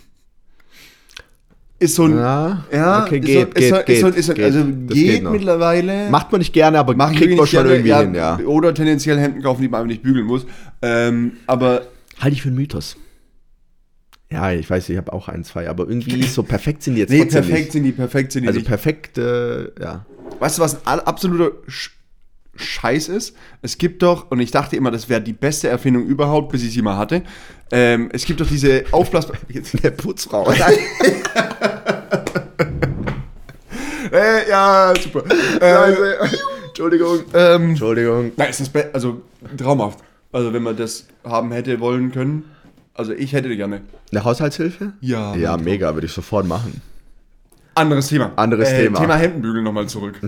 Ist 1.80 1.96
so 1.96 2.04
ein. 2.04 2.18
Ja, 2.18 2.66
ja 2.72 3.06
okay, 3.06 3.20
ist 3.20 3.26
geht, 3.26 3.40
so, 3.40 3.46
geht, 3.46 3.58
ist 3.58 3.70
so, 3.70 3.76
geht, 4.08 4.16
ist 4.18 4.26
so, 4.26 4.34
geht. 4.34 4.46
Also 4.46 4.66
geht, 4.66 4.90
geht 4.90 5.24
mittlerweile. 5.24 6.10
Macht 6.10 6.32
man 6.32 6.40
nicht 6.40 6.52
gerne, 6.52 6.78
aber 6.78 6.94
Mach 6.94 7.14
kriegt 7.14 7.38
man 7.38 7.48
schon 7.48 7.64
gerne, 7.64 7.76
irgendwie 7.76 7.94
hin, 7.96 8.16
ja. 8.16 8.38
Oder 8.40 8.74
tendenziell 8.74 9.18
Hemden 9.18 9.42
kaufen, 9.42 9.62
die 9.62 9.70
man 9.70 9.80
einfach 9.80 9.88
nicht 9.88 10.04
bügeln 10.04 10.26
muss. 10.26 10.46
Ähm, 10.82 11.34
aber 11.48 11.84
Halte 12.20 12.36
ich 12.36 12.42
für 12.42 12.50
einen 12.50 12.58
Mythos. 12.58 12.98
Ja, 14.32 14.52
ich 14.52 14.70
weiß, 14.70 14.90
ich 14.90 14.98
habe 14.98 15.12
auch 15.14 15.28
ein, 15.28 15.44
zwei, 15.44 15.70
aber 15.70 15.88
irgendwie 15.88 16.24
so 16.28 16.44
perfekt 16.44 16.84
sind 16.84 16.96
die 16.96 17.02
jetzt 17.02 17.10
nee, 17.10 17.26
perfekt 17.26 17.60
nicht. 17.60 17.72
sind 17.72 17.84
die, 17.84 17.92
perfekt 17.94 18.32
sind 18.34 18.44
die 18.44 18.48
Also 18.48 18.60
nicht. 18.60 18.68
perfekt, 18.68 19.18
äh, 19.18 19.72
ja. 19.82 20.06
Weißt 20.40 20.58
du, 20.58 20.62
was 20.62 20.86
ein 20.86 21.00
absoluter 21.00 21.52
Sch 21.68 21.92
Scheiß 22.60 23.10
ist? 23.10 23.36
Es 23.62 23.78
gibt 23.78 24.02
doch, 24.04 24.30
und 24.32 24.40
ich 24.40 24.52
dachte 24.52 24.76
immer, 24.76 24.92
das 24.92 25.10
wäre 25.10 25.22
die 25.22 25.34
beste 25.34 25.68
Erfindung 25.70 26.06
überhaupt, 26.06 26.52
bis 26.52 26.64
ich 26.64 26.74
sie 26.74 26.82
mal 26.82 26.98
hatte. 26.98 27.24
Ähm, 27.72 28.10
es 28.14 28.26
gibt 28.26 28.42
doch 28.42 28.48
diese 28.48 28.84
aufblasbare. 28.92 29.38
Eine 29.84 29.92
Putzfrau. 29.92 30.52
äh, 34.12 34.50
ja, 34.50 34.94
super. 35.02 35.24
Äh, 35.62 35.94
Entschuldigung. 36.68 37.20
ähm, 37.34 37.70
Entschuldigung. 37.72 38.32
na, 38.38 38.46
ist 38.46 38.60
das 38.60 38.70
be- 38.70 38.90
also 38.94 39.22
traumhaft. 39.58 40.00
Also, 40.32 40.54
wenn 40.54 40.64
man 40.64 40.78
das 40.78 41.08
haben 41.24 41.52
hätte 41.52 41.80
wollen 41.80 42.12
können. 42.12 42.46
Also, 42.94 43.14
ich 43.14 43.34
hätte 43.34 43.56
gerne. 43.56 43.82
Eine 44.12 44.24
Haushaltshilfe? 44.24 44.94
Ja. 45.02 45.36
Ja, 45.36 45.58
mega, 45.58 45.94
würde 45.94 46.08
ich 46.08 46.14
sofort 46.14 46.46
machen. 46.48 46.82
Anderes 47.76 48.08
Thema. 48.10 48.32
Anderes 48.36 48.70
Thema. 48.70 49.00
Mhm. 49.00 49.04
Thema 49.04 49.16
Hemdenbügeln 49.16 49.64
nochmal 49.64 49.88
zurück. 49.88 50.20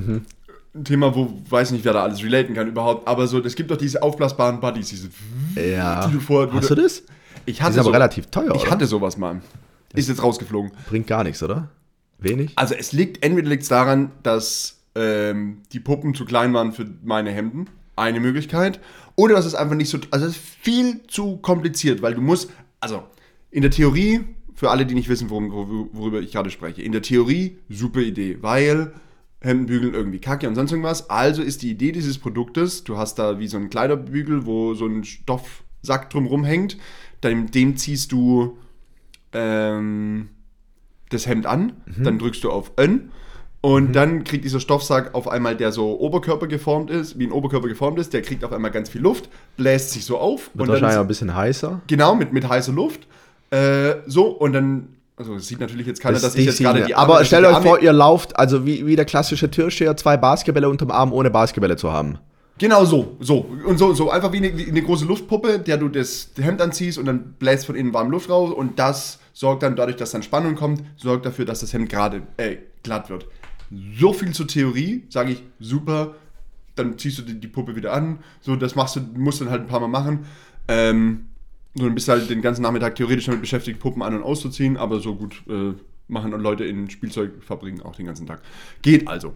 Ein 0.73 0.85
Thema, 0.85 1.13
wo 1.13 1.33
weiß 1.49 1.71
nicht, 1.71 1.83
wer 1.83 1.93
da 1.93 2.03
alles 2.03 2.23
relaten 2.23 2.53
kann 2.55 2.67
überhaupt, 2.67 3.05
aber 3.07 3.27
so, 3.27 3.39
es 3.43 3.55
gibt 3.55 3.71
doch 3.71 3.77
diese 3.77 4.01
aufblasbaren 4.01 4.59
Buddies, 4.61 4.89
diese. 4.89 5.09
Ja. 5.55 6.07
Die 6.07 6.13
du 6.13 6.19
vorher- 6.21 6.53
Hast 6.53 6.69
du 6.69 6.75
das? 6.75 7.03
Ich 7.45 7.61
hatte 7.61 7.73
sind 7.73 7.79
aber 7.81 7.89
so- 7.89 7.91
relativ 7.91 8.27
teuer, 8.27 8.55
Ich 8.55 8.61
oder? 8.61 8.71
hatte 8.71 8.85
sowas 8.85 9.17
mal. 9.17 9.41
Ist 9.93 10.07
jetzt 10.07 10.23
rausgeflogen. 10.23 10.71
Bringt 10.87 11.07
gar 11.07 11.23
nichts, 11.25 11.43
oder? 11.43 11.69
Wenig? 12.19 12.53
Also 12.55 12.75
es 12.75 12.93
liegt, 12.93 13.25
entweder 13.25 13.49
liegt 13.49 13.63
es 13.63 13.69
daran, 13.69 14.11
dass 14.23 14.77
ähm, 14.95 15.57
die 15.73 15.79
Puppen 15.81 16.13
zu 16.15 16.23
klein 16.23 16.53
waren 16.53 16.71
für 16.71 16.85
meine 17.03 17.31
Hemden. 17.31 17.67
Eine 17.97 18.19
Möglichkeit. 18.21 18.79
Oder 19.17 19.35
dass 19.35 19.45
es 19.45 19.55
einfach 19.55 19.75
nicht 19.75 19.89
so, 19.89 19.97
also 20.11 20.25
es 20.27 20.33
ist 20.37 20.41
viel 20.61 21.01
zu 21.07 21.37
kompliziert, 21.37 22.01
weil 22.01 22.15
du 22.15 22.21
musst, 22.21 22.49
also 22.79 23.03
in 23.49 23.61
der 23.63 23.71
Theorie, 23.71 24.21
für 24.55 24.69
alle, 24.69 24.85
die 24.85 24.93
nicht 24.95 25.09
wissen, 25.09 25.29
worum, 25.29 25.51
wor- 25.51 25.89
worüber 25.91 26.21
ich 26.21 26.31
gerade 26.31 26.49
spreche, 26.49 26.81
in 26.81 26.91
der 26.93 27.01
Theorie 27.01 27.57
super 27.69 27.99
Idee, 27.99 28.37
weil 28.41 28.93
Hemdenbügeln 29.41 29.93
irgendwie 29.93 30.19
kacke 30.19 30.47
und 30.47 30.55
sonst 30.55 30.71
irgendwas. 30.71 31.09
Also 31.09 31.41
ist 31.41 31.61
die 31.61 31.71
Idee 31.71 31.91
dieses 31.91 32.17
Produktes, 32.17 32.83
du 32.83 32.97
hast 32.97 33.15
da 33.15 33.39
wie 33.39 33.47
so 33.47 33.57
einen 33.57 33.69
Kleiderbügel, 33.69 34.45
wo 34.45 34.73
so 34.73 34.85
ein 34.85 35.03
Stoffsack 35.03 36.09
drumrum 36.09 36.43
hängt, 36.43 36.77
dem, 37.23 37.51
dem 37.51 37.75
ziehst 37.75 38.11
du 38.11 38.57
ähm, 39.33 40.29
das 41.09 41.27
Hemd 41.27 41.45
an, 41.45 41.73
dann 41.97 42.19
drückst 42.19 42.43
du 42.43 42.51
auf 42.51 42.71
Ön 42.79 43.11
und 43.61 43.93
dann 43.93 44.23
kriegt 44.23 44.43
dieser 44.43 44.59
Stoffsack 44.59 45.13
auf 45.13 45.27
einmal, 45.27 45.55
der 45.55 45.71
so 45.71 45.99
Oberkörper 45.99 46.47
geformt 46.47 46.89
ist, 46.89 47.19
wie 47.19 47.27
ein 47.27 47.31
Oberkörper 47.31 47.67
geformt 47.67 47.99
ist, 47.99 48.11
der 48.11 48.23
kriegt 48.23 48.43
auf 48.43 48.51
einmal 48.51 48.71
ganz 48.71 48.89
viel 48.89 49.01
Luft, 49.01 49.29
bläst 49.55 49.91
sich 49.91 50.03
so 50.03 50.17
auf 50.17 50.49
Wird 50.55 50.63
und 50.63 50.69
wahrscheinlich 50.69 50.95
dann 50.95 51.05
ein 51.05 51.07
bisschen 51.07 51.35
heißer. 51.35 51.81
genau 51.85 52.15
mit, 52.15 52.33
mit 52.33 52.49
heißer 52.49 52.73
Luft. 52.73 53.07
Äh, 53.51 53.97
so 54.07 54.27
und 54.29 54.53
dann, 54.53 54.95
also 55.21 55.35
es 55.35 55.47
sieht 55.47 55.59
natürlich 55.59 55.85
jetzt 55.85 56.01
keiner, 56.01 56.19
dass 56.19 56.35
ich 56.35 56.45
jetzt 56.45 56.59
gerade 56.59 56.83
die 56.83 56.95
Aber 56.95 57.19
dass 57.19 57.27
stellt 57.27 57.45
euch 57.45 57.55
Arme- 57.55 57.67
vor, 57.67 57.79
ihr 57.79 57.93
lauft, 57.93 58.37
also 58.37 58.65
wie, 58.65 58.85
wie 58.85 58.95
der 58.95 59.05
klassische 59.05 59.49
Türsteher, 59.51 59.95
zwei 59.95 60.17
Basketbälle 60.17 60.67
unterm 60.67 60.91
Arm, 60.91 61.13
ohne 61.13 61.29
Basketbälle 61.29 61.75
zu 61.77 61.91
haben. 61.91 62.17
Genau 62.57 62.85
so, 62.85 63.17
so 63.19 63.45
und 63.65 63.77
so, 63.77 63.93
so 63.93 64.11
einfach 64.11 64.31
wie 64.33 64.37
eine, 64.37 64.57
wie 64.57 64.67
eine 64.67 64.81
große 64.81 65.05
Luftpuppe, 65.05 65.59
der 65.59 65.77
du 65.77 65.89
das 65.89 66.31
Hemd 66.39 66.61
anziehst 66.61 66.97
und 66.97 67.05
dann 67.05 67.33
bläst 67.39 67.65
von 67.65 67.75
innen 67.75 67.93
warm 67.93 68.11
Luft 68.11 68.29
raus 68.29 68.51
und 68.51 68.77
das 68.77 69.19
sorgt 69.33 69.63
dann 69.63 69.75
dadurch, 69.75 69.97
dass 69.97 70.11
dann 70.11 70.23
Spannung 70.23 70.55
kommt, 70.55 70.83
sorgt 70.97 71.25
dafür, 71.25 71.45
dass 71.45 71.61
das 71.61 71.73
Hemd 71.73 71.89
gerade 71.89 72.23
äh, 72.37 72.57
glatt 72.83 73.09
wird. 73.09 73.25
So 73.99 74.13
viel 74.13 74.31
zur 74.31 74.47
Theorie, 74.47 75.05
sage 75.09 75.31
ich, 75.31 75.43
super. 75.59 76.15
Dann 76.75 76.97
ziehst 76.97 77.17
du 77.19 77.21
die, 77.23 77.39
die 77.39 77.47
Puppe 77.47 77.75
wieder 77.75 77.93
an, 77.93 78.19
so 78.41 78.55
das 78.55 78.75
machst 78.75 78.95
du, 78.95 79.01
musst 79.15 79.39
du 79.39 79.45
dann 79.45 79.51
halt 79.51 79.61
ein 79.63 79.67
paar 79.67 79.81
Mal 79.81 79.87
machen. 79.87 80.25
Ähm, 80.67 81.25
so, 81.73 81.85
dann 81.85 81.95
bist 81.95 82.07
du 82.07 82.13
halt 82.13 82.29
den 82.29 82.41
ganzen 82.41 82.63
Nachmittag 82.63 82.95
theoretisch 82.95 83.25
damit 83.25 83.41
beschäftigt, 83.41 83.79
Puppen 83.79 84.01
an- 84.01 84.15
und 84.15 84.23
auszuziehen, 84.23 84.77
aber 84.77 84.99
so 84.99 85.15
gut 85.15 85.43
äh, 85.47 85.73
machen 86.07 86.31
Leute 86.31 86.65
in 86.65 86.89
Spielzeugfabriken 86.89 87.81
auch 87.81 87.95
den 87.95 88.05
ganzen 88.05 88.27
Tag. 88.27 88.41
Geht 88.81 89.07
also. 89.07 89.33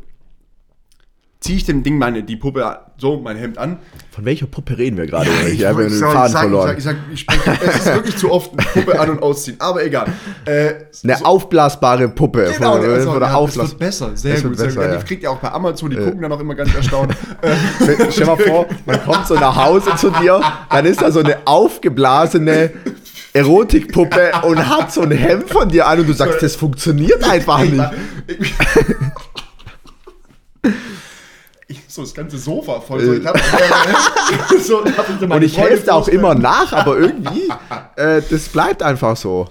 Ziehe 1.46 1.58
ich 1.58 1.64
dem 1.66 1.84
Ding 1.84 2.00
meine, 2.00 2.24
die 2.24 2.38
Puppe 2.38 2.80
so, 2.98 3.18
mein 3.20 3.38
Hemd 3.38 3.60
an, 3.60 3.78
Von 4.10 4.26
welcher 4.26 4.48
Puppe 4.48 4.80
reden 4.80 4.98
wir 4.98 5.06
gerade? 5.06 5.30
ich 5.46 5.60
ich 5.60 5.66
habe 5.66 5.84
den 5.88 5.92
Faden 5.92 6.26
ich 6.26 6.32
sag, 6.32 6.42
verloren. 6.42 6.76
Ich 6.76 6.84
sag, 6.84 6.96
ich 7.14 7.24
sag, 7.28 7.36
spreche, 7.36 7.62
es 7.68 7.76
ist 7.76 7.86
wirklich 7.94 8.18
zu 8.18 8.32
oft 8.32 8.52
Puppe 8.74 9.00
an- 9.00 9.12
und 9.12 9.22
ausziehen, 9.22 9.58
aber 9.60 9.86
egal. 9.86 10.08
Äh, 10.46 10.74
Eine 11.04 11.18
so- 11.18 11.26
aufblasbare 11.26 12.10
Puppe. 12.10 12.52
Genau, 12.58 12.78
von, 12.78 12.90
also, 12.90 13.12
von 13.12 13.22
ja, 13.22 13.34
Aufblas 13.36 13.70
wird 13.70 13.78
besser, 13.80 14.10
sehr 14.16 14.34
Das 14.34 14.42
gut. 14.44 14.58
sehr 14.58 14.66
besser, 14.70 14.82
gut. 14.82 14.92
ja. 14.94 14.98
Die 14.98 15.06
kriegt 15.06 15.22
ihr 15.22 15.30
auch 15.30 15.38
bei 15.38 15.52
Amazon, 15.52 15.92
die 15.92 15.98
gucken 15.98 16.20
dann 16.20 16.32
auch 16.32 16.40
immer 16.40 16.56
ganz 16.56 16.74
erstaunt. 16.74 17.12
Äh, 17.44 17.56
Stell 18.12 18.26
mal 18.26 18.38
vor, 18.38 18.66
man 18.88 19.04
kommt 19.04 19.28
so 19.28 19.36
nach 19.36 19.56
Hause 19.56 19.92
zu 19.98 20.10
dir, 20.10 20.42
dann 20.72 20.86
ist 20.88 21.00
da 21.04 21.12
so 21.12 21.20
eine 21.20 21.46
aufgeblasene 21.46 22.72
Erotikpuppe 23.34 24.32
und 24.48 24.68
hat 24.68 24.92
so 24.92 25.02
ein 25.02 25.12
Hemd 25.12 25.48
von 25.52 25.70
dir 25.70 25.86
an 25.86 26.00
und 26.00 26.10
du 26.10 26.14
sagst, 26.14 26.42
das 26.42 26.56
funktioniert 26.56 27.24
einfach 27.30 27.60
nicht. 27.60 27.76
So 31.96 32.02
das 32.02 32.14
ganze 32.14 32.38
Sofa 32.38 32.82
voll. 32.82 33.06
So, 33.06 33.14
ich 33.14 33.26
hab, 33.26 33.38
äh, 33.38 33.40
so, 34.60 34.84
ich 34.86 35.30
Und 35.32 35.42
ich 35.42 35.58
helfe 35.58 35.94
auch 35.94 36.10
immer 36.10 36.36
nach, 36.36 36.74
aber 36.74 36.98
irgendwie, 36.98 37.50
äh, 37.96 38.22
das 38.30 38.50
bleibt 38.50 38.84
einfach 38.84 39.16
so. 39.16 39.48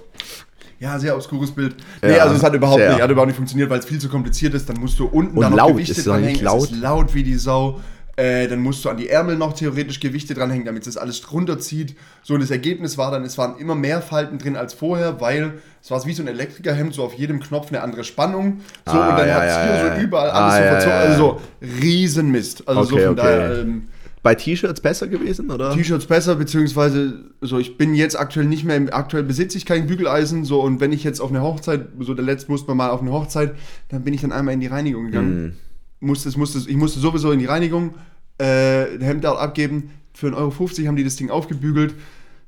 Ja, 0.79 0.99
sehr 0.99 1.17
obskures 1.17 1.53
Bild. 1.53 1.75
Nee, 2.03 2.17
Ja, 2.17 2.25
also 2.25 2.35
es 2.35 2.43
hat 2.43 2.53
überhaupt 2.53 2.81
sehr. 2.81 2.91
nicht, 2.93 3.01
hat 3.01 3.11
überhaupt 3.11 3.29
nicht 3.29 3.37
funktioniert, 3.37 3.71
weil 3.71 3.79
es 3.79 3.87
viel 3.87 3.99
zu 3.99 4.11
kompliziert 4.11 4.53
ist. 4.53 4.69
Dann 4.69 4.79
musst 4.79 4.99
du 4.99 5.07
unten 5.07 5.39
Und 5.39 5.43
dann 5.43 5.53
noch 5.53 5.57
laut, 5.57 5.73
Gewichte 5.73 5.93
ist 5.93 5.99
es 6.01 6.05
dranhängen. 6.05 6.37
Es 6.37 6.43
laut? 6.43 6.65
ist 6.65 6.77
laut 6.77 7.15
wie 7.15 7.23
die 7.23 7.37
Sau. 7.37 7.81
Äh, 8.17 8.47
dann 8.49 8.61
musst 8.61 8.85
du 8.85 8.89
an 8.91 8.97
die 8.97 9.09
Ärmel 9.09 9.37
noch 9.37 9.55
theoretisch 9.55 9.99
Gewichte 9.99 10.35
dranhängen, 10.35 10.65
damit 10.65 10.87
es 10.87 10.95
das 10.95 10.97
alles 10.97 11.33
runterzieht. 11.33 11.97
So, 12.23 12.35
und 12.35 12.41
das 12.41 12.51
Ergebnis 12.51 12.97
war 12.97 13.11
dann, 13.11 13.25
es 13.25 13.37
waren 13.39 13.59
immer 13.59 13.75
mehr 13.75 14.01
Falten 14.03 14.39
drin 14.39 14.55
als 14.57 14.73
vorher, 14.73 15.21
weil 15.21 15.55
es 15.83 15.91
war 15.91 16.05
wie 16.07 16.13
so 16.13 16.23
ein 16.23 16.29
Elektrikerhemd, 16.29 16.95
so 16.95 17.03
auf 17.03 17.15
jedem 17.15 17.41
Knopf 17.41 17.69
eine 17.69 17.83
andere 17.83 18.05
Spannung. 18.05 18.61
So, 18.87 18.93
Ah, 18.93 19.11
und 19.11 19.19
dann 19.19 19.29
ja, 19.29 19.35
hat 19.35 19.45
es 19.45 19.55
ja, 19.57 19.63
hier 19.65 19.87
ja. 19.89 19.97
so 19.97 20.03
überall 20.03 20.31
Ah, 20.31 20.49
alles 20.49 20.57
so 20.57 20.63
ja, 20.63 20.71
verzogen. 20.71 20.97
Also 20.97 21.41
so 21.63 21.77
Riesenmist. 21.83 22.69
Also 22.69 22.85
so 22.85 22.95
Okay, 22.95 23.05
von 23.07 23.13
okay. 23.19 23.23
daher. 23.23 23.59
Ähm, 23.61 23.89
Bei 24.23 24.35
T-Shirts 24.35 24.81
besser 24.81 25.07
gewesen, 25.09 25.51
oder? 25.51 25.75
T-Shirts 25.75 26.07
besser, 26.07 26.37
beziehungsweise 26.37 27.15
so, 27.41 27.59
ich 27.59 27.77
bin 27.77 27.95
jetzt 27.95 28.19
aktuell 28.19 28.47
nicht 28.47 28.65
mehr, 28.65 28.77
im, 28.77 28.89
aktuell 28.93 29.23
besitze 29.25 29.59
ich 29.59 29.67
kein 29.67 29.87
Bügeleisen, 29.87 30.45
so, 30.45 30.61
und 30.63 30.81
wenn 30.81 30.93
ich 30.93 31.05
jetzt 31.05 31.21
auf 31.21 31.29
eine 31.31 31.43
Hochzeit, 31.43 31.89
so 32.01 32.15
der 32.15 32.25
letzte 32.25 32.51
musste 32.51 32.69
man 32.69 32.77
mal 32.79 32.91
auf 32.91 33.03
eine 33.03 33.13
Hochzeit, 33.13 33.55
dann 33.91 34.03
bin 34.03 34.15
ich 34.15 34.23
dann 34.23 34.33
einmal 34.33 34.55
in 34.55 34.61
die 34.61 34.67
Reinigung 34.69 35.07
gegangen. 35.07 35.57
Musste, 36.01 36.37
musste, 36.39 36.59
ich 36.69 36.77
musste 36.77 37.01
sowieso 37.01 37.33
in 37.33 37.39
die 37.39 37.47
Reinigung, 37.47 37.95
äh, 38.39 38.99
Hemd 39.01 39.25
dort 39.25 39.39
abgeben, 39.41 39.91
für 40.13 40.29
1,50 40.29 40.37
Euro 40.37 40.89
haben 40.89 40.97
die 40.97 41.05
das 41.05 41.17
Ding 41.17 41.31
aufgebügelt, 41.31 41.95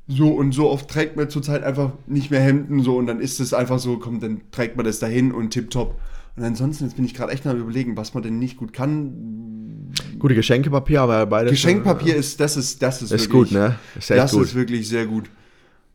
so 0.08 0.28
und 0.28 0.52
so 0.52 0.70
oft 0.70 0.88
trägt 0.88 1.16
man 1.16 1.30
zurzeit 1.30 1.64
einfach 1.64 1.92
nicht 2.06 2.30
mehr 2.30 2.40
Hemden, 2.40 2.82
so, 2.82 2.96
und 2.96 3.06
dann 3.06 3.20
ist 3.20 3.40
es 3.40 3.52
einfach 3.54 3.78
so, 3.78 3.98
komm, 3.98 4.20
dann 4.20 4.40
trägt 4.50 4.76
man 4.76 4.86
das 4.86 4.98
dahin 4.98 5.32
und 5.32 5.50
tipptopp. 5.50 5.98
Und 6.36 6.44
ansonsten, 6.44 6.84
jetzt 6.84 6.96
bin 6.96 7.04
ich 7.04 7.14
gerade 7.14 7.32
echt 7.32 7.46
am 7.46 7.58
überlegen, 7.58 7.96
was 7.96 8.12
man 8.12 8.22
denn 8.22 8.38
nicht 8.38 8.58
gut 8.58 8.72
kann. 8.74 9.90
Gute 10.18 10.34
Geschenkepapier, 10.34 11.00
aber 11.00 11.24
beides. 11.26 11.52
Geschenkpapier 11.52 12.14
ist, 12.14 12.38
das 12.40 12.58
ist, 12.58 12.82
das 12.82 13.00
ist, 13.00 13.10
Ist 13.10 13.22
wirklich, 13.22 13.30
gut, 13.30 13.52
ne? 13.52 13.78
Ist 13.98 14.10
das 14.10 14.32
gut. 14.32 14.44
ist 14.44 14.54
wirklich 14.54 14.86
sehr 14.86 15.06
gut. 15.06 15.30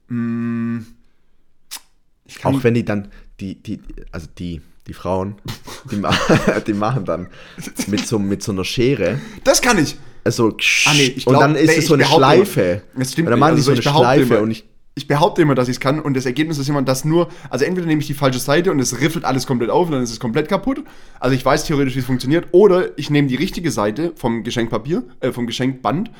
Mm, 0.07 0.79
Auch 2.43 2.63
wenn 2.63 2.73
die 2.73 2.83
dann, 2.83 3.09
die, 3.39 3.61
die, 3.61 3.81
also 4.11 4.27
die, 4.37 4.61
die 4.87 4.93
Frauen, 4.93 5.35
die, 5.91 5.95
ma 5.97 6.11
die 6.67 6.73
machen 6.73 7.05
dann 7.05 7.27
mit 7.87 8.05
so, 8.07 8.17
mit 8.19 8.41
so 8.43 8.51
einer 8.51 8.63
Schere, 8.65 9.19
das 9.43 9.61
kann 9.61 9.77
ich. 9.77 9.95
also 10.23 10.55
Ah, 10.85 10.93
nee, 10.95 11.13
ich 11.15 11.27
und 11.27 11.33
glaub- 11.33 11.41
dann 11.41 11.55
ist 11.55 11.67
nee, 11.67 11.75
es 11.77 11.87
so 11.87 11.93
eine 11.93 12.05
Schleife. 12.05 12.61
immer- 12.61 12.99
Das 12.99 13.11
stimmt 13.11 13.27
und 13.27 13.31
dann 13.31 13.39
machen 13.39 13.55
nicht. 13.55 13.67
die 13.67 13.75
so 13.75 13.89
Also 13.89 13.89
eine 13.89 13.97
Schleife 13.99 14.33
immer- 14.35 14.43
und 14.43 14.51
ich, 14.51 14.63
Ich 14.93 15.07
behaupte 15.07 15.41
immer, 15.41 15.55
dass 15.55 15.69
ich 15.69 15.75
es 15.77 15.79
kann 15.79 16.01
und 16.01 16.15
das 16.17 16.25
Ergebnis 16.25 16.57
ist 16.57 16.67
immer, 16.67 16.81
dass 16.81 17.05
nur, 17.05 17.29
also 17.49 17.63
entweder 17.63 17.87
nehme 17.87 18.01
ich 18.01 18.07
die 18.07 18.13
falsche 18.13 18.39
Seite 18.39 18.71
und 18.71 18.79
es 18.79 18.99
riffelt 18.99 19.23
alles 19.23 19.47
komplett 19.47 19.69
auf 19.69 19.85
und 19.87 19.93
dann 19.93 20.03
ist 20.03 20.11
es 20.11 20.19
komplett 20.19 20.49
kaputt. 20.49 20.83
Also 21.19 21.33
ich 21.33 21.45
weiß 21.45 21.63
theoretisch, 21.63 21.95
wie 21.95 21.99
es 21.99 22.05
funktioniert. 22.05 22.47
Oder 22.51 22.97
ich 22.97 23.09
nehme 23.09 23.29
die 23.29 23.37
richtige 23.37 23.71
Seite 23.71 24.11
vom 24.17 24.43
Geschenkpapier, 24.43 25.03
äh, 25.21 25.31
vom 25.31 25.47
Geschenkband 25.47 26.11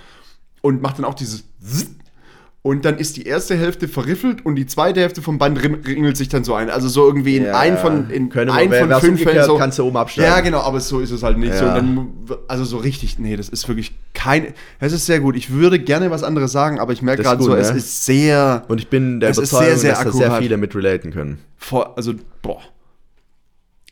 und 0.62 0.82
mache 0.82 0.96
dann 0.98 1.06
auch 1.06 1.16
dieses 1.16 1.44
Zzz. 1.62 1.96
Und 2.64 2.86
dann 2.86 3.00
ist 3.00 3.18
die 3.18 3.24
erste 3.24 3.56
Hälfte 3.58 3.88
verriffelt 3.88 4.46
und 4.46 4.54
die 4.56 4.68
zweite 4.68 5.00
Hälfte 5.00 5.24
vom 5.24 5.40
Band 5.40 5.64
ringelt 5.64 6.16
sich 6.16 6.30
dann 6.30 6.44
so 6.44 6.54
ein. 6.54 6.70
Also 6.70 6.90
so 6.90 7.08
irgendwie 7.08 7.38
in 7.38 7.46
Ja, 7.46 7.58
ein 7.58 7.76
von, 7.76 8.12
in 8.12 8.30
können 8.30 8.52
ein 8.52 8.72
von 8.72 9.00
fünf 9.02 9.24
Fällen 9.24 9.44
so. 9.46 9.58
kannst 9.58 9.80
du 9.80 9.84
oben 9.84 9.98
absteigen. 9.98 10.30
Ja, 10.30 10.42
genau, 10.42 10.60
aber 10.60 10.80
so 10.80 11.00
ist 11.00 11.10
es 11.10 11.24
halt 11.24 11.40
nicht. 11.40 11.56
So, 11.56 11.66
Ja. 11.66 11.76
und 11.76 11.76
dann, 12.28 12.40
also 12.48 12.64
so 12.64 12.78
richtig, 12.78 13.18
nee, 13.18 13.36
das 13.36 13.50
ist 13.50 13.68
wirklich 13.68 13.94
kein, 14.14 14.54
es 14.80 14.94
ist 14.94 15.08
sehr 15.08 15.20
gut. 15.20 15.36
Ich 15.36 15.50
würde 15.52 15.80
gerne 15.80 16.12
was 16.12 16.22
anderes 16.22 16.52
sagen, 16.52 16.80
aber 16.80 16.94
ich 16.94 17.02
merke 17.02 17.24
gerade 17.24 17.42
so, 17.42 17.50
gut, 17.50 17.58
es 17.58 17.72
ne? 17.72 17.78
ist 17.78 18.06
sehr, 18.06 18.64
und 18.68 18.80
ich 18.80 18.90
bin 18.90 19.20
der 19.20 19.32
Es 19.32 19.38
Überzeugung, 19.40 19.66
sehr, 19.68 19.78
sehr 19.78 19.92
dass 19.94 20.04
da 20.04 20.12
sehr 20.12 20.26
akkurat. 20.28 20.44
viele 20.44 20.58
mit 20.58 20.76
relaten 20.76 21.12
können. 21.12 21.40
vor, 21.58 21.98
also, 21.98 22.14
boah. 22.44 22.62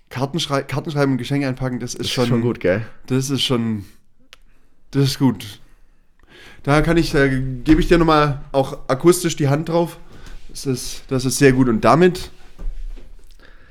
Kartenschrei 0.10 0.62
Kartenschreiben 0.64 1.14
und 1.14 1.18
Geschenke 1.18 1.48
einpacken, 1.48 1.80
das 1.80 1.92
ist, 1.94 2.00
Das 2.02 2.06
ist 2.08 2.14
schon, 2.14 2.28
schon 2.28 2.42
gut, 2.42 2.60
gell? 2.60 2.84
Das 3.08 3.30
ist 3.30 3.42
schon, 3.42 3.86
das 4.92 5.04
ist 5.06 5.20
gut. 5.20 5.60
Da 6.64 6.82
kann 6.82 6.98
ich, 6.98 7.12
da 7.12 7.28
gebe 7.28 7.80
ich 7.80 7.88
dir 7.88 7.98
nochmal 7.98 8.42
auch 8.52 8.78
akustisch 8.88 9.36
die 9.36 9.48
Hand 9.48 9.70
drauf. 9.70 9.98
Das 10.50 10.66
ist, 10.66 11.04
das 11.08 11.26
ist 11.26 11.38
sehr 11.38 11.54
gut. 11.54 11.70
Und 11.70 11.82
damit 11.86 12.32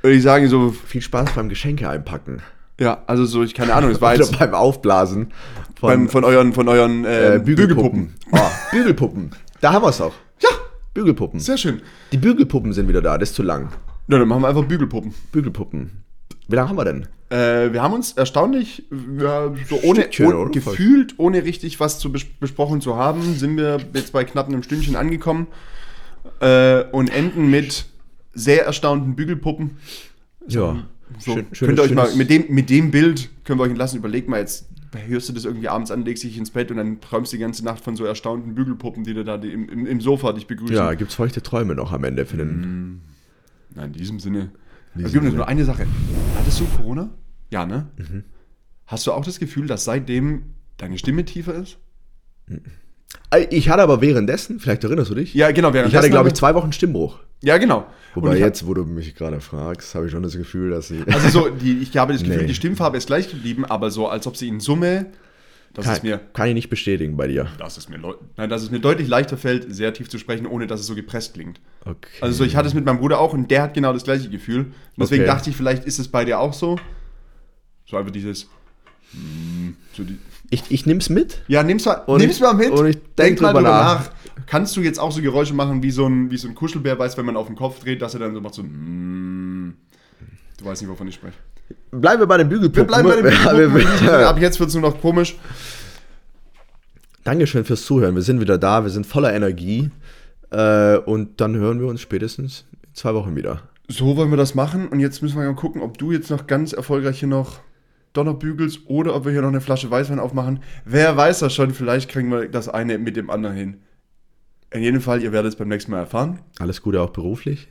würde 0.02 0.16
ich 0.16 0.22
sagen, 0.22 0.48
so, 0.48 0.70
Viel 0.70 1.02
Spaß 1.02 1.32
beim 1.32 1.48
Geschenke 1.48 1.88
einpacken. 1.88 2.40
ja, 2.80 3.02
also 3.06 3.26
so, 3.26 3.42
ich 3.42 3.54
keine 3.54 3.74
Ahnung, 3.74 3.90
es 3.90 4.00
war 4.00 4.14
jetzt 4.16 4.38
beim 4.38 4.54
Aufblasen 4.54 5.32
von 5.78 5.88
beim, 5.90 6.08
von 6.08 6.24
euren, 6.24 6.52
von 6.52 6.68
euren 6.68 7.04
äh, 7.04 7.36
äh, 7.36 7.38
Bügelpuppen. 7.40 8.14
Oh, 8.32 8.38
Bügelpuppen. 8.70 9.30
Da 9.60 9.72
haben 9.72 9.82
wir 9.82 9.88
es 9.88 10.00
auch. 10.00 10.14
Ja, 10.40 10.48
Bügelpuppen. 10.94 11.40
sehr 11.40 11.58
schön. 11.58 11.82
Die 12.12 12.16
Bügelpuppen 12.16 12.72
sind 12.72 12.88
wieder 12.88 13.02
da, 13.02 13.18
das 13.18 13.30
ist 13.30 13.34
zu 13.36 13.42
lang. 13.42 13.70
Ja, 14.08 14.18
dann 14.18 14.28
machen 14.28 14.42
wir 14.42 14.48
einfach 14.48 14.64
Bügelpuppen. 14.64 15.12
Bügelpuppen. 15.32 16.04
Wie 16.48 16.56
lange 16.56 16.68
haben 16.70 16.76
wir 16.76 16.84
denn? 16.84 17.06
Äh, 17.30 17.72
wir 17.74 17.82
haben 17.82 17.92
uns 17.92 18.12
erstaunlich, 18.12 18.84
ja, 19.18 19.52
so 19.68 19.78
ohne, 19.82 20.00
Stückchen, 20.00 20.32
ohne 20.32 20.50
gefühlt, 20.50 21.14
ohne 21.18 21.44
richtig 21.44 21.78
was 21.78 21.98
zu 21.98 22.10
bes 22.10 22.24
besprochen 22.24 22.80
zu 22.80 22.96
haben, 22.96 23.34
sind 23.34 23.58
wir 23.58 23.78
jetzt 23.92 24.12
bei 24.12 24.24
knapp 24.24 24.48
einem 24.48 24.62
Stündchen 24.62 24.96
angekommen 24.96 25.46
äh, 26.40 26.84
und 26.84 27.14
enden 27.14 27.50
mit 27.50 27.84
sehr 28.32 28.64
erstaunten 28.64 29.14
Bügelpuppen. 29.14 29.76
Ja. 30.46 30.86
So, 31.18 31.34
Schön- 31.34 31.50
könnt 31.52 31.78
ihr 31.78 31.82
euch 31.82 31.94
mal, 31.94 32.14
mit 32.16 32.30
dem, 32.30 32.44
mit 32.48 32.70
dem 32.70 32.90
Bild 32.90 33.28
können 33.44 33.58
wir 33.58 33.64
euch 33.64 33.70
entlassen. 33.70 33.98
Überlegt 33.98 34.28
mal 34.28 34.40
jetzt, 34.40 34.66
hörst 35.06 35.28
du 35.28 35.32
das 35.34 35.44
irgendwie 35.44 35.68
abends 35.68 35.90
an, 35.90 36.04
legst 36.04 36.22
dich 36.24 36.38
ins 36.38 36.50
Bett 36.50 36.70
und 36.70 36.78
dann 36.78 37.00
träumst 37.00 37.32
du 37.32 37.36
die 37.36 37.42
ganze 37.42 37.62
Nacht 37.64 37.84
von 37.84 37.94
so 37.96 38.04
erstaunten 38.04 38.54
Bügelpuppen, 38.54 39.04
die 39.04 39.12
dir 39.12 39.24
da 39.24 39.36
die 39.36 39.52
im, 39.52 39.86
im, 39.86 40.00
Sofa 40.00 40.32
dich 40.32 40.46
begrüßen. 40.46 40.74
Ja, 40.74 40.94
gibt's 40.94 41.14
feuchte 41.14 41.42
Träume 41.42 41.74
noch 41.74 41.92
am 41.92 42.04
Ende 42.04 42.24
für 42.24 42.38
den. 42.38 43.00
Nein, 43.74 43.86
in 43.86 43.92
diesem 43.92 44.18
Sinne. 44.18 44.50
Diesem 44.94 45.06
es 45.06 45.12
gibt 45.12 45.34
nur 45.34 45.48
eine 45.48 45.64
Sache. 45.64 45.86
Hattest 46.38 46.60
du 46.60 46.64
Corona? 46.76 47.10
Ja, 47.50 47.66
ne? 47.66 47.88
Mhm. 47.96 48.24
Hast 48.86 49.06
du 49.06 49.12
auch 49.12 49.24
das 49.24 49.38
Gefühl, 49.38 49.66
dass 49.66 49.84
seitdem 49.84 50.42
deine 50.76 50.98
Stimme 50.98 51.24
tiefer 51.24 51.54
ist? 51.54 51.78
Äh, 53.30 53.46
Ich 53.50 53.68
hatte 53.68 53.82
aber 53.82 54.00
währenddessen, 54.00 54.60
vielleicht 54.60 54.84
erinnerst 54.84 55.10
du 55.10 55.14
dich? 55.14 55.34
Ja, 55.34 55.50
genau. 55.50 55.68
Ich 55.68 55.74
hatte, 55.74 55.78
währenddessen 55.90 56.10
glaube 56.10 56.28
ich, 56.28 56.34
zwei 56.34 56.54
Wochen 56.54 56.72
Stimmbruch. 56.72 57.18
Ja, 57.42 57.58
genau. 57.58 57.86
Wobei 58.14 58.38
jetzt, 58.38 58.66
wo 58.66 58.74
du 58.74 58.84
mich 58.84 59.14
gerade 59.14 59.40
fragst, 59.40 59.94
habe 59.94 60.06
ich 60.06 60.12
schon 60.12 60.22
das 60.24 60.36
Gefühl, 60.36 60.70
dass 60.70 60.88
sie. 60.88 61.02
Also 61.06 61.28
so, 61.28 61.48
die, 61.50 61.78
ich 61.78 61.96
habe 61.96 62.12
das 62.12 62.22
Gefühl, 62.22 62.38
Nee. 62.42 62.46
die 62.48 62.54
Stimmfarbe 62.54 62.96
ist 62.96 63.06
gleich 63.06 63.30
geblieben, 63.30 63.64
aber 63.64 63.90
so, 63.90 64.08
als 64.08 64.26
ob 64.26 64.36
sie 64.36 64.48
in 64.48 64.58
Summe, 64.60 65.06
das 65.74 65.84
kann, 65.84 65.94
ist 65.94 66.02
mir, 66.02 66.18
kann 66.32 66.48
ich 66.48 66.54
nicht 66.54 66.70
bestätigen 66.70 67.16
bei 67.16 67.28
dir. 67.28 67.46
das 67.58 67.78
ist 67.78 67.88
mir, 67.88 67.98
nein, 68.36 68.50
dass 68.50 68.62
es 68.62 68.70
mir 68.70 68.80
deutlich 68.80 69.06
leichter 69.08 69.36
fällt, 69.36 69.72
sehr 69.72 69.92
tief 69.92 70.08
zu 70.08 70.18
sprechen, 70.18 70.46
ohne 70.46 70.66
dass 70.66 70.80
es 70.80 70.86
so 70.86 70.94
gepresst 70.94 71.34
klingt. 71.34 71.60
Okay. 71.84 72.08
Also 72.20 72.34
so, 72.38 72.44
ich 72.44 72.56
hatte 72.56 72.66
es 72.68 72.74
mit 72.74 72.84
meinem 72.84 72.98
Bruder 72.98 73.20
auch 73.20 73.32
und 73.32 73.50
der 73.50 73.62
hat 73.62 73.74
genau 73.74 73.92
das 73.92 74.04
gleiche 74.04 74.28
Gefühl. 74.28 74.60
Und 74.64 74.72
deswegen 74.96 75.22
Okay. 75.22 75.30
dachte 75.32 75.50
ich, 75.50 75.56
vielleicht 75.56 75.84
ist 75.84 75.98
es 75.98 76.08
bei 76.08 76.24
dir 76.24 76.40
auch 76.40 76.52
so. 76.52 76.78
So 77.86 77.96
einfach 77.96 78.10
dieses, 78.12 78.46
mm, 79.12 79.70
so 79.94 80.04
die, 80.04 80.18
ich, 80.50 80.64
ich 80.70 80.86
nehm's 80.86 81.08
mit. 81.10 81.42
Ja, 81.48 81.62
nimm's 81.62 81.84
mal, 81.84 81.94
Und 82.06 82.20
nimm's 82.20 82.36
ich- 82.36 82.40
mal 82.40 82.54
mit. 82.54 82.70
und 82.70 82.86
ich 82.86 82.98
denk 83.18 83.38
drüber 83.38 83.60
nach. 83.60 84.10
Kannst 84.46 84.76
du 84.76 84.80
jetzt 84.80 84.98
auch 84.98 85.12
so 85.12 85.20
Geräusche 85.20 85.52
machen, 85.54 85.82
wie 85.82 85.90
so 85.90 86.06
ein, 86.06 86.30
wie 86.30 86.36
so 86.38 86.48
ein 86.48 86.54
Kuschelbär 86.54 86.98
weiß, 86.98 87.16
wenn 87.18 87.26
man 87.26 87.36
auf 87.36 87.46
den 87.48 87.56
Kopf 87.56 87.80
dreht, 87.80 88.00
dass 88.02 88.14
er 88.14 88.20
dann 88.20 88.34
so 88.34 88.40
macht 88.40 88.54
so 88.54 88.62
ein. 88.62 89.76
Du 90.58 90.64
weißt 90.64 90.82
nicht, 90.82 90.90
wovon 90.90 91.06
ich 91.08 91.14
spreche. 91.14 91.36
Bleiben 91.90 92.20
wir 92.20 92.26
bei 92.26 92.38
den 92.38 92.48
Bügelpuppen. 92.48 92.94
Wir 92.94 93.02
bleiben 93.02 93.08
bei 93.08 93.30
den 93.30 93.72
Bügelpuppen. 93.72 94.08
Ab 94.24 94.40
jetzt 94.40 94.60
wird 94.60 94.68
es 94.68 94.74
nur 94.74 94.90
noch 94.90 95.00
komisch. 95.00 95.36
Dankeschön 97.24 97.64
fürs 97.64 97.84
Zuhören. 97.84 98.14
Wir 98.14 98.22
sind 98.22 98.40
wieder 98.40 98.58
da, 98.58 98.84
wir 98.84 98.90
sind 98.90 99.06
voller 99.06 99.34
Energie. 99.34 99.90
Äh, 100.50 100.96
und 100.98 101.40
dann 101.40 101.56
hören 101.56 101.80
wir 101.80 101.88
uns 101.88 102.00
spätestens 102.00 102.64
in 102.86 102.94
zwei 102.94 103.14
Wochen 103.14 103.36
wieder. 103.36 103.62
So 103.88 104.16
wollen 104.16 104.30
wir 104.30 104.36
das 104.36 104.54
machen. 104.54 104.88
Und 104.88 105.00
jetzt 105.00 105.22
müssen 105.22 105.38
wir 105.38 105.44
mal 105.46 105.54
gucken, 105.54 105.82
ob 105.82 105.98
du 105.98 106.12
jetzt 106.12 106.30
noch 106.30 106.46
ganz 106.46 106.72
erfolgreich 106.72 107.20
hier 107.20 107.28
noch 107.28 107.60
Donner 108.12 108.34
bügelst 108.34 108.80
oder 108.86 109.14
ob 109.14 109.24
wir 109.24 109.32
hier 109.32 109.42
noch 109.42 109.48
eine 109.48 109.60
Flasche 109.60 109.90
Weißwein 109.90 110.18
aufmachen. 110.18 110.60
Wer 110.84 111.16
weiß 111.16 111.40
das 111.40 111.54
schon, 111.54 111.72
vielleicht 111.72 112.10
kriegen 112.10 112.30
wir 112.30 112.48
das 112.48 112.68
eine 112.68 112.98
mit 112.98 113.16
dem 113.16 113.30
anderen 113.30 113.56
hin. 113.56 113.76
In 114.70 114.82
jedem 114.82 115.00
Fall, 115.00 115.22
ihr 115.22 115.32
werdet 115.32 115.52
es 115.52 115.56
beim 115.58 115.68
nächsten 115.68 115.90
Mal 115.90 116.00
erfahren. 116.00 116.40
Alles 116.58 116.82
Gute 116.82 117.00
auch 117.00 117.10
beruflich. 117.10 117.68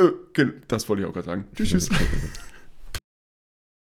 Äh, 0.00 0.44
das 0.68 0.88
wollte 0.88 1.02
ich 1.02 1.08
auch 1.08 1.12
gerade 1.12 1.26
sagen. 1.26 1.44
Tschüss, 1.54 1.70
tschüss. 1.70 1.88